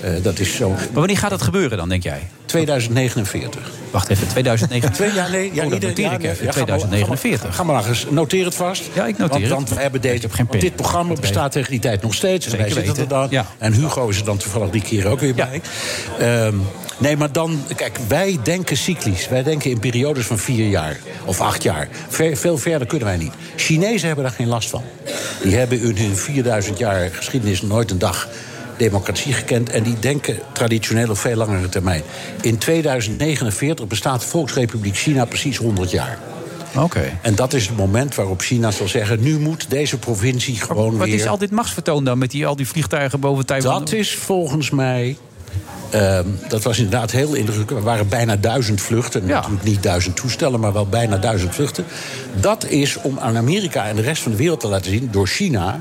Eh, 0.00 0.10
dat 0.22 0.38
is 0.38 0.54
zo. 0.56 0.68
Maar 0.70 0.86
wanneer 0.92 1.16
gaat 1.18 1.30
dat 1.30 1.42
gebeuren 1.42 1.78
dan, 1.78 1.88
denk 1.88 2.02
jij? 2.02 2.28
2049. 2.44 3.60
Wacht 3.90 4.08
even, 4.08 4.28
2049? 4.28 4.90
Twee 5.06 5.12
jaar, 5.14 5.30
nee. 5.30 5.50
Ja, 5.54 5.64
Oh, 5.64 5.70
dat 5.70 5.80
noteer 5.80 6.04
ja, 6.04 6.12
ik 6.12 6.22
even, 6.22 6.44
ja, 6.44 6.52
ga 6.52 6.58
maar- 6.58 6.66
2049. 6.78 7.54
Ga 7.56 7.62
maar 7.62 7.76
nog 7.76 7.86
eens, 7.88 8.06
noteer 8.10 8.44
het 8.44 8.54
vast. 8.54 8.82
Ja, 8.92 9.06
ik 9.06 9.18
noteer 9.18 9.28
want, 9.28 9.42
het. 9.42 9.50
Want 9.52 9.68
we 9.68 9.80
hebben 9.80 10.00
deze, 10.00 10.20
heb 10.20 10.30
geen 10.32 10.46
want 10.46 10.50
pen. 10.50 10.60
dit 10.60 10.76
programma 10.76 11.14
bestaat 11.14 11.52
tegen 11.52 11.70
die 11.70 11.80
tijd 11.80 12.02
nog 12.02 12.14
steeds. 12.14 12.46
En 12.46 12.58
wij 12.58 12.70
zitten 12.70 12.96
er 12.96 13.08
dan. 13.08 13.26
Ja. 13.30 13.46
En 13.58 13.72
Hugo 13.72 14.08
is 14.08 14.18
er 14.18 14.24
dan 14.24 14.36
toevallig 14.36 14.70
die 14.70 14.82
keer 14.82 15.06
ook 15.06 15.20
weer 15.20 15.34
bij. 15.34 15.60
Ehm, 16.18 16.54
nee, 17.00 17.16
maar 17.16 17.32
dan... 17.32 17.62
Kijk, 17.76 17.98
wij 18.08 18.38
denken 18.42 18.76
cyclisch. 18.76 19.28
Wij 19.28 19.42
denken 19.42 19.70
in 19.70 19.80
periodes 19.80 20.26
van 20.26 20.38
vier 20.38 20.68
jaar. 20.68 20.98
Of 21.24 21.40
acht 21.40 21.62
jaar. 21.62 21.88
Ver- 22.08 22.36
veel 22.36 22.58
verder 22.58 22.86
kunnen 22.86 23.06
wij 23.06 23.16
niet. 23.16 23.32
Chinezen 23.56 24.06
hebben 24.06 24.24
daar 24.24 24.34
geen 24.34 24.48
last 24.48 24.68
van. 24.68 24.82
Die 25.42 25.56
hebben 25.56 25.80
in 25.80 25.96
hun 25.96 26.16
4000 26.16 26.78
jaar 26.78 27.10
geschiedenis 27.10 27.62
nooit 27.62 27.90
een 27.90 27.98
dag 27.98 28.28
democratie 28.76 29.32
gekend. 29.32 29.70
En 29.70 29.82
die 29.82 29.98
denken 29.98 30.38
traditioneel 30.52 31.10
op 31.10 31.18
veel 31.18 31.36
langere 31.36 31.68
termijn. 31.68 32.02
In 32.40 32.58
2049 32.58 33.86
bestaat 33.86 34.20
de 34.20 34.26
Volksrepubliek 34.26 34.96
China 34.96 35.24
precies 35.24 35.56
100 35.56 35.90
jaar. 35.90 36.18
Oké. 36.76 37.18
En 37.22 37.34
dat 37.34 37.52
is 37.52 37.66
het 37.66 37.76
moment 37.76 38.14
waarop 38.14 38.40
China 38.40 38.70
zal 38.70 38.88
zeggen... 38.88 39.20
nu 39.20 39.38
moet 39.38 39.70
deze 39.70 39.98
provincie 39.98 40.60
gewoon 40.60 40.96
Wat 40.96 41.06
weer... 41.06 41.16
is 41.16 41.26
al 41.26 41.38
dit 41.38 41.50
machtsvertoon 41.50 42.04
dan 42.04 42.18
met 42.18 42.30
die, 42.30 42.46
al 42.46 42.56
die 42.56 42.68
vliegtuigen 42.68 43.20
boven 43.20 43.46
Taiwan? 43.46 43.78
Dat 43.78 43.92
is 43.92 44.14
volgens 44.14 44.70
mij... 44.70 45.16
ehm, 45.90 46.26
dat 46.48 46.62
was 46.62 46.78
inderdaad 46.78 47.10
heel 47.10 47.34
indrukwekkend. 47.34 47.78
Er 47.78 47.84
waren 47.84 48.08
bijna 48.08 48.36
duizend 48.36 48.80
vluchten. 48.80 49.26
Natuurlijk 49.26 49.62
niet 49.62 49.82
duizend 49.82 50.16
toestellen, 50.16 50.60
maar 50.60 50.72
wel 50.72 50.86
bijna 50.86 51.16
duizend 51.16 51.54
vluchten. 51.54 51.84
Dat 52.40 52.64
is 52.64 52.96
om 52.96 53.18
aan 53.18 53.36
Amerika 53.36 53.86
en 53.86 53.96
de 53.96 54.02
rest 54.02 54.22
van 54.22 54.32
de 54.32 54.38
wereld 54.38 54.60
te 54.60 54.68
laten 54.68 54.90
zien... 54.90 55.08
door 55.10 55.26
China... 55.26 55.78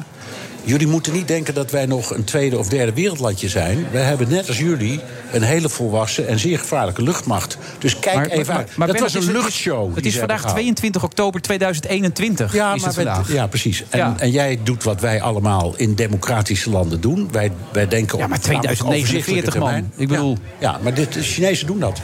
Jullie 0.63 0.87
moeten 0.87 1.13
niet 1.13 1.27
denken 1.27 1.53
dat 1.53 1.71
wij 1.71 1.85
nog 1.85 2.15
een 2.15 2.23
tweede 2.23 2.57
of 2.57 2.67
derde 2.67 2.93
wereldlandje 2.93 3.49
zijn. 3.49 3.87
Wij 3.91 4.03
hebben 4.03 4.29
net 4.29 4.47
als 4.47 4.57
jullie 4.57 4.99
een 5.31 5.41
hele 5.41 5.69
volwassen 5.69 6.27
en 6.27 6.39
zeer 6.39 6.59
gevaarlijke 6.59 7.03
luchtmacht. 7.03 7.57
Dus 7.77 7.99
kijk 7.99 8.31
even 8.31 8.55
uit. 8.55 8.71
dat 8.77 8.99
was 8.99 9.13
het 9.13 9.27
een 9.27 9.31
luchtshow. 9.31 9.95
Het 9.95 10.05
is 10.05 10.17
vandaag 10.17 10.19
hebben 10.19 10.37
gehouden. 10.37 10.63
22 10.75 11.03
oktober 11.03 11.41
2021. 11.41 12.53
Ja, 12.53 12.73
is 12.73 12.81
maar 12.81 12.95
het 12.95 13.27
ja, 13.27 13.47
precies. 13.47 13.83
En, 13.89 13.99
Ja. 13.99 14.15
en 14.17 14.31
jij 14.31 14.59
doet 14.63 14.83
wat 14.83 15.01
wij 15.01 15.21
allemaal 15.21 15.73
in 15.77 15.95
democratische 15.95 16.69
landen 16.69 17.01
doen. 17.01 17.29
Wij, 17.31 17.51
wij 17.71 17.87
denken 17.87 18.17
Ja, 18.17 18.27
maar 18.27 18.37
een 18.43 18.51
namelijk 18.51 18.75
2049 18.77 19.57
man. 19.57 19.91
Ik 19.95 20.07
bedoel... 20.07 20.37
Ja, 20.59 20.79
maar 20.83 20.93
dit, 20.93 21.13
de 21.13 21.23
Chinezen 21.23 21.67
doen 21.67 21.79
dat. 21.79 22.01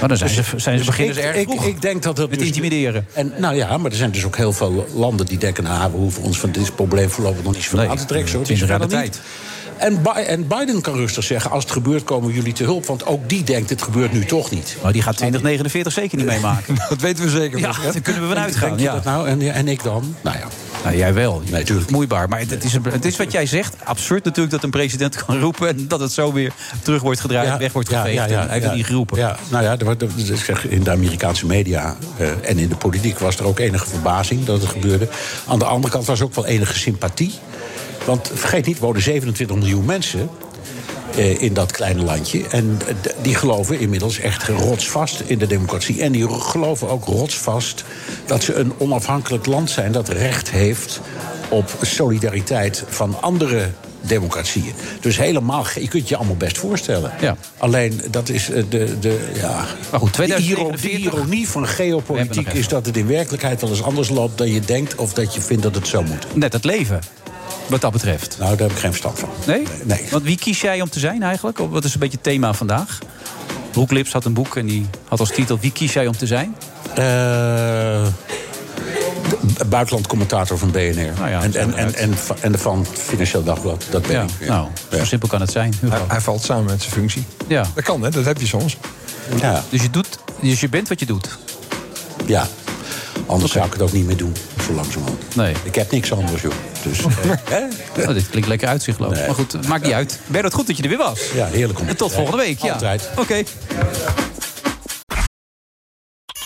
Maar 0.00 0.08
dan 0.08 0.18
zijn 0.18 0.34
Dus- 0.34 0.48
ze, 0.48 0.58
zijn 0.58 0.78
ze 0.78 0.84
dus 0.84 0.86
beginnen 0.86 1.14
ze 1.14 1.20
ik, 1.20 1.26
erg 1.26 1.36
ik, 1.36 1.48
vroeg. 1.48 1.66
ik 1.66 1.82
denk 1.82 2.02
dat 2.02 2.16
dat 2.16 2.30
Met 2.30 2.38
dus- 2.38 2.48
intimideren. 2.48 3.06
En, 3.12 3.32
nou 3.36 3.54
ja, 3.54 3.78
maar 3.78 3.90
er 3.90 3.96
zijn 3.96 4.10
dus 4.10 4.24
ook 4.24 4.36
heel 4.36 4.52
veel 4.52 4.86
landen 4.94 5.26
die 5.26 5.38
denken... 5.38 5.64
nou, 5.64 5.90
we 5.92 5.96
hoeven 5.98 6.22
ons 6.22 6.38
van 6.38 6.50
dit 6.50 6.74
probleem 6.74 7.10
voorlopig 7.10 7.42
nog 7.44 7.54
niet 7.54 7.72
Nee, 7.72 7.88
aan 7.88 7.96
te 7.96 8.04
trekken. 8.04 8.30
Zo, 8.30 8.36
het 8.36 8.46
20 8.46 8.54
is 8.54 8.72
de 8.72 8.86
verder 8.86 9.02
niet. 9.02 9.20
En, 9.78 10.02
Bi- 10.02 10.08
en 10.26 10.46
Biden 10.46 10.80
kan 10.80 10.94
rustig 10.94 11.24
zeggen, 11.24 11.50
als 11.50 11.62
het 11.64 11.72
gebeurt 11.72 12.04
komen 12.04 12.32
jullie 12.32 12.52
te 12.52 12.64
hulp. 12.64 12.86
Want 12.86 13.06
ook 13.06 13.28
die 13.28 13.42
denkt, 13.44 13.70
het 13.70 13.82
gebeurt 13.82 14.12
nu 14.12 14.24
toch 14.24 14.50
niet. 14.50 14.76
Maar 14.82 14.92
die 14.92 15.02
gaat 15.02 15.16
2049 15.16 15.92
zeker 15.92 16.16
niet 16.18 16.26
meemaken. 16.26 16.74
Dat 16.88 17.00
weten 17.00 17.24
we 17.24 17.30
zeker. 17.30 17.58
Ja, 17.58 17.72
daar 17.92 18.00
kunnen 18.00 18.22
we 18.22 18.28
vanuit 18.28 18.56
gaan. 18.56 18.78
Ja. 18.78 18.92
dat 18.94 19.04
nou? 19.04 19.28
En, 19.28 19.52
en 19.52 19.68
ik 19.68 19.82
dan? 19.82 20.14
Nou 20.20 20.36
ja. 20.38 20.44
Nou, 20.84 20.96
jij 20.96 21.14
wel. 21.14 21.42
Nee, 21.50 21.64
tuurlijk. 21.64 21.90
Moeibaar. 21.90 22.28
Maar 22.28 22.38
het 22.48 22.64
is, 22.64 22.74
een- 22.74 22.82
het 22.90 23.04
is 23.04 23.16
wat 23.16 23.32
jij 23.32 23.46
zegt. 23.46 23.74
Absurd 23.84 24.24
natuurlijk 24.24 24.50
dat 24.54 24.62
een 24.64 24.70
president 24.70 25.24
kan 25.24 25.38
roepen... 25.46 25.68
en 25.68 25.88
dat 25.88 26.00
het 26.00 26.12
zo 26.12 26.32
weer 26.32 26.52
terug 26.82 27.02
wordt 27.02 27.20
gedraaid, 27.20 27.58
weg 27.58 27.72
wordt 27.72 27.88
geveegd. 27.88 28.18
En 28.30 28.38
hij 28.38 28.46
heeft 28.48 28.64
het 28.64 28.74
niet 28.74 28.86
geroepen. 28.86 29.18
Ja, 29.18 29.36
nou 29.48 29.64
ja, 29.64 29.78
er 29.78 29.84
wordt- 29.84 30.02
er- 30.02 30.08
ik 30.16 30.36
zeg, 30.44 30.66
in 30.68 30.82
de 30.82 30.90
Amerikaanse 30.90 31.46
media 31.46 31.96
eh, 32.16 32.26
en 32.42 32.58
in 32.58 32.68
de 32.68 32.76
politiek 32.76 33.18
was 33.18 33.36
er 33.36 33.44
ook 33.46 33.58
enige 33.58 33.86
verbazing 33.86 34.44
dat 34.44 34.60
het 34.60 34.70
gebeurde. 34.70 35.08
Aan 35.46 35.58
de 35.58 35.64
andere 35.64 35.92
kant 35.92 36.06
was 36.06 36.20
ook 36.20 36.34
wel 36.34 36.46
enige 36.46 36.78
sympathie. 36.78 37.34
Want 38.08 38.30
vergeet 38.34 38.66
niet, 38.66 38.76
er 38.76 38.82
wonen 38.82 39.02
27 39.02 39.56
miljoen 39.56 39.84
mensen 39.84 40.28
eh, 41.16 41.42
in 41.42 41.54
dat 41.54 41.72
kleine 41.72 42.02
landje. 42.02 42.48
En 42.50 42.78
eh, 42.86 42.94
die 43.22 43.34
geloven 43.34 43.80
inmiddels 43.80 44.18
echt 44.18 44.48
rotsvast 44.48 45.22
in 45.26 45.38
de 45.38 45.46
democratie. 45.46 46.02
En 46.02 46.12
die 46.12 46.28
geloven 46.28 46.88
ook 46.88 47.04
rotsvast 47.04 47.84
dat 48.26 48.42
ze 48.42 48.54
een 48.54 48.72
onafhankelijk 48.78 49.46
land 49.46 49.70
zijn 49.70 49.92
dat 49.92 50.08
recht 50.08 50.50
heeft 50.50 51.00
op 51.48 51.70
solidariteit 51.80 52.84
van 52.88 53.16
andere 53.20 53.70
democratieën. 54.00 54.72
Dus 55.00 55.16
helemaal, 55.16 55.64
je 55.74 55.88
kunt 55.88 56.08
je 56.08 56.16
allemaal 56.16 56.36
best 56.36 56.58
voorstellen. 56.58 57.12
Ja. 57.20 57.36
Alleen 57.58 58.00
dat 58.10 58.28
is 58.28 58.50
eh, 58.50 58.62
de, 58.68 58.98
de, 58.98 59.28
ja, 59.34 59.64
Maar 59.90 60.00
goed, 60.00 60.16
de, 60.16 60.22
iro- 60.22 60.34
2049 60.34 60.80
de 60.80 60.90
ironie 60.90 61.48
van 61.48 61.68
geopolitiek 61.68 62.52
is 62.52 62.68
dat 62.68 62.86
het 62.86 62.96
in 62.96 63.06
werkelijkheid 63.06 63.60
wel 63.60 63.70
eens 63.70 63.82
anders 63.82 64.08
loopt 64.08 64.38
dan 64.38 64.52
je 64.52 64.60
denkt 64.60 64.94
of 64.94 65.12
dat 65.12 65.34
je 65.34 65.40
vindt 65.40 65.62
dat 65.62 65.74
het 65.74 65.86
zo 65.86 66.02
moet. 66.02 66.26
Net 66.34 66.52
het 66.52 66.64
leven, 66.64 67.00
wat 67.66 67.80
dat 67.80 67.92
betreft. 67.92 68.36
Nou, 68.38 68.50
daar 68.56 68.66
heb 68.66 68.70
ik 68.70 68.78
geen 68.82 68.90
verstand 68.90 69.18
van. 69.18 69.28
Nee? 69.46 69.62
Nee. 69.84 70.06
Want 70.10 70.22
wie 70.22 70.38
kies 70.38 70.60
jij 70.60 70.80
om 70.80 70.90
te 70.90 70.98
zijn 70.98 71.22
eigenlijk? 71.22 71.58
Of 71.58 71.70
Wat 71.70 71.84
is 71.84 71.94
een 71.94 72.00
beetje 72.00 72.14
het 72.16 72.24
thema 72.24 72.52
vandaag? 72.52 72.98
Broek 73.70 73.90
Lips 73.90 74.12
had 74.12 74.24
een 74.24 74.32
boek 74.32 74.56
en 74.56 74.66
die 74.66 74.86
had 75.08 75.20
als 75.20 75.30
titel... 75.30 75.58
Wie 75.60 75.72
kies 75.72 75.92
jij 75.92 76.06
om 76.06 76.16
te 76.16 76.26
zijn? 76.26 76.56
Eh, 76.90 78.06
de 79.58 79.64
buitenlandcommentator 79.66 80.58
van 80.58 80.70
BNR. 80.70 81.12
Nou 81.16 81.28
ja, 81.28 81.42
en, 81.42 81.54
en, 81.54 81.74
en, 81.74 81.94
en, 81.94 82.14
en 82.40 82.58
van 82.58 82.86
Financieel 82.92 83.44
Dagblad. 83.44 83.84
Dat 83.90 84.02
ben 84.02 84.12
Ja, 84.12 84.22
ik. 84.22 84.30
Ja. 84.40 84.46
nou, 84.46 84.68
zo 84.98 85.04
simpel 85.04 85.28
kan 85.28 85.40
het 85.40 85.50
zijn. 85.50 85.74
Hij, 85.86 86.00
hij 86.08 86.20
valt 86.20 86.42
samen 86.42 86.64
met 86.64 86.80
zijn 86.82 86.92
functie. 86.94 87.24
Ja. 87.46 87.64
Dat 87.74 87.84
kan, 87.84 88.02
hè? 88.02 88.10
Dat 88.10 88.24
heb 88.24 88.40
je 88.40 88.46
soms. 88.46 88.76
Ja. 89.40 89.62
Dus, 89.70 89.82
je 89.82 89.90
doet, 89.90 90.18
dus 90.40 90.60
je 90.60 90.68
bent 90.68 90.88
wat 90.88 91.00
je 91.00 91.06
doet. 91.06 91.38
ja. 92.26 92.46
Anders 93.26 93.52
zou 93.52 93.66
ik 93.66 93.72
het 93.72 93.82
ook 93.82 93.92
niet 93.92 94.06
meer 94.06 94.16
doen, 94.16 94.34
zo 94.66 94.72
langzamerhand. 94.72 95.36
Nee. 95.36 95.54
Ik 95.62 95.74
heb 95.74 95.90
niks 95.90 96.12
anders, 96.12 96.42
joh. 96.42 96.52
Dus? 96.88 97.04
Oh, 97.98 98.14
dit 98.14 98.28
klinkt 98.30 98.48
lekker 98.48 98.68
uitzichtloos. 98.68 99.14
Nee. 99.14 99.26
Maar 99.26 99.34
goed, 99.34 99.66
maakt 99.68 99.84
niet 99.84 99.92
uit. 99.92 100.20
Bernard, 100.26 100.54
goed 100.54 100.66
dat 100.66 100.76
je 100.76 100.82
er 100.82 100.88
weer 100.88 100.98
was. 100.98 101.20
Ja, 101.34 101.46
heerlijk 101.46 101.80
om 101.80 101.88
En 101.88 101.96
tot 101.96 102.12
volgende 102.12 102.42
week. 102.42 102.58
Ja. 102.58 102.72
Altijd. 102.72 103.10
Oké. 103.16 103.42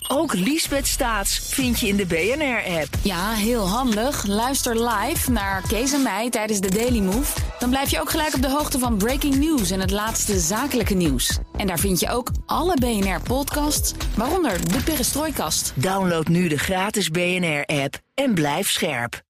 Ook 0.09 0.34
Liesbeth 0.34 0.86
Staats 0.86 1.38
vind 1.43 1.80
je 1.80 1.88
in 1.88 1.97
de 1.97 2.07
BNR-app. 2.07 2.88
Ja, 3.03 3.30
heel 3.30 3.68
handig. 3.68 4.26
Luister 4.26 4.88
live 4.88 5.30
naar 5.30 5.62
Kees 5.68 5.93
en 5.93 6.03
mij 6.03 6.30
tijdens 6.30 6.61
de 6.61 6.70
Daily 6.70 6.99
Move. 6.99 7.40
Dan 7.59 7.70
blijf 7.70 7.90
je 7.90 8.01
ook 8.01 8.11
gelijk 8.11 8.34
op 8.34 8.43
de 8.43 8.51
hoogte 8.51 8.78
van 8.78 8.97
breaking 8.97 9.34
news 9.36 9.70
en 9.70 9.80
het 9.80 9.90
laatste 9.90 10.38
zakelijke 10.38 10.95
nieuws. 10.95 11.38
En 11.57 11.66
daar 11.66 11.78
vind 11.78 12.01
je 12.01 12.11
ook 12.11 12.30
alle 12.47 12.76
BNR-podcasts, 12.76 13.93
waaronder 14.16 14.72
de 14.72 14.82
Perestrooikast. 14.84 15.72
Download 15.74 16.26
nu 16.26 16.49
de 16.49 16.59
gratis 16.59 17.11
BNR-app 17.11 17.99
en 18.14 18.34
blijf 18.34 18.70
scherp. 18.70 19.22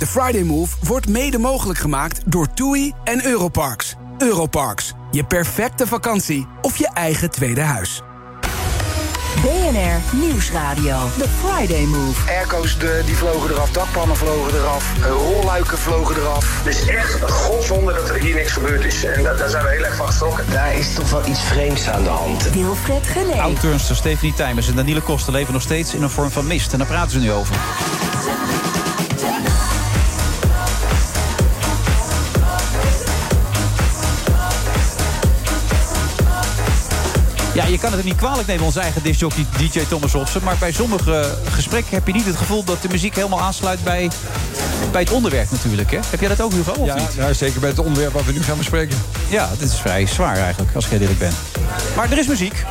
De 0.00 0.06
Friday 0.06 0.42
Move 0.42 0.76
wordt 0.82 1.08
mede 1.08 1.38
mogelijk 1.38 1.78
gemaakt 1.78 2.20
door 2.26 2.46
TUI 2.54 2.92
en 3.04 3.26
Europarks. 3.26 3.94
Europarks, 4.18 4.92
je 5.10 5.24
perfecte 5.24 5.86
vakantie 5.86 6.46
of 6.62 6.76
je 6.76 6.88
eigen 6.94 7.30
tweede 7.30 7.60
huis. 7.60 8.02
BNR 9.42 10.16
Nieuwsradio. 10.20 10.96
The 11.18 11.26
Friday 11.44 11.84
Move. 11.84 12.30
Airco's 12.30 12.78
de, 12.78 13.02
die 13.06 13.14
vlogen 13.16 13.50
eraf, 13.50 13.70
dakpannen 13.70 14.16
vlogen 14.16 14.54
eraf, 14.54 14.84
eh, 15.04 15.10
rolluiken 15.10 15.78
vlogen 15.78 16.16
eraf. 16.16 16.62
Het 16.64 16.74
is 16.74 16.86
echt 16.86 17.22
een 17.22 17.28
godzonde 17.28 17.92
dat 17.92 18.08
er 18.08 18.14
hier 18.20 18.34
niks 18.34 18.52
gebeurd 18.52 18.84
is. 18.84 19.04
En 19.04 19.22
da- 19.22 19.34
daar 19.34 19.48
zijn 19.48 19.64
we 19.64 19.70
heel 19.70 19.84
erg 19.84 19.96
van 19.96 20.06
geschrokken. 20.06 20.44
Daar 20.50 20.74
is 20.74 20.94
toch 20.94 21.10
wel 21.10 21.26
iets 21.26 21.40
vreemds 21.40 21.88
aan 21.88 22.02
de 22.02 22.08
hand. 22.08 22.50
Wilfred 22.50 23.06
Gené. 23.06 23.40
Oud-turnster 23.40 23.96
Stephanie 23.96 24.34
Tijmers 24.34 24.68
en 24.68 24.74
Daniele 24.76 25.00
Koster 25.02 25.32
leven 25.32 25.52
nog 25.52 25.62
steeds 25.62 25.94
in 25.94 26.02
een 26.02 26.10
vorm 26.10 26.30
van 26.30 26.46
mist. 26.46 26.72
En 26.72 26.78
daar 26.78 26.86
praten 26.86 27.10
ze 27.10 27.18
nu 27.18 27.32
over. 27.32 27.56
Ja, 37.60 37.66
je 37.66 37.78
kan 37.78 37.92
het 37.92 38.04
niet 38.04 38.16
kwalijk 38.16 38.46
nemen, 38.48 38.64
onze 38.64 38.80
eigen 38.80 39.02
discjockey 39.02 39.46
DJ 39.58 39.80
Thomas 39.88 40.12
Hofsen. 40.12 40.42
Maar 40.44 40.56
bij 40.60 40.72
sommige 40.72 41.34
gesprekken 41.50 41.94
heb 41.94 42.06
je 42.06 42.12
niet 42.12 42.26
het 42.26 42.36
gevoel 42.36 42.64
dat 42.64 42.82
de 42.82 42.88
muziek 42.88 43.14
helemaal 43.14 43.40
aansluit 43.40 43.84
bij, 43.84 44.10
bij 44.92 45.00
het 45.00 45.10
onderwerp 45.10 45.50
natuurlijk. 45.50 45.90
Hè? 45.90 45.98
Heb 46.10 46.20
jij 46.20 46.28
dat 46.28 46.40
ook, 46.40 46.52
Hugo? 46.52 46.72
Of 46.72 46.86
Ja, 46.86 46.94
niet? 46.94 47.14
ja, 47.16 47.32
zeker 47.32 47.60
bij 47.60 47.68
het 47.68 47.78
onderwerp 47.78 48.12
wat 48.12 48.24
we 48.24 48.32
nu 48.32 48.42
gaan 48.42 48.56
bespreken. 48.58 48.96
Ja, 49.28 49.48
dit 49.58 49.68
is 49.68 49.78
vrij 49.78 50.06
zwaar 50.06 50.36
eigenlijk, 50.36 50.74
als 50.74 50.84
ik 50.86 50.92
eerlijk 50.92 51.18
ben. 51.18 51.32
Maar 51.96 52.10
er 52.12 52.18
is 52.18 52.26
muziek. 52.26 52.64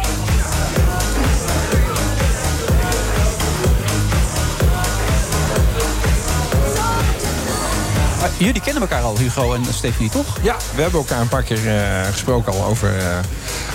Maar 8.19 8.29
jullie 8.37 8.61
kennen 8.61 8.81
elkaar 8.81 9.01
al, 9.01 9.17
Hugo 9.17 9.53
en 9.53 9.65
Stephanie, 9.73 10.09
toch? 10.09 10.37
Ja, 10.41 10.55
we 10.75 10.81
hebben 10.81 10.99
elkaar 10.99 11.21
een 11.21 11.27
paar 11.27 11.43
keer 11.43 11.67
eh, 11.67 12.07
gesproken 12.11 12.53
al 12.53 12.65
over 12.65 12.97
eh, 12.97 13.17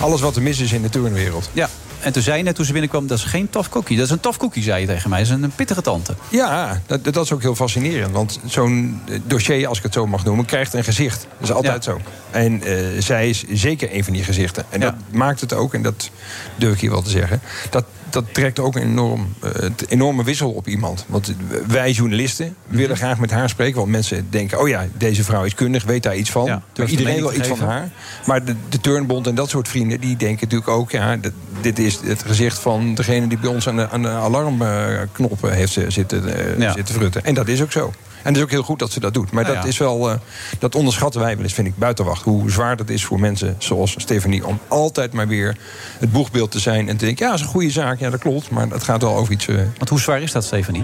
alles 0.01 0.21
wat 0.21 0.35
er 0.35 0.41
mis 0.41 0.59
is 0.59 0.71
in 0.71 0.81
de 0.81 0.89
turnwereld. 0.89 1.49
Ja. 1.53 1.69
En 1.99 2.13
toen 2.13 2.21
zei 2.21 2.37
je 2.37 2.43
net 2.43 2.55
toen 2.55 2.65
ze 2.65 2.71
binnenkwam, 2.71 3.07
dat 3.07 3.17
is 3.17 3.23
geen 3.23 3.49
tough 3.49 3.69
cookie. 3.69 3.97
Dat 3.97 4.05
is 4.05 4.11
een 4.11 4.19
tough 4.19 4.37
cookie, 4.37 4.63
zei 4.63 4.81
je 4.81 4.87
tegen 4.87 5.09
mij. 5.09 5.19
Dat 5.19 5.27
is 5.27 5.33
een 5.33 5.51
pittige 5.55 5.81
tante. 5.81 6.15
Ja, 6.29 6.81
dat, 6.85 7.03
dat 7.03 7.23
is 7.23 7.31
ook 7.31 7.41
heel 7.41 7.55
fascinerend. 7.55 8.11
Want 8.11 8.39
zo'n 8.45 9.01
eh, 9.07 9.19
dossier, 9.23 9.67
als 9.67 9.77
ik 9.77 9.83
het 9.83 9.93
zo 9.93 10.07
mag 10.07 10.25
noemen, 10.25 10.45
krijgt 10.45 10.73
een 10.73 10.83
gezicht. 10.83 11.27
Dat 11.39 11.49
is 11.49 11.55
altijd 11.55 11.83
zo. 11.83 11.99
En 12.31 12.61
zij 12.99 13.29
is 13.29 13.43
zeker 13.49 13.95
een 13.95 14.03
van 14.03 14.13
die 14.13 14.23
gezichten. 14.23 14.65
En 14.69 14.79
dat 14.79 14.93
maakt 15.11 15.41
het 15.41 15.53
ook, 15.53 15.73
en 15.73 15.81
dat 15.81 16.09
durf 16.55 16.73
ik 16.73 16.79
hier 16.79 16.91
wel 16.91 17.01
te 17.01 17.09
zeggen... 17.09 17.41
dat, 17.69 17.85
dat 18.09 18.33
trekt 18.33 18.59
ook 18.59 18.75
een 18.75 18.81
enorm, 18.81 19.33
eh, 19.41 19.51
het 19.53 19.85
enorme 19.89 20.23
wissel 20.23 20.51
op 20.51 20.67
iemand. 20.67 21.05
Want 21.07 21.33
wij 21.67 21.91
journalisten 21.91 22.55
Mhm. 22.67 22.77
willen 22.77 22.97
graag 22.97 23.19
met 23.19 23.31
haar 23.31 23.49
spreken. 23.49 23.75
Want 23.77 23.89
mensen 23.91 24.27
denken, 24.29 24.59
oh 24.59 24.67
ja, 24.67 24.87
deze 24.97 25.23
vrouw 25.23 25.43
is 25.43 25.53
kundig, 25.55 25.83
weet 25.83 26.03
daar 26.03 26.15
iets 26.15 26.31
van. 26.31 26.61
een 26.73 26.89
iedereen 26.89 27.19
wil 27.19 27.33
iets 27.33 27.47
van 27.47 27.59
haar. 27.59 27.89
Maar 28.25 28.45
de, 28.45 28.55
de 28.69 28.79
Turnbond 28.79 29.27
en 29.27 29.35
dat 29.35 29.49
soort 29.49 29.67
vrienden, 29.67 29.99
die 29.99 30.15
denken 30.17 30.43
natuurlijk 30.43 30.69
ook... 30.71 30.91
ja, 30.91 31.15
dat- 31.17 31.31
dit 31.61 31.79
is 31.79 31.99
het 32.03 32.23
gezicht 32.25 32.59
van 32.59 32.95
degene 32.95 33.27
die 33.27 33.37
bij 33.37 33.49
ons 33.49 33.67
aan 33.67 33.75
de, 33.75 33.89
aan 33.89 34.01
de 34.01 34.09
alarmknoppen 34.09 35.53
heeft 35.53 35.77
zitten, 35.87 36.35
eh, 36.37 36.59
Ja. 36.59 36.73
zitten 36.73 36.95
frutten. 36.95 37.23
En 37.25 37.33
dat 37.33 37.47
is 37.47 37.61
ook 37.61 37.71
zo. 37.71 37.93
En 38.25 38.31
het 38.31 38.37
is 38.37 38.43
ook 38.43 38.51
heel 38.51 38.63
goed 38.63 38.79
dat 38.79 38.91
ze 38.91 38.99
dat 38.99 39.13
doet. 39.13 39.31
Maar 39.31 39.43
Nou 39.43 39.55
dat 39.55 39.63
ja. 39.63 39.69
is 39.69 39.77
wel, 39.77 40.09
eh, 40.09 40.15
dat 40.59 40.75
onderschatten 40.75 41.21
wij 41.21 41.35
wel 41.35 41.43
eens, 41.43 41.53
vind 41.53 41.67
ik, 41.67 41.77
buitenwacht. 41.77 42.23
Hoe 42.23 42.51
zwaar 42.51 42.77
dat 42.77 42.89
is 42.89 43.05
voor 43.05 43.19
mensen 43.19 43.55
zoals 43.57 43.95
Stephanie... 43.97 44.45
om 44.45 44.59
altijd 44.67 45.13
maar 45.13 45.27
weer 45.27 45.57
het 45.99 46.11
boegbeeld 46.11 46.51
te 46.51 46.59
zijn 46.59 46.89
en 46.89 46.97
te 46.97 47.05
denken... 47.05 47.25
ja, 47.25 47.31
dat 47.31 47.39
is 47.39 47.45
een 47.45 47.51
goede 47.51 47.69
zaak, 47.69 47.99
ja, 47.99 48.09
dat 48.09 48.19
klopt. 48.19 48.49
Maar 48.49 48.69
dat 48.69 48.83
gaat 48.83 49.01
wel 49.01 49.15
over 49.15 49.33
iets... 49.33 49.47
eh, 49.47 49.55
Want 49.55 49.89
hoe 49.89 49.99
zwaar 49.99 50.21
is 50.21 50.31
dat, 50.31 50.43
Stephanie? 50.43 50.83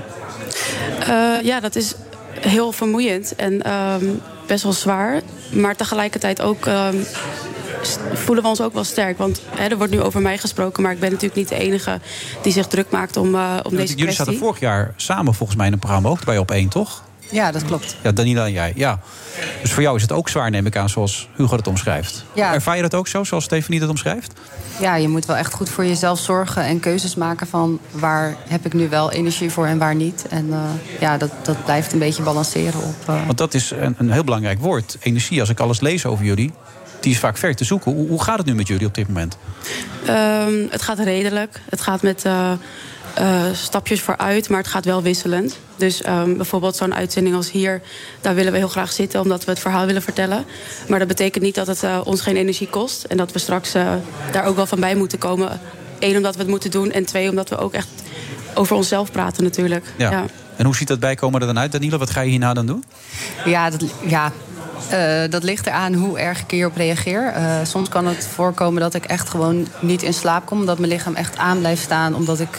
Eh, 0.99 1.33
ja, 1.43 1.59
dat 1.59 1.75
is 1.75 1.95
heel 2.39 2.71
vermoeiend 2.71 3.35
en 3.35 3.61
ehm, 3.61 4.05
best 4.47 4.63
wel 4.63 4.73
zwaar. 4.73 5.21
Maar 5.51 5.75
tegelijkertijd 5.75 6.41
ook 6.41 6.65
ehm, 6.65 6.95
voelen 8.13 8.43
we 8.43 8.49
ons 8.49 8.61
ook 8.61 8.73
wel 8.73 8.83
sterk. 8.83 9.17
Want 9.17 9.41
hè, 9.55 9.67
er 9.67 9.77
wordt 9.77 9.91
nu 9.93 10.01
over 10.01 10.21
mij 10.21 10.37
gesproken, 10.37 10.83
maar 10.83 10.91
ik 10.91 10.99
ben 10.99 11.09
natuurlijk 11.09 11.39
niet 11.39 11.49
de 11.49 11.55
enige 11.55 11.99
die 12.41 12.51
zich 12.51 12.67
druk 12.67 12.89
maakt 12.89 13.17
om, 13.17 13.35
eh, 13.35 13.57
om 13.63 13.75
deze 13.75 13.95
Jullie 13.95 14.13
zaten 14.13 14.23
kwestie. 14.23 14.37
vorig 14.37 14.59
jaar 14.59 14.93
samen 14.95 15.33
volgens 15.33 15.57
mij 15.57 15.67
in 15.67 15.73
een 15.73 15.79
programma 15.79 16.09
ook 16.09 16.25
bij 16.25 16.37
op 16.37 16.51
één, 16.51 16.69
toch? 16.69 17.03
Ja, 17.32 17.51
dat 17.51 17.65
klopt. 17.65 17.95
Ja, 18.01 18.11
Danila 18.11 18.45
en 18.45 18.51
jij. 18.51 18.73
Ja. 18.75 18.99
Dus 19.61 19.71
voor 19.71 19.84
jou 19.84 19.95
is 19.95 20.01
het 20.01 20.11
ook 20.11 20.29
zwaar, 20.29 20.49
neem 20.49 20.65
ik 20.65 20.75
aan, 20.77 20.89
zoals 20.89 21.27
Hugo 21.36 21.55
dat 21.55 21.67
omschrijft. 21.67 22.25
Ja. 22.34 22.53
Ervaar 22.53 22.75
je 22.75 22.82
dat 22.82 22.95
ook 22.95 23.07
zo, 23.07 23.23
zoals 23.23 23.43
Stephanie 23.43 23.79
dat 23.79 23.89
omschrijft? 23.89 24.34
Ja, 24.79 24.95
je 24.95 25.07
moet 25.07 25.25
wel 25.25 25.36
echt 25.36 25.53
goed 25.53 25.69
voor 25.69 25.86
jezelf 25.86 26.19
zorgen 26.19 26.63
en 26.63 26.79
keuzes 26.79 27.15
maken 27.15 27.47
van 27.47 27.79
waar 27.91 28.36
heb 28.47 28.65
ik 28.65 28.73
nu 28.73 28.89
wel 28.89 29.11
energie 29.11 29.49
voor 29.51 29.65
en 29.65 29.77
waar 29.77 29.95
niet. 29.95 30.25
En 30.29 30.47
eh, 30.51 30.59
ja, 30.99 31.17
dat, 31.17 31.32
dat 31.41 31.63
blijft 31.63 31.93
een 31.93 31.99
beetje 31.99 32.23
balanceren 32.23 32.82
op. 32.84 32.95
eh, 33.07 33.25
Want 33.25 33.38
dat 33.38 33.53
is 33.53 33.71
een, 33.71 33.95
een 33.97 34.11
heel 34.11 34.23
belangrijk 34.23 34.59
woord. 34.59 34.97
Energie, 34.99 35.39
als 35.39 35.49
ik 35.49 35.59
alles 35.59 35.79
lees 35.79 36.05
over 36.05 36.25
jullie, 36.25 36.51
die 36.99 37.11
is 37.11 37.19
vaak 37.19 37.38
ver 37.38 37.55
te 37.55 37.63
zoeken. 37.63 37.91
Hoe, 37.93 38.07
hoe 38.07 38.23
gaat 38.23 38.38
het 38.38 38.45
nu 38.47 38.55
met 38.55 38.67
jullie 38.67 38.88
op 38.88 38.95
dit 38.95 39.07
moment? 39.07 39.38
Ehm, 40.05 40.53
het 40.69 40.82
gaat 40.82 40.99
redelijk. 40.99 41.61
Het 41.69 41.82
gaat 41.82 42.01
met 42.01 42.25
eh, 42.25 42.51
eh, 43.14 43.43
stapjes 43.53 44.01
vooruit, 44.01 44.49
maar 44.49 44.59
het 44.59 44.68
gaat 44.68 44.86
wel 44.86 45.01
wisselend. 45.01 45.57
Dus 45.76 46.01
ehm, 46.01 46.36
bijvoorbeeld 46.36 46.76
zo'n 46.76 46.95
uitzending 46.95 47.36
als 47.36 47.51
hier, 47.51 47.82
daar 48.22 48.36
willen 48.36 48.51
we 48.51 48.57
heel 48.57 48.68
graag 48.68 48.91
zitten 48.91 49.22
omdat 49.22 49.45
we 49.45 49.51
het 49.51 49.59
verhaal 49.59 49.86
willen 49.86 50.01
vertellen. 50.01 50.45
Maar 50.88 50.99
dat 50.99 51.07
betekent 51.07 51.43
niet 51.43 51.55
dat 51.55 51.68
het 51.68 51.84
eh, 51.84 52.01
ons 52.03 52.22
geen 52.22 52.36
energie 52.36 52.68
kost 52.68 53.03
en 53.03 53.18
dat 53.18 53.32
we 53.32 53.39
straks 53.39 53.74
eh, 53.74 53.93
daar 54.32 54.45
ook 54.45 54.55
wel 54.55 54.66
van 54.66 54.80
bij 54.80 54.95
moeten 54.95 55.18
komen. 55.18 55.59
Eén, 55.99 56.16
omdat 56.16 56.34
we 56.34 56.41
het 56.41 56.49
moeten 56.49 56.72
doen 56.72 56.91
en 56.91 57.05
twee, 57.05 57.30
omdat 57.30 57.49
we 57.49 57.57
ook 57.57 57.74
echt 57.74 57.89
over 58.53 58.76
onszelf 58.76 59.12
praten 59.12 59.43
natuurlijk. 59.43 59.86
Ja. 59.97 60.26
En 60.55 60.66
hoe 60.66 60.76
ziet 60.76 60.88
dat 60.88 60.99
bijkomen 60.99 61.41
er 61.41 61.47
dan 61.47 61.59
uit, 61.59 61.72
Danila? 61.72 61.97
Wat 61.97 62.09
ga 62.09 62.22
je 62.22 62.30
hierna 62.30 62.53
dan 62.53 62.66
doen? 62.66 62.84
ja, 63.45 63.70
dat, 63.70 63.84
ja 64.05 64.32
eh, 64.89 65.30
dat 65.30 65.43
ligt 65.43 65.68
eraan 65.68 65.93
hoe 65.93 66.20
erg 66.20 66.39
ik 66.39 66.51
hierop 66.51 66.76
reageer. 66.76 67.28
Eh, 67.28 67.55
soms 67.64 67.89
kan 67.89 68.07
het 68.07 68.28
voorkomen 68.28 68.82
dat 68.82 68.93
ik 68.93 69.05
echt 69.05 69.30
gewoon 69.30 69.68
niet 69.80 70.03
in 70.03 70.14
slaap 70.14 70.45
kom. 70.45 70.66
Dat 70.66 70.80
mijn 70.80 70.91
lichaam 70.91 71.16
echt 71.16 71.38
aan 71.38 71.59
blijft 71.59 71.82
staan. 71.82 72.16
Omdat 72.16 72.39
ik, 72.39 72.57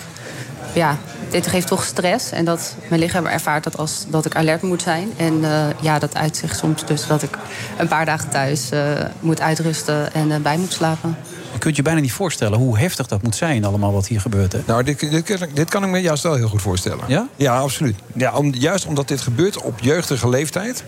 ja, 0.73 0.97
dit 1.31 1.47
geeft 1.47 1.67
toch 1.67 1.85
stress. 1.85 2.31
En 2.31 2.45
dat 2.45 2.75
mijn 2.89 3.01
lichaam 3.01 3.27
ervaart 3.27 3.65
dat 3.65 3.79
als 3.79 4.05
dat 4.09 4.27
ik 4.27 4.35
alert 4.37 4.63
moet 4.63 4.83
zijn. 4.83 5.09
En 5.17 5.45
eh, 5.45 5.65
ja, 5.81 5.99
dat 5.99 6.15
uit 6.17 6.37
zich 6.37 6.55
soms 6.57 6.85
dus 6.87 7.07
dat 7.07 7.23
ik 7.23 7.39
een 7.79 7.89
paar 7.89 8.05
dagen 8.05 8.29
thuis 8.29 8.71
eh, 8.71 8.81
moet 9.21 9.41
uitrusten 9.41 10.15
en 10.15 10.31
eh, 10.33 10.39
bij 10.41 10.57
moet 10.57 10.73
slapen. 10.73 11.17
Je 11.53 11.59
kunt 11.59 11.77
je 11.77 11.83
bijna 11.83 12.01
niet 12.01 12.13
voorstellen 12.13 12.59
hoe 12.59 12.79
heftig 12.79 13.07
dat 13.07 13.23
moet 13.23 13.37
zijn, 13.37 13.65
allemaal 13.65 13.93
wat 13.93 14.07
hier 14.07 14.21
gebeurt. 14.21 14.53
Hè? 14.53 14.59
Nou, 14.67 14.83
dit, 14.83 15.01
dit, 15.01 15.23
kan- 15.23 15.49
dit 15.55 15.69
kan 15.71 15.85
ik 15.85 15.91
me 15.91 15.99
juist 15.99 16.23
wel 16.23 16.35
heel 16.35 16.49
goed 16.49 16.63
voorstellen. 16.63 17.05
Ja? 17.07 17.29
Ja, 17.37 17.59
absoluut. 17.59 17.97
Ja, 18.13 18.37
om, 18.37 18.55
juist 18.55 18.87
omdat 18.87 19.09
dit 19.09 19.21
gebeurt 19.21 19.63
op 19.63 19.81
jeugdige 19.81 20.29
leeftijd... 20.29 20.85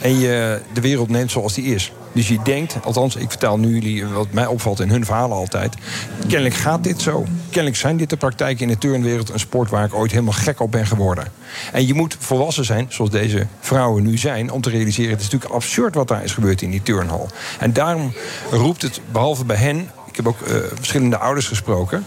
en 0.00 0.18
je 0.18 0.60
de 0.72 0.80
wereld 0.80 1.08
neemt 1.08 1.30
zoals 1.30 1.54
die 1.54 1.74
is. 1.74 1.92
Dus 2.12 2.28
je 2.28 2.38
denkt, 2.42 2.76
althans, 2.82 3.16
ik 3.16 3.30
vertel 3.30 3.58
nu 3.58 3.74
jullie 3.74 4.06
wat 4.06 4.30
mij 4.30 4.46
opvalt 4.46 4.80
in 4.80 4.90
hun 4.90 5.04
verhalen 5.04 5.36
altijd... 5.36 5.74
kennelijk 6.20 6.54
gaat 6.54 6.84
dit 6.84 7.00
zo. 7.02 7.26
Kennelijk 7.50 7.76
zijn 7.76 7.96
dit 7.96 8.10
de 8.10 8.16
praktijken 8.16 8.62
in 8.62 8.68
de 8.68 8.78
turnwereld... 8.78 9.28
een 9.28 9.38
sport 9.38 9.70
waar 9.70 9.84
ik 9.84 9.94
ooit 9.94 10.10
helemaal 10.10 10.32
gek 10.32 10.60
op 10.60 10.70
ben 10.70 10.86
geworden. 10.86 11.24
En 11.72 11.86
je 11.86 11.94
moet 11.94 12.16
volwassen 12.18 12.64
zijn, 12.64 12.86
zoals 12.88 13.10
deze 13.10 13.46
vrouwen 13.60 14.02
nu 14.02 14.18
zijn... 14.18 14.50
om 14.50 14.60
te 14.60 14.70
realiseren, 14.70 15.10
het 15.10 15.20
is 15.20 15.28
natuurlijk 15.28 15.54
absurd 15.54 15.94
wat 15.94 16.08
daar 16.08 16.24
is 16.24 16.32
gebeurd 16.32 16.62
in 16.62 16.70
die 16.70 16.82
turnhal. 16.82 17.28
En 17.58 17.72
daarom 17.72 18.12
roept 18.50 18.82
het, 18.82 19.00
behalve 19.12 19.44
bij 19.44 19.56
hen... 19.56 19.90
ik 20.06 20.16
heb 20.16 20.26
ook 20.26 20.40
eh, 20.40 20.54
verschillende 20.74 21.18
ouders 21.18 21.46
gesproken 21.46 22.04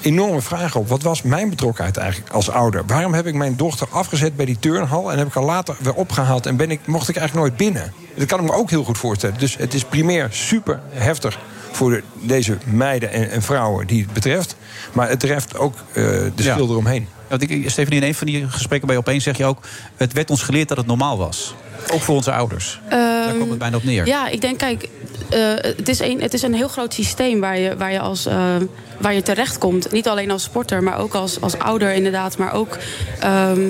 enorme 0.00 0.40
vragen 0.40 0.80
op. 0.80 0.88
Wat 0.88 1.02
was 1.02 1.22
mijn 1.22 1.50
betrokkenheid 1.50 1.96
eigenlijk 1.96 2.32
als 2.32 2.50
ouder? 2.50 2.82
Waarom 2.86 3.14
heb 3.14 3.26
ik 3.26 3.34
mijn 3.34 3.56
dochter 3.56 3.86
afgezet 3.90 4.36
bij 4.36 4.44
die 4.44 4.58
turnhal... 4.60 5.12
en 5.12 5.18
heb 5.18 5.26
ik 5.26 5.34
haar 5.34 5.44
later 5.44 5.76
weer 5.80 5.94
opgehaald 5.94 6.46
en 6.46 6.56
ben 6.56 6.70
ik, 6.70 6.80
mocht 6.86 7.08
ik 7.08 7.16
eigenlijk 7.16 7.46
nooit 7.48 7.58
binnen? 7.58 7.92
Dat 8.16 8.26
kan 8.26 8.40
ik 8.40 8.44
me 8.46 8.52
ook 8.52 8.70
heel 8.70 8.84
goed 8.84 8.98
voorstellen. 8.98 9.38
Dus 9.38 9.56
het 9.56 9.74
is 9.74 9.84
primair 9.84 10.28
super 10.30 10.80
heftig 10.90 11.38
voor 11.72 11.90
de- 11.90 12.02
deze 12.20 12.58
meiden 12.66 13.12
en, 13.12 13.30
en 13.30 13.42
vrouwen 13.42 13.86
die 13.86 14.02
het 14.02 14.12
betreft. 14.12 14.56
Maar 14.92 15.08
het 15.08 15.20
treft 15.20 15.56
ook 15.56 15.74
eh, 15.88 15.94
de 15.94 16.32
Ja. 16.36 16.52
spil 16.52 16.68
eromheen. 16.70 17.08
Want 17.28 17.42
ik, 17.50 17.70
Stephanie, 17.70 18.00
in 18.00 18.06
een 18.08 18.14
van 18.14 18.26
die 18.26 18.48
gesprekken 18.48 18.88
bij 18.88 18.96
Opeens 18.96 19.24
zeg 19.24 19.36
je 19.36 19.44
ook... 19.44 19.58
het 19.96 20.12
werd 20.12 20.30
ons 20.30 20.42
geleerd 20.42 20.68
dat 20.68 20.76
het 20.76 20.86
normaal 20.86 21.18
was. 21.18 21.54
Ook 21.92 22.00
voor 22.00 22.14
onze 22.14 22.32
ouders. 22.32 22.80
Daar 22.88 23.34
komt 23.34 23.50
het 23.50 23.58
bijna 23.58 23.76
op 23.76 23.84
neer. 23.84 24.06
Ja, 24.06 24.28
ik 24.28 24.40
denk, 24.40 24.58
kijk, 24.58 24.88
eh, 25.32 25.40
het, 25.76 25.88
is 25.88 26.00
een, 26.00 26.20
het 26.22 26.34
is 26.34 26.42
een 26.42 26.54
heel 26.54 26.68
groot 26.68 26.94
systeem 26.94 27.40
waar 27.40 27.58
je, 27.58 27.76
waar 27.76 27.92
je, 27.92 28.00
als, 28.00 28.26
eh, 28.26 28.54
waar 28.98 29.14
je 29.14 29.22
terechtkomt. 29.22 29.92
Niet 29.92 30.08
alleen 30.08 30.30
als 30.30 30.42
sporter, 30.42 30.82
maar 30.82 30.98
ook 30.98 31.14
als, 31.14 31.40
als 31.40 31.58
ouder 31.58 31.92
inderdaad. 31.92 32.36
Maar 32.36 32.52
ook 32.52 32.78
ehm, 33.20 33.68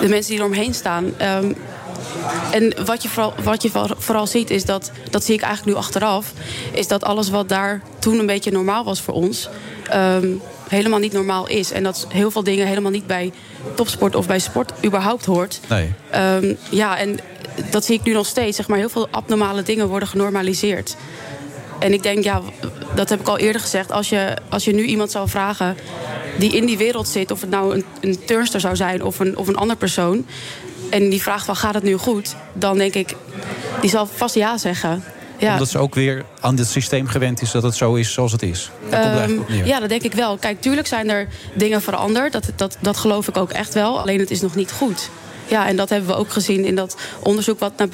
de 0.00 0.08
mensen 0.08 0.30
die 0.30 0.38
eromheen 0.40 0.74
staan. 0.74 1.12
Ehm, 1.16 1.52
en 2.52 2.84
wat 2.84 3.02
je, 3.02 3.08
vooral, 3.08 3.34
wat 3.42 3.62
je 3.62 3.70
vooral- 3.98 4.26
ziet, 4.26 4.50
is 4.50 4.64
dat, 4.64 4.90
dat 5.10 5.24
zie 5.24 5.34
ik 5.34 5.40
eigenlijk 5.42 5.76
nu 5.76 5.82
achteraf, 5.82 6.32
is 6.72 6.88
dat 6.88 7.04
alles 7.04 7.30
wat 7.30 7.48
daar 7.48 7.80
toen 7.98 8.18
een 8.18 8.26
beetje 8.26 8.50
normaal 8.50 8.84
was 8.84 9.00
voor 9.00 9.14
ons, 9.14 9.48
ehm, 9.90 10.28
helemaal 10.68 10.98
niet 10.98 11.12
normaal 11.12 11.48
is. 11.48 11.72
En 11.72 11.82
dat 11.82 12.06
heel 12.08 12.30
veel 12.30 12.44
dingen 12.44 12.66
helemaal 12.66 12.90
niet 12.90 13.06
bij 13.06 13.32
topsport 13.74 14.14
of 14.14 14.26
bij 14.26 14.38
sport 14.38 14.72
überhaupt 14.84 15.24
hoort. 15.24 15.60
Nee. 15.68 15.92
Ja, 16.70 16.98
en 16.98 17.18
dat 17.70 17.84
zie 17.84 17.98
ik 17.98 18.04
nu 18.04 18.12
nog 18.12 18.26
steeds. 18.26 18.56
Zeg 18.56 18.68
maar, 18.68 18.78
heel 18.78 18.88
veel 18.88 19.08
abnormale 19.10 19.62
dingen 19.62 19.88
worden 19.88 20.08
genormaliseerd. 20.08 20.96
En 21.78 21.92
ik 21.92 22.02
denk, 22.02 22.24
ja, 22.24 22.42
dat 22.94 23.08
heb 23.08 23.20
ik 23.20 23.28
al 23.28 23.38
eerder 23.38 23.60
gezegd. 23.60 23.92
Als 23.92 24.08
je, 24.08 24.36
als 24.48 24.64
je 24.64 24.74
nu 24.74 24.84
iemand 24.84 25.10
zou 25.10 25.28
vragen 25.28 25.76
die 26.38 26.56
in 26.56 26.66
die 26.66 26.78
wereld 26.78 27.08
zit, 27.08 27.30
of 27.30 27.40
het 27.40 27.50
nou 27.50 27.74
een, 27.74 27.84
een 28.00 28.24
turnster 28.24 28.60
zou 28.60 28.76
zijn 28.76 29.02
of 29.02 29.18
een, 29.18 29.36
of 29.36 29.48
een 29.48 29.56
ander 29.56 29.76
persoon. 29.76 30.26
En 30.90 31.08
die 31.10 31.22
vraagt 31.22 31.44
van 31.44 31.56
gaat 31.56 31.74
het 31.74 31.82
nu 31.82 31.96
goed? 31.96 32.34
Dan 32.52 32.78
denk 32.78 32.94
ik, 32.94 33.14
die 33.80 33.90
zal 33.90 34.06
vast 34.06 34.34
ja 34.34 34.58
zeggen. 34.58 35.04
Ja. 35.38 35.52
Omdat 35.52 35.68
ze 35.68 35.78
ook 35.78 35.94
weer 35.94 36.24
aan 36.40 36.56
dit 36.56 36.66
systeem 36.66 37.06
gewend 37.06 37.42
is 37.42 37.50
dat 37.50 37.62
het 37.62 37.74
zo 37.74 37.94
is 37.94 38.12
zoals 38.12 38.32
het 38.32 38.42
is. 38.42 38.70
Ehm, 38.90 39.32
ja, 39.64 39.80
dat 39.80 39.88
denk 39.88 40.02
ik 40.02 40.12
wel. 40.12 40.36
Kijk, 40.36 40.60
tuurlijk 40.60 40.86
zijn 40.86 41.10
er 41.10 41.28
dingen 41.54 41.82
veranderd. 41.82 42.32
Dat, 42.32 42.50
dat, 42.56 42.76
dat 42.80 42.96
geloof 42.96 43.28
ik 43.28 43.36
ook 43.36 43.50
echt 43.50 43.74
wel. 43.74 44.00
Alleen 44.00 44.18
het 44.18 44.30
is 44.30 44.40
nog 44.40 44.54
niet 44.54 44.72
goed. 44.72 45.10
Ja, 45.48 45.66
en 45.66 45.76
dat 45.76 45.88
hebben 45.88 46.08
we 46.08 46.14
ook 46.14 46.32
gezien 46.32 46.64
in 46.64 46.74
dat 46.74 46.96
onderzoek 47.22 47.58
wat 47.58 47.72
naar, 47.76 47.88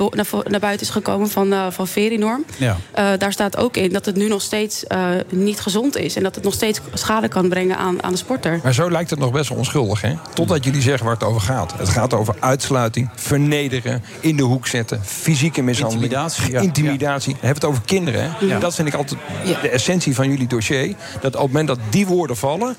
naar, 0.45 0.61
buiten 0.61 0.87
is 0.87 0.93
gekomen 0.93 1.31
van, 1.31 1.53
eh 1.53 1.67
van 1.71 1.89
Verinorm. 1.89 2.45
Ja. 2.57 2.77
Eh, 2.93 3.07
daar 3.19 3.33
staat 3.33 3.57
ook 3.57 3.77
in 3.77 3.93
dat 3.93 4.07
het 4.07 4.17
nu 4.17 4.29
nog 4.29 4.43
steeds 4.43 4.85
eh, 4.87 5.09
niet 5.29 5.61
gezond 5.61 5.97
is. 5.97 6.17
En 6.17 6.23
dat 6.23 6.35
het 6.35 6.45
nog 6.45 6.55
steeds 6.55 6.81
schade 6.95 7.29
kan 7.29 7.49
brengen 7.49 7.77
aan, 7.77 8.03
aan 8.03 8.13
de 8.13 8.19
sporter. 8.19 8.61
Maar 8.63 8.75
zo 8.75 8.91
lijkt 8.91 9.11
het 9.11 9.19
nog 9.19 9.33
best 9.33 9.49
wel 9.49 9.59
onschuldig, 9.59 10.01
hè? 10.01 10.15
Totdat 10.35 10.65
jullie 10.65 10.83
zeggen 10.83 11.05
waar 11.05 11.15
het 11.15 11.25
over 11.25 11.41
gaat. 11.41 11.75
Het 11.79 11.89
gaat 11.89 12.15
over 12.15 12.35
uitsluiting, 12.41 13.11
vernederen, 13.15 14.03
in 14.21 14.37
de 14.37 14.43
hoek 14.43 14.67
zetten, 14.67 15.01
fysieke 15.05 15.63
mishandeling, 15.63 16.03
Intimidatie, 16.05 16.53
ja. 16.53 16.61
intimidatie. 16.61 17.33
Dan 17.33 17.45
hebben 17.45 17.63
het 17.63 17.71
over 17.71 17.83
kinderen, 17.85 18.23
hè? 18.23 18.47
Ja. 18.47 18.55
En 18.55 18.61
dat 18.61 18.75
vind 18.75 18.89
ik 18.89 18.95
altijd 18.95 19.21
de 19.63 19.69
essentie 19.69 20.15
van 20.15 20.29
jullie 20.29 20.47
dossier. 20.47 20.95
Dat 21.21 21.35
op 21.37 21.43
het 21.43 21.53
moment 21.53 21.69
dat 21.69 21.79
die 21.91 22.07
woorden 22.07 22.37
vallen, 22.37 22.77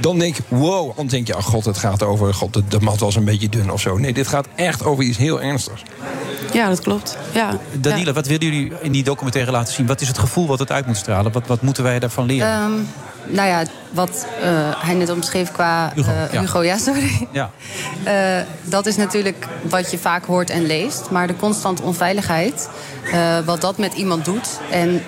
dan 0.00 0.18
denk 0.18 0.36
je, 0.36 0.42
wow, 0.48 0.96
dan 0.96 1.06
denk 1.06 1.26
je, 1.26 1.36
oh 1.36 1.42
god, 1.42 1.64
het 1.64 1.78
gaat 1.78 2.02
over, 2.02 2.34
god, 2.34 2.52
de, 2.52 2.62
de 2.68 2.80
mat 2.80 3.00
was 3.00 3.16
een 3.16 3.24
beetje 3.24 3.48
dun 3.48 3.70
of 3.70 3.80
zo. 3.80 3.98
Nee, 3.98 4.12
dit 4.14 4.28
gaat 4.28 4.46
echt 4.54 4.84
over 4.84 5.04
iets 5.04 5.18
heel 5.18 5.40
ernstigs. 5.42 5.82
Ja, 6.52 6.68
dat 6.68 6.80
klopt. 6.80 7.18
Ja. 7.32 7.58
Daniela, 7.72 8.12
wat 8.12 8.26
willen 8.26 8.44
jullie 8.44 8.72
in 8.80 8.92
die 8.92 9.04
documentaire 9.04 9.50
laten 9.50 9.74
zien? 9.74 9.86
Wat 9.86 10.00
is 10.00 10.08
het 10.08 10.18
gevoel 10.18 10.46
wat 10.46 10.58
het 10.58 10.72
uit 10.72 10.86
moet 10.86 10.96
stralen? 10.96 11.32
Wat, 11.32 11.46
wat 11.46 11.62
moeten 11.62 11.82
wij 11.82 11.98
daarvan 11.98 12.26
leren? 12.26 12.48
Ehm, 12.48 12.72
nou 13.34 13.48
ja, 13.48 13.64
wat 13.94 14.26
eh, 14.42 14.48
hij 14.76 14.94
net 14.94 15.10
omschreef 15.10 15.52
qua 15.52 15.92
Hugo, 15.94 16.10
eh, 16.10 16.32
ja. 16.32 16.40
Hugo, 16.40 16.62
ja, 16.62 16.78
sorry. 16.78 17.28
ja. 17.30 17.50
Eh, 18.04 18.40
dat 18.62 18.86
is 18.86 18.96
natuurlijk 18.96 19.46
wat 19.62 19.90
je 19.90 19.98
vaak 19.98 20.24
hoort 20.24 20.50
en 20.50 20.66
leest. 20.66 21.10
Maar 21.10 21.26
de 21.26 21.36
constante 21.36 21.82
onveiligheid, 21.82 22.68
wat 23.44 23.60
dat 23.60 23.78
met 23.78 23.94
iemand 23.94 24.24
doet... 24.24 24.48
en 24.70 25.02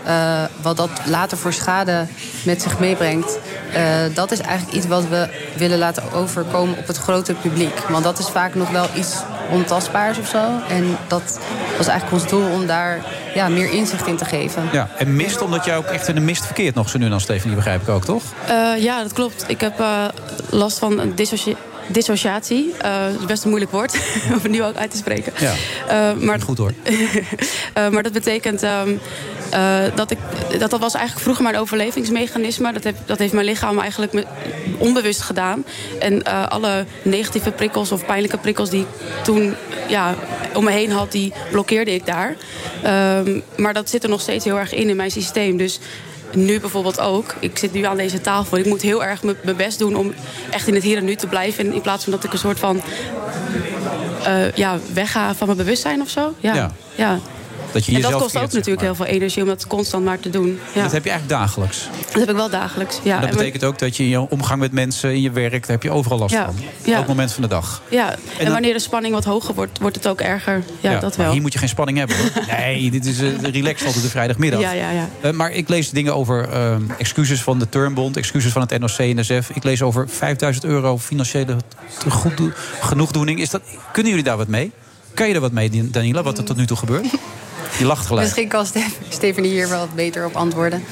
wat 0.62 0.76
dat 0.76 0.90
later 1.04 1.38
voor 1.38 1.52
schade 1.52 2.06
met 2.44 2.62
zich 2.62 2.78
meebrengt... 2.78 3.38
dat 4.14 4.32
is 4.32 4.40
eigenlijk 4.40 4.76
iets 4.76 4.86
wat 4.86 5.08
we 5.08 5.28
willen 5.56 5.78
laten 5.78 6.12
overkomen 6.12 6.78
op 6.78 6.86
het 6.86 6.96
grote 6.96 7.34
publiek. 7.34 7.78
Want 7.88 8.04
dat 8.04 8.18
is 8.18 8.28
vaak 8.28 8.54
nog 8.54 8.70
wel 8.70 8.86
iets 8.94 9.16
ontastbaars 9.50 10.18
of 10.18 10.28
zo. 10.28 10.60
En 10.68 10.96
dat 11.06 11.40
was 11.76 11.86
eigenlijk 11.86 12.22
ons 12.22 12.30
doel 12.30 12.50
om 12.50 12.66
daar 12.66 13.04
ja, 13.34 13.48
meer 13.48 13.72
inzicht 13.72 14.06
in 14.06 14.16
te 14.16 14.24
geven. 14.24 14.68
Ja, 14.72 14.88
en 14.98 15.16
mist 15.16 15.40
omdat 15.40 15.64
jij 15.64 15.76
ook 15.76 15.84
echt 15.84 16.08
in 16.08 16.14
de 16.14 16.20
mist 16.20 16.44
verkeert 16.44 16.74
nog 16.74 16.88
zo 16.88 16.98
nu 16.98 17.08
dan, 17.08 17.20
Stefanie, 17.20 17.56
begrijp 17.56 17.82
ik 17.82 17.88
ook, 17.88 18.04
toch? 18.04 18.22
Eh, 18.76 18.82
ja, 18.82 19.02
dat 19.02 19.12
klopt. 19.12 19.44
Ik 19.48 19.60
heb 19.60 19.80
eh, 19.80 20.04
last 20.50 20.78
van 20.78 20.98
een 21.00 21.14
dissocia- 21.14 21.56
dissociatie. 21.88 22.72
Eh, 22.78 23.04
dat 23.12 23.20
is 23.20 23.26
best 23.26 23.42
een 23.42 23.48
moeilijk 23.48 23.72
woord 23.72 23.92
om 24.34 24.40
het 24.42 24.50
nu 24.50 24.62
ook 24.62 24.76
uit 24.76 24.90
te 24.90 24.96
spreken. 24.96 25.32
Ja. 25.38 26.14
Maar, 26.14 26.40
Goed 26.40 26.58
hoor. 26.58 26.72
Maar 27.92 28.02
dat 28.02 28.12
betekent 28.12 28.62
ehm, 28.62 28.94
eh, 29.50 29.78
dat 29.94 30.10
ik. 30.10 30.18
Dat, 30.58 30.70
dat 30.70 30.80
was 30.80 30.94
eigenlijk 30.94 31.22
vroeger 31.24 31.42
mijn 31.44 31.56
overlevingsmechanisme. 31.58 32.72
Dat, 32.72 32.84
heb, 32.84 32.96
dat 33.06 33.18
heeft 33.18 33.32
mijn 33.32 33.46
lichaam 33.46 33.78
eigenlijk 33.78 34.12
me- 34.12 34.24
onbewust 34.78 35.20
gedaan. 35.20 35.64
En 36.00 36.22
alle 36.50 36.84
negatieve 37.02 37.50
prikkels 37.50 37.92
of 37.92 38.06
pijnlijke 38.06 38.38
prikkels 38.38 38.70
die 38.70 38.80
ik 38.80 38.86
toen 39.24 39.54
ja, 39.88 40.14
om 40.54 40.64
me 40.64 40.70
heen 40.70 40.90
had, 40.90 41.12
die 41.12 41.32
blokkeerde 41.50 41.94
ik 41.94 42.06
daar. 42.06 42.36
Ehm, 42.82 43.40
maar 43.56 43.74
dat 43.74 43.90
zit 43.90 44.02
er 44.02 44.08
nog 44.08 44.20
steeds 44.20 44.44
heel 44.44 44.58
erg 44.58 44.74
in 44.74 44.88
in 44.88 44.96
mijn 44.96 45.10
systeem. 45.10 45.56
Dus 45.56 45.78
nu 46.34 46.60
bijvoorbeeld 46.60 47.00
ook. 47.00 47.34
Ik 47.40 47.58
zit 47.58 47.72
nu 47.72 47.82
aan 47.82 47.96
deze 47.96 48.20
tafel. 48.20 48.58
Ik 48.58 48.66
moet 48.66 48.82
heel 48.82 49.04
erg 49.04 49.22
mijn 49.22 49.56
best 49.56 49.78
doen 49.78 49.96
om 49.96 50.14
echt 50.50 50.68
in 50.68 50.74
het 50.74 50.82
hier 50.82 50.96
en 50.96 51.04
nu 51.04 51.14
te 51.14 51.26
blijven. 51.26 51.72
In 51.72 51.80
plaats 51.80 52.04
van 52.04 52.12
dat 52.12 52.24
ik 52.24 52.32
een 52.32 52.38
soort 52.38 52.58
van 52.58 52.80
eh, 54.24 54.52
ja, 54.52 54.78
wegga 54.92 55.34
van 55.34 55.46
mijn 55.46 55.58
bewustzijn 55.58 56.00
of 56.00 56.08
zo. 56.08 56.34
Ja. 56.40 56.54
Ja. 56.54 56.70
ja. 56.94 57.18
Dat 57.76 57.86
je 57.86 57.94
en 57.94 58.02
dat 58.02 58.20
kost 58.20 58.36
ook 58.36 58.42
natuurlijk 58.42 58.76
maar. 58.76 58.84
heel 58.84 58.94
veel 58.94 59.04
energie 59.06 59.42
om 59.42 59.48
dat 59.48 59.66
constant 59.66 60.04
maar 60.04 60.20
te 60.20 60.30
doen. 60.30 60.58
Ja. 60.74 60.82
Dat 60.82 60.92
heb 60.92 61.04
je 61.04 61.10
eigenlijk 61.10 61.40
dagelijks. 61.40 61.88
Dat 62.06 62.20
heb 62.20 62.30
ik 62.30 62.36
wel 62.36 62.50
dagelijks. 62.50 63.00
Ja. 63.02 63.14
En 63.14 63.20
dat 63.20 63.30
En 63.30 63.36
betekent 63.36 63.64
ook 63.64 63.78
dat 63.78 63.96
je 63.96 64.02
in 64.02 64.08
je 64.08 64.30
omgang 64.30 64.60
met 64.60 64.72
mensen, 64.72 65.10
in 65.14 65.20
je 65.22 65.30
werk... 65.30 65.50
daar 65.62 65.70
heb 65.70 65.82
je 65.82 65.90
overal 65.90 66.18
last 66.18 66.34
Ja. 66.34 66.44
van. 66.44 66.54
Ja. 66.84 66.96
Elk 66.96 67.06
moment 67.06 67.32
van 67.32 67.42
de 67.42 67.48
dag. 67.48 67.82
Ja, 67.88 68.10
en, 68.12 68.18
dan- 68.44 68.52
wanneer 68.52 68.72
de 68.72 68.78
spanning 68.78 69.14
wat 69.14 69.24
hoger 69.24 69.54
wordt, 69.54 69.78
wordt 69.78 69.96
het 69.96 70.08
ook 70.08 70.20
erger. 70.20 70.62
Ja, 70.80 70.98
dat 71.00 71.16
wel. 71.16 71.32
hier 71.32 71.40
moet 71.40 71.52
je 71.52 71.58
geen 71.58 71.68
spanning 71.68 71.98
hebben. 71.98 72.16
hoor. 72.16 72.30
Nee, 72.56 72.90
dit 72.90 73.06
is 73.06 73.20
uh, 73.20 73.40
relaxed 73.42 73.86
altijd 73.86 74.04
de 74.04 74.10
vrijdagmiddag. 74.10 74.60
Ja, 74.60 74.72
ja, 74.72 74.90
ja. 74.90 75.08
Eh, 75.20 75.30
maar 75.30 75.50
ik 75.50 75.68
lees 75.68 75.90
dingen 75.90 76.14
over 76.14 76.48
eh, 76.48 76.74
excuses 76.98 77.42
van 77.42 77.58
de 77.58 77.68
Turnbond... 77.68 78.16
excuses 78.16 78.52
van 78.52 78.60
het 78.62 78.78
NOC-NSF. 78.78 79.50
Ik 79.54 79.64
lees 79.64 79.82
over 79.82 80.08
5000 80.08 80.64
euro 80.64 80.98
financiële 80.98 81.56
genoegdoening. 82.80 83.40
Is 83.40 83.50
dat, 83.50 83.62
kunnen 83.92 84.10
jullie 84.10 84.26
daar 84.26 84.36
wat 84.36 84.48
mee? 84.48 84.70
Kan 85.14 85.28
je 85.28 85.34
er 85.34 85.40
wat 85.40 85.52
mee, 85.52 85.90
Daniela, 85.90 86.22
wat 86.22 86.38
er 86.38 86.44
tot 86.44 86.56
nu 86.56 86.66
toe 86.66 86.76
gebeurt? 86.76 87.06
Je 87.78 87.84
lacht 87.84 88.06
gelijk. 88.06 88.22
Misschien 88.24 88.48
kan 88.48 88.66
Ste- 88.66 88.86
Stephanie 89.08 89.50
hier 89.50 89.68
wel 89.68 89.88
beter 89.94 90.24
op 90.26 90.36
antwoorden. 90.36 90.84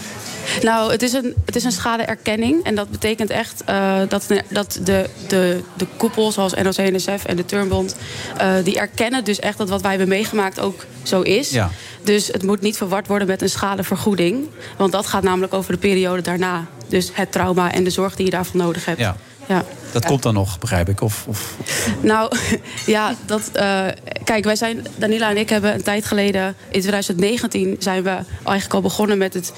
Nou, 0.62 0.92
het 0.92 1.02
is 1.02 1.12
een, 1.12 1.34
het 1.44 1.56
is 1.56 1.64
een 1.64 1.72
schadeerkenning. 1.72 2.64
En 2.64 2.74
dat 2.74 2.90
betekent 2.90 3.30
echt 3.30 3.62
eh, 3.64 3.96
dat, 4.08 4.24
de- 4.28 4.42
dat 4.48 4.78
de, 4.82 5.08
de, 5.28 5.60
de 5.76 5.86
koepel, 5.96 6.32
zoals 6.32 6.54
NOC-NSF 6.54 7.24
en 7.24 7.36
de 7.36 7.44
Turnbond... 7.44 7.96
eh, 8.38 8.52
die 8.64 8.78
erkennen 8.78 9.24
dus 9.24 9.38
echt 9.38 9.58
dat 9.58 9.68
wat 9.68 9.80
wij 9.80 9.90
hebben 9.90 10.08
meegemaakt 10.08 10.60
ook 10.60 10.84
zo 11.02 11.20
is. 11.20 11.50
Ja. 11.50 11.70
Dus 12.02 12.26
het 12.26 12.42
moet 12.42 12.60
niet 12.60 12.76
verward 12.76 13.06
worden 13.06 13.28
met 13.28 13.42
een 13.42 13.48
schadevergoeding. 13.50 14.48
Want 14.76 14.92
dat 14.92 15.06
gaat 15.06 15.22
namelijk 15.22 15.54
over 15.54 15.72
de 15.72 15.78
periode 15.78 16.22
daarna. 16.22 16.66
Dus 16.88 17.10
het 17.12 17.32
trauma 17.32 17.72
en 17.72 17.84
de 17.84 17.90
zorg 17.90 18.14
die 18.16 18.24
je 18.24 18.30
daarvoor 18.30 18.60
nodig 18.60 18.84
hebt. 18.84 18.98
Ja. 19.00 19.16
Ja. 19.48 19.64
Dat 19.94 20.04
komt 20.04 20.22
dan 20.22 20.34
nog, 20.34 20.58
begrijp 20.58 20.88
ik. 20.88 21.00
Of, 21.00 21.24
of... 21.28 21.54
Nou, 22.00 22.36
ja, 22.86 23.14
dat. 23.26 23.50
eh, 23.52 23.86
kijk, 24.24 24.44
wij 24.44 24.56
zijn. 24.56 24.86
Danila 24.96 25.30
en 25.30 25.36
ik 25.36 25.48
hebben 25.48 25.74
een 25.74 25.82
tijd 25.82 26.04
geleden. 26.04 26.54
In 26.68 26.80
2019 26.80 27.76
zijn 27.78 28.02
we 28.02 28.10
eigenlijk 28.42 28.74
al 28.74 28.80
begonnen 28.80 29.18
met 29.18 29.34
het 29.34 29.52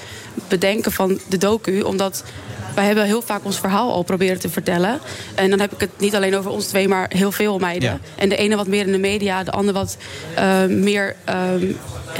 bedenken 0.47 0.91
van 0.91 1.19
de 1.29 1.37
docu. 1.37 1.81
Omdat 1.81 2.23
wij 2.75 2.85
hebben 2.85 3.05
heel 3.05 3.21
vaak 3.21 3.45
ons 3.45 3.59
verhaal 3.59 3.91
al 3.91 4.03
proberen 4.03 4.39
te 4.39 4.49
vertellen. 4.49 4.99
En 5.35 5.49
dan 5.49 5.59
heb 5.59 5.73
ik 5.73 5.79
het 5.79 5.89
niet 5.97 6.15
alleen 6.15 6.37
over 6.37 6.51
ons 6.51 6.65
twee, 6.65 6.87
maar 6.87 7.11
heel 7.15 7.31
veel 7.31 7.59
meiden. 7.59 7.89
Ja. 7.89 7.99
En 8.15 8.29
de 8.29 8.35
ene 8.35 8.55
wat 8.55 8.67
meer 8.67 8.85
in 8.85 8.91
de 8.91 8.97
media, 8.97 9.43
de 9.43 9.51
ander 9.51 9.73
wat 9.73 9.97
eh, 10.35 10.65
meer 10.65 11.15
ehm, 11.25 11.65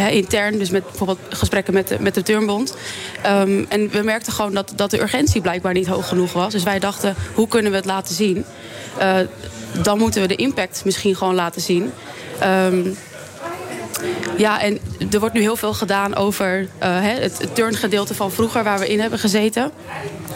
intern. 0.09 0.57
Dus 0.57 0.69
met 0.69 0.83
bijvoorbeeld 0.83 1.19
gesprekken 1.29 1.73
met 1.73 1.87
de, 1.87 1.97
met 1.99 2.13
de 2.13 2.23
Turnbond. 2.23 2.75
Ehm, 3.21 3.63
en 3.69 3.89
we 3.89 4.01
merkten 4.03 4.33
gewoon 4.33 4.53
dat, 4.53 4.73
dat 4.75 4.91
de 4.91 5.01
urgentie 5.01 5.41
blijkbaar 5.41 5.73
niet 5.73 5.87
hoog 5.87 6.07
genoeg 6.07 6.33
was. 6.33 6.51
Dus 6.51 6.63
wij 6.63 6.79
dachten, 6.79 7.15
hoe 7.33 7.47
kunnen 7.47 7.71
we 7.71 7.77
het 7.77 7.85
laten 7.85 8.06
zien? 8.13 8.45
Eh, 8.97 9.19
dan 9.81 9.97
moeten 9.97 10.21
we 10.21 10.27
de 10.27 10.35
impact 10.35 10.81
misschien 10.85 11.15
gewoon 11.15 11.35
laten 11.35 11.61
zien. 11.61 11.91
Ehm, 12.39 12.89
ja, 14.37 14.61
en 14.61 14.79
er 15.11 15.19
wordt 15.19 15.35
nu 15.35 15.41
heel 15.41 15.55
veel 15.55 15.73
gedaan 15.73 16.15
over 16.15 16.67
eh, 16.77 16.89
het 17.01 17.49
turngedeelte 17.53 18.13
van 18.13 18.31
vroeger 18.31 18.63
waar 18.63 18.79
we 18.79 18.87
in 18.87 18.99
hebben 18.99 19.19
gezeten. 19.19 19.71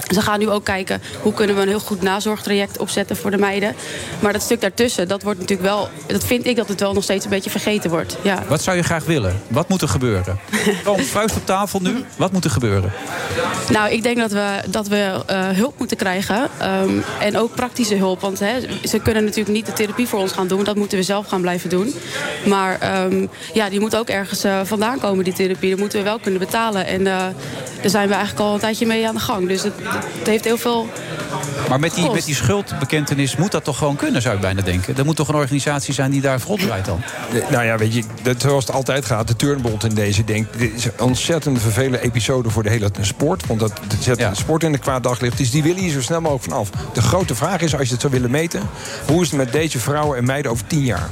Ze 0.08 0.22
gaan 0.22 0.40
nu 0.40 0.50
ook 0.50 0.64
kijken 0.64 1.02
hoe 1.22 1.34
kunnen 1.34 1.56
we 1.56 1.62
een 1.62 1.68
heel 1.68 1.80
goed 1.80 2.02
nazorgtraject 2.02 2.78
opzetten 2.78 3.16
voor 3.16 3.32
de 3.32 3.38
meiden. 3.38 3.76
Maar 4.20 4.34
dat 4.34 4.42
stuk 4.42 4.62
daartussen, 4.62 5.08
dat 5.08 5.24
wordt 5.24 5.40
natuurlijk 5.40 5.70
wel. 5.70 5.90
Dat 6.08 6.24
vind 6.24 6.46
ik 6.46 6.56
dat 6.56 6.68
het 6.68 6.80
wel 6.80 6.94
nog 6.94 7.04
steeds 7.04 7.24
een 7.24 7.30
beetje 7.32 7.50
vergeten 7.50 7.90
wordt. 7.90 8.18
Ja. 8.22 8.44
Wat 8.48 8.62
zou 8.62 8.78
je 8.78 8.84
graag 8.84 9.06
willen? 9.06 9.42
Wat 9.48 9.70
moet 9.70 9.82
er 9.82 9.88
gebeuren? 9.88 10.40
Gewoon 10.84 11.00
vuist 11.00 11.36
op 11.36 11.46
tafel 11.46 11.80
nu. 11.80 12.04
Wat 12.16 12.32
moet 12.32 12.44
er 12.44 12.52
gebeuren? 12.52 12.92
Nou, 13.70 13.92
ik 13.92 14.04
denk 14.04 14.18
dat 14.18 14.32
we, 14.32 14.62
dat 14.70 14.88
we 14.88 15.24
eh, 15.26 15.50
hulp 15.50 15.78
moeten 15.78 15.98
krijgen. 15.98 16.50
Ehm, 16.58 16.90
en 17.20 17.38
ook 17.38 17.56
praktische 17.56 17.96
hulp. 17.96 18.22
Want 18.22 18.40
hè, 18.40 18.60
ze 18.84 19.00
kunnen 19.00 19.24
natuurlijk 19.24 19.56
niet 19.56 19.66
de 19.66 19.74
therapie 19.74 20.08
voor 20.08 20.20
ons 20.20 20.32
gaan 20.32 20.48
doen. 20.48 20.64
Dat 20.64 20.76
moeten 20.76 20.98
we 20.98 21.04
zelf 21.04 21.28
gaan 21.28 21.42
blijven 21.42 21.70
doen. 21.70 21.94
Maar 22.46 22.80
ehm, 22.80 23.28
ja, 23.54 23.70
die 23.70 23.80
moet 23.80 23.96
ook 23.96 24.08
ergens 24.10 24.44
eh, 24.44 24.60
vandaan 24.64 25.00
komen, 25.00 25.24
die 25.24 25.34
therapie. 25.34 25.70
Dat 25.70 25.80
moeten 25.80 25.98
we 25.98 26.04
wel 26.06 26.20
kunnen 26.20 26.40
betalen. 26.40 26.86
En 26.86 27.08
eh, 27.08 27.18
daar 27.82 27.90
zijn 27.90 28.08
we 28.08 28.14
eigenlijk 28.14 28.46
al 28.46 28.54
een 28.54 28.60
tijdje 28.60 28.86
mee 28.86 29.08
aan 29.08 29.16
de 29.16 29.22
gang. 29.22 29.48
Dus 29.48 29.64
het, 29.64 29.74
het 30.18 30.28
heeft 30.28 30.44
heel 30.44 30.58
veel... 30.58 30.90
Maar 31.70 31.80
met 31.80 31.94
die, 31.94 32.04
Kost. 32.04 32.16
met 32.16 32.26
die 32.26 32.36
schuldbekentenis 32.36 33.36
moet 33.36 33.52
dat 33.52 33.64
toch 33.64 33.78
gewoon 33.78 33.96
kunnen, 33.96 34.22
zou 34.22 34.36
ik 34.36 34.42
bijna 34.42 34.62
denken. 34.62 34.98
Er 34.98 35.06
moet 35.06 35.16
toch 35.16 35.28
een 35.28 35.36
organisatie 35.36 35.94
zijn 35.94 36.12
die 36.12 36.22
daar 36.22 36.40
voorop 36.40 36.60
draait 36.60 36.86
dan? 36.86 37.02
De- 37.32 37.44
Nou 37.50 37.64
ja, 37.66 37.78
weet 37.78 37.94
je, 37.94 38.04
dat, 38.22 38.42
zoals 38.42 38.66
het 38.66 38.76
altijd 38.76 39.06
gaat, 39.06 39.28
de 39.28 39.36
Turnbond 39.36 39.84
in 39.84 39.94
deze 39.94 40.24
denkt... 40.24 40.58
dit 40.58 40.74
is 40.76 40.86
een 40.86 40.92
ontzettend 41.00 41.62
vervelende 41.62 42.00
episode 42.02 42.50
voor 42.50 42.64
de 42.64 42.70
hele 42.70 42.90
sport. 43.02 43.48
Want 43.48 43.60
dat 43.60 43.72
dat 43.88 43.98
zet 44.04 44.18
de 44.18 44.30
sport 44.34 44.64
in 44.64 44.74
een 44.74 44.80
kwaad 44.80 45.04
daglicht. 45.04 45.38
Dus 45.38 45.52
die 45.52 45.64
willen 45.64 45.82
hier 45.82 45.92
zo 45.92 46.02
snel 46.02 46.22
mogelijk 46.22 46.44
vanaf. 46.44 46.70
De 46.94 47.02
grote 47.02 47.36
vraag 47.36 47.62
is, 47.62 47.74
als 47.76 47.88
je 47.88 47.92
het 47.92 48.02
zou 48.02 48.14
willen 48.14 48.32
meten... 48.32 48.62
hoe 49.08 49.22
is 49.22 49.30
het 49.30 49.38
met 49.38 49.52
deze 49.52 49.80
vrouwen 49.80 50.18
en 50.18 50.26
meiden 50.26 50.52
over 50.52 50.68
tien 50.68 50.84
jaar? 50.84 51.10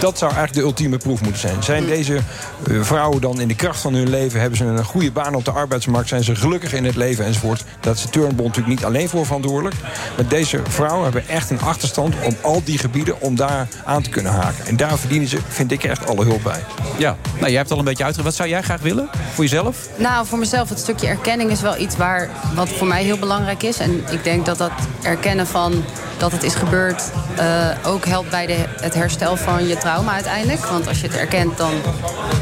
Dat 0.00 0.18
zou 0.18 0.32
eigenlijk 0.32 0.52
de 0.52 0.60
ultieme 0.60 0.96
proef 0.96 1.22
moeten 1.22 1.40
zijn. 1.40 1.62
Zijn 1.62 1.86
deze 1.86 2.14
eh, 2.14 2.80
vrouwen 2.82 3.20
dan 3.20 3.40
in 3.40 3.48
de 3.48 3.54
kracht 3.54 3.80
van 3.80 3.94
hun 3.94 4.08
leven... 4.08 4.40
hebben 4.40 4.58
ze 4.58 4.64
een 4.64 4.84
goede 4.84 5.12
baan 5.12 5.34
op 5.34 5.44
de 5.44 5.50
arbeidsmarkt... 5.50 6.08
zijn 6.08 6.24
ze 6.24 6.36
gelukkig 6.36 6.72
in 6.72 6.84
het 6.84 6.96
leven 6.96 7.24
enzovoort. 7.24 7.64
Dat 7.80 7.96
is 7.96 8.02
de 8.02 8.08
Turnbond 8.08 8.48
natuurlijk 8.48 8.68
niet 8.68 8.84
alleen 8.84 9.08
voor 9.08 9.26
verantwoordelijk. 9.26 9.76
Maar 10.16 10.28
deze 10.28 10.60
vrouwen 10.68 11.02
hebben 11.02 11.28
echt 11.28 11.50
een 11.50 11.60
achterstand 11.60 12.14
op 12.24 12.34
al 12.40 12.62
die 12.64 12.78
gebieden... 12.78 13.20
om 13.20 13.36
daar 13.36 13.68
aan 13.84 14.02
te 14.02 14.10
kunnen 14.10 14.32
haken. 14.32 14.66
En 14.66 14.76
daar 14.76 14.98
verdienen 14.98 15.28
ze, 15.28 15.38
vind 15.48 15.72
ik, 15.72 15.84
echt 15.84 16.06
alle 16.06 16.24
hulp 16.24 16.42
bij. 16.42 16.64
Ja, 16.98 17.16
nou, 17.34 17.46
jij 17.46 17.58
hebt 17.58 17.70
al 17.70 17.78
een 17.78 17.84
beetje 17.84 18.04
uitgelegd. 18.04 18.30
Wat 18.30 18.38
zou 18.38 18.48
jij 18.48 18.62
graag 18.62 18.80
willen 18.80 19.08
voor 19.34 19.44
jezelf? 19.44 19.88
Nou, 19.96 20.26
voor 20.26 20.38
mezelf, 20.38 20.68
het 20.68 20.78
stukje 20.78 21.06
erkenning 21.06 21.50
is 21.50 21.60
wel 21.60 21.78
iets 21.78 21.96
waar, 21.96 22.28
wat 22.54 22.68
voor 22.68 22.86
mij 22.86 23.02
heel 23.02 23.18
belangrijk 23.18 23.62
is. 23.62 23.78
En 23.78 24.04
ik 24.10 24.24
denk 24.24 24.46
dat 24.46 24.58
dat 24.58 24.72
erkennen 25.02 25.46
van 25.46 25.84
dat 26.20 26.32
het 26.32 26.42
is 26.42 26.54
gebeurd 26.54 27.02
eh, 27.36 27.68
ook 27.86 28.04
helpt 28.04 28.30
bij 28.30 28.46
de, 28.46 28.64
het 28.80 28.94
herstel 28.94 29.36
van 29.36 29.66
je 29.66 29.76
trauma 29.90 30.12
uiteindelijk. 30.12 30.64
Want 30.66 30.88
als 30.88 31.00
je 31.00 31.06
het 31.06 31.16
erkent, 31.16 31.56
dan 31.56 31.72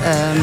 ehm, 0.04 0.40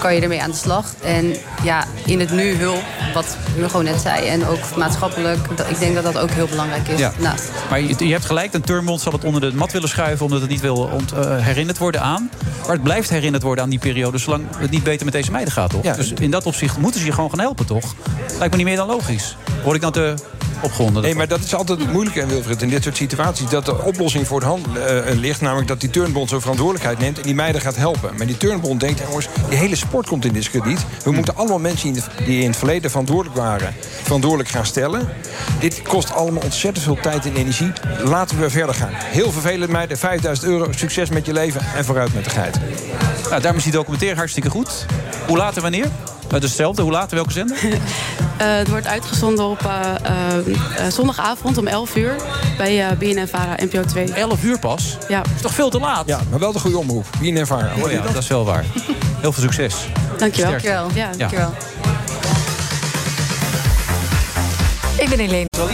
kan 0.00 0.14
je 0.14 0.20
ermee 0.20 0.42
aan 0.42 0.50
de 0.50 0.56
slag. 0.56 0.94
En 1.02 1.36
ja, 1.62 1.84
in 2.04 2.20
het 2.20 2.30
nu 2.30 2.54
hulp, 2.56 2.82
wat 3.14 3.36
Hugo 3.56 3.78
net 3.80 4.00
zei, 4.00 4.26
en 4.26 4.46
ook 4.46 4.76
maatschappelijk, 4.76 5.56
dat- 5.56 5.70
ik 5.70 5.78
denk 5.78 5.94
dat 5.94 6.04
dat 6.04 6.18
ook 6.18 6.30
heel 6.30 6.46
belangrijk 6.46 6.88
is. 6.88 6.98
Ja. 6.98 7.12
Naast. 7.18 7.50
Maar 7.70 7.80
je, 7.80 8.06
je 8.06 8.12
hebt 8.12 8.24
gelijk, 8.24 8.54
een 8.54 8.60
turnbond 8.62 9.00
zal 9.00 9.12
het 9.12 9.24
onder 9.24 9.40
de 9.40 9.52
mat 9.56 9.72
willen 9.72 9.88
schuiven... 9.88 10.24
omdat 10.24 10.40
het 10.40 10.50
niet 10.50 10.60
wil 10.60 10.76
ont, 10.76 11.12
eh, 11.12 11.36
herinnerd 11.38 11.78
worden 11.78 12.00
aan. 12.00 12.30
Maar 12.62 12.72
het 12.72 12.82
blijft 12.82 13.10
herinnerd 13.10 13.42
worden 13.42 13.64
aan 13.64 13.70
die 13.70 13.78
periode... 13.78 14.18
zolang 14.18 14.44
het 14.56 14.70
niet 14.70 14.82
beter 14.82 15.04
met 15.04 15.14
deze 15.14 15.30
meiden 15.30 15.52
gaat, 15.52 15.70
toch? 15.70 15.82
Dus 15.82 16.12
in 16.12 16.30
dat 16.30 16.46
opzicht 16.46 16.76
moeten 16.78 17.00
ze 17.00 17.06
je 17.06 17.12
gewoon 17.12 17.30
gaan 17.30 17.40
helpen, 17.40 17.66
toch? 17.66 17.94
Lijkt 18.38 18.50
me 18.50 18.56
niet 18.56 18.66
meer 18.66 18.76
dan 18.76 18.86
logisch. 18.86 19.36
Word 19.62 19.76
ik 19.76 19.82
dan 19.82 19.92
te 19.92 20.14
opgewonden? 20.60 21.02
Nee, 21.02 21.14
maar 21.14 21.28
dat 21.28 21.40
is 21.40 21.54
altijd 21.54 21.78
het 21.78 21.92
moeilijke 21.92 22.20
in 22.20 22.28
Wilfried. 22.28 22.62
In 22.62 22.68
dit 22.68 22.82
soort 22.82 22.96
situaties. 22.96 23.48
Dat 23.48 23.64
de 23.64 23.82
oplossing 23.82 24.26
voor 24.26 24.40
de 24.40 24.46
hand 24.46 24.66
eh, 24.66 25.14
ligt. 25.14 25.40
Namelijk 25.40 25.68
dat 25.68 25.80
die 25.80 25.90
turnbond 25.90 26.28
zijn 26.28 26.40
verantwoordelijkheid 26.40 26.98
neemt. 26.98 27.16
En 27.16 27.22
die 27.22 27.34
meiden 27.34 27.60
gaat 27.60 27.76
helpen. 27.76 28.10
Maar 28.16 28.26
die 28.26 28.36
turnbond 28.36 28.80
denkt, 28.80 29.00
jongens, 29.08 29.28
die 29.48 29.58
hele 29.58 29.76
sport 29.76 30.06
komt 30.06 30.24
in 30.24 30.32
discrediet. 30.32 30.84
We 31.04 31.12
moeten 31.12 31.36
allemaal 31.36 31.58
mensen 31.58 31.92
die 31.92 32.02
in 32.02 32.08
het- 32.16 32.26
die 32.26 32.40
in 32.42 32.46
het 32.48 32.56
verleden 32.56 32.90
verantwoordelijk 32.90 33.36
waren. 33.36 33.74
verantwoordelijk 34.02 34.48
gaan 34.50 34.66
stellen. 34.66 35.08
Dit 35.60 35.82
kost 35.82 36.12
allemaal 36.12 36.42
ontzettend 36.42 36.84
veel 36.84 36.98
tijd 37.02 37.24
en 37.26 37.34
energie. 37.36 37.72
Laten 38.04 38.40
we 38.40 38.50
verder 38.50 38.74
gaan. 38.74 38.90
Heel 38.92 39.32
vervelend 39.32 39.70
meiden. 39.70 39.98
5000 39.98 40.46
euro. 40.48 40.72
Succes 40.72 41.08
met 41.08 41.26
je 41.26 41.32
leven. 41.32 41.60
En 41.76 41.84
vooruit 41.84 42.14
met 42.14 42.24
de 42.24 42.30
geit. 42.30 42.58
Nou, 43.28 43.40
daarom 43.40 43.56
is 43.56 43.62
die 43.62 43.72
documentaire 43.72 44.16
hartstikke 44.16 44.50
goed. 44.50 44.86
Hoe 45.26 45.36
laat 45.36 45.56
en 45.56 45.62
wanneer? 45.62 45.86
Uh, 46.32 46.40
hetzelfde, 46.40 46.82
hoe 46.82 46.90
laat 46.92 47.10
welke 47.10 47.32
zender? 47.32 47.58
Eh, 48.36 48.56
het 48.56 48.68
wordt 48.68 48.86
uitgezonden 48.86 49.44
op 49.44 49.64
eh, 49.64 50.36
eh, 50.86 50.92
zondagavond 50.92 51.58
om 51.58 51.66
11 51.66 51.96
uur 51.96 52.16
bij 52.56 52.88
eh 52.88 52.96
BNN-Vara 52.98 53.56
NPO 53.64 53.84
2. 53.84 54.12
11 54.12 54.44
uur 54.44 54.58
pas? 54.58 54.98
Ja. 55.08 55.22
is 55.34 55.42
toch 55.42 55.54
veel 55.54 55.70
te 55.70 55.78
laat? 55.78 56.06
Ja, 56.06 56.20
maar 56.30 56.38
wel 56.38 56.52
de 56.52 56.58
goede 56.58 56.78
omroep. 56.78 57.06
BNN 57.20 57.46
Vara. 57.46 57.70
Oh 57.82 57.90
ja, 57.90 58.00
dat 58.00 58.16
is 58.16 58.28
wel 58.28 58.44
waar. 58.44 58.64
Heel 59.20 59.32
veel 59.32 59.42
succes. 59.42 59.74
Dankjewel. 60.16 60.50
Dankjewel. 60.50 60.88
Ja, 60.94 61.10
dankjewel. 61.16 61.52
Ik 64.96 65.08
ben 65.08 65.18
Helene. 65.18 65.73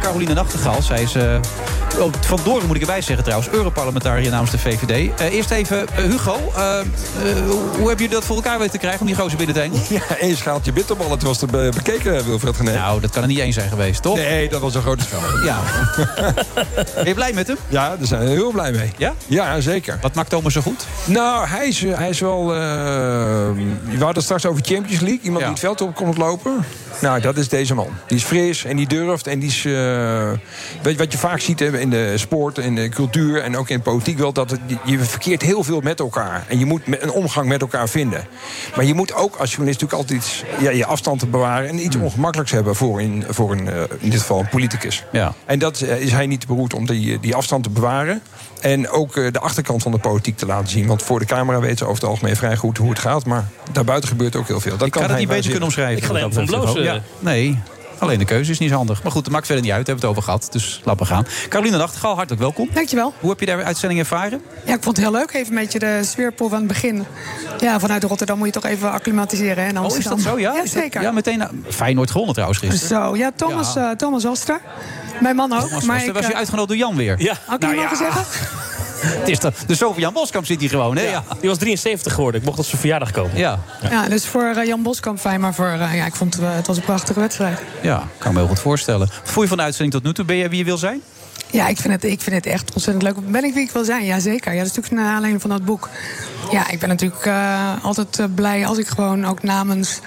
Caroline 0.00 0.34
Nachtegaal, 0.34 0.82
zij 0.82 1.02
is... 1.02 1.16
oh, 1.98 2.12
van 2.20 2.40
Doren 2.44 2.66
moet 2.66 2.76
ik 2.76 2.82
erbij 2.82 3.00
zeggen 3.02 3.24
trouwens. 3.24 3.50
Europarlementariër 3.52 4.30
namens 4.30 4.50
de 4.50 4.58
VVD. 4.58 5.20
Eh, 5.20 5.32
eerst 5.32 5.50
even, 5.50 5.88
eh, 5.88 6.04
Hugo. 6.04 6.38
hoe 7.78 7.88
heb 7.88 8.00
je 8.00 8.08
dat 8.08 8.24
voor 8.24 8.36
elkaar 8.36 8.58
weten 8.58 8.72
te 8.72 8.78
krijgen 8.78 9.00
om 9.00 9.06
die 9.06 9.16
gozer 9.16 9.36
binnen 9.36 9.54
te 9.54 9.60
hengelen? 9.60 9.84
Ja, 10.08 10.16
één 10.20 10.36
schaaltje 10.36 10.72
bitterballen. 10.72 11.12
Het 11.12 11.22
was 11.22 11.38
te 11.38 11.46
be- 11.46 11.70
bekeken, 11.74 12.24
Wilfred 12.26 12.56
Gené. 12.56 12.74
Nou, 12.74 13.00
dat 13.00 13.10
kan 13.10 13.22
er 13.22 13.28
niet 13.28 13.38
één 13.38 13.52
zijn 13.52 13.68
geweest, 13.68 14.02
toch? 14.02 14.16
Nee, 14.16 14.48
dat 14.48 14.60
was 14.60 14.74
een 14.74 14.82
grote 14.82 15.04
schaal. 15.04 15.20
Ja. 15.44 15.58
ben 16.94 17.06
je 17.06 17.14
blij 17.14 17.32
met 17.32 17.46
hem? 17.46 17.56
Ja, 17.68 17.88
daar 17.96 18.06
zijn 18.06 18.20
we 18.24 18.28
heel 18.28 18.50
blij 18.50 18.72
mee. 18.72 18.92
Ja? 18.96 19.12
Ja, 19.26 19.60
zeker. 19.60 19.98
Wat 20.00 20.14
maakt 20.14 20.28
Thomas 20.30 20.52
zo 20.52 20.60
goed? 20.60 20.86
Nou, 21.04 21.46
hij 21.46 21.68
is, 21.68 21.80
hij 21.82 22.08
is 22.08 22.20
wel... 22.20 22.46
we 22.46 23.64
hadden 23.90 24.14
het 24.14 24.22
straks 24.22 24.46
over 24.46 24.62
Champions 24.64 25.00
League. 25.00 25.20
Iemand 25.22 25.40
die 25.42 25.50
het 25.50 25.60
veld 25.60 25.80
op 25.80 25.94
komt 25.94 26.16
lopen. 26.16 26.64
Nou, 27.00 27.20
dat 27.20 27.36
is 27.36 27.48
deze 27.48 27.74
man. 27.74 27.88
Die 28.06 28.16
is 28.16 28.24
fris 28.24 28.64
en 28.64 28.76
die 28.76 28.86
durft. 28.86 29.26
En 29.26 29.38
die 29.38 29.48
is... 29.48 29.64
eh, 29.64 30.30
weet 30.82 30.92
je 30.92 30.98
wat 30.98 31.12
je 31.12 31.18
vaak 31.18 31.40
ziet 31.40 31.58
hè, 31.58 31.78
in 31.78 31.90
de 31.90 32.12
sport, 32.18 32.58
in 32.58 32.74
de 32.74 32.88
cultuur... 32.88 33.42
en 33.42 33.56
ook 33.56 33.68
in 33.68 33.76
de 33.76 33.82
politiek 33.82 34.18
wel... 34.18 34.32
dat 34.32 34.50
het, 34.50 34.60
je 34.84 34.98
verkeert 34.98 35.42
heel 35.42 35.62
veel 35.64 35.80
met 35.80 36.00
elkaar. 36.00 36.44
En 36.48 36.58
je 36.58 36.64
moet 36.64 36.82
een 36.86 37.10
omgang 37.10 37.48
met 37.48 37.60
elkaar 37.60 37.88
vinden. 37.88 38.26
Maar 38.76 38.84
je 38.84 38.94
moet 38.94 39.14
ook 39.14 39.36
als 39.36 39.50
journalist 39.50 39.80
natuurlijk 39.80 40.10
altijd 40.10 40.44
ja, 40.60 40.70
je 40.70 40.86
afstand 40.86 41.20
te 41.20 41.26
bewaren... 41.26 41.68
en 41.68 41.84
iets 41.84 41.96
ongemakkelijks 41.96 42.52
hebben 42.52 42.74
voor, 42.74 43.00
in, 43.02 43.24
voor 43.28 43.52
een, 43.52 43.68
eh, 43.68 43.80
in 43.98 44.10
dit 44.10 44.20
geval 44.20 44.38
een 44.38 44.48
politicus. 44.48 45.04
Ja. 45.12 45.34
En 45.44 45.58
dat 45.58 45.80
eh, 45.80 46.00
is 46.00 46.12
hij 46.12 46.26
niet 46.26 46.46
beroerd 46.46 46.74
om 46.74 46.86
die, 46.86 47.20
die 47.20 47.34
afstand 47.34 47.62
te 47.62 47.70
bewaren. 47.70 48.22
En 48.66 48.88
ook 48.88 49.16
eh, 49.16 49.32
de 49.32 49.40
achterkant 49.40 49.82
van 49.82 49.92
de 49.92 49.98
politiek 49.98 50.36
te 50.36 50.46
laten 50.46 50.68
zien. 50.68 50.86
Want 50.86 51.02
voor 51.02 51.18
de 51.18 51.24
camera 51.24 51.60
weten 51.60 51.78
ze 51.78 51.84
over 51.84 51.96
het 51.96 52.10
algemeen 52.10 52.36
vrij 52.36 52.56
goed 52.56 52.78
hoe 52.78 52.88
het 52.88 52.98
gaat. 52.98 53.26
Maar 53.26 53.48
daarbuiten 53.72 54.08
gebeurt 54.08 54.36
ook 54.36 54.46
heel 54.46 54.60
veel. 54.60 54.76
Dat 54.76 54.86
ik 54.86 54.92
kan 54.92 55.02
het 55.02 55.10
hij 55.10 55.20
niet 55.20 55.28
beter 55.28 55.44
kunnen 55.44 55.62
omschrijven. 55.62 56.12
wat 56.12 56.36
dat 56.46 56.46
betreft. 56.46 56.86
Ja, 56.86 57.00
nee. 57.18 57.58
Alleen 57.98 58.18
de 58.18 58.24
keuze 58.24 58.50
is 58.50 58.58
niet 58.58 58.70
zo 58.70 58.76
handig. 58.76 59.02
Maar 59.02 59.12
goed, 59.12 59.24
dat 59.24 59.32
maakt 59.32 59.46
verder 59.46 59.64
niet 59.64 59.72
uit. 59.72 59.86
We 59.86 59.90
hebben 59.90 60.08
het 60.08 60.18
over 60.18 60.30
gehad. 60.32 60.48
Dus 60.52 60.80
laten 60.84 61.00
we 61.02 61.06
gaan. 61.12 61.26
Caroline 61.48 61.76
Nachtegaal, 61.76 62.14
hartelijk 62.14 62.40
welkom. 62.42 62.68
Dankjewel. 62.72 63.14
Hoe 63.20 63.30
heb 63.30 63.40
je 63.40 63.46
de 63.46 63.52
uitzending 63.52 64.00
ervaren? 64.00 64.40
Ja, 64.64 64.74
ik 64.74 64.82
vond 64.82 64.96
het 64.96 65.06
heel 65.06 65.14
leuk. 65.14 65.32
Even 65.32 65.52
een 65.52 65.58
beetje 65.62 65.78
de 65.78 66.00
sfeerproef 66.04 66.52
aan 66.52 66.58
het 66.58 66.66
begin. 66.66 67.04
Ja, 67.58 67.80
vanuit 67.80 68.04
Rotterdam 68.04 68.38
moet 68.38 68.46
je 68.46 68.52
toch 68.52 68.64
even 68.64 68.92
acclimatiseren. 68.92 69.62
Hè, 69.64 69.68
in 69.68 69.78
Oh, 69.78 69.96
is 69.96 70.04
dat 70.04 70.20
zo? 70.20 70.38
Ja, 70.38 70.52
Ja, 70.54 70.62
Is 70.62 70.72
dat- 70.72 70.82
zeker. 70.82 71.02
Ja, 71.02 71.10
meteen. 71.10 71.38
nou, 71.38 71.50
Feyenoord 71.68 72.10
gewonnen 72.10 72.34
trouwens 72.34 72.60
gisteren. 72.60 73.04
Zo, 73.04 73.16
ja, 73.16 73.30
Thomas, 73.36 73.74
Ja. 73.74 73.90
eh, 73.90 73.96
Thomas 73.96 74.24
Oster. 74.24 74.60
Mijn 75.20 75.36
man 75.36 75.52
ook. 75.52 75.60
Thomas 75.68 75.84
maar 75.84 76.04
ik, 76.04 76.12
was 76.12 76.26
je 76.26 76.32
eh, 76.32 76.38
uitgenodigd 76.38 76.68
door 76.68 76.88
Jan 76.88 76.96
weer? 76.96 77.14
Ja. 77.22 77.34
Had 77.46 77.62
ik 77.62 77.68
niet 77.68 77.76
mogen 77.80 77.96
zeggen? 77.96 78.24
Het 79.06 79.28
is 79.28 79.38
de, 79.38 79.52
de 79.66 79.74
zoon 79.74 79.92
van 79.92 80.02
Jan 80.02 80.12
Boskamp 80.12 80.46
zit 80.46 80.60
hier 80.60 80.68
gewoon, 80.68 80.96
hè? 80.96 81.02
Ja. 81.02 81.24
Die 81.40 81.48
was 81.48 81.58
73 81.58 82.12
geworden. 82.12 82.40
Ik 82.40 82.46
mocht 82.46 82.58
op 82.58 82.64
zijn 82.64 82.80
verjaardag 82.80 83.10
komen. 83.10 83.38
Ja. 83.38 83.58
Ja, 83.90 84.08
dus 84.08 84.26
voor 84.26 84.54
eh, 84.56 84.66
Jan 84.66 84.82
Boskamp 84.82 85.18
fijn. 85.18 85.40
Maar 85.40 85.54
voor, 85.54 85.66
eh, 85.66 85.94
ja, 85.94 86.06
ik 86.06 86.14
vond 86.14 86.34
het, 86.34 86.42
eh, 86.42 86.54
het 86.54 86.66
was 86.66 86.76
een 86.76 86.82
prachtige 86.82 87.20
wedstrijd. 87.20 87.58
Ja, 87.82 88.08
kan 88.18 88.32
me 88.32 88.38
heel 88.38 88.48
goed 88.48 88.60
voorstellen. 88.60 89.06
Wat 89.06 89.20
vond 89.22 89.40
je 89.40 89.48
van 89.48 89.56
de 89.56 89.62
uitzending 89.62 89.94
tot 89.94 90.04
nu 90.04 90.12
toe? 90.12 90.24
Ben 90.24 90.36
je 90.36 90.48
wie 90.48 90.58
je 90.58 90.64
wil 90.64 90.78
zijn? 90.78 91.02
Ja, 91.50 91.68
ik 91.68 91.76
vind, 91.76 91.92
het, 91.92 92.04
ik 92.04 92.20
vind 92.20 92.36
het 92.36 92.46
echt 92.46 92.72
ontzettend 92.74 93.02
leuk. 93.02 93.30
Ben 93.30 93.44
ik 93.44 93.54
wie 93.54 93.62
ik 93.62 93.70
wil 93.70 93.84
zijn? 93.84 94.04
Jazeker. 94.04 94.52
Ja, 94.52 94.58
dat 94.58 94.66
is 94.66 94.74
natuurlijk 94.76 95.02
naar 95.02 95.14
aanleiding 95.14 95.40
van 95.40 95.50
dat 95.50 95.64
boek. 95.64 95.88
Ja, 96.50 96.70
ik 96.70 96.78
ben 96.78 96.88
natuurlijk 96.88 97.26
eh, 97.26 97.84
altijd 97.84 98.34
blij 98.34 98.66
als 98.66 98.78
ik 98.78 98.86
gewoon 98.86 99.26
ook 99.26 99.42
namens 99.42 100.00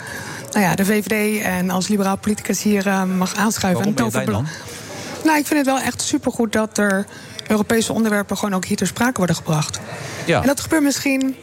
nou 0.52 0.66
ja, 0.66 0.76
de 0.76 0.86
VVD... 0.86 1.42
en 1.44 1.70
als 1.70 1.88
liberaal 1.88 2.18
politicus 2.18 2.64
hier 2.64 3.08
mag 3.18 3.36
aanschuiven. 3.36 3.84
Waarom 3.84 4.12
ben 4.12 4.22
je 4.22 4.28
En 4.28 4.34
dan? 4.34 4.48
Nou, 5.24 5.38
ik 5.38 5.46
vind 5.46 5.60
het 5.60 5.76
wel 5.76 5.80
echt 5.80 6.02
supergoed 6.02 6.52
dat 6.52 6.78
er 6.78 7.06
Europese 7.50 7.94
onderwerpen... 7.94 8.38
gewoon 8.38 8.56
ook 8.56 8.66
hier 8.66 8.78
ter 8.78 8.88
sprake 8.88 9.18
worden 9.18 9.36
gebracht. 9.36 9.80
Ja. 10.26 10.42
En 10.42 10.48
dat 10.48 10.60
gebeurt 10.60 10.84
misschien 10.84 11.22
een 11.22 11.36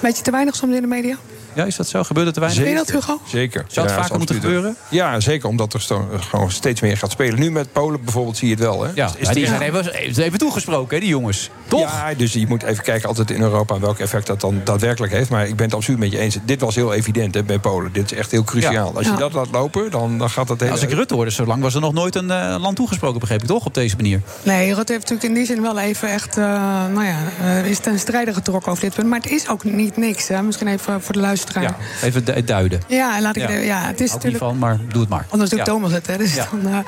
beetje 0.00 0.22
te 0.22 0.30
weinig 0.30 0.54
soms 0.54 0.74
in 0.74 0.80
de 0.80 0.86
media. 0.86 1.16
Ja, 1.54 1.64
is 1.64 1.76
dat 1.76 1.88
zo? 1.88 2.02
Gebeurt 2.02 2.26
het 2.26 2.34
te 2.34 2.40
weinig? 2.40 2.68
Je 2.68 2.74
dat, 2.74 2.90
Hugo? 2.90 3.20
Zeker. 3.26 3.64
Zou 3.68 3.86
het 3.86 3.94
Ja, 3.94 4.02
vaker 4.02 4.18
moeten 4.18 4.34
gebeuren? 4.34 4.76
Ja, 4.90 5.20
zeker. 5.20 5.48
Omdat 5.48 5.72
er 5.72 5.80
sto- 5.80 6.08
gewoon 6.30 6.50
steeds 6.50 6.80
meer 6.80 6.96
gaat 6.96 7.10
spelen. 7.10 7.38
Nu 7.38 7.50
met 7.50 7.72
Polen 7.72 8.04
bijvoorbeeld 8.04 8.36
zie 8.36 8.48
je 8.48 8.54
het 8.54 8.62
wel. 8.62 8.82
Hè? 8.82 8.90
Ja, 8.94 9.06
Is 9.06 9.12
ja, 9.18 9.24
die 9.26 9.34
die- 9.34 9.46
zijn 9.46 9.60
even, 9.60 9.94
even, 9.94 10.22
even 10.22 10.38
toegesproken, 10.38 10.94
hè, 10.94 11.00
die 11.00 11.08
jongens. 11.10 11.50
Toch? 11.68 11.80
Ja, 11.80 12.14
dus 12.16 12.32
je 12.32 12.46
moet 12.46 12.62
even 12.62 12.84
kijken 12.84 13.08
altijd 13.08 13.30
in 13.30 13.40
Europa 13.42 13.78
welk 13.78 13.98
effect 13.98 14.26
dat 14.26 14.40
dan 14.40 14.60
daadwerkelijk 14.64 15.12
heeft. 15.12 15.30
Maar 15.30 15.46
ik 15.48 15.56
ben 15.56 15.66
het 15.66 15.74
absoluut 15.74 15.98
met 16.00 16.10
je 16.12 16.18
eens. 16.18 16.38
Dit 16.44 16.60
was 16.60 16.74
heel 16.74 16.92
evident 16.94 17.34
hè, 17.34 17.42
bij 17.42 17.58
Polen. 17.58 17.92
Dit 17.92 18.12
is 18.12 18.18
echt 18.18 18.30
heel 18.30 18.44
cruciaal. 18.44 18.72
Ja. 18.90 18.96
Als 18.96 19.06
je 19.06 19.12
Ja. 19.12 19.18
dat 19.18 19.32
laat 19.32 19.48
lopen, 19.50 19.90
dan, 19.90 20.18
dan 20.18 20.30
gaat 20.30 20.48
dat 20.48 20.60
hele... 20.60 20.72
Als 20.72 20.82
ik 20.82 20.90
Rutte 20.92 21.14
hoorde, 21.14 21.30
zo 21.30 21.46
lang 21.46 21.62
was 21.62 21.74
er 21.74 21.80
nog 21.80 21.92
nooit 21.92 22.14
een 22.14 22.30
eh, 22.30 22.56
land 22.58 22.76
toegesproken, 22.76 23.20
begreep 23.20 23.40
ik 23.42 23.46
toch? 23.46 23.64
Op 23.66 23.74
deze 23.74 23.96
manier. 23.96 24.20
Nee, 24.42 24.74
Rutte 24.74 24.92
heeft 24.92 25.10
natuurlijk 25.10 25.22
in 25.28 25.34
die 25.34 25.46
zin 25.46 25.62
wel 25.62 25.78
even 25.78 26.08
echt... 26.12 26.36
eh, 26.36 26.44
nou 26.92 27.04
ja, 27.04 27.18
eh, 27.44 27.66
is 27.66 27.78
ten 27.78 27.98
strijde 27.98 28.34
getrokken 28.34 28.70
over 28.70 28.82
dit 28.84 28.94
punt. 28.94 29.08
Maar 29.08 29.20
het 29.20 29.30
is 29.30 29.48
ook 29.48 29.64
niet 29.64 29.96
niks. 29.96 30.28
Hè? 30.28 30.42
Misschien 30.42 30.68
even 30.68 31.02
voor 31.02 31.12
de 31.14 31.20
luisteraar. 31.20 31.42
Ja, 31.60 31.76
even 32.02 32.24
du- 32.24 32.44
duiden. 32.44 32.80
Ja, 32.88 33.20
laat 33.20 33.36
ik 33.36 33.42
Ja. 33.42 33.48
de- 33.48 33.52
ja, 33.64 33.80
het 33.80 33.88
is 33.90 33.94
ik 33.94 34.00
niet 34.00 34.12
natuurlijk. 34.12 34.42
van, 34.44 34.58
maar 34.58 34.78
doe 34.88 35.00
het 35.00 35.10
maar. 35.10 35.26
Anders 35.30 35.50
doet 35.50 35.58
Ja. 35.58 35.64
Thomas 35.64 35.92
het, 35.92 36.06
hè? 36.06 36.16
Dus 36.16 36.34
dan, 36.34 36.66
eh, 36.72 36.78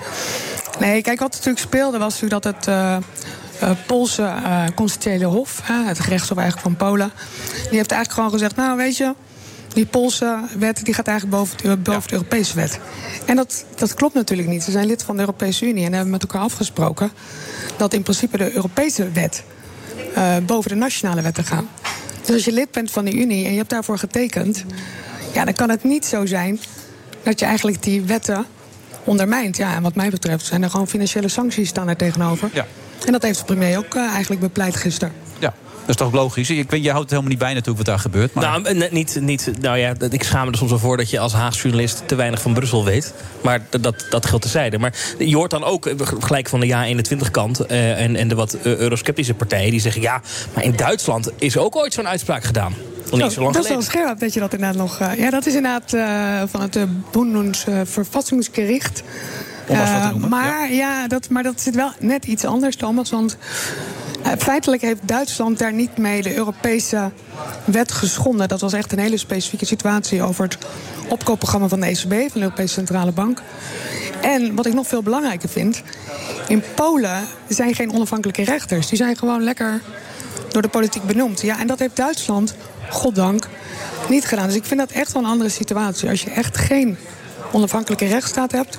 nee, 0.78 1.02
kijk, 1.02 1.20
wat 1.20 1.32
natuurlijk 1.32 1.58
speelde 1.58 1.98
was 1.98 2.12
natuurlijk 2.20 2.42
dat 2.42 2.54
het. 2.54 2.66
eh 2.66 2.96
eh, 3.60 3.70
Poolse 3.86 4.22
eh, 4.22 4.62
constitutionele 4.74 5.24
hof, 5.34 5.60
het 5.64 6.00
gerechtshof 6.00 6.38
eigenlijk 6.38 6.68
van 6.68 6.88
Polen, 6.88 7.10
die 7.52 7.76
heeft 7.76 7.90
eigenlijk 7.90 8.12
gewoon 8.12 8.30
gezegd: 8.30 8.56
Nou, 8.56 8.76
weet 8.76 8.96
je, 8.96 9.14
die 9.72 9.86
Poolse 9.86 10.38
wet 10.58 10.84
die 10.84 10.94
gaat 10.94 11.06
eigenlijk 11.08 11.36
boven, 11.38 11.56
de, 11.58 11.76
boven 11.76 12.08
de 12.08 12.12
Europese 12.12 12.54
wet. 12.54 12.78
En 13.26 13.36
dat, 13.36 13.64
dat 13.76 13.94
klopt 13.94 14.14
natuurlijk 14.14 14.48
niet. 14.48 14.62
Ze 14.62 14.70
zijn 14.70 14.86
lid 14.86 15.02
van 15.02 15.14
de 15.14 15.20
Europese 15.20 15.66
Unie 15.66 15.84
en 15.86 15.92
hebben 15.92 16.10
met 16.10 16.22
elkaar 16.22 16.40
afgesproken 16.40 17.10
dat 17.76 17.92
in 17.92 18.02
principe 18.02 18.36
de 18.36 18.54
Europese 18.54 19.10
wet 19.10 19.42
boven 20.46 20.70
de 20.70 20.76
nationale 20.76 21.22
wetten 21.22 21.44
gaan. 21.44 21.68
Dus 22.26 22.34
als 22.34 22.44
je 22.44 22.52
lid 22.52 22.70
bent 22.70 22.90
van 22.90 23.04
de 23.04 23.12
Unie 23.12 23.44
en 23.44 23.50
je 23.50 23.56
hebt 23.56 23.70
daarvoor 23.70 23.98
getekend, 23.98 24.64
ja, 25.32 25.44
dan 25.44 25.54
kan 25.54 25.70
het 25.70 25.84
niet 25.84 26.04
zo 26.04 26.26
zijn 26.26 26.60
dat 27.22 27.38
je 27.38 27.44
eigenlijk 27.44 27.82
die 27.82 28.02
wetten 28.02 28.46
ondermijnt. 29.04 29.56
Ja, 29.56 29.74
en 29.74 29.82
wat 29.82 29.94
mij 29.94 30.10
betreft 30.10 30.44
zijn 30.44 30.62
er 30.62 30.70
gewoon 30.70 30.88
financiële 30.88 31.28
sancties 31.28 31.68
staan 31.68 31.88
er 31.88 31.96
tegenover. 31.96 32.50
Ja. 32.52 32.66
En 33.06 33.12
dat 33.12 33.22
heeft 33.22 33.38
de 33.38 33.44
premier 33.44 33.78
ook 33.78 33.94
eh, 33.94 34.02
eigenlijk 34.02 34.40
bepleit 34.40 34.76
gisteren. 34.76 35.14
Ja, 35.86 35.92
dat 35.92 36.00
is 36.00 36.06
toch 36.06 36.22
logisch? 36.22 36.50
Ik 36.50 36.70
weet, 36.70 36.82
je 36.82 36.90
houdt 36.90 37.02
het 37.02 37.10
helemaal 37.10 37.30
niet 37.30 37.38
bij 37.38 37.48
natuurlijk 37.54 37.76
wat 37.76 37.86
daar 37.86 37.98
gebeurt. 37.98 38.34
Maar... 38.34 38.60
Nou, 38.60 38.88
niet, 38.90 39.20
niet, 39.20 39.50
nou 39.60 39.78
ja, 39.78 39.94
ik 40.10 40.22
schaam 40.22 40.44
me 40.44 40.50
er 40.50 40.58
soms 40.58 40.70
wel 40.70 40.80
voor 40.80 40.96
dat 40.96 41.10
je 41.10 41.18
als 41.18 41.32
Haagse 41.32 41.60
journalist 41.60 42.02
te 42.08 42.14
weinig 42.14 42.40
van 42.40 42.54
Brussel 42.54 42.84
weet. 42.84 43.14
Maar 43.40 43.66
dat, 43.80 44.06
dat, 44.10 44.26
geldt 44.26 44.44
tezijde. 44.44 44.78
Maar 44.78 44.94
je 45.18 45.36
hoort 45.36 45.50
dan 45.50 45.64
ook 45.64 45.86
eh, 45.86 45.94
gelijk 46.20 46.48
van 46.48 46.60
de 46.60 46.66
Ja-21-kant 46.66 47.60
eh, 47.60 48.00
en, 48.00 48.16
en 48.16 48.28
de 48.28 48.34
wat 48.34 48.52
eh, 48.54 48.76
eurosceptische 48.76 49.34
partijen 49.34 49.70
die 49.70 49.80
zeggen: 49.80 50.02
ja, 50.02 50.22
maar 50.54 50.64
in 50.64 50.76
Duitsland 50.76 51.30
is 51.38 51.56
ook 51.56 51.76
ooit 51.76 51.94
zo'n 51.94 52.08
uitspraak 52.08 52.44
gedaan. 52.44 52.74
Nog 53.10 53.20
niet 53.20 53.32
zo 53.32 53.42
lang 53.42 53.54
dat 53.54 53.64
is 53.64 53.70
wel 53.70 53.82
scherp 53.82 54.18
dat 54.18 54.34
je 54.34 54.40
dat 54.40 54.52
inderdaad 54.52 54.76
nog... 54.76 55.00
eh, 55.00 55.18
ja, 55.18 55.30
dat 55.30 55.46
is 55.46 55.54
inderdaad 55.54 55.92
eh, 55.92 56.42
van 56.50 56.60
het 56.60 56.76
uh, 56.76 56.82
Bundesverfassingsgericht. 57.12 59.02
Om 59.68 59.76
maar 59.76 59.82
eens 59.82 59.92
wat 59.92 60.00
te 60.00 60.06
Eh, 60.06 60.10
noemen, 60.10 60.28
maar, 60.28 60.72
ja. 60.72 61.08
dat, 61.08 61.28
maar 61.28 61.42
dat 61.42 61.60
zit 61.60 61.74
wel 61.74 61.90
net 61.98 62.24
iets 62.24 62.44
anders, 62.44 62.76
Thomas. 62.76 63.10
Want 63.10 63.36
eh, 64.22 64.32
feitelijk 64.38 64.82
heeft 64.82 65.08
Duitsland 65.08 65.58
daar 65.58 65.72
niet 65.72 65.96
mee 65.96 66.22
de 66.22 66.36
Europese 66.36 67.10
wet 67.64 67.92
geschonden. 67.92 68.48
Dat 68.48 68.60
was 68.60 68.72
echt 68.72 68.92
een 68.92 68.98
hele 68.98 69.16
specifieke 69.16 69.66
situatie 69.66 70.22
over 70.22 70.44
het 70.44 70.58
opkoopprogramma 71.08 71.68
van 71.68 71.80
de 71.80 71.86
ECB, 71.86 72.12
van 72.12 72.40
de 72.40 72.40
Europese 72.40 72.74
Centrale 72.74 73.12
Bank. 73.12 73.42
En 74.20 74.54
wat 74.54 74.66
ik 74.66 74.74
nog 74.74 74.86
veel 74.86 75.02
belangrijker 75.02 75.48
vind, 75.48 75.82
in 76.48 76.62
Polen 76.74 77.22
zijn 77.48 77.74
geen 77.74 77.92
onafhankelijke 77.92 78.44
rechters. 78.44 78.88
Die 78.88 78.98
zijn 78.98 79.16
gewoon 79.16 79.42
lekker 79.42 79.80
door 80.48 80.62
de 80.62 80.68
politiek 80.68 81.02
benoemd. 81.02 81.40
Ja, 81.40 81.58
en 81.60 81.66
dat 81.66 81.78
heeft 81.78 81.96
Duitsland, 81.96 82.54
goddank, 82.90 83.48
niet 84.08 84.24
gedaan. 84.24 84.46
Dus 84.46 84.56
ik 84.56 84.64
vind 84.64 84.80
dat 84.80 84.90
echt 84.90 85.12
wel 85.12 85.22
een 85.22 85.28
andere 85.28 85.50
situatie. 85.50 86.08
Als 86.08 86.22
je 86.22 86.30
echt 86.30 86.56
geen 86.56 86.96
onafhankelijke 87.52 88.06
rechtsstaat 88.06 88.52
hebt, 88.52 88.78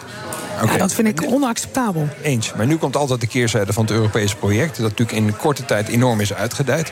ja, 0.65 0.77
dat 0.77 0.93
vind 0.93 1.07
ik 1.07 1.31
onacceptabel. 1.31 2.07
Eens. 2.21 2.53
Maar 2.53 2.67
nu 2.67 2.77
komt 2.77 2.95
altijd 2.95 3.21
de 3.21 3.27
keerzijde 3.27 3.73
van 3.73 3.83
het 3.83 3.93
Europese 3.93 4.35
project. 4.35 4.77
Dat 4.77 4.89
natuurlijk 4.89 5.17
in 5.17 5.37
korte 5.37 5.65
tijd 5.65 5.87
enorm 5.87 6.19
is 6.19 6.33
uitgedijd. 6.33 6.91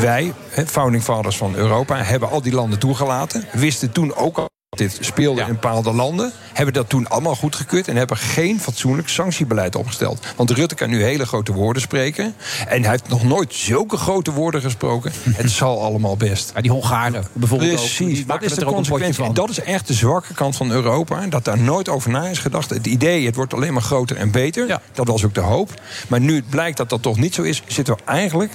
Wij, 0.00 0.32
founding 0.66 1.02
fathers 1.02 1.36
van 1.36 1.54
Europa, 1.54 2.02
hebben 2.02 2.30
al 2.30 2.42
die 2.42 2.52
landen 2.52 2.78
toegelaten. 2.78 3.44
Wisten 3.52 3.92
toen 3.92 4.14
ook 4.14 4.38
al 4.38 4.52
dit 4.76 4.98
speelde 5.00 5.40
in 5.40 5.46
bepaalde 5.46 5.92
landen. 5.92 6.32
Hebben 6.52 6.74
dat 6.74 6.88
toen 6.88 7.08
allemaal 7.08 7.34
goedgekeurd. 7.34 7.88
En 7.88 7.96
hebben 7.96 8.16
geen 8.16 8.60
fatsoenlijk 8.60 9.08
sanctiebeleid 9.08 9.76
opgesteld. 9.76 10.26
Want 10.36 10.50
Rutte 10.50 10.74
kan 10.74 10.88
nu 10.88 11.02
hele 11.02 11.26
grote 11.26 11.52
woorden 11.52 11.82
spreken. 11.82 12.34
En 12.68 12.82
hij 12.82 12.90
heeft 12.90 13.08
nog 13.08 13.24
nooit 13.24 13.54
zulke 13.54 13.96
grote 13.96 14.32
woorden 14.32 14.60
gesproken. 14.60 15.12
Het 15.30 15.50
zal 15.50 15.82
allemaal 15.82 16.16
best. 16.16 16.52
Ja, 16.54 16.60
die 16.60 16.70
Hongaren 16.70 17.24
bijvoorbeeld 17.32 17.72
ook. 17.72 17.76
Precies. 17.76 18.14
Die 18.14 18.26
Wat 18.26 18.42
is 18.42 18.54
de 18.54 18.66
ook 18.66 18.74
consequentie? 18.74 19.24
En 19.24 19.34
dat 19.34 19.50
is 19.50 19.60
echt 19.60 19.86
de 19.86 19.94
zwakke 19.94 20.34
kant 20.34 20.56
van 20.56 20.70
Europa. 20.70 21.26
Dat 21.26 21.44
daar 21.44 21.58
nooit 21.58 21.88
over 21.88 22.10
na 22.10 22.26
is 22.26 22.38
gedacht. 22.38 22.70
Het 22.70 22.86
idee, 22.86 23.26
het 23.26 23.34
wordt 23.34 23.54
alleen 23.54 23.72
maar 23.72 23.82
groter 23.82 24.16
en 24.16 24.30
beter. 24.30 24.80
Dat 24.92 25.06
was 25.06 25.24
ook 25.24 25.34
de 25.34 25.40
hoop. 25.40 25.80
Maar 26.08 26.20
nu 26.20 26.34
het 26.34 26.48
blijkt 26.48 26.76
dat 26.76 26.88
dat 26.88 27.02
toch 27.02 27.16
niet 27.16 27.34
zo 27.34 27.42
is... 27.42 27.62
zitten 27.66 27.94
we 27.94 28.00
eigenlijk... 28.04 28.52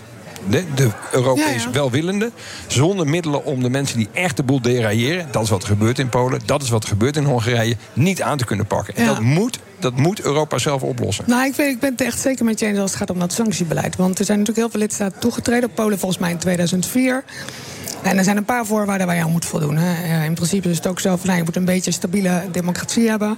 De, 0.48 0.64
de 0.76 0.90
Europees 1.12 1.68
welwillende, 1.72 2.32
zonder 2.68 3.08
middelen 3.08 3.46
om 3.46 3.64
de 3.64 3.70
mensen 3.70 3.98
die 3.98 4.08
echt 4.14 4.38
de 4.38 4.44
boel 4.44 4.62
derailleren... 4.62 5.28
dat 5.32 5.44
is 5.44 5.50
wat 5.50 5.62
er 5.62 5.68
gebeurt 5.68 6.00
in 6.00 6.10
Polen, 6.10 6.40
dat 6.46 6.62
is 6.62 6.70
wat 6.70 6.84
er 6.84 6.90
gebeurt 6.90 7.16
in 7.18 7.24
Hongarije... 7.24 7.78
niet 7.94 8.22
aan 8.22 8.38
te 8.38 8.46
kunnen 8.46 8.66
pakken. 8.66 8.96
En 8.96 9.04
Ja. 9.04 9.10
dat, 9.14 9.20
moet, 9.22 9.60
dat 9.80 9.96
moet 9.96 10.22
Europa 10.22 10.58
zelf 10.58 10.82
oplossen. 10.82 11.24
Nou, 11.28 11.46
ik, 11.46 11.56
weet, 11.56 11.74
ik 11.74 11.80
ben 11.80 11.92
het 11.92 12.02
echt 12.02 12.20
zeker 12.20 12.46
met 12.46 12.60
je 12.60 12.66
eens 12.66 12.80
als 12.80 12.90
het 12.90 13.00
gaat 13.00 13.10
om 13.10 13.20
dat 13.20 13.34
sanctiebeleid. 13.34 13.96
Want 13.96 14.20
er 14.20 14.26
zijn 14.26 14.40
natuurlijk 14.40 14.66
heel 14.66 14.80
veel 14.80 14.88
lidstaten 14.88 15.20
toegetreden. 15.20 15.72
Polen 15.74 16.00
volgens 16.00 16.22
mij 16.22 16.32
in 16.32 16.38
2004. 16.38 17.24
En 18.04 18.18
er 18.18 18.24
zijn 18.24 18.38
een 18.38 18.46
paar 18.46 18.66
voorwaarden 18.66 19.08
waar 19.08 19.16
je 19.16 19.22
aan 19.24 19.32
moet 19.32 19.46
voldoen. 19.46 19.78
Hè. 19.78 20.16
Ja, 20.16 20.24
In 20.24 20.34
principe 20.34 20.70
is 20.70 20.78
het 20.78 20.88
ook 20.88 21.00
zo 21.00 21.10
van, 21.16 21.26
nou, 21.26 21.38
je 21.38 21.44
moet 21.44 21.56
een 21.56 21.66
beetje 21.66 21.92
stabiele 21.92 22.42
democratie 22.52 23.10
hebben. 23.10 23.38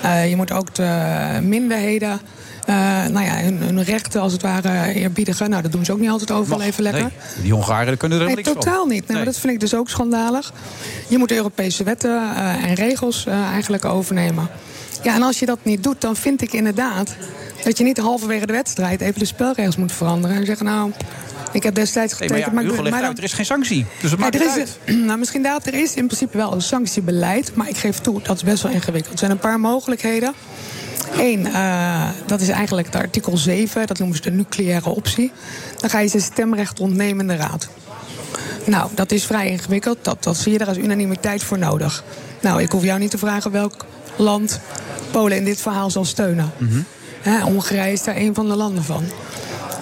Eh, 0.00 0.28
je 0.28 0.36
moet 0.36 0.52
ook 0.52 0.74
de 0.74 1.38
minderheden... 1.42 2.20
eh, 2.66 2.74
nou 3.06 3.24
ja, 3.24 3.36
hun, 3.36 3.56
hun 3.58 3.82
rechten 3.82 4.20
als 4.20 4.32
het 4.32 4.42
ware 4.42 4.92
eerbiedigen. 4.92 5.50
Nou, 5.50 5.62
dat 5.62 5.72
doen 5.72 5.84
ze 5.84 5.92
ook 5.92 5.98
niet 6.00 6.10
altijd 6.10 6.30
overal 6.30 6.60
even 6.62 6.82
lekker. 6.82 7.02
Nee, 7.02 7.42
die 7.42 7.52
Hongaren 7.52 7.96
kunnen 7.96 8.20
er 8.20 8.26
Nee, 8.26 8.34
niks 8.34 8.48
van. 8.48 8.58
totaal 8.60 8.86
niet. 8.86 9.06
Nee, 9.08 9.16
maar 9.16 9.26
dat 9.26 9.38
vind 9.38 9.52
ik 9.52 9.60
dus 9.60 9.74
ook 9.74 9.88
schandalig. 9.88 10.52
Je 11.08 11.18
moet 11.18 11.32
Europese 11.32 11.84
wetten 11.84 12.10
eh, 12.36 12.64
en 12.64 12.74
regels 12.74 13.26
eh, 13.26 13.42
eigenlijk 13.52 13.84
overnemen. 13.84 14.48
Ja, 15.02 15.14
en 15.14 15.22
als 15.22 15.38
je 15.38 15.46
dat 15.46 15.58
niet 15.62 15.82
doet, 15.82 16.00
dan 16.00 16.16
vind 16.16 16.42
ik 16.42 16.52
inderdaad 16.52 17.14
dat 17.64 17.78
je 17.78 17.84
niet 17.84 17.98
halverwege 17.98 18.46
de 18.46 18.52
wedstrijd 18.52 19.00
even 19.00 19.18
de 19.18 19.24
spelregels 19.26 19.76
moet 19.76 19.92
veranderen. 19.92 20.36
En 20.36 20.46
zeggen, 20.46 20.66
nou, 20.66 20.90
ik 21.52 21.62
heb 21.62 21.74
destijds 21.74 22.18
Nee, 22.18 22.28
maar 22.28 22.38
getekend. 22.38 22.66
ja, 22.76 22.90
dan- 22.90 22.94
uit, 23.04 23.18
er 23.18 23.24
is 23.24 23.32
geen 23.32 23.44
sanctie. 23.44 23.86
Dus 24.00 24.10
het 24.10 24.20
maakt 24.20 24.34
er 24.34 24.40
is, 24.46 24.50
uit. 24.52 24.78
nou, 25.06 25.18
misschien 25.18 25.42
daarop, 25.42 25.66
er 25.66 25.74
is 25.74 25.94
in 25.94 26.06
principe 26.06 26.36
wel 26.36 26.52
een 26.52 26.62
sanctiebeleid. 26.62 27.54
Maar 27.54 27.68
ik 27.68 27.76
geef 27.76 27.98
toe, 27.98 28.22
dat 28.22 28.36
is 28.36 28.42
best 28.42 28.62
wel 28.62 28.72
ingewikkeld. 28.72 29.12
Er 29.12 29.18
zijn 29.18 29.30
een 29.30 29.38
paar 29.38 29.60
mogelijkheden. 29.60 30.32
Eén, 31.18 31.46
eh, 31.46 32.08
dat 32.26 32.40
is 32.40 32.48
eigenlijk 32.48 32.86
het 32.86 32.96
artikel 32.96 33.36
7. 33.36 33.86
Dat 33.86 33.98
noemen 33.98 34.16
ze 34.16 34.22
de 34.22 34.30
nucleaire 34.30 34.90
optie. 34.90 35.32
Dan 35.80 35.90
ga 35.90 35.98
je 35.98 36.08
ze 36.08 36.20
stemrecht 36.20 36.80
ontnemen 36.80 37.20
in 37.20 37.36
de 37.36 37.42
raad. 37.42 37.68
Nou, 38.66 38.90
dat 38.94 39.12
is 39.12 39.24
vrij 39.24 39.48
ingewikkeld. 39.48 39.98
Dat, 40.02 40.22
dat 40.22 40.36
zie 40.36 40.52
je 40.52 40.58
daar 40.58 40.68
als 40.68 40.76
unanimiteit 40.76 41.42
voor 41.42 41.58
nodig. 41.58 42.04
Nou, 42.40 42.62
ik 42.62 42.72
hoef 42.72 42.82
jou 42.82 42.98
niet 42.98 43.10
te 43.10 43.18
vragen 43.18 43.50
welk 43.50 43.84
land 44.16 44.60
Polen 45.10 45.36
in 45.36 45.44
dit 45.44 45.60
verhaal 45.60 45.90
zal 45.90 46.04
steunen. 46.04 46.52
Hè, 47.22 47.40
Hongarije 47.40 47.92
is 47.92 48.04
daar 48.04 48.16
een 48.16 48.34
van 48.34 48.48
de 48.48 48.56
landen 48.56 48.84
van. 48.84 49.04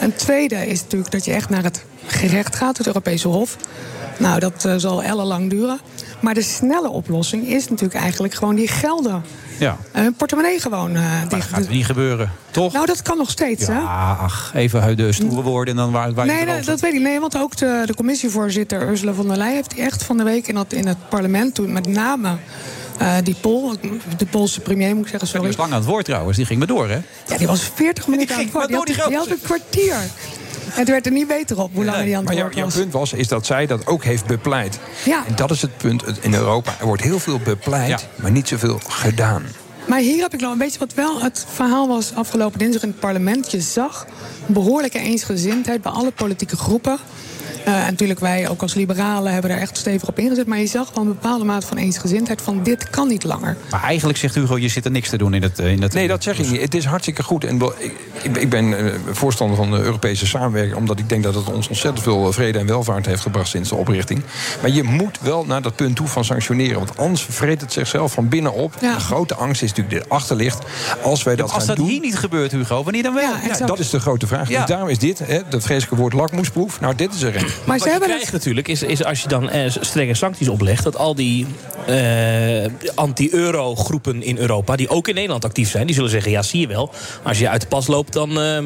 Een 0.00 0.14
tweede 0.14 0.66
is 0.66 0.80
natuurlijk 0.80 1.10
dat 1.10 1.24
je 1.24 1.32
echt 1.32 1.48
naar 1.48 1.62
het 1.62 1.84
gerecht 2.06 2.56
gaat, 2.56 2.78
het 2.78 2.86
Europese 2.86 3.28
Hof. 3.28 3.56
Nou, 4.18 4.40
dat 4.40 4.64
eh, 4.64 4.74
zal 4.76 5.02
ellenlang 5.02 5.50
duren. 5.50 5.80
Maar 6.22 6.34
de 6.34 6.42
snelle 6.42 6.88
oplossing 6.88 7.46
is 7.46 7.68
natuurlijk 7.68 8.00
eigenlijk 8.00 8.34
gewoon 8.34 8.54
die 8.54 8.68
gelden. 8.68 9.22
Ja, 9.58 9.76
hun 9.92 10.14
portemonnee 10.14 10.60
gewoon 10.60 10.96
eh, 10.96 11.20
dat 11.20 11.30
dicht. 11.30 11.48
gaat 11.48 11.68
niet 11.68 11.86
gebeuren. 11.86 12.30
Toch? 12.50 12.72
Nou, 12.72 12.86
dat 12.86 13.02
kan 13.02 13.16
nog 13.16 13.30
steeds, 13.30 13.66
hè? 13.66 13.78
Ja, 13.78 14.16
ach, 14.20 14.52
even 14.54 14.96
de 14.96 15.12
stoere 15.12 15.42
woorden 15.42 15.74
en 15.74 15.80
dan 15.80 15.92
waar, 15.92 16.14
waar 16.14 16.26
Nee, 16.26 16.46
dat 16.64 16.80
weet 16.80 16.94
ik. 16.94 17.00
Nee, 17.00 17.20
want 17.20 17.36
ook 17.38 17.56
de, 17.56 17.82
de 17.86 17.94
commissievoorzitter 17.94 18.88
Ursula 18.88 19.12
von 19.12 19.28
der 19.28 19.36
Leyen 19.36 19.54
heeft 19.54 19.70
die 19.70 19.82
echt 19.84 20.02
van 20.02 20.16
de 20.16 20.22
week 20.22 20.46
in, 20.48 20.54
dat, 20.54 20.72
in 20.72 20.86
het 20.86 21.08
parlement 21.08 21.54
toen 21.54 21.72
met 21.72 21.86
name 21.86 22.36
eh, 22.98 23.14
die 23.22 23.36
Pool, 23.40 23.74
de 24.16 24.26
Poolse 24.26 24.60
premier 24.60 24.94
moet 24.94 25.04
ik 25.04 25.10
zeggen, 25.10 25.18
Die 25.20 25.28
sorry. 25.28 25.46
was 25.46 25.56
lang 25.56 25.72
aan 25.72 25.78
het 25.78 25.88
woord 25.88 26.04
trouwens, 26.04 26.36
die 26.36 26.46
ging 26.46 26.58
maar 26.58 26.68
door, 26.68 26.88
hè? 26.88 26.98
Ja, 27.26 27.36
die 27.38 27.46
was 27.46 27.70
40 27.74 28.06
minuten 28.06 28.34
aan 28.36 28.42
het 28.42 28.52
woord. 28.52 28.66
Die 28.68 28.76
had, 28.76 28.86
die 28.86 28.96
die 29.08 29.16
had 29.16 29.30
een 29.30 29.40
kwartier. 29.42 29.96
En 30.72 30.78
het 30.80 30.88
werd 30.88 31.06
er 31.06 31.12
niet 31.12 31.26
beter 31.26 31.60
op 31.60 31.70
hoe 31.74 31.84
langer 31.84 32.04
die 32.04 32.16
aan 32.16 32.18
het 32.18 32.28
Maar 32.28 32.38
jouw, 32.38 32.50
jouw 32.50 32.64
was. 32.64 32.74
punt 32.74 32.92
was 32.92 33.12
is 33.12 33.28
dat 33.28 33.46
zij 33.46 33.66
dat 33.66 33.86
ook 33.86 34.04
heeft 34.04 34.26
bepleit. 34.26 34.78
Ja. 35.04 35.24
En 35.26 35.34
dat 35.36 35.50
is 35.50 35.62
het 35.62 35.76
punt 35.76 36.04
in 36.20 36.34
Europa. 36.34 36.74
Er 36.80 36.86
wordt 36.86 37.02
heel 37.02 37.18
veel 37.18 37.38
bepleit, 37.38 38.08
maar 38.16 38.30
niet 38.30 38.48
zoveel 38.48 38.80
gedaan. 38.88 39.44
Maar 39.86 39.98
hier 39.98 40.22
heb 40.22 40.34
ik 40.34 40.40
nog 40.40 40.52
een 40.52 40.58
beetje 40.58 40.78
wat 40.78 40.94
wel 40.94 41.22
het 41.22 41.46
verhaal 41.48 41.88
was 41.88 42.14
afgelopen 42.14 42.58
dinsdag 42.58 42.82
in 42.82 42.88
het 42.88 43.00
parlement. 43.00 43.50
Je 43.50 43.60
zag 43.60 44.06
een 44.46 44.54
behoorlijke 44.54 44.98
eensgezindheid 44.98 45.82
bij 45.82 45.92
alle 45.92 46.10
politieke 46.10 46.56
groepen. 46.56 46.98
Eh, 47.64 47.74
en 47.74 47.90
natuurlijk, 47.90 48.20
wij 48.20 48.48
ook 48.48 48.62
als 48.62 48.74
liberalen 48.74 49.32
hebben 49.32 49.50
er 49.50 49.58
echt 49.58 49.76
stevig 49.76 50.08
op 50.08 50.18
ingezet. 50.18 50.46
Maar 50.46 50.58
je 50.58 50.66
zag 50.66 50.90
wel 50.94 51.02
een 51.04 51.08
bepaalde 51.08 51.44
mate 51.44 51.66
van 51.66 51.76
eensgezindheid 51.76 52.42
van 52.42 52.62
dit 52.62 52.90
kan 52.90 53.08
niet 53.08 53.24
langer. 53.24 53.56
Maar 53.70 53.82
eigenlijk 53.82 54.18
zegt 54.18 54.34
Hugo, 54.34 54.58
je 54.58 54.68
zit 54.68 54.84
er 54.84 54.90
niks 54.90 55.08
te 55.08 55.16
doen 55.18 55.34
in 55.34 55.42
het... 55.42 55.58
eh, 55.58 55.72
In 55.72 55.82
het 55.82 55.92
Nee, 55.94 56.08
dat 56.08 56.22
zeg 56.22 56.38
ik 56.38 56.50
niet. 56.50 56.60
Het 56.60 56.74
is 56.74 56.84
hartstikke 56.84 57.22
goed. 57.22 57.44
En 57.44 57.58
wel, 57.58 57.72
ik, 58.22 58.36
ik- 58.36 58.50
ben 58.50 58.78
eh, 58.78 58.94
voorstander 59.10 59.56
van 59.56 59.70
de 59.70 59.76
Europese 59.78 60.26
samenwerking... 60.26 60.76
omdat 60.76 60.98
ik 60.98 61.08
denk 61.08 61.22
dat 61.22 61.34
het 61.34 61.52
ons 61.52 61.68
ontzettend 61.68 62.02
veel 62.02 62.32
vrede 62.32 62.58
en 62.58 62.66
welvaart 62.66 63.06
heeft 63.06 63.22
gebracht... 63.22 63.48
sinds 63.48 63.68
de 63.68 63.74
oprichting. 63.74 64.22
Maar 64.60 64.70
je 64.70 64.82
moet 64.82 65.18
wel 65.20 65.44
naar 65.44 65.62
dat 65.62 65.76
punt 65.76 65.96
toe 65.96 66.06
van 66.06 66.24
sanctioneren. 66.24 66.78
Want 66.78 66.96
anders 66.98 67.26
vreet 67.30 67.60
het 67.60 67.72
zichzelf 67.72 68.12
van 68.12 68.28
binnen 68.28 68.52
op. 68.52 68.80
De 68.80 69.00
grote 69.00 69.34
angst 69.34 69.62
is 69.62 69.68
natuurlijk 69.68 70.00
dit 70.02 70.08
achterlicht. 70.08 70.58
Als 71.02 71.22
wij 71.22 71.36
dat 71.36 71.48
Als 71.48 71.58
gaan 71.58 71.66
dat 71.66 71.76
doen... 71.76 71.86
hier 71.88 72.00
niet 72.00 72.18
gebeurt, 72.18 72.52
Hugo, 72.52 72.82
wanneer 72.82 73.02
dan 73.02 73.14
wel? 73.14 73.32
Ja, 73.58 73.66
dat 73.66 73.78
is 73.78 73.90
de 73.90 74.00
grote 74.00 74.26
vraag. 74.26 74.48
Ja. 74.48 74.58
Dus 74.58 74.68
daarom 74.68 74.88
is 74.88 74.98
dit, 74.98 75.18
hè, 75.18 75.40
dat 75.48 75.62
vreselijke 75.62 75.96
woord 75.96 76.12
lakmoesproef... 76.12 76.80
nou, 76.80 76.94
dit 76.94 77.14
is 77.14 77.22
er 77.22 77.36
een. 77.36 77.50
Maar 77.64 77.78
wat 77.78 77.88
je 77.92 77.98
krijgt 78.00 78.32
natuurlijk 78.32 78.68
is, 78.68 78.82
is 78.82 79.04
als 79.04 79.22
je 79.22 79.28
dan 79.28 79.50
eh, 79.50 79.70
strenge 79.80 80.14
sancties 80.14 80.48
oplegt... 80.48 80.84
dat 80.84 80.96
al 80.96 81.14
die 81.14 81.46
eh, 81.86 82.64
anti-euro 82.94 83.74
groepen 83.74 84.22
in 84.22 84.38
Europa, 84.38 84.76
die 84.76 84.88
ook 84.88 85.08
in 85.08 85.14
Nederland 85.14 85.44
actief 85.44 85.70
zijn... 85.70 85.86
die 85.86 85.94
zullen 85.94 86.10
zeggen, 86.10 86.30
ja, 86.30 86.42
zie 86.42 86.60
je 86.60 86.66
wel, 86.66 86.90
als 87.22 87.38
je 87.38 87.48
uit 87.48 87.60
de 87.60 87.66
pas 87.66 87.86
loopt... 87.86 88.12
dan, 88.12 88.30
eh, 88.40 88.58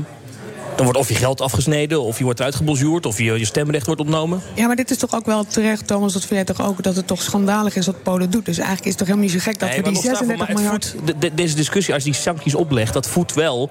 dan 0.76 0.84
wordt 0.84 0.98
of 0.98 1.08
je 1.08 1.14
geld 1.14 1.40
afgesneden, 1.40 2.00
of 2.02 2.18
je 2.18 2.24
wordt 2.24 2.38
eruit 2.38 2.54
gebonjourd... 2.54 3.06
of 3.06 3.18
je, 3.18 3.24
je 3.38 3.44
stemrecht 3.44 3.86
wordt 3.86 4.00
ontnomen. 4.00 4.40
Ja, 4.54 4.66
maar 4.66 4.76
dit 4.76 4.90
is 4.90 4.96
toch 4.96 5.14
ook 5.14 5.26
wel 5.26 5.44
terecht, 5.44 5.86
Thomas, 5.86 6.12
dat 6.12 6.24
vind 6.24 6.34
jij 6.46 6.54
toch 6.56 6.66
ook... 6.66 6.82
dat 6.82 6.96
het 6.96 7.06
toch 7.06 7.22
schandalig 7.22 7.76
is 7.76 7.86
wat 7.86 8.02
Polen 8.02 8.30
doet. 8.30 8.44
Dus 8.44 8.56
eigenlijk 8.56 8.84
is 8.86 8.90
het 8.90 8.98
toch 8.98 9.08
helemaal 9.08 9.30
niet 9.32 9.42
zo 9.42 9.50
gek 9.50 9.58
dat 9.58 9.68
Nee, 9.68 9.78
we 9.78 9.84
die 9.84 9.92
los 9.92 10.02
daarvan, 10.04 10.26
36 10.26 10.38
maar 10.38 10.48
het 10.48 10.56
miljard... 10.56 10.94
voedt- 10.96 11.20
de- 11.20 11.28
de- 11.28 11.34
deze 11.34 11.54
discussie, 11.54 11.94
als 11.94 12.04
je 12.04 12.10
die 12.10 12.20
sancties 12.20 12.54
oplegt, 12.54 12.92
dat 12.92 13.06
voedt 13.08 13.34
wel 13.34 13.70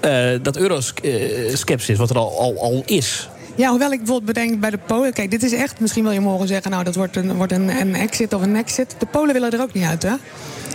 eh, 0.00 0.28
dat 0.42 0.56
euroskepsis, 0.56 1.98
wat 1.98 2.10
er 2.10 2.18
al, 2.18 2.38
al, 2.40 2.60
al 2.60 2.82
is. 2.86 3.28
Ja, 3.58 3.70
hoewel 3.70 3.92
ik 3.92 3.98
bijvoorbeeld 3.98 4.34
bedenk 4.34 4.60
bij 4.60 4.70
de 4.70 4.78
Polen... 4.78 5.12
Kijk, 5.12 5.30
dit 5.30 5.42
is 5.42 5.52
echt, 5.52 5.80
misschien 5.80 6.02
wil 6.02 6.12
je 6.12 6.20
morgen 6.20 6.48
zeggen... 6.48 6.70
nou, 6.70 6.84
dat 6.84 6.94
wordt 6.94 7.16
een, 7.16 7.36
wordt 7.36 7.52
een, 7.52 7.80
een 7.80 7.94
exit 7.94 8.32
of 8.32 8.42
een 8.42 8.56
exit. 8.56 8.94
De 8.98 9.06
Polen 9.06 9.32
willen 9.32 9.50
er 9.50 9.60
ook 9.60 9.72
niet 9.72 9.84
uit, 9.84 10.02
hè? 10.02 10.14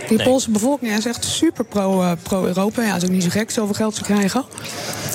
Die 0.08 0.16
Nee. 0.16 0.26
Poolse 0.26 0.50
bevolking 0.50 0.92
is 0.92 1.06
echt 1.06 1.24
super 1.24 1.64
pro, 1.64 2.02
eh, 2.02 2.12
pro-Europa. 2.22 2.82
ja, 2.82 2.96
is 2.96 3.04
ook 3.04 3.10
niet 3.10 3.22
zo 3.22 3.28
gek, 3.28 3.50
zoveel 3.50 3.74
geld 3.74 3.94
te 3.94 4.02
krijgen. 4.02 4.44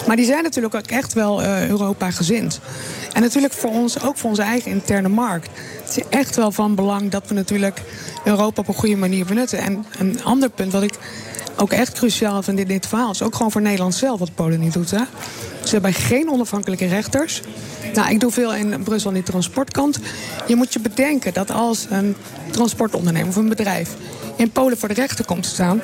Maar 0.07 0.15
die 0.15 0.25
zijn 0.25 0.43
natuurlijk 0.43 0.75
ook 0.75 0.85
echt 0.87 1.13
wel 1.13 1.43
eh, 1.43 1.67
Europa 1.67 2.11
gezind. 2.11 2.59
En 3.13 3.21
natuurlijk 3.21 3.53
voor 3.53 3.71
ons, 3.71 4.03
ook 4.03 4.17
voor 4.17 4.29
onze 4.29 4.41
eigen 4.41 4.71
interne 4.71 5.09
markt. 5.09 5.49
Het 5.85 5.97
is 5.97 6.03
echt 6.09 6.35
wel 6.35 6.51
van 6.51 6.75
belang 6.75 7.11
dat 7.11 7.27
we 7.27 7.33
natuurlijk 7.33 7.81
Europa 8.23 8.61
op 8.61 8.67
een 8.67 8.73
goede 8.73 8.97
manier 8.97 9.25
benutten. 9.25 9.59
En 9.59 9.85
een 9.97 10.23
ander 10.23 10.49
punt 10.49 10.71
wat 10.71 10.83
ik 10.83 10.93
ook 11.59 11.71
echt 11.71 11.93
cruciaal 11.93 12.41
in 12.45 12.55
dit 12.55 12.87
verhaal... 12.87 13.11
is 13.11 13.21
ook 13.21 13.35
gewoon 13.35 13.51
voor 13.51 13.61
Nederland 13.61 13.95
zelf 13.95 14.19
wat 14.19 14.35
Polen 14.35 14.59
niet 14.59 14.73
doet. 14.73 14.91
Hè? 14.91 15.03
Ze 15.63 15.73
hebben 15.73 15.93
geen 15.93 16.29
onafhankelijke 16.29 16.87
rechters. 16.87 17.41
Nou, 17.93 18.09
ik 18.09 18.19
doe 18.19 18.31
veel 18.31 18.55
in 18.55 18.83
Brussel 18.83 19.09
aan 19.09 19.15
die 19.15 19.23
transportkant. 19.23 19.99
Je 20.47 20.55
moet 20.55 20.73
je 20.73 20.79
bedenken 20.79 21.33
dat 21.33 21.51
als 21.51 21.87
een 21.89 22.15
transportondernemer 22.51 23.27
of 23.27 23.35
een 23.35 23.49
bedrijf... 23.49 23.95
in 24.35 24.51
Polen 24.51 24.77
voor 24.77 24.87
de 24.87 24.93
rechter 24.93 25.25
komt 25.25 25.43
te 25.43 25.49
staan... 25.49 25.81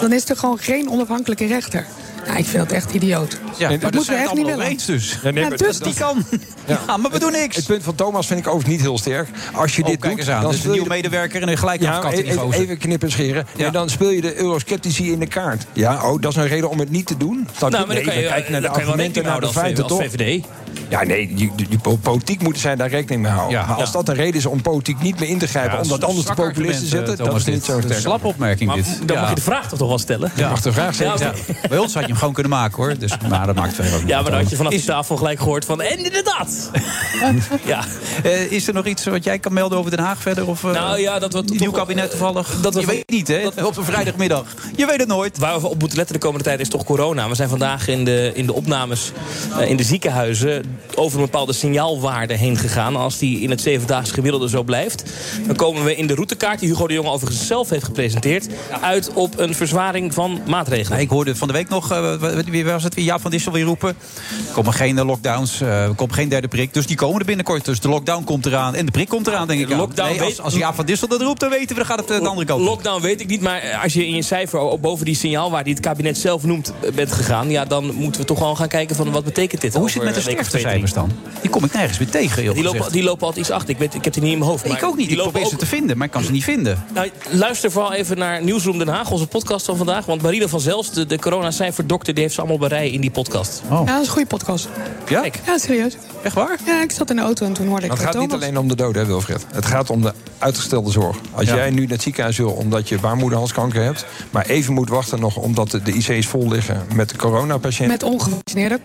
dan 0.00 0.12
is 0.12 0.28
er 0.28 0.36
gewoon 0.36 0.58
geen 0.58 0.90
onafhankelijke 0.90 1.46
rechter. 1.46 1.86
Nou, 2.26 2.38
ik 2.38 2.44
vind 2.46 2.68
dat 2.68 2.72
echt 2.72 2.92
idioot. 2.92 3.38
Ja, 3.58 3.68
dat 3.68 3.80
moeten 3.92 4.12
we 4.12 4.18
echt 4.18 4.28
het 4.28 4.38
niet 4.38 4.44
allemaal 4.44 4.44
willen. 4.44 4.66
eens 4.66 4.84
dus. 4.84 5.18
Ja, 5.22 5.30
nee, 5.30 5.42
Ja, 5.42 5.48
maar 5.48 5.58
dus 5.58 5.78
dat- 5.78 5.84
Die 5.88 5.94
kan. 5.94 6.24
Ja, 6.86 6.96
maar 6.96 7.10
we 7.10 7.18
doen 7.18 7.32
niks. 7.32 7.56
Het 7.56 7.66
punt 7.66 7.82
van 7.82 7.94
Thomas 7.94 8.26
vind 8.26 8.40
ik 8.40 8.46
overigens 8.46 8.72
niet 8.74 8.80
heel 8.82 8.98
sterk. 8.98 9.28
Als 9.54 9.76
je 9.76 9.82
Oh, 9.82 9.88
dit 9.88 10.02
doet, 10.02 10.26
dan 10.26 10.40
Dus 10.40 10.52
een 10.52 10.58
speel 10.58 10.62
je 10.62 10.68
nieuwe 10.70 10.82
de- 10.88 10.94
medewerker 10.94 11.42
en 11.42 11.48
een 11.48 11.58
gelijk 11.58 11.82
Ja, 11.82 12.10
even, 12.10 12.38
gozer. 12.38 12.60
even 12.60 12.78
knippen 12.78 13.08
en 13.08 13.12
scheren. 13.14 13.46
En 13.56 13.72
dan 13.72 13.88
speel 13.90 14.10
je 14.10 14.20
de 14.20 14.36
eurosceptici 14.36 15.12
in 15.12 15.18
de 15.18 15.26
kaart. 15.26 15.66
Ja, 15.72 16.10
oh, 16.10 16.20
dat 16.20 16.30
is 16.30 16.36
een 16.36 16.46
reden 16.48 16.70
om 16.70 16.78
het 16.78 16.90
niet 16.90 17.06
te 17.06 17.16
doen. 17.16 17.34
Nou, 17.36 17.46
maar 17.60 17.70
dan 17.70 17.88
Nee, 17.88 18.04
kan 18.04 18.14
je, 18.14 18.20
we 18.22 18.26
kijken 18.28 18.52
naar 18.52 18.60
de 18.60 18.66
dan 18.66 18.76
kan 18.76 18.80
je 18.80 18.86
wel 18.86 18.94
argumenten, 18.94 19.22
naar 19.24 19.40
de 19.40 19.48
feiten, 19.52 19.86
toch? 19.86 20.02
VVD. 20.02 20.44
Ja, 20.88 21.04
nee, 21.04 21.34
die, 21.34 21.52
die, 21.56 21.68
die 21.68 21.78
po- 21.78 21.96
politiek 21.96 22.42
moeten 22.42 22.62
zij 22.62 22.76
daar 22.76 22.88
rekening 22.88 23.22
mee 23.22 23.32
houden. 23.32 23.58
Ja. 23.58 23.66
maar 23.66 23.76
als 23.76 23.86
Ja. 23.86 23.92
dat 23.92 24.08
een 24.08 24.14
reden 24.14 24.34
is 24.34 24.46
om 24.46 24.62
politiek 24.62 25.00
niet 25.02 25.20
meer 25.20 25.28
in 25.28 25.38
te 25.38 25.46
grijpen... 25.46 25.76
Ja, 25.76 25.82
om 25.82 25.88
dat 25.88 26.04
anders 26.04 26.26
de 26.26 26.34
populisten 26.34 26.54
te 26.58 26.66
argumenten, 26.70 26.88
zetten... 26.88 27.16
dat 27.16 27.26
Thomas, 27.26 27.40
is 27.40 27.46
niet 27.46 27.54
dit. 27.54 27.64
zo 27.64 27.78
sterk. 27.80 27.94
Een 27.94 28.00
slappe 28.00 28.26
opmerking 28.26 28.68
Maar 28.68 28.76
dit. 28.78 28.98
dan 29.06 29.16
Ja. 29.16 29.20
mag 29.20 29.28
je 29.30 29.34
de 29.36 29.40
vraag 29.42 29.68
toch 29.68 29.78
nog 29.78 29.88
wel 29.88 29.98
stellen? 29.98 30.32
Je 30.34 30.42
mag 30.46 30.60
de 30.60 30.72
vraag 30.72 30.98
Ja, 30.98 31.16
stellen. 31.16 31.34
maar- 31.46 31.68
Bij 31.68 31.78
ons 31.78 31.92
had 31.94 32.02
je 32.02 32.08
hem 32.08 32.18
gewoon 32.18 32.34
kunnen 32.34 32.52
maken 32.52 32.76
hoor. 32.76 32.98
Dus, 32.98 33.12
maar 33.28 33.46
dat 33.46 33.54
maakt 33.54 33.74
verder 33.74 33.92
ook 33.94 34.00
niet 34.00 34.08
Ja, 34.08 34.20
maar 34.22 34.30
dan 34.30 34.40
had 34.40 34.50
je 34.50 34.56
vanaf 34.56 34.72
is, 34.72 34.78
die 34.78 34.88
tafel 34.88 35.16
gelijk 35.16 35.38
gehoord 35.38 35.64
van... 35.64 35.80
En 35.82 36.04
inderdaad! 36.04 36.70
ja. 37.64 37.84
eh, 38.22 38.52
is 38.52 38.68
er 38.68 38.74
nog 38.74 38.86
iets 38.86 39.04
wat 39.04 39.24
jij 39.24 39.38
kan 39.38 39.52
melden 39.52 39.78
over 39.78 39.90
Den 39.90 40.00
Haag 40.00 40.18
verder? 40.20 40.46
Of, 40.48 40.64
eh, 40.64 40.70
Nou 40.72 40.98
ja, 41.00 41.18
dat 41.18 41.32
we... 41.32 41.42
Nieuw 41.58 41.70
kabinet 41.70 42.10
toevallig? 42.10 42.60
Dat 42.60 42.74
we 42.74 42.80
je 42.80 42.86
weet 42.86 42.98
het 42.98 43.10
niet, 43.10 43.28
hè? 43.28 43.46
Op 43.64 43.76
een 43.76 43.84
vrijdagmiddag. 43.84 44.44
Je 44.76 44.86
weet 44.86 44.98
het 45.00 45.08
nooit. 45.08 45.38
Waar 45.38 45.60
we 45.60 45.66
op 45.68 45.78
moeten 45.80 45.96
letten 45.98 46.14
de 46.14 46.20
komende 46.20 46.44
tijd 46.44 46.60
is 46.60 46.68
toch 46.68 46.84
corona. 46.84 47.28
We 47.28 47.34
zijn 47.34 47.48
vandaag 47.48 47.88
in 47.88 48.04
de, 48.04 48.30
in 48.34 48.46
de 48.46 48.52
opnames 48.52 49.12
eh, 49.58 49.68
in 49.70 49.76
de 49.76 49.82
ziekenhuizen... 49.82 50.59
over 50.94 51.18
een 51.18 51.24
bepaalde 51.24 51.52
signaalwaarde 51.52 52.34
heen 52.34 52.56
gegaan. 52.56 52.96
Als 52.96 53.18
die 53.18 53.40
in 53.40 53.50
het 53.50 53.60
zevendaags 53.60 54.10
gemiddelde 54.10 54.48
zo 54.48 54.62
blijft... 54.62 55.04
dan 55.46 55.56
komen 55.56 55.84
we 55.84 55.96
in 55.96 56.06
de 56.06 56.14
routekaart, 56.14 56.60
die 56.60 56.68
Hugo 56.68 56.86
de 56.86 56.94
Jonge 56.94 57.10
overigens 57.10 57.46
zelf 57.46 57.68
heeft 57.68 57.84
gepresenteerd... 57.84 58.48
uit 58.80 59.12
op 59.12 59.38
een 59.38 59.54
verzwaring 59.54 60.14
van 60.14 60.40
maatregelen. 60.46 60.98
Ik 60.98 61.08
hoorde 61.08 61.36
van 61.36 61.48
de 61.48 61.54
week 61.54 61.68
nog, 61.68 61.92
eh, 61.92 62.14
wie 62.46 62.64
was 62.64 62.82
het? 62.82 62.94
Jaap 62.96 63.20
van 63.20 63.30
Dissel 63.30 63.52
weer 63.52 63.64
roepen. 63.64 63.88
Er 63.88 64.52
komen 64.52 64.72
geen 64.72 64.98
eh, 64.98 65.04
lockdowns, 65.04 65.60
eh, 65.60 65.84
er 65.84 65.94
komt 65.94 66.12
geen 66.12 66.28
derde 66.28 66.48
prik. 66.48 66.74
Dus 66.74 66.86
die 66.86 66.96
komen 66.96 67.20
er 67.20 67.26
binnenkort. 67.26 67.64
Dus 67.64 67.80
de 67.80 67.88
lockdown 67.88 68.24
komt 68.24 68.46
eraan 68.46 68.74
en 68.74 68.86
de 68.86 68.92
prik 68.92 69.08
komt 69.08 69.26
eraan, 69.26 69.46
denk 69.46 69.60
ik. 69.60 69.76
Lockdown 69.76 70.08
Nee, 70.10 70.40
als, 70.40 70.54
Jaap 70.54 70.74
van 70.74 70.86
Dissel 70.86 71.08
dat 71.08 71.20
roept, 71.20 71.40
dan 71.40 71.50
weten 71.50 71.68
we, 71.68 71.74
dan 71.74 71.86
gaat 71.86 71.98
het 71.98 72.08
de 72.08 72.28
andere 72.28 72.46
kant 72.46 72.60
op. 72.60 72.66
Lockdown 72.66 73.02
weet 73.02 73.20
ik 73.20 73.26
niet, 73.26 73.40
maar 73.40 73.80
als 73.82 73.92
je 73.92 74.06
in 74.06 74.14
je 74.14 74.22
cijfer 74.22 74.80
boven 74.80 75.04
die 75.04 75.14
signaalwaarde... 75.14 75.64
die 75.64 75.74
het 75.74 75.82
kabinet 75.82 76.18
zelf 76.18 76.42
noemt, 76.42 76.72
bent 76.94 77.12
gegaan... 77.12 77.50
ja, 77.50 77.64
dan 77.64 77.94
moeten 77.94 78.20
we 78.20 78.26
toch 78.26 78.38
gewoon 78.38 78.56
gaan 78.56 78.68
kijken 78.68 78.96
van 78.96 79.10
wat 79.10 79.24
betekent 79.24 79.60
dit. 79.60 79.74
Hoe 79.74 79.90
zit 79.90 80.02
het 80.02 80.14
met 80.14 80.24
de 80.24 80.38
over 80.38 80.49
dan? 80.94 81.10
Die 81.40 81.50
kom 81.50 81.64
ik 81.64 81.72
nergens 81.72 81.98
meer 81.98 82.08
tegen, 82.10 82.54
Die 82.54 82.62
lopen, 82.62 82.92
die 82.92 83.02
lopen 83.02 83.26
altijd 83.26 83.46
iets 83.46 83.54
achter. 83.54 83.70
Ik, 83.70 83.78
weet, 83.78 83.94
ik 83.94 84.04
heb 84.04 84.12
die 84.12 84.22
niet 84.22 84.32
in 84.32 84.38
mijn 84.38 84.50
hoofd. 84.50 84.64
Ik 84.64 84.82
ook 84.82 84.96
niet. 84.96 85.08
Die 85.08 85.16
Ik 85.16 85.16
lopen 85.16 85.32
probeer 85.32 85.50
ze 85.50 85.56
te 85.56 85.66
vinden, 85.66 85.96
maar 85.96 86.06
ik 86.06 86.12
kan 86.12 86.22
ze 86.22 86.30
niet 86.30 86.44
vinden. 86.44 86.84
Nou, 86.94 87.10
luister 87.30 87.70
vooral 87.70 87.92
even 87.92 88.18
naar 88.18 88.42
Nieuwsroom 88.42 88.78
Den 88.78 88.88
Haag, 88.88 89.10
onze 89.10 89.26
podcast 89.26 89.66
van 89.66 89.76
vandaag. 89.76 90.06
Want 90.06 90.22
Marina 90.22 90.48
van 90.48 90.60
Zelst, 90.60 90.94
de, 90.94 91.06
de 91.06 91.18
coronacijferdokter... 91.18 92.14
die 92.14 92.22
heeft 92.22 92.34
ze 92.34 92.40
allemaal 92.40 92.58
bij 92.58 92.68
rij 92.68 92.90
in 92.90 93.00
die 93.00 93.10
podcast. 93.10 93.62
Oh. 93.70 93.70
Ja, 93.70 93.92
dat 93.92 94.00
is 94.00 94.06
een 94.06 94.12
goede 94.12 94.28
podcast. 94.28 94.68
Ja? 95.08 95.24
Ja, 95.46 95.58
serieus. 95.58 95.96
Echt 96.22 96.34
waar? 96.34 96.58
Ja, 96.66 96.82
ik 96.82 96.90
zat 96.90 97.10
in 97.10 97.16
de 97.16 97.22
auto 97.22 97.46
en 97.46 97.52
toen 97.52 97.66
hoorde 97.68 97.84
ik 97.84 97.90
het 97.90 98.00
gaat 98.00 98.18
niet 98.18 98.32
alleen 98.32 98.58
om 98.58 98.68
de 98.68 98.76
dood, 98.76 98.94
hè, 98.94 99.06
Wilfred. 99.06 99.46
Het 99.52 99.66
gaat 99.66 99.90
om 99.90 100.02
de 100.02 100.12
uitgestelde 100.38 100.90
zorg. 100.90 101.16
Als 101.32 101.46
Ja. 101.46 101.54
jij 101.54 101.70
nu 101.70 101.80
naar 101.80 101.90
het 101.90 102.02
ziekenhuis 102.02 102.36
wil 102.36 102.50
omdat 102.50 102.88
je 102.88 102.98
baarmoederhalskanker 102.98 103.82
hebt... 103.82 104.06
maar 104.30 104.46
even 104.46 104.74
moet 104.74 104.88
wachten 104.88 105.20
nog 105.20 105.36
omdat 105.36 105.70
de 105.70 105.82
de 105.82 105.92
IC's 105.92 106.26
vol 106.26 106.48
liggen 106.48 106.86
met 106.94 107.16
coronapatiënten... 107.16 107.88
Met 107.88 108.02
ongevaccineerden. 108.02 108.80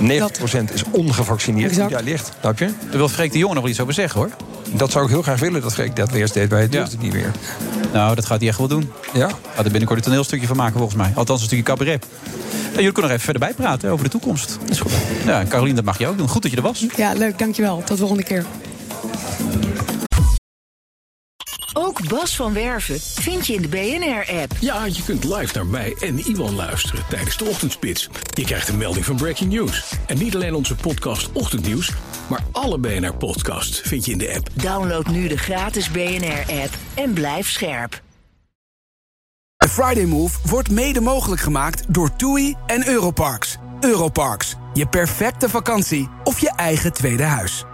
90% 0.00 0.72
is 0.74 0.82
ongevaccineerd 0.90 1.70
die 1.70 1.82
Exact. 1.82 1.90
daar 1.90 2.02
ligt. 2.02 2.32
Snap 2.40 2.58
je? 2.58 2.64
Daar 2.88 2.96
wil 2.98 3.08
Freek 3.08 3.32
de 3.32 3.38
Jonge 3.38 3.52
nog 3.54 3.62
wel 3.62 3.70
iets 3.72 3.80
over 3.80 3.94
zeggen, 3.94 4.20
hoor. 4.20 4.30
Dat 4.72 4.90
zou 4.90 5.04
ik 5.04 5.10
heel 5.10 5.22
graag 5.22 5.40
willen 5.40 5.60
dat 5.62 5.72
Freek 5.72 5.96
dat 5.96 6.10
weer 6.10 6.20
eens 6.22 6.32
deed, 6.32 6.48
maar 6.50 6.58
hij 6.58 6.68
durft 6.68 6.90
Ja. 6.92 6.96
het 6.96 7.04
niet 7.04 7.12
meer. 7.14 7.30
Nou, 7.92 8.14
dat 8.14 8.26
gaat 8.26 8.38
hij 8.38 8.48
echt 8.48 8.58
wel 8.58 8.68
doen. 8.68 8.90
Ja? 9.12 9.28
Gaat 9.54 9.64
er 9.64 9.70
binnenkort 9.70 9.98
een 9.98 10.04
toneelstukje 10.04 10.46
van 10.46 10.56
maken, 10.56 10.76
volgens 10.78 10.96
mij. 10.98 11.12
Althans, 11.14 11.40
een 11.40 11.46
stukje 11.46 11.64
cabaret. 11.64 12.06
En 12.52 12.74
jullie 12.74 12.92
kunnen 12.92 13.02
nog 13.02 13.10
even 13.10 13.20
verder 13.20 13.42
bijpraten 13.42 13.90
over 13.90 14.04
de 14.04 14.10
toekomst. 14.10 14.58
Dat 14.60 14.70
is 14.70 14.80
goed. 14.80 14.92
Ja, 15.26 15.40
en 15.40 15.48
Carolien, 15.48 15.74
dat 15.74 15.84
mag 15.84 15.98
je 15.98 16.06
ook 16.06 16.18
doen. 16.18 16.28
Goed 16.28 16.42
dat 16.42 16.50
je 16.50 16.56
er 16.56 16.62
was. 16.62 16.86
Ja, 16.96 17.12
leuk, 17.12 17.38
dankjewel. 17.38 17.76
Tot 17.78 17.88
de 17.88 17.96
volgende 17.96 18.22
keer. 18.22 18.44
Ook 21.80 22.08
Bas 22.08 22.36
van 22.36 22.52
Werven 22.52 23.00
vind 23.00 23.46
je 23.46 23.54
in 23.54 23.62
de 23.62 23.68
BNR-app. 23.68 24.52
Ja, 24.60 24.84
je 24.84 25.02
kunt 25.04 25.24
live 25.24 25.54
naar 25.54 25.66
mij 25.66 25.96
en 26.00 26.18
Iwan 26.18 26.54
luisteren 26.54 27.04
tijdens 27.08 27.36
de 27.36 27.44
ochtendspits. 27.44 28.08
Je 28.34 28.44
krijgt 28.44 28.68
een 28.68 28.76
melding 28.76 29.04
van 29.04 29.16
Breaking 29.16 29.52
News. 29.52 29.92
En 30.06 30.18
niet 30.18 30.34
alleen 30.34 30.54
onze 30.54 30.74
podcast 30.74 31.32
Ochtendnieuws, 31.32 31.92
maar 32.28 32.44
alle 32.52 32.78
BNR-podcasts 32.78 33.80
vind 33.80 34.04
je 34.04 34.12
in 34.12 34.18
de 34.18 34.34
app. 34.34 34.48
Download 34.54 35.06
nu 35.06 35.28
de 35.28 35.36
gratis 35.36 35.90
BNR-app 35.90 36.74
en 36.94 37.12
blijf 37.12 37.50
scherp. 37.50 38.02
De 39.56 39.68
Friday 39.68 40.04
Move 40.04 40.38
wordt 40.44 40.70
mede 40.70 41.00
mogelijk 41.00 41.40
gemaakt 41.40 41.94
door 41.94 42.16
TUI 42.16 42.56
en 42.66 42.88
Europarks. 42.88 43.56
Europarks, 43.80 44.54
je 44.74 44.86
perfecte 44.86 45.48
vakantie 45.48 46.08
of 46.24 46.38
je 46.38 46.52
eigen 46.56 46.92
tweede 46.92 47.22
huis. 47.22 47.64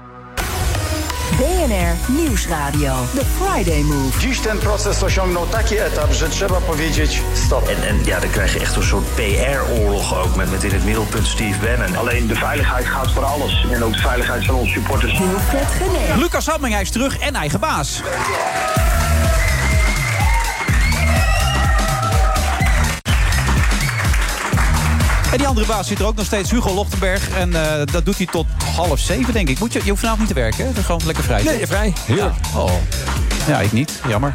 BNR 1.39 2.13
Nieuwsradio. 2.17 2.95
The 3.15 3.25
Friday 3.25 3.83
Move. 3.83 4.19
Dziś 4.21 4.41
ten 4.41 4.59
proces 4.59 5.03
osiągnął 5.03 5.47
taki 5.47 5.77
etap, 5.77 6.13
że 6.13 6.29
trzeba 6.29 6.61
powiedzieć 6.61 7.23
stop. 7.35 7.69
En, 7.69 7.83
en 7.83 8.05
ja, 8.05 8.21
dan 8.21 8.31
krijg 8.31 8.55
je 8.55 8.61
echt 8.61 8.77
een 8.77 8.83
soort 8.83 9.05
PR-oorlog 9.15 10.15
ook 10.25 10.37
met, 10.37 10.51
met 10.51 10.65
in 10.65 10.71
het 10.71 10.85
middelpunt 10.85 11.27
Steve 11.27 11.59
Bannon. 11.59 11.97
Alleen 11.97 12.27
de 12.27 12.35
veiligheid 12.35 12.87
gaat 12.87 13.13
voor 13.13 13.25
alles. 13.25 13.67
En 13.73 13.85
ook 13.85 13.93
de 13.93 13.99
veiligheid 13.99 14.47
van 14.47 14.55
onze 14.55 14.73
supporters. 14.73 15.21
Lucas 16.17 16.47
Hamming, 16.47 16.73
hij 16.73 16.83
is 16.83 16.91
terug 16.91 17.19
en 17.19 17.35
eigen 17.35 17.61
baas. 17.61 18.03
En 25.35 25.41
die 25.41 25.49
andere 25.49 25.67
baas 25.67 25.87
zit 25.87 25.99
er 25.99 26.07
ook 26.07 26.17
nog 26.17 26.27
steeds, 26.27 26.51
Hugo 26.51 26.75
Lochtenberg. 26.75 27.29
En 27.29 27.55
eh, 27.55 27.87
dat 27.93 28.05
doet 28.05 28.17
hij 28.17 28.27
tot 28.27 28.47
half 28.75 28.99
zeven, 28.99 29.33
denk 29.33 29.49
ik. 29.49 29.59
Moet 29.59 29.73
je, 29.73 29.81
je 29.83 29.89
hoeft 29.89 30.01
vanavond 30.01 30.21
niet 30.21 30.35
te 30.35 30.41
werken, 30.41 30.59
hè? 30.59 30.69
Dat 30.69 30.79
is 30.79 30.85
gewoon 30.85 31.01
lekker 31.05 31.25
vrij. 31.25 31.43
Nee, 31.43 31.67
vrij. 31.67 31.93
Heerlijk. 32.05 32.35
Ja. 32.53 32.59
Oh. 32.59 32.73
ja, 33.47 33.61
ik 33.61 33.73
niet. 33.73 34.01
Jammer. 34.09 34.33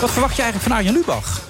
Wat 0.00 0.10
verwacht 0.10 0.36
je 0.36 0.42
eigenlijk 0.42 0.62
van 0.62 0.72
Arjen 0.72 0.92
Lubach? 0.92 1.45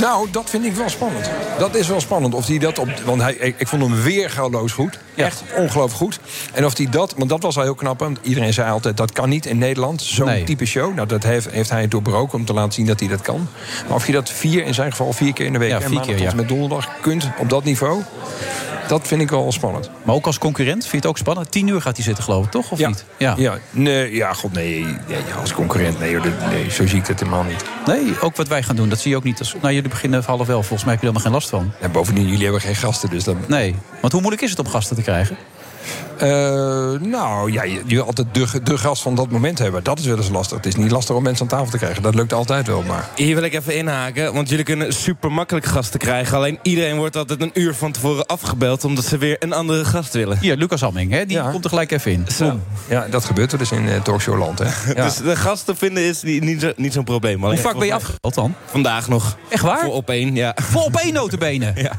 Nou, 0.00 0.28
dat 0.30 0.50
vind 0.50 0.64
ik 0.64 0.74
wel 0.74 0.88
spannend. 0.88 1.30
Dat 1.58 1.74
is 1.74 1.88
wel 1.88 2.00
spannend. 2.00 2.34
Of 2.34 2.46
hij 2.46 2.58
dat 2.58 2.78
op. 2.78 2.88
Want 3.04 3.22
hij, 3.22 3.34
ik, 3.34 3.54
ik 3.58 3.68
vond 3.68 3.82
hem 3.82 4.02
weer 4.02 4.30
geloos 4.30 4.72
goed. 4.72 4.98
Echt 5.14 5.42
ongelooflijk 5.56 5.96
goed. 5.96 6.18
En 6.52 6.64
of 6.64 6.76
hij 6.76 6.88
dat. 6.90 7.14
Want 7.16 7.30
dat 7.30 7.42
was 7.42 7.54
wel 7.54 7.64
heel 7.64 7.74
knap. 7.74 7.98
Want 7.98 8.18
iedereen 8.22 8.52
zei 8.52 8.70
altijd: 8.70 8.96
dat 8.96 9.12
kan 9.12 9.28
niet 9.28 9.46
in 9.46 9.58
Nederland. 9.58 10.02
Zo'n 10.02 10.26
Nee. 10.26 10.44
type 10.44 10.64
show. 10.64 10.94
Nou, 10.94 11.08
dat 11.08 11.22
heeft, 11.22 11.50
heeft 11.50 11.70
hij 11.70 11.88
doorbroken 11.88 12.38
om 12.38 12.44
te 12.44 12.52
laten 12.52 12.72
zien 12.72 12.86
dat 12.86 13.00
hij 13.00 13.08
dat 13.08 13.20
kan. 13.20 13.48
Maar 13.86 13.96
of 13.96 14.06
je 14.06 14.12
dat 14.12 14.30
vier, 14.30 14.64
in 14.64 14.74
zijn 14.74 14.90
geval 14.90 15.12
vier 15.12 15.32
keer 15.32 15.46
in 15.46 15.52
de 15.52 15.58
week. 15.58 15.70
Ja, 15.70 15.80
en 15.80 15.88
vier 15.88 16.00
keer, 16.00 16.16
tot 16.16 16.24
ja. 16.30 16.34
met 16.34 16.48
donderdag 16.48 17.00
kunt 17.00 17.28
op 17.38 17.48
dat 17.50 17.64
niveau. 17.64 18.02
Dat 18.88 19.06
vind 19.06 19.20
ik 19.20 19.30
wel 19.30 19.52
spannend. 19.52 19.90
Maar 20.02 20.14
ook 20.14 20.26
als 20.26 20.38
concurrent, 20.38 20.80
vind 20.80 20.90
je 20.90 20.96
het 20.96 21.06
ook 21.06 21.18
spannend? 21.18 21.50
Tien 21.50 21.66
uur 21.66 21.80
gaat 21.80 21.96
hij 21.96 22.04
zitten, 22.04 22.24
geloof 22.24 22.44
ik, 22.44 22.50
toch? 22.50 22.70
Of 22.70 22.78
ja. 22.78 22.88
niet? 22.88 23.04
Ja. 23.16 23.34
Ja, 23.36 23.58
nee, 23.70 24.14
ja, 24.14 24.32
god, 24.32 24.52
nee. 24.52 24.80
Ja, 24.82 25.16
ja, 25.28 25.34
als 25.40 25.52
concurrent, 25.52 25.98
nee, 25.98 26.16
nee, 26.50 26.70
zo 26.70 26.86
zie 26.86 26.98
ik 26.98 27.06
het 27.06 27.18
helemaal 27.18 27.42
niet. 27.42 27.64
Nee, 27.86 28.20
ook 28.20 28.36
wat 28.36 28.48
wij 28.48 28.62
gaan 28.62 28.76
doen, 28.76 28.88
dat 28.88 28.98
zie 28.98 29.10
je 29.10 29.16
ook 29.16 29.24
niet. 29.24 29.38
Als, 29.38 29.54
nou, 29.60 29.74
jullie 29.74 29.90
beginnen 29.90 30.22
half 30.26 30.46
wel. 30.46 30.62
Volgens 30.62 30.84
mij 30.84 30.92
heb 30.92 31.02
je 31.02 31.08
er 31.08 31.14
helemaal 31.14 31.22
geen 31.22 31.32
last 31.32 31.48
van. 31.48 31.72
En 31.80 31.92
bovendien, 31.92 32.28
jullie 32.28 32.42
hebben 32.42 32.60
geen 32.60 32.76
gasten, 32.76 33.10
dus 33.10 33.24
dan... 33.24 33.36
Nee, 33.48 33.74
want 34.00 34.12
hoe 34.12 34.20
moeilijk 34.20 34.42
is 34.42 34.50
het 34.50 34.58
om 34.58 34.68
gasten 34.68 34.96
te 34.96 35.02
krijgen? 35.02 35.36
Eh, 36.18 36.28
nou, 37.00 37.52
ja, 37.52 37.62
je, 37.64 37.82
je 37.86 37.94
wil 37.94 38.04
altijd 38.04 38.26
de, 38.34 38.62
de 38.62 38.78
gast 38.78 39.02
van 39.02 39.14
dat 39.14 39.30
moment 39.30 39.58
hebben. 39.58 39.84
Dat 39.84 39.98
is 39.98 40.06
wel 40.06 40.16
eens 40.16 40.28
lastig. 40.28 40.56
Het 40.56 40.66
is 40.66 40.76
niet 40.76 40.90
lastig 40.90 41.16
om 41.16 41.22
mensen 41.22 41.42
aan 41.42 41.58
tafel 41.58 41.70
te 41.70 41.78
krijgen. 41.78 42.02
Dat 42.02 42.14
lukt 42.14 42.32
altijd 42.32 42.66
wel, 42.66 42.82
maar... 42.82 43.08
Hier 43.16 43.34
wil 43.34 43.44
ik 43.44 43.54
even 43.54 43.76
inhaken, 43.76 44.34
want 44.34 44.48
jullie 44.48 44.64
kunnen 44.64 44.92
super 44.92 45.32
makkelijk 45.32 45.66
gasten 45.66 45.98
krijgen. 46.00 46.36
Alleen 46.36 46.58
iedereen 46.62 46.96
wordt 46.96 47.16
altijd 47.16 47.40
een 47.42 47.50
uur 47.54 47.74
van 47.74 47.92
tevoren 47.92 48.26
afgebeld... 48.26 48.84
omdat 48.84 49.04
ze 49.04 49.18
weer 49.18 49.36
een 49.38 49.52
andere 49.52 49.84
gast 49.84 50.12
willen. 50.12 50.38
Hier, 50.38 50.56
Lucas 50.56 50.80
Hamming, 50.80 51.10
hè? 51.12 51.26
die 51.26 51.40
komt 51.50 51.64
er 51.64 51.70
gelijk 51.70 51.90
even 51.92 52.12
in. 52.12 52.26
Zo. 52.36 52.58
Ja, 52.88 53.06
dat 53.10 53.24
gebeurt 53.24 53.52
er 53.52 53.58
dus 53.58 53.72
in 53.72 53.84
uh, 53.84 54.00
talkshowland, 54.02 54.58
hè. 54.58 54.64
Ja. 54.94 55.04
Dus 55.04 55.16
de 55.16 55.36
gasten 55.36 55.76
vinden 55.76 56.02
is 56.02 56.22
niet, 56.22 56.42
niet, 56.42 56.60
zo- 56.60 56.72
niet 56.76 56.92
zo'n 56.92 57.04
probleem. 57.04 57.44
Hoe 57.44 57.56
vaak 57.56 57.78
ben 57.78 57.86
je 57.86 57.94
afgebeld 57.94 58.34
dan? 58.34 58.54
Vandaag 58.64 59.08
nog. 59.08 59.36
Echt 59.48 59.62
waar? 59.62 59.84
Voor 59.84 59.92
op 59.94 60.10
één, 60.10 60.34
ja. 60.34 60.56
Voor 60.62 60.82
op 60.82 60.96
één 60.96 61.12
notenbenen? 61.12 61.74
Ja. 61.84 61.92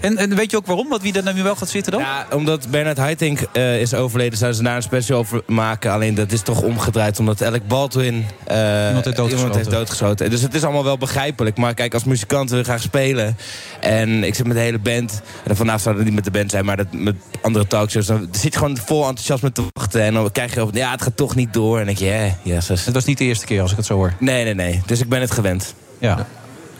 En, 0.00 0.16
en 0.16 0.34
weet 0.34 0.50
je 0.50 0.56
ook 0.56 0.66
waarom? 0.66 0.88
Wat 0.88 1.02
wie 1.02 1.22
er 1.22 1.34
nu 1.34 1.42
wel 1.42 1.56
gaat 1.56 1.68
zitten 1.68 1.92
dan? 1.92 2.00
Ja, 2.00 2.26
omdat 2.32 2.70
Bernard 2.70 2.96
Haitink 2.98 3.40
eh, 3.52 3.80
is 3.80 3.94
overleden, 3.94 4.38
zouden 4.38 4.58
ze 4.58 4.64
daar 4.64 4.76
een 4.76 4.82
special 4.82 5.18
over 5.18 5.42
maken. 5.46 5.92
Alleen 5.92 6.14
dat 6.14 6.32
is 6.32 6.42
toch 6.42 6.62
omgedraaid, 6.62 7.18
omdat 7.18 7.42
Alec 7.42 7.66
Baldwin 7.66 8.26
eh, 8.46 8.86
Iemand 8.86 9.04
heeft 9.04 9.16
doodgeschoten. 9.16 9.56
heeft 9.56 9.70
doodgeschoten. 9.70 10.30
Dus 10.30 10.42
het 10.42 10.54
is 10.54 10.64
allemaal 10.64 10.84
wel 10.84 10.98
begrijpelijk. 10.98 11.56
Maar 11.56 11.74
kijk, 11.74 11.94
als 11.94 12.04
muzikant 12.04 12.50
wil 12.50 12.58
ik 12.58 12.64
graag 12.64 12.82
spelen. 12.82 13.36
En 13.80 14.24
ik 14.24 14.34
zit 14.34 14.46
met 14.46 14.56
de 14.56 14.62
hele 14.62 14.78
band. 14.78 15.22
En 15.44 15.56
vanavond 15.56 15.82
zou 15.82 15.96
het 15.96 16.04
niet 16.04 16.14
met 16.14 16.24
de 16.24 16.30
band 16.30 16.50
zijn, 16.50 16.64
maar 16.64 16.76
dat, 16.76 16.86
met 16.92 17.16
andere 17.40 17.66
talkshows. 17.66 18.06
Dan 18.06 18.28
zit 18.30 18.52
je 18.52 18.58
gewoon 18.58 18.76
vol 18.76 19.06
enthousiasme 19.06 19.52
te 19.52 19.62
wachten. 19.72 20.02
En 20.02 20.14
dan 20.14 20.32
krijg 20.32 20.54
je 20.54 20.60
over, 20.60 20.76
ja, 20.76 20.90
het 20.90 21.02
gaat 21.02 21.16
toch 21.16 21.34
niet 21.34 21.52
door. 21.52 21.78
En 21.78 21.86
dan 21.86 21.94
denk 21.94 22.10
je, 22.10 22.34
ja, 22.44 22.54
yes. 22.54 22.68
Het 22.68 22.94
was 22.94 23.04
niet 23.04 23.18
de 23.18 23.24
eerste 23.24 23.46
keer 23.46 23.62
als 23.62 23.70
ik 23.70 23.76
het 23.76 23.86
zo 23.86 23.94
hoor. 23.94 24.12
Nee, 24.18 24.44
nee, 24.44 24.54
nee. 24.54 24.82
Dus 24.86 25.00
ik 25.00 25.08
ben 25.08 25.20
het 25.20 25.30
gewend. 25.30 25.74
Ja. 25.98 26.18
Is 26.18 26.24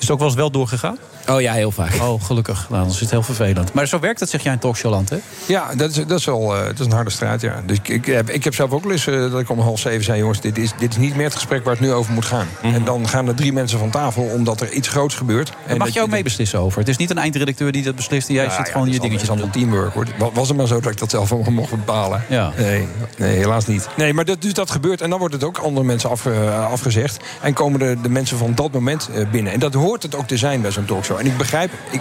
het 0.00 0.10
ook 0.10 0.18
wel 0.18 0.28
eens 0.28 0.36
wel 0.36 0.50
doorgegaan? 0.50 0.98
Oh 1.30 1.40
ja, 1.40 1.52
heel 1.52 1.70
vaak. 1.70 1.94
Oh, 2.02 2.22
gelukkig. 2.24 2.66
Nou, 2.70 2.82
dan 2.82 2.92
is 2.92 3.00
het 3.00 3.10
heel 3.10 3.22
vervelend. 3.22 3.72
Maar 3.72 3.86
zo 3.86 3.98
werkt 3.98 4.18
dat, 4.18 4.28
zeg 4.28 4.42
jij 4.42 4.52
in 4.52 4.58
Talkshowland, 4.58 5.10
hè? 5.10 5.16
Ja, 5.46 5.74
dat 5.76 5.90
is, 5.90 5.96
dat 6.06 6.18
is 6.18 6.24
wel 6.24 6.56
eh, 6.56 6.64
dat 6.64 6.78
is 6.80 6.86
een 6.86 6.92
harde 6.92 7.10
strijd, 7.10 7.40
ja. 7.40 7.62
Dus 7.66 7.76
ik, 7.76 7.88
ik, 7.88 8.06
heb, 8.06 8.30
ik 8.30 8.44
heb 8.44 8.54
zelf 8.54 8.70
ook 8.70 8.82
wel 8.82 8.92
eens 8.92 9.06
eh, 9.06 9.30
dat 9.30 9.40
ik 9.40 9.50
om 9.50 9.60
half 9.60 9.78
zeven 9.80 10.04
zei... 10.04 10.18
jongens, 10.18 10.40
dit 10.40 10.58
is, 10.58 10.72
dit 10.78 10.90
is 10.90 10.96
niet 10.96 11.14
meer 11.16 11.24
het 11.24 11.34
gesprek 11.34 11.64
waar 11.64 11.72
het 11.72 11.82
nu 11.82 11.92
over 11.92 12.12
moet 12.12 12.24
gaan. 12.24 12.46
En 12.62 12.84
dan 12.84 13.08
gaan 13.08 13.28
er 13.28 13.34
drie 13.34 13.52
mensen 13.52 13.78
van 13.78 13.90
tafel 13.90 14.22
omdat 14.22 14.60
er 14.60 14.72
iets 14.72 14.88
groots 14.88 15.14
gebeurt. 15.14 15.46
Daar 15.46 15.56
en 15.66 15.76
mag 15.76 15.86
dat 15.86 15.94
je 15.96 16.02
ook 16.02 16.10
mee 16.10 16.22
beslissen 16.22 16.58
over. 16.58 16.78
Het 16.78 16.88
is 16.88 16.96
niet 16.96 17.10
een 17.10 17.18
eindredacteur 17.18 17.72
die 17.72 17.82
dat 17.82 17.96
beslist 17.96 18.28
en 18.28 18.34
jij 18.34 18.44
Ja, 18.44 18.50
zit 18.56 18.66
ja, 18.66 18.72
gewoon 18.72 18.86
het 18.86 18.94
je 18.94 19.00
dingetjes 19.00 19.30
aan 19.30 19.38
het 19.40 19.52
teamwork, 19.52 19.94
hoor. 19.94 20.06
Wa- 20.18 20.30
Was 20.32 20.48
het 20.48 20.56
maar 20.56 20.66
zo 20.66 20.80
dat 20.80 20.92
ik 20.92 20.98
dat 20.98 21.10
zelf 21.10 21.32
allemaal 21.32 21.52
mocht 21.52 21.70
bepalen? 21.70 22.24
Ja. 22.28 22.52
Nee, 22.56 22.86
nee, 23.18 23.36
helaas 23.36 23.66
niet. 23.66 23.88
Nee, 23.96 24.14
maar 24.14 24.24
dat, 24.24 24.42
dus 24.42 24.52
dat 24.52 24.70
gebeurt. 24.70 25.00
En 25.00 25.10
dan 25.10 25.18
wordt 25.18 25.34
het 25.34 25.44
ook 25.44 25.58
andere 25.58 25.86
mensen 25.86 26.10
afge- 26.10 26.32
eh, 26.32 26.70
afgezegd. 26.70 27.16
En 27.40 27.52
komen 27.52 27.78
de, 27.78 27.96
de 28.02 28.08
mensen 28.08 28.38
van 28.38 28.54
dat 28.54 28.72
moment 28.72 29.08
binnen. 29.30 29.52
En 29.52 29.58
dat 29.60 29.74
hoort 29.74 30.02
het 30.02 30.14
ook 30.14 30.26
te 30.26 30.36
zijn 30.36 30.60
bij 30.60 30.70
zo'n 30.70 30.84
talkshow. 30.84 31.17
En 31.18 31.26
ik 31.26 31.36
begrijp... 31.36 31.70
Ik, 31.90 32.00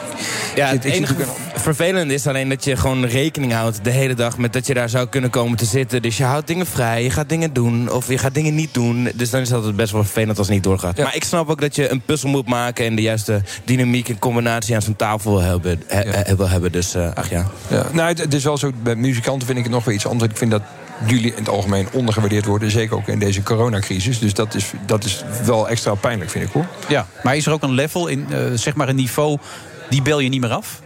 Ja, 0.56 0.70
zit- 0.72 0.84
het 0.84 0.94
enige 0.94 1.16
vervelende 1.56 2.14
is 2.14 2.28
alleen 2.28 2.50
dat 2.50 2.64
je 2.64 2.76
gewoon 2.76 3.06
rekening 3.06 3.54
houdt 3.54 3.84
de 3.84 3.90
hele 3.90 4.14
dag 4.14 4.38
met 4.38 4.54
dat 4.54 4.68
je 4.68 4.74
daar 4.74 4.90
zou 4.90 5.08
kunnen 5.08 5.30
komen 5.30 5.58
te 5.58 5.66
zitten. 5.66 6.02
Dus 6.02 6.18
je 6.18 6.24
houdt 6.24 6.48
dingen 6.48 6.66
vrij, 6.66 7.04
je 7.04 7.10
gaat 7.10 7.30
dingen 7.30 7.54
doen 7.54 7.92
of 7.92 8.08
je 8.08 8.18
gaat 8.18 8.34
dingen 8.34 8.56
niet 8.56 8.74
doen. 8.74 9.10
Dus 9.16 9.30
dan 9.30 9.42
is 9.42 9.50
dat 9.50 9.76
best 9.76 9.92
wel 9.92 10.04
vervelend 10.04 10.38
als 10.38 10.48
het 10.48 10.56
niet 10.56 10.64
doorgaat. 10.64 10.98
Maar 10.98 11.16
ik 11.16 11.24
snap 11.24 11.50
ook 11.50 11.62
dat 11.62 11.76
je 11.76 11.90
een 11.92 12.02
puzzel 12.02 12.30
moet 12.30 12.48
maken 12.48 12.86
en 12.86 12.96
de 12.96 13.02
juiste 13.02 13.42
dynamiek 13.64 14.10
en 14.10 14.20
combinatie 14.20 14.76
aan 14.76 14.82
zo'n 14.82 14.96
tafel 14.96 15.32
wil 15.32 15.42
hebben. 15.42 15.84
he- 15.88 16.10
he- 16.10 16.36
wil 16.36 16.50
hebben. 16.50 16.72
Dus 16.72 16.96
eh, 16.96 17.10
ach 17.14 17.30
ja. 17.30 17.46
Ja, 17.68 17.86
nou, 17.92 18.08
het, 18.08 18.18
het 18.18 18.34
is 18.34 18.44
wel 18.44 18.58
zo, 18.58 18.72
bij 18.84 18.96
muzikanten 18.96 19.46
vind 19.48 19.58
ik 19.58 19.64
het 19.64 19.74
nog 19.74 19.84
wel 19.86 19.94
iets 19.94 20.08
anders. 20.08 20.32
Ik 20.32 20.38
vind 20.38 20.52
dat 20.52 20.62
jullie 21.06 21.32
in 21.32 21.38
het 21.38 21.50
algemeen 21.50 21.88
ondergewaardeerd 21.92 22.46
worden. 22.46 22.72
Zeker 22.72 22.96
ook 22.96 23.08
in 23.08 23.20
deze 23.20 23.44
coronacrisis. 23.44 24.20
Dus 24.20 24.34
dat 24.34 24.54
is, 24.54 24.72
dat 24.86 25.04
is 25.04 25.24
wel 25.46 25.70
extra 25.70 25.94
pijnlijk, 25.94 26.30
vind 26.30 26.46
ik 26.46 26.52
hoor. 26.52 26.66
Ja, 26.88 27.08
maar 27.24 27.36
is 27.36 27.46
er 27.46 27.52
ook 27.52 27.64
een 27.64 27.74
level, 27.74 28.08
in, 28.08 28.26
eh, 28.32 28.40
zeg 28.54 28.76
maar 28.76 28.90
een 28.90 28.96
niveau, 28.96 29.38
die 29.90 30.02
bel 30.02 30.20
je 30.20 30.30
niet 30.30 30.42
meer 30.42 30.52
af? 30.52 30.82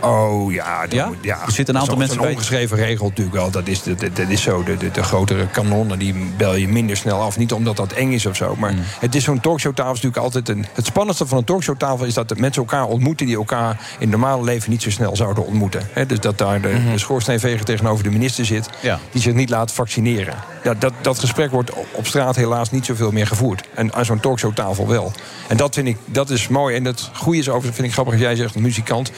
Oh 0.00 0.52
ja, 0.52 0.80
dat 0.86 0.92
Ja? 1.22 1.40
Er 1.46 1.52
zitten 1.52 1.74
een 1.74 1.80
aantal 1.80 1.96
mensen 1.96 2.14
zo'n 2.16 2.24
bij- 2.24 2.32
ongeschreven 2.34 2.76
regel 2.76 3.08
natuurlijk 3.08 3.36
wel. 3.36 3.50
Dat 3.50 3.66
is, 3.68 3.82
dat, 3.82 4.00
dat 4.00 4.28
is 4.28 4.42
zo. 4.42 4.62
De, 4.62 4.76
de, 4.76 4.90
de 4.90 5.02
grotere 5.02 5.46
kanonnen 5.46 5.98
die 5.98 6.14
bel 6.36 6.54
je 6.54 6.68
minder 6.68 6.96
snel 6.96 7.20
af. 7.20 7.38
Niet 7.38 7.52
omdat 7.52 7.76
dat 7.76 7.92
eng 7.92 8.12
is 8.12 8.26
of 8.26 8.36
zo. 8.36 8.52
Mm. 8.54 8.60
Maar 8.60 8.74
het 9.00 9.14
is 9.14 9.24
zo'n 9.24 9.40
talkshowtafel 9.40 9.92
is 9.94 10.00
natuurlijk 10.02 10.34
altijd 10.34 10.48
een. 10.56 10.66
Het 10.74 10.86
spannendste 10.86 11.26
van 11.26 11.38
een 11.38 11.44
talkshowtafel 11.44 12.04
is 12.06 12.14
dat 12.14 12.28
de 12.28 12.34
mensen 12.38 12.62
elkaar 12.62 12.84
ontmoeten 12.86 13.26
die 13.26 13.36
elkaar 13.36 13.70
in 13.70 14.00
het 14.00 14.10
normale 14.10 14.42
leven 14.44 14.70
niet 14.70 14.82
zo 14.82 14.90
snel 14.90 15.16
zouden 15.16 15.46
ontmoeten. 15.46 15.88
Dus 16.06 16.20
dat 16.20 16.38
daar 16.38 16.60
de, 16.60 16.68
Mhm. 16.68 16.90
de 16.92 16.98
schoorsteenveger 16.98 17.64
tegenover 17.64 18.04
de 18.04 18.10
minister 18.10 18.44
zit, 18.44 18.68
Ja. 18.80 18.98
die 19.10 19.22
zich 19.22 19.34
niet 19.34 19.50
laat 19.50 19.72
vaccineren. 19.72 20.34
Ja, 20.62 20.74
dat, 20.74 20.92
dat 21.00 21.18
gesprek 21.18 21.50
wordt 21.50 21.70
op 21.92 22.06
straat 22.06 22.36
helaas 22.36 22.70
niet 22.70 22.84
zoveel 22.86 23.10
meer 23.10 23.26
gevoerd. 23.26 23.68
En 23.74 23.94
aan 23.94 24.04
zo'n 24.04 24.20
talkshowtafel 24.20 24.88
wel. 24.88 25.12
En 25.48 25.56
dat 25.56 25.74
vind 25.74 25.86
ik, 25.88 25.96
dat 26.04 26.30
is 26.30 26.48
mooi. 26.48 26.76
En 26.76 26.84
het 26.84 27.10
goede 27.14 27.38
is 27.38 27.48
over, 27.48 27.72
vind 27.72 27.86
ik 27.86 27.92
grappig 27.92 28.12
als 28.14 28.22
jij 28.22 28.36
zegt, 28.36 28.54
een 28.54 28.62
muzikant. 28.62 29.10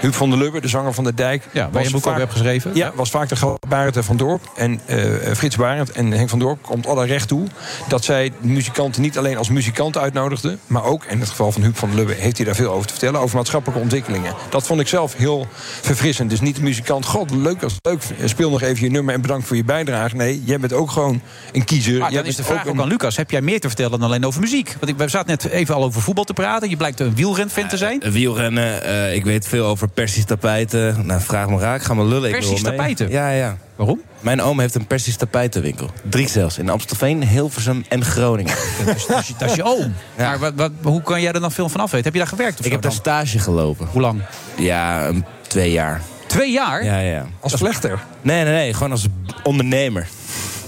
Huub 0.00 0.14
van 0.22 0.30
der 0.30 0.38
Lubbe, 0.38 0.60
de 0.60 0.68
zanger 0.68 0.94
van 0.94 1.04
de 1.04 1.14
Dijk. 1.14 1.48
Ja, 1.52 1.68
waar 1.70 1.80
je 1.80 1.86
een 1.86 1.92
boek 1.92 2.06
over 2.06 2.18
hebt 2.18 2.32
geschreven. 2.32 2.70
Ja, 2.74 2.92
was 2.94 3.10
vaak 3.10 3.28
de 3.28 3.56
Barend 3.68 3.96
en 3.96 4.04
Van 4.04 4.16
Dorp. 4.16 4.50
En 4.56 4.80
eh, 4.86 4.98
Frits 5.34 5.56
Barend 5.56 5.92
en 5.92 6.12
Henk 6.12 6.28
van 6.28 6.38
Dorp 6.38 6.62
komt 6.62 6.86
alle 6.86 7.06
recht 7.06 7.28
toe... 7.28 7.46
dat 7.88 8.04
zij 8.04 8.32
muzikanten 8.40 9.02
niet 9.02 9.18
alleen 9.18 9.36
als 9.36 9.48
muzikant 9.48 9.98
uitnodigden... 9.98 10.58
maar 10.66 10.84
ook, 10.84 11.04
in 11.04 11.20
het 11.20 11.28
geval 11.28 11.52
van 11.52 11.62
Huub 11.62 11.76
van 11.76 11.88
der 11.88 11.98
Lubbe... 11.98 12.14
heeft 12.14 12.36
hij 12.36 12.46
daar 12.46 12.54
veel 12.54 12.72
over 12.72 12.86
te 12.86 12.92
vertellen, 12.92 13.20
over 13.20 13.36
maatschappelijke 13.36 13.82
ontwikkelingen. 13.82 14.34
Dat 14.50 14.66
vond 14.66 14.80
ik 14.80 14.88
zelf 14.88 15.16
heel 15.16 15.46
verfrissend. 15.80 16.30
Dus 16.30 16.40
niet 16.40 16.56
de 16.56 16.62
muzikant, 16.62 17.06
god, 17.06 17.30
leuk 17.30 17.62
als 17.62 17.76
leuk, 17.80 18.02
speel 18.24 18.50
nog 18.50 18.62
even 18.62 18.84
je 18.84 18.90
nummer... 18.90 19.14
en 19.14 19.20
bedankt 19.20 19.46
voor 19.46 19.56
je 19.56 19.64
bijdrage. 19.64 20.16
Nee, 20.16 20.42
jij 20.44 20.58
bent 20.58 20.72
ook 20.72 20.90
gewoon 20.90 21.20
een 21.52 21.64
kiezer. 21.64 21.98
Maar 21.98 22.12
dan 22.12 22.24
is 22.24 22.36
de 22.36 22.44
vraag 22.44 22.66
ook 22.66 22.72
ook 22.72 22.80
aan 22.80 22.88
Lucas. 22.88 23.16
Heb 23.16 23.30
jij 23.30 23.40
meer 23.40 23.60
te 23.60 23.66
vertellen 23.66 23.98
dan 23.98 24.02
alleen 24.02 24.26
over 24.26 24.40
muziek? 24.40 24.74
Want 24.78 24.88
ik, 24.88 24.96
we 24.96 25.08
zaten 25.08 25.28
net 25.28 25.44
even 25.44 25.74
al 25.74 25.84
over 25.84 26.02
voetbal 26.02 26.24
te 26.24 26.34
praten. 26.34 26.68
Je 26.68 26.76
blijkt 26.76 27.00
een 27.00 27.14
wielrenfan 27.14 27.68
te 27.68 27.76
zijn. 27.76 28.02
Wielrennen, 28.10 28.82
eh, 28.82 29.14
ik 29.14 29.24
weet 29.24 29.48
veel 29.48 29.66
over 29.66 29.88
Persisch 30.12 30.30
tapijten. 30.30 31.06
Nou, 31.06 31.20
vraag 31.20 31.48
me 31.48 31.58
raak, 31.58 31.82
ga 31.82 31.94
maar 31.94 32.04
lullen. 32.04 32.28
ik 32.28 32.34
Persisch 32.34 32.62
tapijten? 32.62 33.10
Ja, 33.10 33.30
ja. 33.30 33.56
Waarom? 33.76 34.00
Mijn 34.20 34.42
oom 34.42 34.60
heeft 34.60 34.74
een 34.74 34.86
Persisch 34.86 35.16
tapijtenwinkel. 35.16 35.90
Drie 36.02 36.28
zelfs. 36.28 36.58
In 36.58 36.68
Amstelveen, 36.68 37.26
Hilversum 37.28 37.84
en 37.88 38.04
Groningen. 38.04 38.54
Dat 38.84 38.96
is, 38.96 39.06
dat 39.16 39.18
is, 39.18 39.32
dat 39.38 39.50
is 39.50 39.56
je 39.56 39.62
oom. 39.62 39.94
Maar 40.16 40.38
wat, 40.38 40.52
wat, 40.56 40.70
hoe 40.82 41.02
kan 41.02 41.20
jij 41.20 41.32
er 41.32 41.40
dan 41.40 41.52
veel 41.52 41.68
van 41.68 41.80
af 41.80 41.90
weten? 41.90 42.04
Heb 42.04 42.12
je 42.12 42.18
daar 42.18 42.28
gewerkt 42.28 42.58
of 42.58 42.64
Ik 42.64 42.72
heb 42.72 42.82
daar 42.82 42.92
stage 42.92 43.38
gelopen. 43.38 43.86
Hoe 43.86 44.00
lang? 44.00 44.20
Ja, 44.56 45.06
een, 45.06 45.24
twee 45.46 45.70
jaar. 45.70 46.00
Twee 46.26 46.52
jaar? 46.52 46.84
Ja, 46.84 46.98
ja. 46.98 47.26
Als 47.40 47.52
vlechter? 47.52 47.98
Nee, 48.22 48.44
nee, 48.44 48.52
nee. 48.52 48.74
Gewoon 48.74 48.90
als 48.90 49.06
ondernemer. 49.42 50.08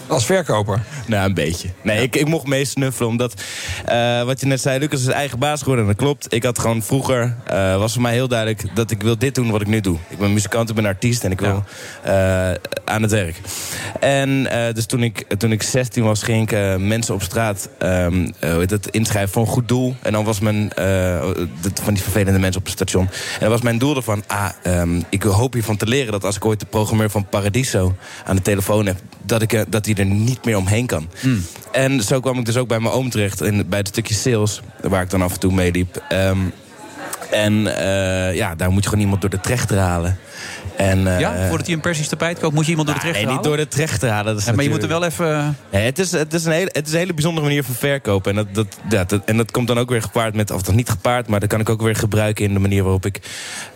Als 0.06 0.26
verkoper? 0.26 0.82
Nou, 1.06 1.26
een 1.28 1.35
beetje. 1.35 1.68
Nee, 1.82 2.02
ik, 2.02 2.16
ik 2.16 2.26
mocht 2.28 2.47
mee 2.47 2.64
snuffelen. 2.64 3.09
Omdat, 3.09 3.43
eh, 3.85 4.22
wat 4.22 4.40
je 4.40 4.47
net 4.47 4.60
zei, 4.60 4.78
Lucas 4.78 5.01
is 5.01 5.06
eigen 5.06 5.39
baas 5.39 5.59
geworden. 5.59 5.85
En 5.85 5.90
dat 5.90 6.01
klopt. 6.01 6.26
Ik 6.35 6.43
had 6.43 6.59
gewoon 6.59 6.82
vroeger, 6.82 7.36
eh, 7.44 7.76
was 7.76 7.93
voor 7.93 8.02
mij 8.02 8.12
heel 8.12 8.28
duidelijk... 8.28 8.64
dat 8.74 8.90
ik 8.90 9.02
wil 9.02 9.18
dit 9.18 9.35
doen 9.35 9.51
wat 9.51 9.60
ik 9.60 9.66
nu 9.66 9.81
doe. 9.81 9.97
Ik 10.09 10.18
ben 10.18 10.32
muzikant, 10.32 10.68
ik 10.68 10.74
ben 10.74 10.86
artiest 10.86 11.24
en 11.24 11.31
ik 11.31 11.40
wil 11.40 11.64
eh, 12.02 12.12
aan 12.85 13.02
het 13.02 13.10
werk. 13.10 13.40
En 14.01 14.48
dus 14.74 14.86
toen 14.86 15.02
ik, 15.02 15.24
toen 15.39 15.52
ik 15.52 15.62
16 15.62 16.05
was, 16.05 16.22
ging 16.22 16.51
ik 16.51 16.78
mensen 16.78 17.14
op 17.14 17.22
straat... 17.22 17.68
ehm, 17.78 18.31
eh, 18.40 18.51
hoe 18.51 18.59
heet 18.59 18.70
het, 18.70 18.86
inschrijven 18.90 19.32
voor 19.32 19.43
een 19.43 19.48
goed 19.48 19.68
doel. 19.68 19.94
En 20.02 20.12
dan 20.12 20.24
was 20.24 20.40
mijn... 20.40 20.68
dat- 21.60 21.81
van 21.82 21.94
die 21.94 22.02
vervelende 22.02 22.39
mensen 22.39 22.60
op 22.60 22.66
het 22.66 22.74
station. 22.74 23.05
En 23.05 23.40
dan 23.40 23.48
was 23.51 23.60
mijn 23.62 23.78
doel 23.78 23.97
ervan... 23.97 24.22
Ah, 24.26 24.48
ehm, 24.62 25.01
ik 25.09 25.22
hoop 25.22 25.52
hiervan 25.52 25.76
te 25.76 25.86
leren 25.86 26.12
dat 26.12 26.24
als 26.24 26.36
ik 26.36 26.44
ooit 26.44 26.60
de 26.60 26.66
programmeur 26.66 27.10
van 27.10 27.26
Paradiso... 27.28 27.94
aan 28.24 28.36
de 28.36 28.43
telefoon 28.43 28.86
heb, 28.86 28.97
dat, 29.22 29.43
ik, 29.43 29.64
dat 29.68 29.86
hij 29.96 30.04
er 30.04 30.10
niet 30.14 30.44
meer 30.44 30.56
omheen 30.56 30.86
kan. 30.86 31.08
En 31.72 32.02
zo 32.02 32.20
kwam 32.20 32.38
ik 32.38 32.44
dus 32.44 32.56
ook 32.56 32.68
bij 32.68 32.80
mijn 32.80 32.94
oom 32.94 33.10
terecht. 33.10 33.40
In, 33.42 33.68
bij 33.68 33.78
het 33.78 33.88
stukje 33.88 34.14
sales, 34.14 34.60
waar 34.80 35.02
ik 35.02 35.10
dan 35.10 35.22
af 35.22 35.32
en 35.32 35.40
toe 35.40 35.52
meeliep. 35.52 36.02
Ehm, 36.08 36.38
en 37.30 37.76
eh, 37.78 38.34
ja, 38.34 38.54
daar 38.54 38.70
moet 38.70 38.82
je 38.82 38.88
gewoon 38.88 39.04
iemand 39.04 39.20
door 39.20 39.30
de 39.30 39.40
trechter 39.40 39.78
halen. 39.78 40.18
En, 40.76 41.06
eh, 41.14 41.20
Ja, 41.20 41.48
voordat 41.48 41.66
hij 41.66 41.74
een 41.74 41.80
Persisch 41.80 42.08
tapijt 42.08 42.38
koopt, 42.38 42.54
moet 42.54 42.64
je 42.64 42.70
iemand 42.70 42.88
door 42.88 42.96
de 42.96 43.02
trechter 43.02 43.24
nee, 43.26 43.34
niet 43.34 43.42
door 43.44 43.52
halen? 43.52 43.70
de 43.70 43.76
trechter 43.76 44.08
halen. 44.10 44.32
Dat 44.32 44.40
is 44.40 44.44
Ja, 44.48 44.52
maar 44.52 44.64
je 44.64 44.70
moet 44.70 44.82
er 44.82 44.88
wel 44.88 45.04
even... 45.04 45.56
Nee, 45.70 45.84
het, 45.84 45.98
is, 45.98 46.12
het, 46.12 46.34
is 46.34 46.44
een 46.44 46.52
hele, 46.52 46.68
het 46.72 46.86
is 46.86 46.92
een 46.92 46.98
hele 46.98 47.12
bijzondere 47.14 47.46
manier 47.46 47.64
van 47.64 47.74
verkopen. 47.74 48.30
En 48.30 48.36
dat, 48.36 48.46
dat, 48.54 48.78
ja, 48.88 49.04
dat, 49.04 49.22
en 49.24 49.36
dat 49.36 49.50
komt 49.50 49.66
dan 49.68 49.78
ook 49.78 49.90
weer 49.90 50.02
gepaard 50.02 50.34
met... 50.34 50.50
of 50.50 50.62
toch 50.62 50.74
niet 50.74 50.88
gepaard, 50.88 51.28
maar 51.28 51.40
dat 51.40 51.48
kan 51.48 51.60
ik 51.60 51.68
ook 51.68 51.82
weer 51.82 51.96
gebruiken... 51.96 52.44
in 52.44 52.52
de 52.52 52.60
manier 52.60 52.82
waarop 52.82 53.06
ik... 53.06 53.20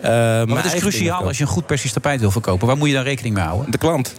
eh, 0.00 0.10
Maar 0.10 0.46
wat 0.46 0.64
is 0.64 0.74
cruciaal 0.74 1.22
als 1.26 1.36
je 1.36 1.42
een 1.42 1.48
goed 1.48 1.66
Persisch 1.66 1.92
tapijt 1.92 2.20
wil 2.20 2.30
verkopen? 2.30 2.66
Waar 2.66 2.76
moet 2.76 2.88
je 2.88 2.94
dan 2.94 3.04
rekening 3.04 3.34
mee 3.34 3.44
houden? 3.44 3.70
De 3.70 3.78
klant. 3.78 4.14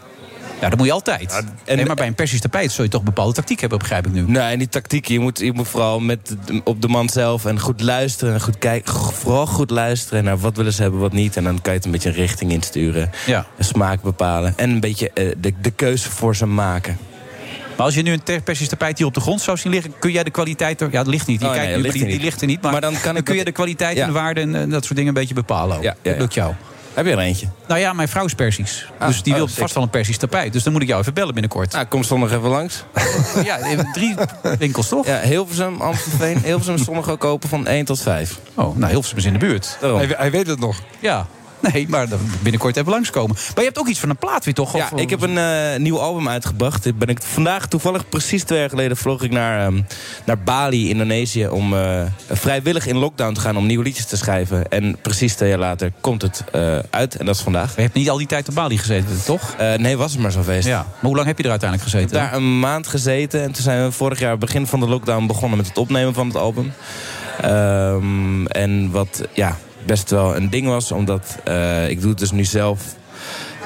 Ja, 0.62 0.70
dat 0.70 0.78
moet 0.78 0.88
je 0.88 0.94
altijd. 0.94 1.44
en- 1.66 1.76
nee, 1.76 1.86
maar 1.86 1.96
bij 1.96 2.08
een 2.08 2.14
Persisch 2.16 2.40
tapijt 2.40 2.72
zul 2.72 2.84
je 2.84 2.90
toch 2.90 3.04
bepaalde 3.04 3.34
tactiek 3.34 3.60
hebben, 3.60 3.80
begrijp 3.80 4.06
ik 4.08 4.12
nu. 4.14 4.22
Nee, 4.28 4.52
en 4.52 4.58
die 4.58 4.70
tactiek, 4.70 5.08
je 5.08 5.20
moet, 5.20 5.40
je 5.40 5.54
moet 5.54 5.68
vooral 5.68 6.00
met, 6.00 6.36
op 6.64 6.82
de 6.82 6.88
man 6.88 7.10
zelf 7.10 7.46
en 7.46 7.60
goed 7.60 7.82
luisteren. 7.82 8.34
En 8.34 8.42
goed 8.42 8.58
kijken, 8.58 8.94
vooral 8.96 9.46
goed 9.48 9.70
luisteren 9.70 10.24
naar 10.24 10.38
wat 10.38 10.58
willen 10.58 10.74
ze 10.74 10.82
hebben, 10.82 11.00
wat 11.00 11.14
niet. 11.14 11.38
En 11.38 11.44
dan 11.44 11.54
kan 11.62 11.72
je 11.72 11.78
het 11.78 11.86
een 11.86 11.92
beetje 11.92 12.10
een 12.10 12.16
richting 12.16 12.52
insturen. 12.52 13.12
Ja. 13.26 13.46
Een 13.58 13.64
smaak 13.64 14.02
bepalen. 14.02 14.54
En 14.58 14.70
een 14.70 14.80
beetje 14.80 15.12
eh, 15.14 15.32
de, 15.38 15.54
de 15.62 15.72
keuze 15.72 16.10
voor 16.10 16.36
ze 16.36 16.46
maken. 16.46 16.98
Maar 17.78 17.86
als 17.88 17.96
je 17.96 18.02
nu 18.02 18.12
een 18.26 18.44
Persisch 18.44 18.68
tapijt 18.68 18.98
hier 18.98 19.08
op 19.08 19.14
de 19.14 19.20
grond 19.20 19.42
zou 19.42 19.58
zien 19.58 19.72
liggen... 19.72 19.94
kun 20.00 20.12
jij 20.12 20.24
de 20.24 20.30
kwaliteit 20.32 20.82
er... 20.82 20.88
Ja, 20.92 20.98
dat 21.04 21.08
ligt 21.08 21.28
niet. 21.28 21.40
Die, 21.40 21.48
Oh, 21.50 21.54
kijkt 21.54 21.76
ligt 21.76 21.84
die, 21.94 22.02
er 22.02 22.08
die 22.08 22.16
niet. 22.16 22.24
ligt 22.26 22.42
er 22.42 22.48
niet. 22.48 22.62
Maar, 22.62 22.72
Maar 22.72 22.82
dan 22.82 22.94
dan, 22.94 23.02
kan 23.02 23.18
ik 23.18 23.24
kun 23.24 23.36
je 23.36 23.44
de 23.46 23.52
kwaliteit 23.52 23.96
Ja. 23.98 24.02
en 24.02 24.08
de 24.08 24.14
waarde 24.14 24.42
en, 24.42 24.56
en 24.56 24.70
dat 24.70 24.82
soort 24.84 24.96
dingen 24.96 25.08
een 25.14 25.20
beetje 25.20 25.34
bepalen. 25.34 25.78
ook. 25.78 25.84
Ja, 25.84 25.96
ja, 26.02 26.10
Dat 26.12 26.20
lukt 26.20 26.34
jou. 26.34 26.54
Heb 27.00 27.08
je 27.08 27.14
er 27.14 27.20
eentje? 27.20 27.48
Nou 27.68 27.80
ja, 27.80 27.94
mijn 27.94 28.08
vrouw 28.08 28.26
is 28.26 28.34
Persisch. 28.34 28.90
Ah, 28.98 29.08
dus 29.08 29.24
die 29.24 29.34
oh, 29.34 29.40
wil 29.40 29.48
sick. 29.48 29.58
vast 29.58 29.74
wel 29.74 29.84
een 29.84 29.90
Persisch 29.90 30.18
tapijt. 30.18 30.54
Dus 30.54 30.64
dan 30.64 30.74
moet 30.74 30.82
ik 30.82 30.88
jou 30.88 31.02
even 31.02 31.14
bellen 31.14 31.34
binnenkort. 31.34 31.72
Nou, 31.72 31.86
kom 31.86 32.04
zondag 32.04 32.32
even 32.32 32.50
langs. 32.50 32.84
ja, 33.44 33.58
drie 33.94 34.16
winkels 34.58 34.88
toch? 34.88 35.06
Ja, 35.06 35.20
Hilversum, 35.20 35.82
Amstelveen. 35.82 36.38
Hilversum 36.44 36.76
is 36.76 36.84
zondag 36.84 37.10
ook 37.10 37.24
open 37.24 37.50
van 37.50 37.68
1 37.68 37.86
tot 37.86 38.02
5. 38.02 38.40
Oh, 38.54 38.78
nou, 38.78 38.92
Hilversum 38.92 39.18
is 39.18 39.26
in 39.26 39.34
de 39.34 39.40
buurt. 39.40 39.78
Hij, 39.82 40.14
hij 40.18 40.32
weet 40.32 40.48
het 40.48 40.60
nog. 40.60 40.82
Ja. 41.00 41.28
Nee, 41.74 41.90
maar 41.90 42.08
binnenkort 42.42 42.78
even 42.78 42.92
langskomen. 42.92 43.36
Maar 43.36 43.54
je 43.56 43.64
hebt 43.64 43.80
ook 43.80 43.88
iets 43.88 44.00
van 44.00 44.10
een 44.10 44.18
plaat 44.18 44.46
weer, 44.46 44.54
toch? 44.54 44.76
Ja, 44.78 44.90
Of- 44.94 45.00
ik 45.00 45.10
heb 45.10 45.22
een 45.22 45.38
eh, 45.38 45.80
nieuw 45.80 46.00
album 46.00 46.30
uitgebracht. 46.30 46.84
Dit 46.84 46.98
Ben 46.98 47.08
ik, 47.08 47.22
vandaag, 47.24 47.68
toevallig 47.68 48.10
precies 48.10 48.44
twee 48.44 48.60
jaar 48.60 48.70
geleden, 48.70 48.98
vloog 48.98 49.22
ik 49.22 49.32
naar, 49.32 49.66
ehm, 49.66 49.82
naar 50.26 50.40
Bali, 50.40 50.90
Indonesië... 50.90 51.48
om 51.48 51.74
eh, 51.74 52.02
vrijwillig 52.32 52.88
in 52.88 52.98
lockdown 52.98 53.34
te 53.34 53.40
gaan 53.42 53.58
om 53.58 53.66
nieuwe 53.66 53.84
liedjes 53.84 54.06
te 54.06 54.18
schrijven. 54.18 54.70
En 54.70 54.98
precies 55.02 55.34
twee 55.36 55.50
jaar 55.50 55.60
later 55.60 55.92
komt 56.02 56.22
het 56.22 56.44
eh, 56.52 56.78
uit. 56.90 57.16
En 57.16 57.26
dat 57.26 57.36
is 57.36 57.42
vandaag. 57.42 57.76
Je 57.76 57.82
hebt 57.82 57.94
niet 57.94 58.10
al 58.10 58.18
die 58.18 58.28
tijd 58.28 58.50
op 58.50 58.56
Bali 58.56 58.78
gezeten, 58.78 59.24
toch? 59.26 59.56
Eh, 59.58 59.74
nee, 59.74 59.98
was 59.98 60.12
het 60.12 60.22
maar 60.22 60.32
zo'n 60.32 60.44
feest. 60.44 60.68
Ja. 60.68 60.78
Maar 60.78 60.86
hoe 61.02 61.16
lang 61.16 61.28
heb 61.28 61.38
je 61.38 61.44
er 61.44 61.50
uiteindelijk 61.50 61.90
gezeten? 61.90 62.16
Daar 62.16 62.34
een 62.34 62.60
maand 62.60 62.88
gezeten. 62.88 63.42
En 63.44 63.52
toen 63.52 63.64
zijn 63.64 63.84
we 63.86 63.92
vorig 63.92 64.20
jaar, 64.20 64.38
begin 64.38 64.68
van 64.68 64.80
de 64.80 64.88
lockdown, 64.88 65.26
begonnen 65.28 65.58
met 65.58 65.68
het 65.68 65.78
opnemen 65.78 66.14
van 66.14 66.28
het 66.28 66.36
album. 66.36 66.74
Ehm, 67.42 68.46
en 68.46 68.92
wat, 68.92 69.24
ja, 69.34 69.58
best 69.90 70.10
wel 70.10 70.36
een 70.36 70.50
ding 70.50 70.68
was. 70.68 70.92
Omdat 70.92 71.38
eh, 71.44 71.90
ik 71.90 72.02
doe 72.02 72.10
het 72.10 72.20
dus 72.20 72.32
nu 72.32 72.46
zelf. 72.46 72.82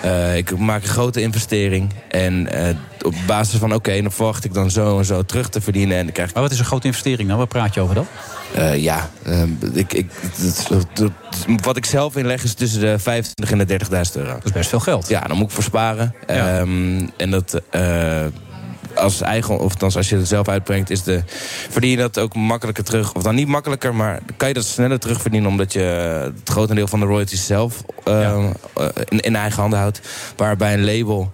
Eh, 0.02 0.38
ik 0.38 0.58
maak 0.58 0.82
een 0.82 0.88
grote 0.88 1.22
investering. 1.22 1.94
En 2.10 2.48
eh, 2.48 2.76
op 3.02 3.14
basis 3.28 3.60
van, 3.60 3.74
oké, 3.74 4.02
dan 4.02 4.12
verwacht 4.12 4.44
ik 4.46 4.54
dan 4.54 4.72
zo 4.72 4.98
en 4.98 5.06
zo 5.06 5.24
terug 5.24 5.50
te 5.50 5.62
verdienen. 5.62 5.98
En 5.98 6.04
dan 6.04 6.14
krijg 6.14 6.28
ik... 6.28 6.34
Maar 6.34 6.44
wat 6.44 6.52
is 6.52 6.60
een 6.60 6.66
grote 6.66 6.88
investering 6.88 7.30
dan? 7.30 7.38
Waar 7.38 7.48
praat 7.48 7.74
je 7.74 7.82
over 7.82 7.96
dan? 7.96 8.08
Ja, 8.78 9.10
eh, 9.24 9.44
ik, 9.74 9.94
ik, 9.94 10.12
wat 11.62 11.78
ik 11.78 11.86
zelf 11.86 12.16
inleg 12.16 12.44
is 12.44 12.54
tussen 12.54 12.80
de 12.80 13.00
25 13.00 13.52
en 13.52 13.68
de 13.68 13.80
30.000 13.86 14.22
euro. 14.22 14.34
Dat 14.34 14.46
is 14.46 14.52
best 14.52 14.70
veel 14.70 14.80
geld. 14.80 15.08
Ja, 15.08 15.22
dan 15.22 15.38
moet 15.38 15.46
ik 15.46 15.54
voor 15.54 15.64
sparen. 15.64 16.16
Ehm, 16.26 17.08
en 17.18 17.32
dat... 17.32 17.62
als 18.96 19.22
eigen, 19.22 19.60
of 19.60 19.72
althans 19.72 19.98
als 19.98 20.10
je 20.10 20.16
het 20.16 20.28
zelf 20.28 20.48
uitbrengt, 20.48 20.90
is 20.90 21.04
de, 21.04 21.24
verdien 21.70 21.90
je 21.92 21.98
dat 21.98 22.20
ook 22.20 22.36
makkelijker 22.36 22.84
terug. 22.84 23.14
Of 23.14 23.24
dan 23.24 23.36
niet 23.36 23.48
makkelijker, 23.48 23.96
maar 23.96 24.20
kan 24.38 24.48
je 24.48 24.54
dat 24.54 24.66
sneller 24.66 25.00
terugverdienen... 25.00 25.50
omdat 25.50 25.74
je 25.74 25.80
het 25.80 26.50
grotendeel 26.50 26.88
van 26.88 27.00
de 27.00 27.06
royalties 27.06 27.46
zelf 27.46 27.84
eh, 28.04 28.34
eh, 28.34 28.50
in, 29.10 29.20
in 29.20 29.36
eigen 29.36 29.62
handen 29.62 29.80
houdt. 29.80 30.02
Waarbij 30.36 30.74
een 30.74 30.86
label 30.86 31.32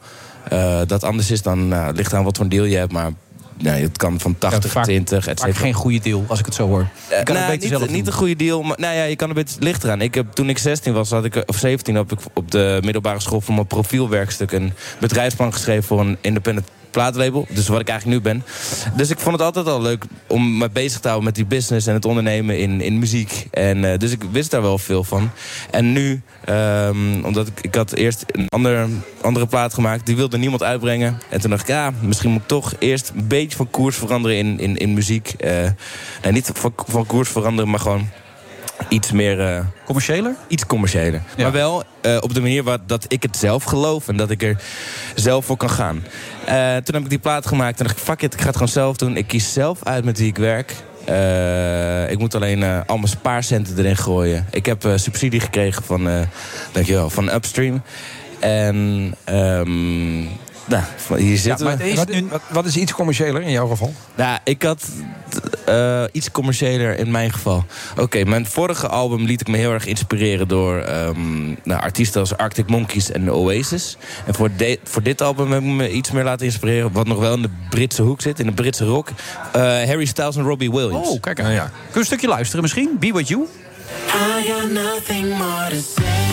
eh, 0.50 0.80
dat 0.88 1.04
anders 1.04 1.32
is, 1.32 1.42
dan 1.42 1.68
nou, 1.68 1.88
het 1.88 1.96
ligt 1.96 2.14
aan 2.14 2.24
wat 2.24 2.36
voor 2.36 2.46
een 2.46 2.52
deal 2.52 2.66
je 2.66 2.78
hebt. 2.78 2.92
Maar 2.92 3.12
nee, 3.58 3.84
het 3.84 3.98
kan 3.98 4.20
van 4.20 4.38
80, 4.38 4.72
vaak- 4.72 4.84
20, 4.84 5.18
et 5.18 5.24
Vaak 5.24 5.38
cetera. 5.38 5.64
geen 5.64 5.74
goede 5.74 6.00
deal, 6.00 6.26
als 6.28 6.40
ik 6.40 6.46
het 6.46 6.56
zo 6.56 6.68
hoor. 6.68 6.88
Je 7.10 7.24
kan 7.24 7.36
het 7.36 7.46
nou, 7.46 7.58
niet, 7.58 7.70
zelf 7.70 7.90
niet 7.90 8.08
een 8.08 8.14
goede 8.14 8.36
deal, 8.36 8.62
maar 8.62 8.80
nou 8.80 8.96
ja, 8.96 9.04
je 9.04 9.16
kan 9.16 9.30
een 9.30 9.36
beetje 9.36 9.56
licht 9.60 9.84
eraan. 9.84 10.02
Ik 10.02 10.14
heb, 10.14 10.32
toen 10.34 10.50
ik 10.50 10.58
16 10.58 10.94
was, 10.94 11.10
had 11.10 11.26
ik, 11.26 11.44
of 11.46 11.58
17, 11.58 11.96
heb 11.96 12.12
ik 12.12 12.20
op 12.34 12.52
de 12.52 12.80
middelbare 12.84 13.20
school 13.20 13.42
voor 13.42 13.54
mijn 13.54 13.68
profielwerkstuk 13.68 14.52
een 14.52 14.74
bedrijfsplan 15.00 15.54
geschreven 15.54 15.84
voor 15.84 16.00
een 16.00 16.18
independent 16.22 16.68
plaatlabel. 16.92 17.48
Dus 17.50 17.68
wat 17.68 17.80
ik 17.80 17.88
eigenlijk 17.90 18.20
nu 18.24 18.32
ben. 18.32 18.44
Dus 18.96 19.10
ik 19.10 19.20
vond 19.20 19.36
het 19.36 19.46
altijd 19.46 19.68
al 19.68 19.82
leuk 19.82 20.06
om 20.28 20.58
me 20.58 20.70
bezig 20.70 21.00
te 21.00 21.08
houden 21.08 21.26
met 21.26 21.36
die 21.36 21.46
business 21.46 21.88
en 21.88 21.94
het 21.94 22.06
ondernemen 22.06 22.60
in, 22.60 22.82
in 22.82 23.00
muziek. 23.00 23.48
En, 23.52 23.92
eh, 23.92 23.98
dus 23.98 24.12
ik 24.12 24.24
wist 24.32 24.52
daar 24.52 24.62
wel 24.62 24.78
veel 24.78 25.04
van. 25.04 25.32
En 25.72 25.92
nu, 25.92 26.22
ehm, 26.46 27.24
omdat 27.24 27.48
ik, 27.48 27.60
ik 27.62 27.76
had 27.76 27.94
eerst 27.94 28.24
een 28.28 28.50
ander, 28.50 28.88
andere 29.22 29.46
plaat 29.48 29.74
gemaakt, 29.74 30.06
die 30.06 30.16
wilde 30.16 30.38
niemand 30.38 30.64
uitbrengen. 30.64 31.20
En 31.30 31.42
toen 31.42 31.50
dacht 31.50 31.62
ik, 31.62 31.68
ja, 31.68 31.92
misschien 32.02 32.32
moet 32.32 32.42
ik 32.42 32.48
toch 32.48 32.74
eerst 32.80 33.12
een 33.16 33.28
beetje 33.28 33.58
van 33.58 33.70
koers 33.70 33.96
veranderen 33.96 34.38
in, 34.38 34.60
in, 34.60 34.78
in 34.78 34.94
muziek. 34.94 35.36
Nou, 36.22 36.34
niet 36.34 36.52
van, 36.54 36.74
van 36.88 37.06
koers 37.06 37.30
veranderen, 37.30 37.70
maar 37.70 37.80
gewoon 37.80 38.10
iets 38.90 39.12
meer... 39.12 39.40
eh, 39.40 39.66
commerciëler? 39.86 40.36
Iets 40.48 40.66
commerciëler. 40.66 41.22
Maar 41.38 41.52
wel 41.52 41.84
op 42.20 42.34
de 42.34 42.42
manier 42.42 42.64
waar, 42.64 42.78
dat 42.86 43.06
ik 43.08 43.24
het 43.24 43.38
zelf 43.38 43.64
geloof 43.64 44.08
en 44.08 44.18
dat 44.18 44.30
ik 44.30 44.44
er 44.44 44.62
zelf 45.16 45.46
voor 45.46 45.58
kan 45.58 45.70
gaan. 45.70 46.04
Eh, 46.50 46.76
toen 46.76 46.96
heb 46.96 47.04
ik 47.04 47.10
die 47.10 47.20
plaat 47.20 47.48
gemaakt 47.48 47.80
en 47.80 47.86
dacht 47.86 47.98
ik, 47.98 48.04
fuck 48.04 48.22
it, 48.22 48.34
ik 48.34 48.40
ga 48.40 48.46
het 48.46 48.56
gewoon 48.56 48.72
zelf 48.72 48.98
doen. 48.98 49.18
Ik 49.18 49.28
kies 49.28 49.54
zelf 49.54 49.84
uit 49.84 50.06
met 50.06 50.18
wie 50.18 50.28
ik 50.28 50.38
werk. 50.38 50.76
Eh, 51.06 52.12
ik 52.12 52.20
moet 52.20 52.36
alleen 52.36 52.64
eh, 52.64 52.80
al 52.86 52.96
mijn 52.96 53.08
spaarcenten 53.08 53.78
erin 53.78 53.98
gooien. 53.98 54.46
Ik 54.52 54.66
heb 54.66 54.86
eh, 54.86 54.92
subsidie 54.96 55.40
gekregen 55.40 55.84
van, 55.84 56.10
eh, 56.10 56.22
dankjewel, 56.72 57.10
van 57.10 57.34
Upstream. 57.34 57.82
En 58.40 59.14
ehm, 59.24 60.20
nou, 60.66 60.84
hier 61.18 61.38
zitten 61.38 61.66
maar 61.66 61.78
we. 61.78 61.96
wat, 61.96 62.10
wat, 62.30 62.42
wat 62.50 62.66
is 62.66 62.78
iets 62.78 62.92
commerciëler 62.92 63.42
in 63.42 63.52
jouw 63.52 63.68
geval? 63.68 63.94
Nou, 64.16 64.40
ik 64.44 64.64
had 64.64 64.90
eh, 65.70 66.04
iets 66.12 66.32
commerciëler 66.32 66.98
in 66.98 67.12
mijn 67.12 67.32
geval. 67.34 67.66
Oké, 67.98 68.24
mijn 68.24 68.46
vorige 68.46 68.88
album 68.88 69.26
liet 69.26 69.42
ik 69.42 69.48
me 69.48 69.58
heel 69.58 69.72
erg 69.72 69.86
inspireren 69.86 70.48
door 70.48 70.78
ehm, 70.78 71.48
nou, 71.64 71.82
artiesten 71.82 72.20
als 72.22 72.38
Arctic 72.38 72.70
Monkeys 72.70 73.12
en 73.12 73.32
Oasis. 73.32 73.98
En 74.26 74.34
voor, 74.34 74.50
de- 74.58 74.80
voor 74.84 75.04
dit 75.04 75.22
album 75.22 75.52
heb 75.52 75.62
ik 75.62 75.68
me 75.68 75.92
iets 75.92 76.12
meer 76.12 76.24
laten 76.24 76.46
inspireren, 76.46 76.92
wat 76.92 77.08
nog 77.08 77.20
wel 77.20 77.34
in 77.34 77.42
de 77.42 77.50
Britse 77.70 78.02
hoek 78.02 78.22
zit, 78.22 78.40
in 78.40 78.46
de 78.46 78.52
Britse 78.52 78.86
rock. 78.86 79.10
Eh, 79.52 79.62
Harry 79.62 80.06
Styles 80.06 80.36
en 80.36 80.44
Robbie 80.44 80.72
Williams. 80.72 81.08
Oh, 81.10 81.22
kijk 81.22 81.40
aan. 81.42 81.48
Kun 81.48 81.56
je 81.94 82.00
een 82.00 82.06
stukje 82.06 82.28
luisteren 82.28 82.62
misschien? 82.62 82.96
Be 83.00 83.12
With 83.14 83.28
You? 83.28 83.46
I 84.08 84.48
got 84.52 84.72
nothing 84.72 85.28
more 85.38 85.70
to 85.70 85.76
say 86.02 86.29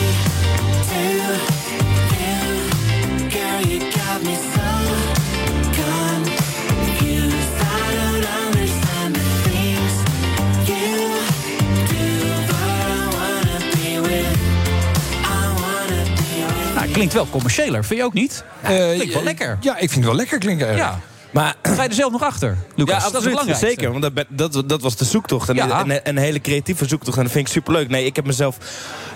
klinkt 16.96 17.14
wel 17.14 17.28
commerciëler, 17.30 17.84
vind 17.84 18.00
je 18.00 18.06
ook 18.06 18.12
niet? 18.12 18.44
klinkt 18.62 19.06
wel 19.12 19.16
eh, 19.18 19.22
lekker. 19.22 19.58
Ja, 19.60 19.72
ik 19.72 19.78
vind 19.78 19.94
het 19.94 20.04
wel 20.04 20.14
lekker 20.14 20.38
klinken 20.38 20.66
eigenlijk. 20.66 20.96
Ja. 20.96 21.02
Maar 21.30 21.54
ga 21.76 21.82
je 21.82 21.88
er 21.88 21.94
zelf 21.94 22.12
nog 22.12 22.22
achter, 22.22 22.56
Lucas? 22.74 23.04
Ja, 23.04 23.10
dat 23.10 23.20
is 23.22 23.28
belangrijkste. 23.28 23.66
zeker. 23.66 23.90
Want 23.92 24.02
dat, 24.02 24.24
dat, 24.52 24.68
dat 24.68 24.82
was 24.82 24.96
de 24.96 25.04
zoektocht. 25.04 25.48
En 25.48 25.54
Ja. 25.54 25.80
een, 25.86 26.00
een 26.02 26.16
hele 26.16 26.40
creatieve 26.40 26.86
zoektocht. 26.88 27.16
En 27.16 27.22
dat 27.22 27.32
vind 27.32 27.46
ik 27.46 27.52
superleuk. 27.52 27.88
Nee, 27.88 28.04
ik 28.04 28.16
heb 28.16 28.26
mezelf... 28.26 28.56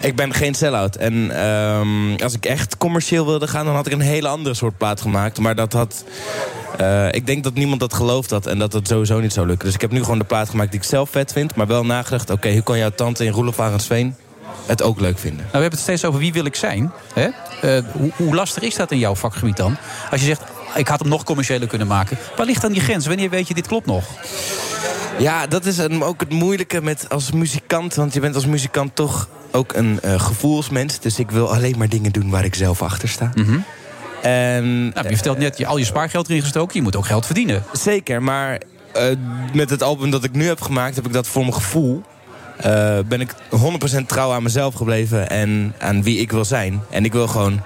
Ik 0.00 0.16
ben 0.16 0.34
geen 0.34 0.54
sell-out. 0.54 0.96
En 0.96 1.30
ehm, 1.44 2.22
als 2.22 2.34
ik 2.34 2.44
echt 2.46 2.76
commercieel 2.76 3.26
wilde 3.26 3.48
gaan... 3.48 3.64
dan 3.64 3.74
had 3.74 3.86
ik 3.86 3.92
een 3.92 4.00
hele 4.00 4.28
andere 4.28 4.54
soort 4.54 4.76
plaat 4.78 5.00
gemaakt. 5.00 5.38
Maar 5.38 5.54
dat 5.54 5.72
had... 5.72 6.04
eh, 6.78 7.12
ik 7.12 7.26
denk 7.26 7.44
dat 7.44 7.54
niemand 7.54 7.80
dat 7.80 7.94
geloofd 7.94 8.30
had. 8.30 8.46
En 8.46 8.58
dat 8.58 8.72
het 8.72 8.88
sowieso 8.88 9.20
niet 9.20 9.32
zou 9.32 9.46
lukken. 9.46 9.64
Dus 9.66 9.74
ik 9.74 9.80
heb 9.80 9.90
nu 9.90 10.02
gewoon 10.02 10.18
de 10.18 10.24
plaat 10.24 10.48
gemaakt 10.50 10.70
die 10.70 10.80
ik 10.80 10.86
zelf 10.86 11.10
vet 11.10 11.32
vind. 11.32 11.54
Maar 11.54 11.66
wel 11.66 11.84
nagedacht... 11.84 12.30
Oké, 12.30 12.52
hoe 12.52 12.62
kan 12.62 12.78
jouw 12.78 12.90
tante 12.94 13.24
in 13.24 13.32
Roelof 13.32 13.60
Arendsveen 13.60 14.14
het 14.66 14.82
ook 14.82 15.00
leuk 15.00 15.18
vinden? 15.18 15.38
Nou, 15.38 15.50
we 15.52 15.58
hebben 15.58 15.78
het 15.78 15.88
steeds 15.88 16.04
over 16.04 16.20
wie 16.20 16.32
wil 16.32 16.44
ik 16.44 16.54
zijn. 16.54 16.92
Hè? 17.14 17.28
Eh, 17.60 17.84
hoe, 17.92 18.10
hoe 18.16 18.34
lastig 18.34 18.62
is 18.62 18.74
dat 18.74 18.90
in 18.90 18.98
jouw 18.98 19.14
vakgebied 19.14 19.56
dan? 19.56 19.76
Als 20.10 20.20
je 20.20 20.26
zegt, 20.26 20.42
ik 20.74 20.88
had 20.88 21.00
hem 21.00 21.08
nog 21.08 21.24
commerciëler 21.24 21.68
kunnen 21.68 21.86
maken. 21.86 22.18
Waar 22.36 22.46
ligt 22.46 22.62
dan 22.62 22.72
die 22.72 22.80
grens? 22.80 23.06
Wanneer 23.06 23.30
weet 23.30 23.48
je, 23.48 23.54
dit 23.54 23.66
klopt 23.66 23.86
nog? 23.86 24.04
Ja, 25.18 25.46
dat 25.46 25.66
is 25.66 25.80
ook 25.88 26.20
het 26.20 26.30
moeilijke 26.30 26.82
met 26.82 27.08
als 27.08 27.30
muzikant. 27.32 27.94
Want 27.94 28.14
je 28.14 28.20
bent 28.20 28.34
als 28.34 28.46
muzikant 28.46 28.96
toch 28.96 29.28
ook 29.50 29.72
een 29.72 30.00
eh, 30.00 30.20
gevoelsmens. 30.20 31.00
Dus 31.00 31.18
ik 31.18 31.30
wil 31.30 31.52
alleen 31.54 31.78
maar 31.78 31.88
dingen 31.88 32.12
doen 32.12 32.30
waar 32.30 32.44
ik 32.44 32.54
zelf 32.54 32.82
achter 32.82 33.08
sta. 33.08 33.32
En, 34.22 34.88
Nou, 34.88 35.08
je 35.08 35.14
vertelt 35.14 35.38
net, 35.38 35.58
je 35.58 35.66
al 35.66 35.76
je 35.76 35.84
spaargeld 35.84 36.28
erin 36.28 36.42
gestoken. 36.42 36.76
Je 36.76 36.82
moet 36.82 36.96
ook 36.96 37.06
geld 37.06 37.26
verdienen. 37.26 37.62
Zeker, 37.72 38.22
maar 38.22 38.60
eh, 38.92 39.04
met 39.52 39.70
het 39.70 39.82
album 39.82 40.10
dat 40.10 40.24
ik 40.24 40.32
nu 40.32 40.46
heb 40.46 40.60
gemaakt... 40.60 40.96
heb 40.96 41.06
ik 41.06 41.12
dat 41.12 41.26
voor 41.26 41.42
mijn 41.42 41.54
gevoel... 41.54 42.02
eh, 42.62 42.98
ben 43.06 43.20
ik 43.20 43.34
100% 44.02 44.06
trouw 44.06 44.32
aan 44.32 44.42
mezelf 44.42 44.74
gebleven 44.74 45.30
en 45.30 45.74
aan 45.78 46.02
wie 46.02 46.18
ik 46.18 46.30
wil 46.30 46.44
zijn. 46.44 46.80
En 46.90 47.04
ik 47.04 47.12
wil 47.12 47.26
gewoon 47.28 47.60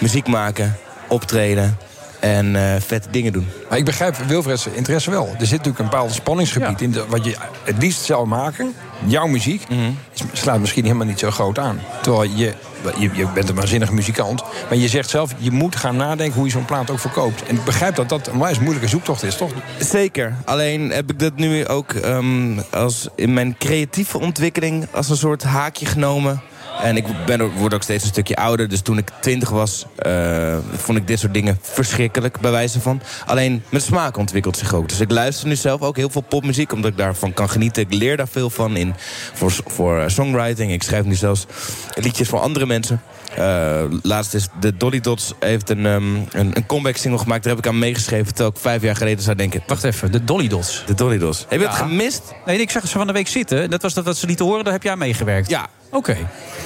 muziek 0.00 0.26
maken, 0.26 0.76
optreden 1.08 1.76
en 2.20 2.56
eh, 2.56 2.80
vette 2.80 3.08
dingen 3.10 3.32
doen. 3.32 3.48
Maar 3.68 3.78
ik 3.78 3.84
begrijp 3.84 4.16
Wilfred's 4.16 4.66
interesse 4.72 5.10
wel. 5.10 5.26
Er 5.26 5.46
zit 5.46 5.50
natuurlijk 5.50 5.78
een 5.78 5.84
bepaald 5.84 6.12
spanningsgebied 6.12 6.80
in 6.80 6.90
de, 6.90 7.04
wat 7.08 7.24
je 7.24 7.36
het 7.64 7.78
liefst 7.78 8.04
zou 8.04 8.26
maken. 8.26 8.74
Jouw 9.06 9.26
muziek 9.26 9.66
is- 10.12 10.22
slaat 10.40 10.58
misschien 10.60 10.84
helemaal 10.84 11.06
niet 11.06 11.18
zo 11.18 11.30
groot 11.30 11.58
aan. 11.58 11.80
Terwijl 12.02 12.30
je, 12.34 12.52
je, 12.98 13.10
je 13.12 13.26
bent 13.34 13.48
een 13.48 13.54
waanzinnige 13.54 13.92
muzikant. 13.92 14.42
Maar 14.68 14.78
je 14.78 14.88
zegt 14.88 15.10
zelf, 15.10 15.34
je 15.38 15.50
moet 15.50 15.76
gaan 15.76 15.96
nadenken 15.96 16.36
hoe 16.36 16.44
je 16.44 16.50
zo'n 16.50 16.64
plaat 16.64 16.90
ook 16.90 16.98
verkoopt. 16.98 17.42
En 17.42 17.54
ik 17.56 17.64
begrijp 17.64 17.94
dat 17.94 18.08
dat 18.08 18.26
een 18.26 18.32
onwijs 18.32 18.58
moeilijke 18.58 18.88
zoektocht 18.88 19.22
is, 19.22 19.36
toch? 19.36 19.50
Zeker. 19.78 20.34
Alleen 20.44 20.90
heb 20.90 21.10
ik 21.10 21.18
dat 21.18 21.36
nu 21.36 21.66
ook 21.66 21.92
ehm, 21.92 22.58
als 22.70 23.08
in 23.16 23.32
mijn 23.32 23.56
creatieve 23.58 24.18
ontwikkeling 24.18 24.86
als 24.92 25.10
een 25.10 25.16
soort 25.16 25.42
haakje 25.42 25.86
genomen. 25.86 26.42
En 26.82 26.96
ik 26.96 27.04
ben, 27.26 27.50
word 27.50 27.74
ook 27.74 27.82
steeds 27.82 28.02
een 28.02 28.08
stukje 28.08 28.36
ouder. 28.36 28.68
Dus 28.68 28.80
toen 28.80 28.98
ik 28.98 29.10
twintig 29.20 29.50
was, 29.50 29.86
eh, 29.96 30.56
vond 30.76 30.98
ik 30.98 31.06
dit 31.06 31.18
soort 31.18 31.34
dingen 31.34 31.58
verschrikkelijk, 31.62 32.40
bij 32.40 32.50
wijze 32.50 32.80
van. 32.80 33.00
Alleen 33.26 33.62
mijn 33.68 33.82
smaak 33.82 34.16
ontwikkelt 34.16 34.56
zich 34.56 34.74
ook. 34.74 34.88
Dus 34.88 35.00
ik 35.00 35.10
luister 35.10 35.48
nu 35.48 35.56
zelf 35.56 35.80
ook 35.80 35.96
heel 35.96 36.10
veel 36.10 36.24
popmuziek, 36.28 36.72
omdat 36.72 36.90
ik 36.90 36.96
daarvan 36.96 37.34
kan 37.34 37.50
genieten. 37.50 37.82
Ik 37.82 37.94
leer 37.94 38.16
daar 38.16 38.28
veel 38.28 38.50
van 38.50 38.76
in 38.76 38.94
voor, 39.32 39.52
voor 39.66 40.00
eh, 40.00 40.08
songwriting. 40.08 40.72
Ik 40.72 40.82
schrijf 40.82 41.04
nu 41.04 41.14
zelfs 41.14 41.46
liedjes 41.94 42.28
voor 42.28 42.40
andere 42.40 42.66
mensen. 42.66 43.02
Eh, 43.36 43.82
laatst 44.02 44.34
is 44.34 44.48
de 44.60 44.76
Dolly 44.76 45.00
Dots 45.00 45.32
heeft 45.40 45.70
een, 45.70 45.86
ehm, 45.86 46.14
een, 46.16 46.50
een 46.56 46.66
comeback 46.66 46.96
single 46.96 47.20
gemaakt. 47.20 47.44
Daar 47.44 47.54
heb 47.54 47.64
ik 47.64 47.70
aan 47.70 47.78
meegeschreven. 47.78 48.26
Terwijl 48.26 48.50
ik 48.50 48.60
vijf 48.60 48.82
jaar 48.82 48.96
geleden 48.96 49.24
zou 49.24 49.36
denken. 49.36 49.62
Wacht 49.66 49.84
even, 49.84 50.12
de 50.12 50.24
Dolly 50.24 50.48
Dots. 50.48 50.82
De 50.86 50.94
Dolly 50.94 51.18
Dots. 51.18 51.46
Heb 51.48 51.60
je 51.60 51.66
het 51.66 51.76
Ja. 51.76 51.82
gemist? 51.82 52.22
Nee, 52.46 52.58
ik 52.60 52.70
zag 52.70 52.82
ze 52.88 52.98
van 52.98 53.06
de 53.06 53.12
week 53.12 53.28
zitten. 53.28 53.70
Dat 53.70 53.82
was 53.82 53.94
dat 53.94 54.04
wat 54.04 54.16
ze 54.16 54.26
lieten 54.26 54.44
horen, 54.46 54.64
daar 54.64 54.72
heb 54.72 54.82
jij 54.82 54.92
aan 54.92 54.98
meegewerkt. 54.98 55.50
Ja. 55.50 55.66
Oké. 55.90 56.16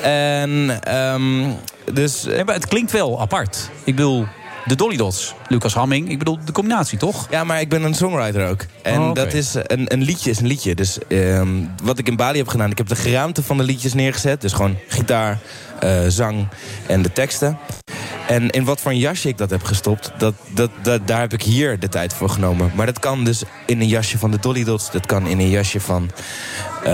En 0.03 0.79
ehm, 0.83 1.51
dus... 1.93 2.23
Nee, 2.25 2.45
maar 2.45 2.55
het 2.55 2.67
klinkt 2.67 2.93
wel 2.93 3.21
apart. 3.21 3.71
Ik 3.85 3.95
bedoel, 3.97 4.27
de 4.65 4.75
Dolly 4.75 4.97
Dots, 4.97 5.35
Lucas 5.49 5.75
Hamming. 5.75 6.11
Ik 6.11 6.19
bedoel, 6.19 6.39
de 6.45 6.53
combinatie, 6.53 6.99
toch? 6.99 7.27
Ja, 7.31 7.45
maar 7.45 7.61
ik 7.61 7.69
ben 7.69 7.83
een 7.83 7.95
songwriter 7.95 8.49
ook. 8.49 8.61
En 8.83 9.01
Oh, 9.01 9.15
dat 9.15 9.33
is 9.33 9.55
een, 9.55 9.93
een 9.93 10.03
liedje 10.03 10.31
is 10.31 10.41
een 10.41 10.47
liedje. 10.47 10.75
Dus 10.75 10.99
ehm, 11.09 11.49
wat 11.83 11.99
ik 11.99 12.09
in 12.09 12.17
Bali 12.17 12.39
heb 12.39 12.49
gedaan, 12.49 12.71
ik 12.71 12.79
heb 12.79 12.89
de 12.89 12.97
geraamte 12.97 13.43
van 13.43 13.57
de 13.57 13.63
liedjes 13.63 13.95
neergezet. 13.95 14.41
Dus 14.41 14.53
gewoon 14.53 14.77
gitaar, 14.89 15.39
eh, 15.81 16.01
zang 16.09 16.49
en 16.87 17.03
de 17.03 17.13
teksten. 17.13 17.59
En 18.29 18.51
in 18.51 18.65
wat 18.65 18.81
voor 18.81 18.91
een 18.91 18.99
jasje 18.99 19.29
ik 19.29 19.39
dat 19.39 19.51
heb 19.51 19.63
gestopt, 19.63 20.13
dat, 20.19 20.35
dat, 20.55 20.71
dat, 20.83 21.07
daar 21.07 21.21
heb 21.21 21.33
ik 21.33 21.43
hier 21.43 21.79
de 21.79 21.89
tijd 21.89 22.13
voor 22.13 22.29
genomen. 22.31 22.71
Maar 22.75 22.87
dat 22.87 22.99
kan 22.99 23.25
dus 23.25 23.43
in 23.67 23.81
een 23.81 23.89
jasje 23.89 24.19
van 24.19 24.31
de 24.31 24.39
Dolly 24.41 24.65
Dots. 24.65 24.91
Dat 24.91 25.07
kan 25.07 25.27
in 25.27 25.39
een 25.39 25.49
jasje 25.51 25.81
van, 25.81 26.11
eh, 26.85 26.91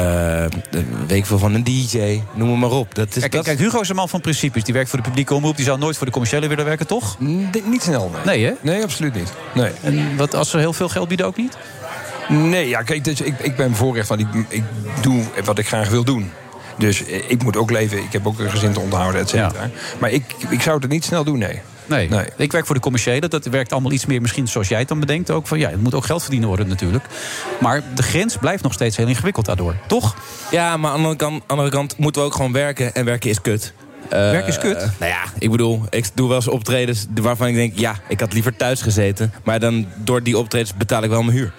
de- 0.71 0.85
weet 1.07 1.27
veel, 1.27 1.39
van 1.39 1.55
een 1.55 1.65
DJ. 1.65 2.21
Noem 2.35 2.51
het 2.51 2.59
maar 2.59 2.71
op. 2.71 2.95
Dat 2.95 3.09
is, 3.09 3.21
Kijk, 3.21 3.33
dat 3.33 3.45
kijk, 3.45 3.59
Hugo 3.59 3.81
is 3.81 3.89
een 3.89 3.97
man 3.97 4.09
van 4.09 4.21
principes. 4.21 4.65
Die 4.65 4.75
werkt 4.75 4.89
voor 4.91 4.99
de 4.99 5.05
publieke 5.09 5.35
omroep. 5.35 5.57
Die 5.57 5.65
zou 5.65 5.79
nooit 5.79 5.97
voor 5.97 6.07
de 6.07 6.13
commerciële 6.13 6.47
willen 6.49 6.65
werken, 6.65 6.87
toch? 6.87 7.17
niet 7.65 7.83
snel, 7.83 8.11
nee. 8.25 8.25
Nee, 8.25 8.45
hè? 8.45 8.53
Nee, 8.61 8.83
absoluut 8.83 9.15
niet. 9.15 9.33
Nee. 9.55 9.71
En 9.83 10.17
wat 10.17 10.35
als 10.35 10.51
ze 10.51 10.59
heel 10.59 10.73
veel 10.73 10.89
geld 10.89 11.09
bieden 11.09 11.27
ook 11.27 11.37
niet? 11.37 11.57
Nee, 12.29 12.69
ja, 12.69 12.83
kijk, 12.83 13.05
dus 13.05 13.21
ik, 13.21 13.39
ik 13.39 13.57
ben 13.57 13.71
bevoorrecht 13.71 14.07
van 14.07 14.19
ik, 14.19 14.27
ik 14.49 14.63
doe 15.01 15.23
wat 15.45 15.59
ik 15.59 15.67
graag 15.67 15.89
wil 15.89 16.05
doen. 16.05 16.31
Dus 16.79 17.05
eh, 17.05 17.31
ik 17.31 17.43
moet 17.43 17.57
ook 17.57 17.71
leven. 17.71 17.99
Ik 17.99 18.13
heb 18.13 18.27
ook 18.27 18.39
een 18.39 18.51
gezin 18.51 18.73
te 18.73 18.81
onderhouden, 18.81 19.21
et 19.21 19.29
cetera. 19.29 19.71
Maar 19.99 20.11
ik, 20.11 20.25
ik 20.49 20.63
zou 20.63 20.79
het 20.81 20.91
niet 20.91 21.05
snel 21.05 21.25
doen, 21.25 21.39
nee. 21.39 21.61
Nee. 21.87 22.09
ik 22.37 22.53
werk 22.53 22.67
voor 22.67 22.75
de 22.75 22.81
commerciële. 22.81 23.29
Dat 23.29 23.47
werkt 23.47 23.73
allemaal 23.73 23.93
iets 23.93 24.07
meer 24.07 24.21
misschien 24.21 24.49
zoals 24.49 24.69
jij 24.69 24.79
het 24.79 24.89
dan 24.89 25.01
bedenkt. 25.01 25.31
Ook 25.31 25.47
van, 25.47 25.59
ja, 25.59 25.71
het 25.71 25.83
moet 25.83 25.95
ook 25.95 26.05
geld 26.05 26.21
verdienen 26.21 26.49
worden 26.49 26.69
natuurlijk. 26.69 27.05
Maar 27.61 27.83
de 27.95 28.03
grens 28.03 28.37
blijft 28.37 28.63
nog 28.63 28.73
steeds 28.73 28.97
heel 28.97 29.07
ingewikkeld 29.07 29.47
daardoor. 29.47 29.75
Toch? 29.87 30.17
Ja, 30.51 30.77
maar 30.77 30.91
aan 30.91 30.97
de 30.97 31.03
andere 31.03 31.17
kant, 31.17 31.43
andere 31.47 31.71
kant 31.71 31.99
moeten 31.99 32.23
we 32.23 32.27
ook 32.27 32.35
gewoon 32.35 32.53
werken. 32.53 32.95
En 32.95 33.05
werken 33.05 33.31
is 33.31 33.41
kut. 33.41 33.73
Werken 34.09 34.49
is 34.49 34.59
kut? 34.59 34.79
nou 34.99 35.13
ja, 35.13 35.23
ik 35.39 35.51
bedoel, 35.51 35.83
ik 35.91 36.07
doe 36.15 36.29
wel 36.29 36.37
eens 36.37 36.49
optredens 36.49 37.07
waarvan 37.21 37.47
ik 37.47 37.55
denk... 37.55 37.79
ja, 37.79 37.97
ik 38.09 38.21
had 38.21 38.33
liever 38.33 38.57
thuis 38.57 38.83
gezeten. 38.83 39.33
Maar 39.45 39.61
dan 39.61 39.87
door 39.97 40.23
die 40.23 40.39
optredens 40.39 40.75
betaal 40.75 41.03
ik 41.03 41.11
wel 41.11 41.23
mijn 41.23 41.37
huur. 41.37 41.53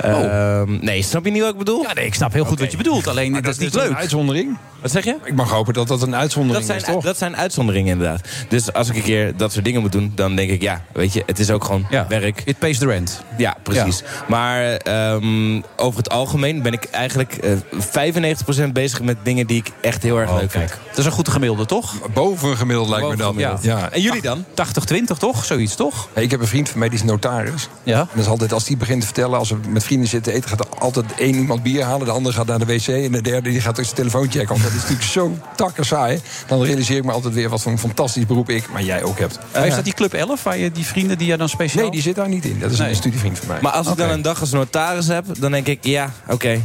Ehm, 0.00 0.78
nee, 0.80 1.02
snap 1.02 1.24
je 1.24 1.30
niet 1.30 1.42
wat 1.42 1.52
ik 1.52 1.58
bedoel? 1.58 1.82
Ja, 1.82 1.92
nee, 1.92 2.06
ik 2.06 2.14
snap 2.14 2.32
heel 2.32 2.44
goed 2.44 2.60
wat 2.60 2.70
je 2.70 2.76
bedoelt. 2.76 3.06
Alleen 3.06 3.32
dat, 3.32 3.46
is 3.46 3.58
niet 3.58 3.74
leuk. 3.74 3.88
Een 3.88 3.96
uitzondering. 3.96 4.58
Wat 4.80 4.90
zeg 4.90 5.04
je? 5.04 5.16
Ik 5.24 5.34
mag 5.34 5.50
hopen 5.50 5.74
dat 5.74 5.88
dat 5.88 6.02
een 6.02 6.14
uitzondering 6.14 6.66
Dat 6.66 6.76
is, 6.76 6.82
toch? 6.82 7.02
dat 7.02 7.18
zijn 7.18 7.36
uitzonderingen 7.36 7.92
inderdaad. 7.92 8.20
Dus 8.48 8.72
als 8.72 8.88
ik 8.88 8.96
een 8.96 9.02
keer 9.02 9.36
dat 9.36 9.52
soort 9.52 9.64
dingen 9.64 9.80
moet 9.80 9.92
doen, 9.92 10.12
dan 10.14 10.36
denk 10.36 10.50
ik, 10.50 10.62
ja, 10.62 10.84
weet 10.92 11.12
je, 11.12 11.22
het 11.26 11.38
is 11.38 11.50
ook 11.50 11.64
gewoon 11.64 11.86
werk. 12.08 12.42
It 12.44 12.58
pays 12.58 12.78
the 12.78 12.86
rent. 12.86 13.22
Ja, 13.38 13.56
precies. 13.62 14.02
Maar 14.28 14.76
ehm, 14.76 15.60
over 15.76 15.98
het 15.98 16.10
algemeen 16.10 16.62
ben 16.62 16.72
ik 16.72 16.84
eigenlijk 16.84 17.34
eh 17.34 17.52
95% 18.68 18.72
bezig 18.72 19.02
met 19.02 19.16
dingen 19.22 19.46
die 19.46 19.56
ik 19.56 19.70
echt 19.80 20.02
heel 20.02 20.18
erg 20.18 20.40
leuk 20.40 20.50
vind. 20.50 20.68
Dat 20.88 20.98
is 20.98 21.04
een 21.04 21.12
goed 21.12 21.28
gemiddelde, 21.28 21.66
toch? 21.66 21.94
Boven 22.12 22.50
een 22.50 22.56
gemiddelde 22.56 22.90
lijkt 22.90 23.08
me 23.08 23.16
dan. 23.16 23.34
Ja. 23.62 23.90
En 23.90 24.00
jullie 24.00 24.22
dan? 24.22 24.44
80-20, 25.14 25.18
toch? 25.18 25.44
Zoiets, 25.44 25.74
toch? 25.74 26.08
Hey, 26.12 26.22
ik 26.22 26.30
heb 26.30 26.40
een 26.40 26.46
vriend 26.46 26.68
van 26.68 26.78
mij, 26.78 26.88
die 26.88 26.98
is 26.98 27.04
notaris. 27.04 27.68
Ja. 27.82 28.00
En 28.00 28.08
dat 28.12 28.22
is 28.24 28.30
altijd, 28.30 28.52
als 28.52 28.64
die 28.64 28.76
begint 28.76 29.00
te 29.00 29.06
vertellen, 29.06 29.38
als 29.38 29.50
we 29.50 29.56
met 29.68 29.84
vrienden 29.86 30.08
zitten 30.08 30.32
eten, 30.32 30.48
gaat 30.48 30.60
er 30.60 30.66
altijd 30.78 31.04
één 31.18 31.34
iemand 31.34 31.62
bier 31.62 31.82
halen, 31.84 32.06
de 32.06 32.12
andere 32.12 32.34
gaat 32.34 32.46
naar 32.46 32.58
de 32.58 32.64
wc 32.66 32.86
en 32.88 33.12
de 33.12 33.22
derde 33.22 33.50
die 33.50 33.60
gaat 33.60 33.76
dus 33.76 33.84
zijn 33.84 33.96
telefoon 33.96 34.30
checken. 34.30 34.48
Want 34.48 34.62
dat 34.62 34.70
is 34.72 34.76
natuurlijk 34.80 35.02
zo 35.08 35.38
takken 35.56 35.84
saai. 35.86 36.20
Dan 36.46 36.62
realiseer 36.62 36.96
ik 36.96 37.04
me 37.04 37.12
altijd 37.12 37.34
weer 37.34 37.48
wat 37.48 37.62
voor 37.62 37.72
een 37.72 37.78
fantastisch 37.78 38.26
beroep 38.26 38.50
ik, 38.50 38.68
maar 38.72 38.82
jij 38.82 39.02
ook 39.02 39.18
hebt. 39.18 39.38
Maar 39.52 39.66
is 39.66 39.74
dat 39.74 39.84
die 39.84 39.94
Club 39.94 40.12
11, 40.14 40.42
waar 40.42 40.58
je 40.58 40.72
die 40.72 40.86
vrienden 40.86 41.18
die 41.18 41.26
je 41.26 41.36
dan 41.36 41.48
speciaal... 41.48 41.82
Nee, 41.82 41.90
die 41.90 42.02
zit 42.02 42.14
daar 42.14 42.28
niet 42.28 42.44
in. 42.44 42.58
Dat 42.60 42.70
is 42.70 42.78
Nee. 42.78 42.88
een 42.88 42.96
studievriend 42.96 43.38
van 43.38 43.48
mij. 43.48 43.58
Maar 43.62 43.72
als 43.72 43.86
ik 43.88 43.96
dan 43.96 44.10
een 44.10 44.22
dag 44.22 44.40
als 44.40 44.50
notaris 44.50 45.06
heb, 45.06 45.24
dan 45.38 45.50
denk 45.52 45.66
ik, 45.66 45.84
ja, 45.84 46.12
oké, 46.28 46.60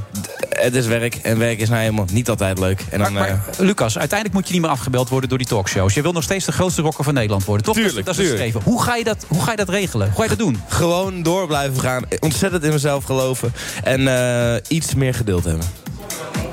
het 0.49 0.76
is 0.76 0.85
werk. 0.85 1.15
En 1.15 1.38
werk 1.38 1.60
is 1.60 1.69
nou 1.69 1.81
helemaal 1.81 2.06
niet 2.11 2.30
altijd 2.30 2.60
leuk. 2.60 2.85
En 2.89 2.99
dan, 2.99 3.14
Maar, 3.14 3.22
maar, 3.30 3.30
eh, 3.52 3.60
Lucas, 3.60 3.98
uiteindelijk 3.98 4.39
moet 4.39 4.48
je 4.48 4.53
niet 4.53 4.61
meer 4.61 4.72
afgebeld 4.72 5.10
worden 5.10 5.30
door 5.30 5.38
die 5.38 5.48
talkshows. 5.48 5.93
Je 5.93 6.02
wil 6.02 6.11
nog 6.11 6.23
steeds 6.23 6.45
de 6.45 6.52
grootste 6.52 6.81
rocker 6.81 7.03
van 7.03 7.14
Nederland 7.14 7.45
worden, 7.45 7.65
toch? 7.65 7.76
Tuurlijk, 7.76 8.06
dat 8.06 8.18
is, 8.18 8.30
dat 8.30 8.39
is. 8.39 8.53
Hoe 8.64 8.81
ga, 8.81 8.95
je 8.95 9.03
dat, 9.03 9.26
hoe 9.27 9.41
ga 9.41 9.52
je 9.52 9.57
dat 9.57 9.69
regelen? 9.69 10.07
Hoe 10.07 10.15
ga 10.15 10.23
je 10.23 10.30
dat 10.30 10.38
doen? 10.38 10.60
gewoon 10.68 11.23
door 11.23 11.48
blijven 11.48 11.80
gaan. 11.80 12.03
Ontzettend 12.19 12.64
in 12.64 12.72
mezelf 12.72 13.06
geloven. 13.15 13.53
En 13.83 14.07
eh, 14.07 14.55
iets 14.67 14.95
meer 14.95 15.13
geduld 15.13 15.43
hebben. 15.43 15.65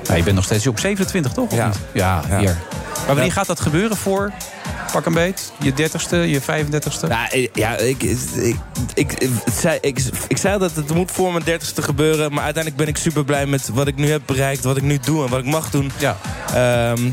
Ja, 0.03 0.15
je 0.15 0.23
bent 0.23 0.35
nog 0.37 0.45
steeds 0.45 0.67
op 0.67 0.79
27, 0.79 1.33
toch? 1.33 1.51
Of 1.51 1.57
Ja. 1.57 1.67
niet? 1.67 1.79
Ja, 1.93 2.23
Ja. 2.29 2.39
hier. 2.39 2.57
Maar 3.07 3.15
wanneer 3.17 3.33
gaat 3.33 3.47
dat 3.47 3.61
gebeuren 3.61 3.97
voor... 3.97 4.33
Pak 4.93 5.07
een 5.07 5.13
beet, 5.13 5.53
je 5.59 5.73
30ste, 5.75 6.17
je 6.17 6.41
35ste? 6.41 7.07
Ja, 7.09 7.31
ik- 7.33 7.51
ja 7.57 7.77
ik, 7.77 8.03
ik, 8.03 8.57
ik, 8.95 9.13
ik, 9.13 9.31
zei, 9.61 9.79
ik, 9.81 10.01
ik 10.29 10.37
zei 10.37 10.59
dat 10.59 10.75
het 10.75 10.95
moet 10.95 11.11
voor 11.11 11.33
mijn 11.33 11.45
dertigste 11.45 11.83
gebeuren. 11.83 12.33
Maar 12.33 12.45
uiteindelijk 12.45 12.77
ben 12.85 12.95
ik 12.95 12.97
super 12.97 13.25
blij 13.25 13.47
met 13.47 13.69
wat 13.73 13.87
ik 13.87 13.97
nu 13.97 14.11
heb 14.11 14.23
bereikt. 14.27 14.65
Wat 14.65 14.77
ik 14.77 14.83
nu 14.83 14.99
doe 14.99 15.25
en 15.25 15.31
wat 15.31 15.39
ik 15.39 15.45
mag 15.45 15.71
doen. 15.71 15.91
Ja. 15.99 16.17
Ehm, 16.55 17.11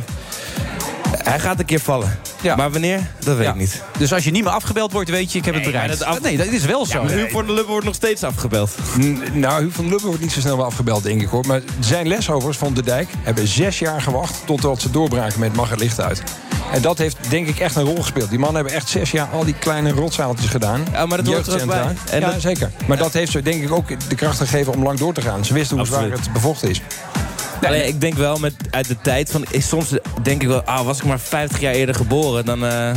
hij 1.24 1.40
gaat 1.40 1.60
een 1.60 1.66
keer 1.66 1.80
vallen. 1.80 2.20
Ja. 2.42 2.56
Maar 2.56 2.72
wanneer? 2.72 3.00
Dat 3.20 3.36
weet 3.38 3.46
Ja. 3.46 3.52
ik 3.52 3.58
niet. 3.60 3.82
Dus 3.98 4.14
als 4.14 4.24
je 4.24 4.32
niet 4.32 4.44
meer 4.44 4.52
afgebeld 4.54 4.92
wordt, 4.92 5.10
weet 5.10 5.32
je, 5.32 5.38
ik 5.38 5.46
heb 5.46 5.54
het 5.54 5.64
bereikt. 5.64 6.00
dat 6.00 6.08
af- 6.08 6.22
Nee, 6.22 6.38
dat 6.38 6.46
is 6.46 6.66
wel 6.66 6.86
zo. 6.86 7.06
Huub 7.06 7.32
van 7.32 7.46
der 7.46 7.56
Lubbe 7.56 7.70
wordt 7.72 7.86
nog 7.86 7.96
steeds 7.96 8.24
afgebeld. 8.24 8.72
N- 9.00 9.22
Nou, 9.34 9.62
Huub 9.62 9.74
van 9.74 9.84
der 9.84 9.94
Lubbe 9.94 10.08
wordt 10.08 10.22
niet 10.22 10.32
zo 10.32 10.40
snel 10.40 10.56
weer 10.56 10.66
afgebeld, 10.66 11.04
denk 11.04 11.22
ik 11.22 11.28
hoor. 11.28 11.46
Maar 11.48 11.62
zijn 11.80 12.08
lesovers 12.08 12.58
van 12.58 12.74
de 12.74 12.84
Dijk 12.84 13.08
hebben 13.24 13.48
zes 13.48 13.80
jaar 13.80 14.02
gewacht 14.02 14.34
totdat 14.46 14.82
ze 14.82 14.92
doorbraken 14.92 15.40
met 15.40 15.56
Mag 15.56 15.70
het 15.70 15.80
licht 15.80 16.02
uit. 16.02 16.24
En 16.72 16.82
dat 16.82 16.98
heeft 16.98 17.18
denk 17.30 17.48
ik 17.48 17.60
echt 17.60 17.76
een 17.76 17.84
rol 17.84 18.02
gespeeld. 18.02 18.30
Die 18.30 18.40
mannen 18.40 18.56
hebben 18.62 18.74
echt 18.74 18.90
zes 18.90 19.12
jaar 19.12 19.28
al 19.34 19.46
die 19.46 19.54
kleine 19.60 19.92
rotzaaltjes 19.92 20.50
gedaan. 20.50 20.82
Ja, 20.92 21.06
maar 21.06 21.18
dat 21.18 21.28
hoort 21.28 21.48
er 21.48 21.54
ook 21.54 21.60
Jeugdcentra. 21.60 21.84
bij. 22.06 22.14
En 22.14 22.20
ja, 22.20 22.32
dat- 22.32 22.42
zeker. 22.42 22.72
Maar 22.88 22.98
dat 22.98 23.14
heeft 23.14 23.32
ze 23.32 23.42
denk 23.42 23.64
ik 23.64 23.72
ook 23.72 23.88
de 24.10 24.16
kracht 24.16 24.38
gegeven 24.38 24.74
om 24.74 24.84
lang 24.84 25.00
door 25.00 25.14
te 25.14 25.22
gaan. 25.22 25.46
Ze 25.46 25.54
wisten 25.54 25.78
hoe 25.78 25.86
zwaar 25.86 26.10
het 26.12 26.34
bevochten 26.34 26.70
is. 26.70 26.82
Alleen, 27.62 27.88
ik 27.88 28.02
denk 28.02 28.14
wel 28.14 28.38
met, 28.38 28.54
uit 28.70 28.88
de 28.88 28.98
tijd 29.02 29.32
van... 29.32 29.46
ik- 29.50 29.62
Soms 29.64 29.90
denk 30.24 30.42
ik 30.42 30.48
wel, 30.48 30.62
ah, 30.64 30.86
was 30.86 30.98
ik 30.98 31.04
maar 31.06 31.20
50 31.20 31.60
jaar 31.60 31.74
eerder 31.74 31.96
geboren... 31.96 32.46
dan 32.46 32.66
eh 32.66 32.92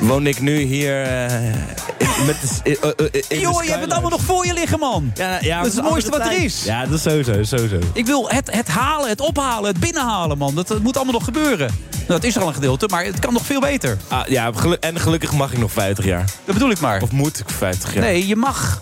woon 0.00 0.26
ik 0.26 0.40
nu 0.40 0.58
hier 0.60 1.02
eh, 1.04 1.44
in- 1.46 2.26
met 2.26 2.36
de, 2.40 2.70
in, 2.70 2.76
eh, 2.80 2.90
de 2.96 3.22
je 3.40 3.70
hebt 3.70 3.80
het 3.82 3.92
allemaal 3.92 4.10
nog 4.10 4.20
voor 4.22 4.46
je 4.46 4.52
liggen, 4.54 4.78
man. 4.78 5.10
Ja, 5.14 5.38
ja, 5.40 5.58
dat 5.58 5.66
is 5.66 5.74
het 5.76 5.84
mooiste 5.84 6.10
wat 6.10 6.20
er 6.20 6.42
is. 6.44 6.64
Ja, 6.64 6.84
dat 6.84 6.94
is 6.94 7.02
sowieso, 7.02 7.42
sowieso. 7.42 7.78
Ik 7.92 8.06
wil 8.06 8.28
het, 8.30 8.50
het 8.54 8.68
halen, 8.68 9.08
het 9.08 9.20
ophalen, 9.20 9.70
het 9.70 9.80
binnenhalen, 9.80 10.38
man. 10.38 10.54
Dat, 10.54 10.68
dat 10.68 10.82
moet 10.82 10.94
allemaal 10.96 11.14
nog 11.14 11.24
gebeuren. 11.24 11.70
Nou, 11.90 12.06
dat 12.20 12.24
is 12.24 12.34
er 12.36 12.42
al 12.42 12.48
een 12.48 12.54
gedeelte, 12.54 12.86
maar 12.90 13.04
het 13.04 13.18
kan 13.18 13.32
nog 13.32 13.44
veel 13.46 13.60
beter. 13.60 13.96
Ah, 14.08 14.26
ja, 14.26 14.50
gelu- 14.54 14.76
en 14.80 15.00
gelukkig 15.00 15.32
mag 15.32 15.52
ik 15.52 15.58
nog 15.58 15.72
50 15.72 16.04
jaar. 16.04 16.24
Dat 16.44 16.54
bedoel 16.54 16.70
ik 16.70 16.80
maar. 16.80 17.02
Of 17.02 17.10
moet 17.10 17.38
ik 17.38 17.48
50 17.50 17.94
jaar? 17.94 18.02
Nee, 18.04 18.26
je 18.26 18.36
mag. 18.36 18.80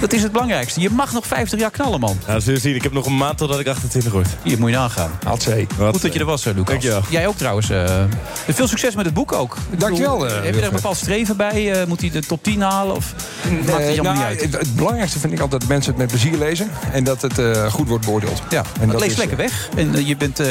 Dat 0.00 0.12
is 0.12 0.22
het 0.22 0.32
belangrijkste. 0.32 0.80
Je 0.80 0.90
mag 0.90 1.12
nog 1.12 1.26
50 1.26 1.60
jaar 1.60 1.70
knallen, 1.70 2.00
man. 2.00 2.18
Nou, 2.26 2.40
zul 2.40 2.52
je 2.54 2.60
zien, 2.60 2.74
ik 2.74 2.82
heb 2.82 2.92
nog 2.92 3.06
een 3.06 3.16
maand 3.16 3.38
totdat 3.38 3.60
ik 3.60 3.66
28 3.68 4.12
word. 4.12 4.28
Hier 4.42 4.58
moet 4.58 4.70
je 4.70 4.76
nagaan. 4.76 5.10
Hatzee. 5.24 5.66
Goed 5.78 6.02
dat 6.02 6.12
je 6.12 6.18
er 6.18 6.24
was, 6.24 6.46
eh, 6.46 6.52
Lucas. 6.52 6.66
Dankjewel. 6.68 7.02
Jij 7.10 7.26
ook 7.26 7.36
trouwens. 7.36 7.70
eh. 7.70 8.04
veel 8.48 8.68
succes 8.68 8.94
met 8.94 9.04
het 9.04 9.14
boek 9.14 9.32
ook. 9.32 9.56
Dankjewel, 9.78 10.26
eh, 10.26 10.34
heb 10.44 10.54
je 10.54 10.60
er 10.60 10.66
een 10.66 10.72
bepaald 10.72 10.96
streven 10.96 11.36
bij? 11.36 11.72
Eh, 11.80 11.86
moet 11.86 12.00
hij 12.00 12.10
de 12.10 12.20
top 12.20 12.42
10 12.42 12.60
halen? 12.60 12.96
Of 12.96 13.14
maakt 13.50 13.66
het 13.66 13.78
Eh, 13.78 13.94
jammer 13.94 14.14
nou, 14.14 14.16
niet 14.16 14.24
uit? 14.24 14.40
het, 14.40 14.52
het 14.60 14.76
belangrijkste 14.76 15.18
vind 15.18 15.32
ik 15.32 15.40
altijd 15.40 15.60
dat 15.60 15.70
mensen 15.70 15.90
het 15.90 16.00
met 16.00 16.08
plezier 16.10 16.38
lezen. 16.38 16.70
En 16.92 17.04
dat 17.04 17.22
het 17.22 17.38
eh, 17.38 17.66
goed 17.72 17.88
wordt 17.88 18.04
beoordeeld. 18.04 18.42
Ja, 18.50 18.62
en 18.74 18.80
het 18.80 18.90
dat 18.90 19.00
leest 19.00 19.12
is, 19.12 19.18
lekker 19.18 19.36
weg. 19.36 19.68
En 19.76 19.94
eh, 19.94 20.06
je 20.08 20.16
bent... 20.16 20.40
eh, 20.40 20.46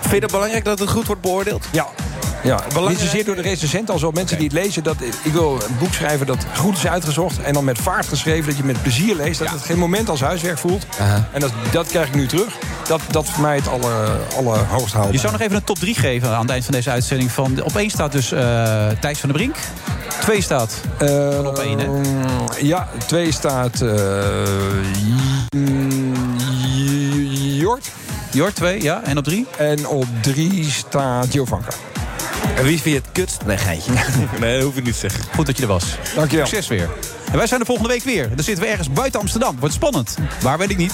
Vind 0.00 0.14
je 0.14 0.20
dat 0.20 0.30
belangrijk 0.30 0.64
dat 0.64 0.78
het 0.78 0.88
goed 0.90 1.06
wordt 1.06 1.22
beoordeeld? 1.22 1.66
Ja. 1.72 1.86
Ja, 2.48 2.60
niet 2.88 2.98
zozeer 2.98 3.24
door 3.24 3.34
de 3.36 3.42
recensent 3.42 3.90
als 3.90 4.00
wel 4.02 4.10
mensen 4.10 4.36
die 4.36 4.46
het 4.46 4.54
lezen. 4.56 4.82
Dat, 4.82 4.96
ik 5.22 5.32
wil 5.32 5.60
een 5.68 5.76
boek 5.78 5.92
schrijven 5.94 6.26
dat 6.26 6.46
goed 6.56 6.76
is 6.76 6.86
uitgezocht 6.86 7.42
en 7.42 7.52
dan 7.52 7.64
met 7.64 7.78
vaart 7.78 8.06
geschreven. 8.06 8.46
Dat 8.46 8.56
je 8.56 8.64
met 8.64 8.82
plezier 8.82 9.16
leest. 9.16 9.38
Dat 9.38 9.50
het 9.50 9.62
geen 9.62 9.78
moment 9.78 10.08
als 10.08 10.20
huiswerk 10.20 10.58
voelt. 10.58 10.86
En 11.32 11.40
dat, 11.40 11.50
dat 11.72 11.86
krijg 11.86 12.08
ik 12.08 12.14
nu 12.14 12.26
terug. 12.26 12.56
Dat, 12.88 13.00
dat 13.10 13.26
voor 13.28 13.42
mij 13.42 13.56
het 13.56 13.68
aller, 13.68 14.08
allerhoogst 14.36 14.94
haalbaar. 14.94 15.12
je 15.12 15.18
zou 15.18 15.32
nog 15.32 15.40
even 15.40 15.56
een 15.56 15.64
top 15.64 15.78
3 15.78 15.94
geven 15.94 16.28
aan 16.34 16.40
het 16.40 16.50
eind 16.50 16.64
van 16.64 16.74
deze 16.74 16.90
uitzending. 16.90 17.30
Van, 17.32 17.62
op 17.62 17.76
1 17.76 17.90
staat 17.90 18.12
dus 18.12 18.32
eh 18.32 18.86
Thijs 19.00 19.18
van 19.18 19.28
der 19.28 19.38
Brink. 19.38 19.56
2 20.20 20.40
staat 20.42 20.74
Eh, 20.98 21.38
op 21.44 21.58
1, 21.58 21.78
hè? 21.78 21.86
Ja, 22.60 22.88
twee 23.06 23.32
staat 23.32 23.80
eh, 23.80 23.90
J- 26.74 27.58
Jort. 27.60 27.90
Jort 28.30 28.54
2, 28.54 28.82
ja. 28.82 29.00
En 29.04 29.18
op 29.18 29.24
3? 29.24 29.46
En 29.58 29.86
op 29.86 30.06
drie 30.22 30.70
staat 30.70 31.32
Jovanka. 31.32 31.68
En 32.58 32.64
wie 32.64 32.80
vind 32.80 32.94
je 32.94 33.00
het 33.00 33.12
kutst? 33.12 33.44
Nee, 33.46 33.56
geintje. 33.56 33.92
nee, 34.40 34.54
dat 34.54 34.64
hoef 34.64 34.76
ik 34.76 34.84
niet 34.84 34.92
te 34.92 34.98
zeggen. 34.98 35.24
Goed 35.34 35.46
dat 35.46 35.56
je 35.56 35.62
er 35.62 35.68
was. 35.68 35.84
Dankjewel. 36.14 36.46
Succes 36.46 36.68
weer. 36.68 36.88
En 37.30 37.36
wij 37.36 37.46
zijn 37.46 37.60
er 37.60 37.66
volgende 37.66 37.90
week 37.90 38.02
weer. 38.02 38.28
Dan 38.28 38.44
zitten 38.44 38.64
we 38.64 38.70
ergens 38.70 38.90
buiten 38.90 39.20
Amsterdam. 39.20 39.58
Wordt 39.58 39.74
spannend. 39.74 40.16
Waar 40.40 40.58
weet 40.58 40.70
ik 40.70 40.76
niet. 40.76 40.92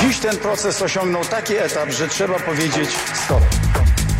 Dziś 0.00 0.18
ten 0.18 0.38
proces 0.38 0.82
osiągnął 0.82 1.24
taki 1.24 1.54
etap, 1.56 1.90
że 1.90 2.08
trzeba 2.08 2.38
powiedzieć 2.38 2.88
stop. 3.24 3.42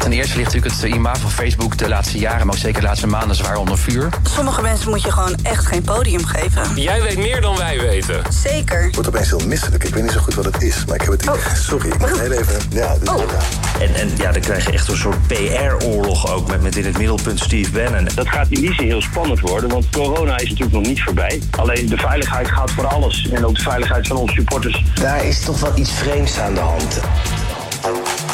Ten 0.08 0.16
eerste 0.16 0.36
ligt 0.36 0.54
natuurlijk 0.54 0.82
het 0.82 0.94
imago 0.94 1.18
van 1.18 1.30
Facebook 1.30 1.78
de 1.78 1.88
laatste 1.88 2.18
jaren, 2.18 2.46
maar 2.46 2.54
ook 2.54 2.60
zeker 2.60 2.80
de 2.80 2.86
laatste 2.86 3.06
maanden 3.06 3.36
zwaar 3.36 3.56
onder 3.56 3.78
vuur. 3.78 4.08
Sommige 4.22 4.62
mensen 4.62 4.90
moet 4.90 5.02
je 5.02 5.12
gewoon 5.12 5.34
echt 5.42 5.66
geen 5.66 5.82
podium 5.82 6.24
geven. 6.24 6.62
Jij 6.74 7.02
weet 7.02 7.18
meer 7.18 7.40
dan 7.40 7.56
wij 7.56 7.80
weten. 7.80 8.22
Zeker. 8.42 8.86
Ik 8.86 8.94
word 8.94 9.08
opeens 9.08 9.28
heel 9.28 9.46
misselijk. 9.46 9.84
Ik 9.84 9.94
weet 9.94 10.02
niet 10.02 10.12
zo 10.12 10.20
goed 10.20 10.34
wat 10.34 10.44
het 10.44 10.62
is, 10.62 10.84
maar 10.84 10.94
ik 10.94 11.00
heb 11.00 11.10
het... 11.10 11.30
Sorry, 11.54 11.88
ik 11.88 11.98
moet 11.98 12.20
heel 12.20 12.32
even... 12.32 12.60
Ja, 12.70 12.94
dit, 12.98 13.08
ja. 13.08 13.80
En, 13.80 13.94
en 13.94 14.10
ja, 14.16 14.32
dan 14.32 14.40
krijg 14.40 14.66
je 14.66 14.72
echt 14.72 14.88
een 14.88 14.96
soort 14.96 15.26
PR-oorlog 15.26 16.32
ook 16.32 16.48
met, 16.48 16.62
met 16.62 16.76
in 16.76 16.84
het 16.84 16.98
middelpunt 16.98 17.40
Steve 17.40 17.70
Bannon. 17.70 18.08
Dat 18.14 18.28
gaat 18.28 18.46
in 18.48 18.60
die 18.60 18.74
zin 18.74 18.86
heel 18.86 19.02
spannend 19.02 19.40
worden, 19.40 19.68
want 19.68 19.90
corona 19.90 20.38
is 20.38 20.48
natuurlijk 20.48 20.72
nog 20.72 20.86
niet 20.86 21.02
voorbij. 21.02 21.42
Alleen 21.50 21.88
de 21.88 21.96
veiligheid 21.96 22.48
gaat 22.50 22.70
voor 22.70 22.86
alles 22.86 23.28
en 23.30 23.46
ook 23.46 23.54
de 23.54 23.62
veiligheid 23.62 24.06
van 24.06 24.16
onze 24.16 24.34
supporters. 24.34 24.84
Daar 24.94 25.24
is 25.24 25.40
toch 25.40 25.60
wel 25.60 25.78
iets 25.78 25.92
vreemds 25.92 26.38
aan 26.38 26.54
de 26.54 26.60
hand. 26.60 27.00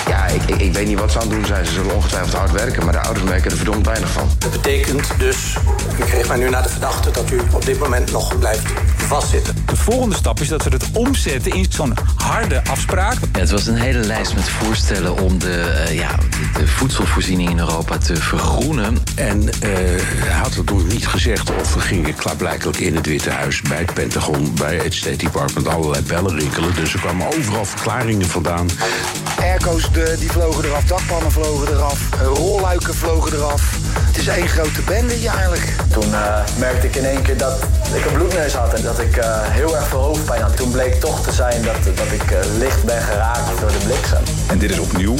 Ja, 0.09 0.27
ik, 0.27 0.43
ik, 0.43 0.61
ik 0.61 0.73
weet 0.73 0.87
niet 0.87 0.99
wat 0.99 1.13
ze 1.13 1.19
aan 1.21 1.27
het 1.27 1.35
doen 1.35 1.47
zijn. 1.47 1.67
Ze 1.67 1.73
zullen 1.73 1.95
ongetwijfeld 1.95 2.35
hard 2.35 2.53
werken, 2.53 2.85
maar 2.85 2.93
de 2.93 3.01
ouders 3.01 3.25
merken 3.25 3.51
er 3.51 3.57
verdomd 3.57 3.87
weinig 3.87 4.11
van. 4.11 4.29
Dat 4.39 4.51
betekent 4.51 5.09
dus, 5.19 5.57
ik 5.97 6.09
richt 6.09 6.29
mij 6.29 6.37
nu 6.37 6.51
naar 6.51 6.63
de 6.63 6.69
verdachte, 6.69 7.11
dat 7.11 7.31
u 7.31 7.41
op 7.53 7.65
dit 7.65 7.79
moment 7.79 8.13
nog 8.13 8.39
blijft 8.39 8.67
vastzitten. 8.97 9.57
De 9.67 9.77
volgende 9.77 10.17
stap 10.17 10.41
is 10.41 10.49
dat 10.49 10.65
we 10.65 10.71
het 10.71 10.85
omzetten 10.93 11.53
in 11.53 11.67
zo'n 11.69 11.95
harde 12.17 12.65
afspraak. 12.65 13.15
Ja, 13.33 13.39
het 13.39 13.51
was 13.51 13.67
een 13.67 13.77
hele 13.77 13.99
lijst 13.99 14.35
met 14.35 14.49
voorstellen 14.49 15.17
om 15.17 15.39
de, 15.39 15.61
eh, 15.61 15.95
ja, 15.95 16.19
de 16.59 16.67
voedselvoorziening 16.67 17.51
in 17.51 17.59
Europa 17.59 17.99
te 17.99 18.17
vergroenen. 18.17 19.03
En 19.15 19.49
eh, 19.49 19.71
hij 20.01 20.33
had 20.33 20.55
het 20.55 20.71
nog 20.71 20.87
niet 20.87 21.07
gezegd 21.07 21.51
of 21.61 21.75
er 21.75 21.81
gingen 21.81 22.15
klaarblijkelijk 22.15 22.79
in 22.79 22.97
het 22.97 23.07
Witte 23.07 23.31
Huis, 23.31 23.63
bij 23.63 23.79
het 23.79 23.95
Pentagon, 23.95 24.55
bij 24.55 24.77
het 24.77 24.95
State 24.95 25.17
Department 25.17 25.69
allerlei 25.69 26.03
bellen 26.03 26.39
rinkelen. 26.39 26.75
Dus 26.75 26.93
er 26.93 27.01
kwamen 27.01 27.27
overal 27.27 27.65
verklaringen 27.65 28.27
vandaan. 28.27 28.69
Airco's 29.41 29.91
de, 29.95 30.17
die 30.19 30.31
vlogen 30.31 30.65
eraf, 30.65 30.85
dakpannen 30.85 31.33
vlogen 31.33 31.69
eraf, 31.69 32.01
eh, 32.13 32.27
rolluiken 32.27 32.95
vlogen 32.95 33.33
eraf. 33.33 33.63
Het 34.07 34.17
is 34.17 34.27
één 34.27 34.49
grote 34.49 34.83
bende 34.83 35.15
hier 35.15 35.31
eigenlijk. 35.31 35.73
Toen 35.93 36.15
eh, 36.15 36.39
merkte 36.59 36.87
ik 36.87 36.97
in 36.97 37.05
één 37.05 37.23
keer 37.23 37.37
dat 37.37 37.67
ik 37.95 38.05
een 38.05 38.13
bloedneus 38.13 38.53
had 38.53 38.75
en 38.75 38.83
dat 38.83 38.99
ik 38.99 39.17
eh, 39.17 39.27
heel 39.43 39.77
erg 39.77 39.89
veel 39.89 40.01
hoofdpijn 40.01 40.43
had. 40.43 40.57
Toen 40.57 40.71
bleek 40.71 41.01
toch 41.01 41.23
te 41.23 41.33
zijn 41.33 41.63
dat, 41.63 41.97
dat 41.97 42.13
ik 42.13 42.25
licht 42.59 42.85
ben 42.85 43.03
geraakt 43.03 43.61
door 43.61 43.71
de 43.71 43.85
bliksem. 43.85 44.23
En 44.47 44.59
dit 44.59 44.71
is 44.71 44.79
opnieuw 44.79 45.15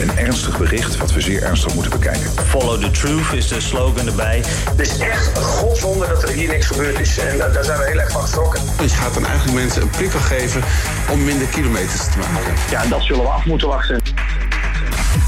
een 0.00 0.18
ernstig 0.18 0.58
bericht 0.58 0.96
wat 0.96 1.12
we 1.12 1.20
zeer 1.20 1.42
ernstig 1.42 1.74
moeten 1.74 1.92
bekijken. 1.92 2.30
Follow 2.46 2.80
the 2.80 2.90
truth 2.90 3.32
is 3.32 3.48
de 3.48 3.60
slogan 3.60 4.06
erbij. 4.06 4.42
Het 4.70 4.80
is 4.80 4.98
echt 4.98 5.36
een 5.36 5.42
godswonder 5.42 6.08
dat 6.08 6.22
er 6.22 6.28
hier 6.28 6.48
niks 6.48 6.66
gebeurd 6.66 7.00
is. 7.00 7.18
En 7.18 7.38
daar 7.38 7.64
zijn 7.64 7.78
we 7.78 7.84
heel 7.84 8.00
erg 8.00 8.10
van 8.10 8.22
geschrokken. 8.22 8.60
Je 8.80 8.88
gaat 8.88 9.14
dan 9.14 9.26
eigenlijk 9.26 9.58
mensen 9.58 9.82
een 9.82 9.90
prikkel 9.90 10.20
geven 10.20 10.62
om 11.10 11.24
minder 11.24 11.46
kilometers 11.46 12.04
te 12.04 12.18
maken. 12.18 12.54
Ja, 12.70 12.86
dat 12.86 13.02
zullen 13.02 13.22
we 13.22 13.28
af 13.28 13.44
moeten 13.44 13.68
wachten. 13.68 14.05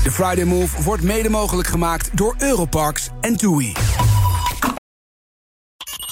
De 0.02 0.10
Friday 0.10 0.44
Move 0.44 0.82
wordt 0.82 1.02
mede 1.02 1.28
mogelijk 1.28 1.68
gemaakt 1.68 2.16
door 2.16 2.34
Europarks 2.38 3.08
en 3.20 3.36
TUI. 3.36 3.72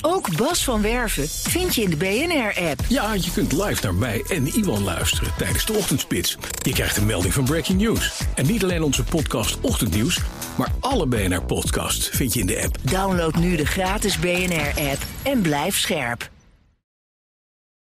Ook 0.01 0.37
Bas 0.37 0.65
van 0.65 0.83
Werven 0.83 1.29
vind 1.29 1.75
je 1.75 1.83
in 1.83 1.91
de 1.91 1.97
BNR-app. 1.97 2.81
Ja, 2.89 3.13
je 3.13 3.31
kunt 3.33 3.53
live 3.53 3.83
naar 3.83 3.95
mij 3.95 4.25
en 4.29 4.47
Iwan 4.47 4.83
luisteren 4.83 5.33
tijdens 5.39 5.67
de 5.67 5.73
ochtendspits. 5.73 6.37
Je 6.63 6.73
krijgt 6.73 6.97
een 6.97 7.07
melding 7.07 7.35
van 7.35 7.45
Breaking 7.45 7.81
News. 7.81 8.21
En 8.35 8.47
niet 8.47 8.63
alleen 8.63 8.83
onze 8.83 9.05
podcast 9.05 9.61
Ochtendnieuws, 9.61 10.21
maar 10.57 10.73
alle 10.81 11.07
BNR-podcasts 11.07 12.09
vind 12.09 12.35
je 12.35 12.41
in 12.41 12.47
de 12.47 12.63
app. 12.65 12.77
Download 12.83 13.35
nu 13.35 13.57
de 13.57 13.67
gratis 13.67 14.19
BNR-app 14.19 15.03
en 15.23 15.41
blijf 15.41 15.79
scherp. 15.79 16.31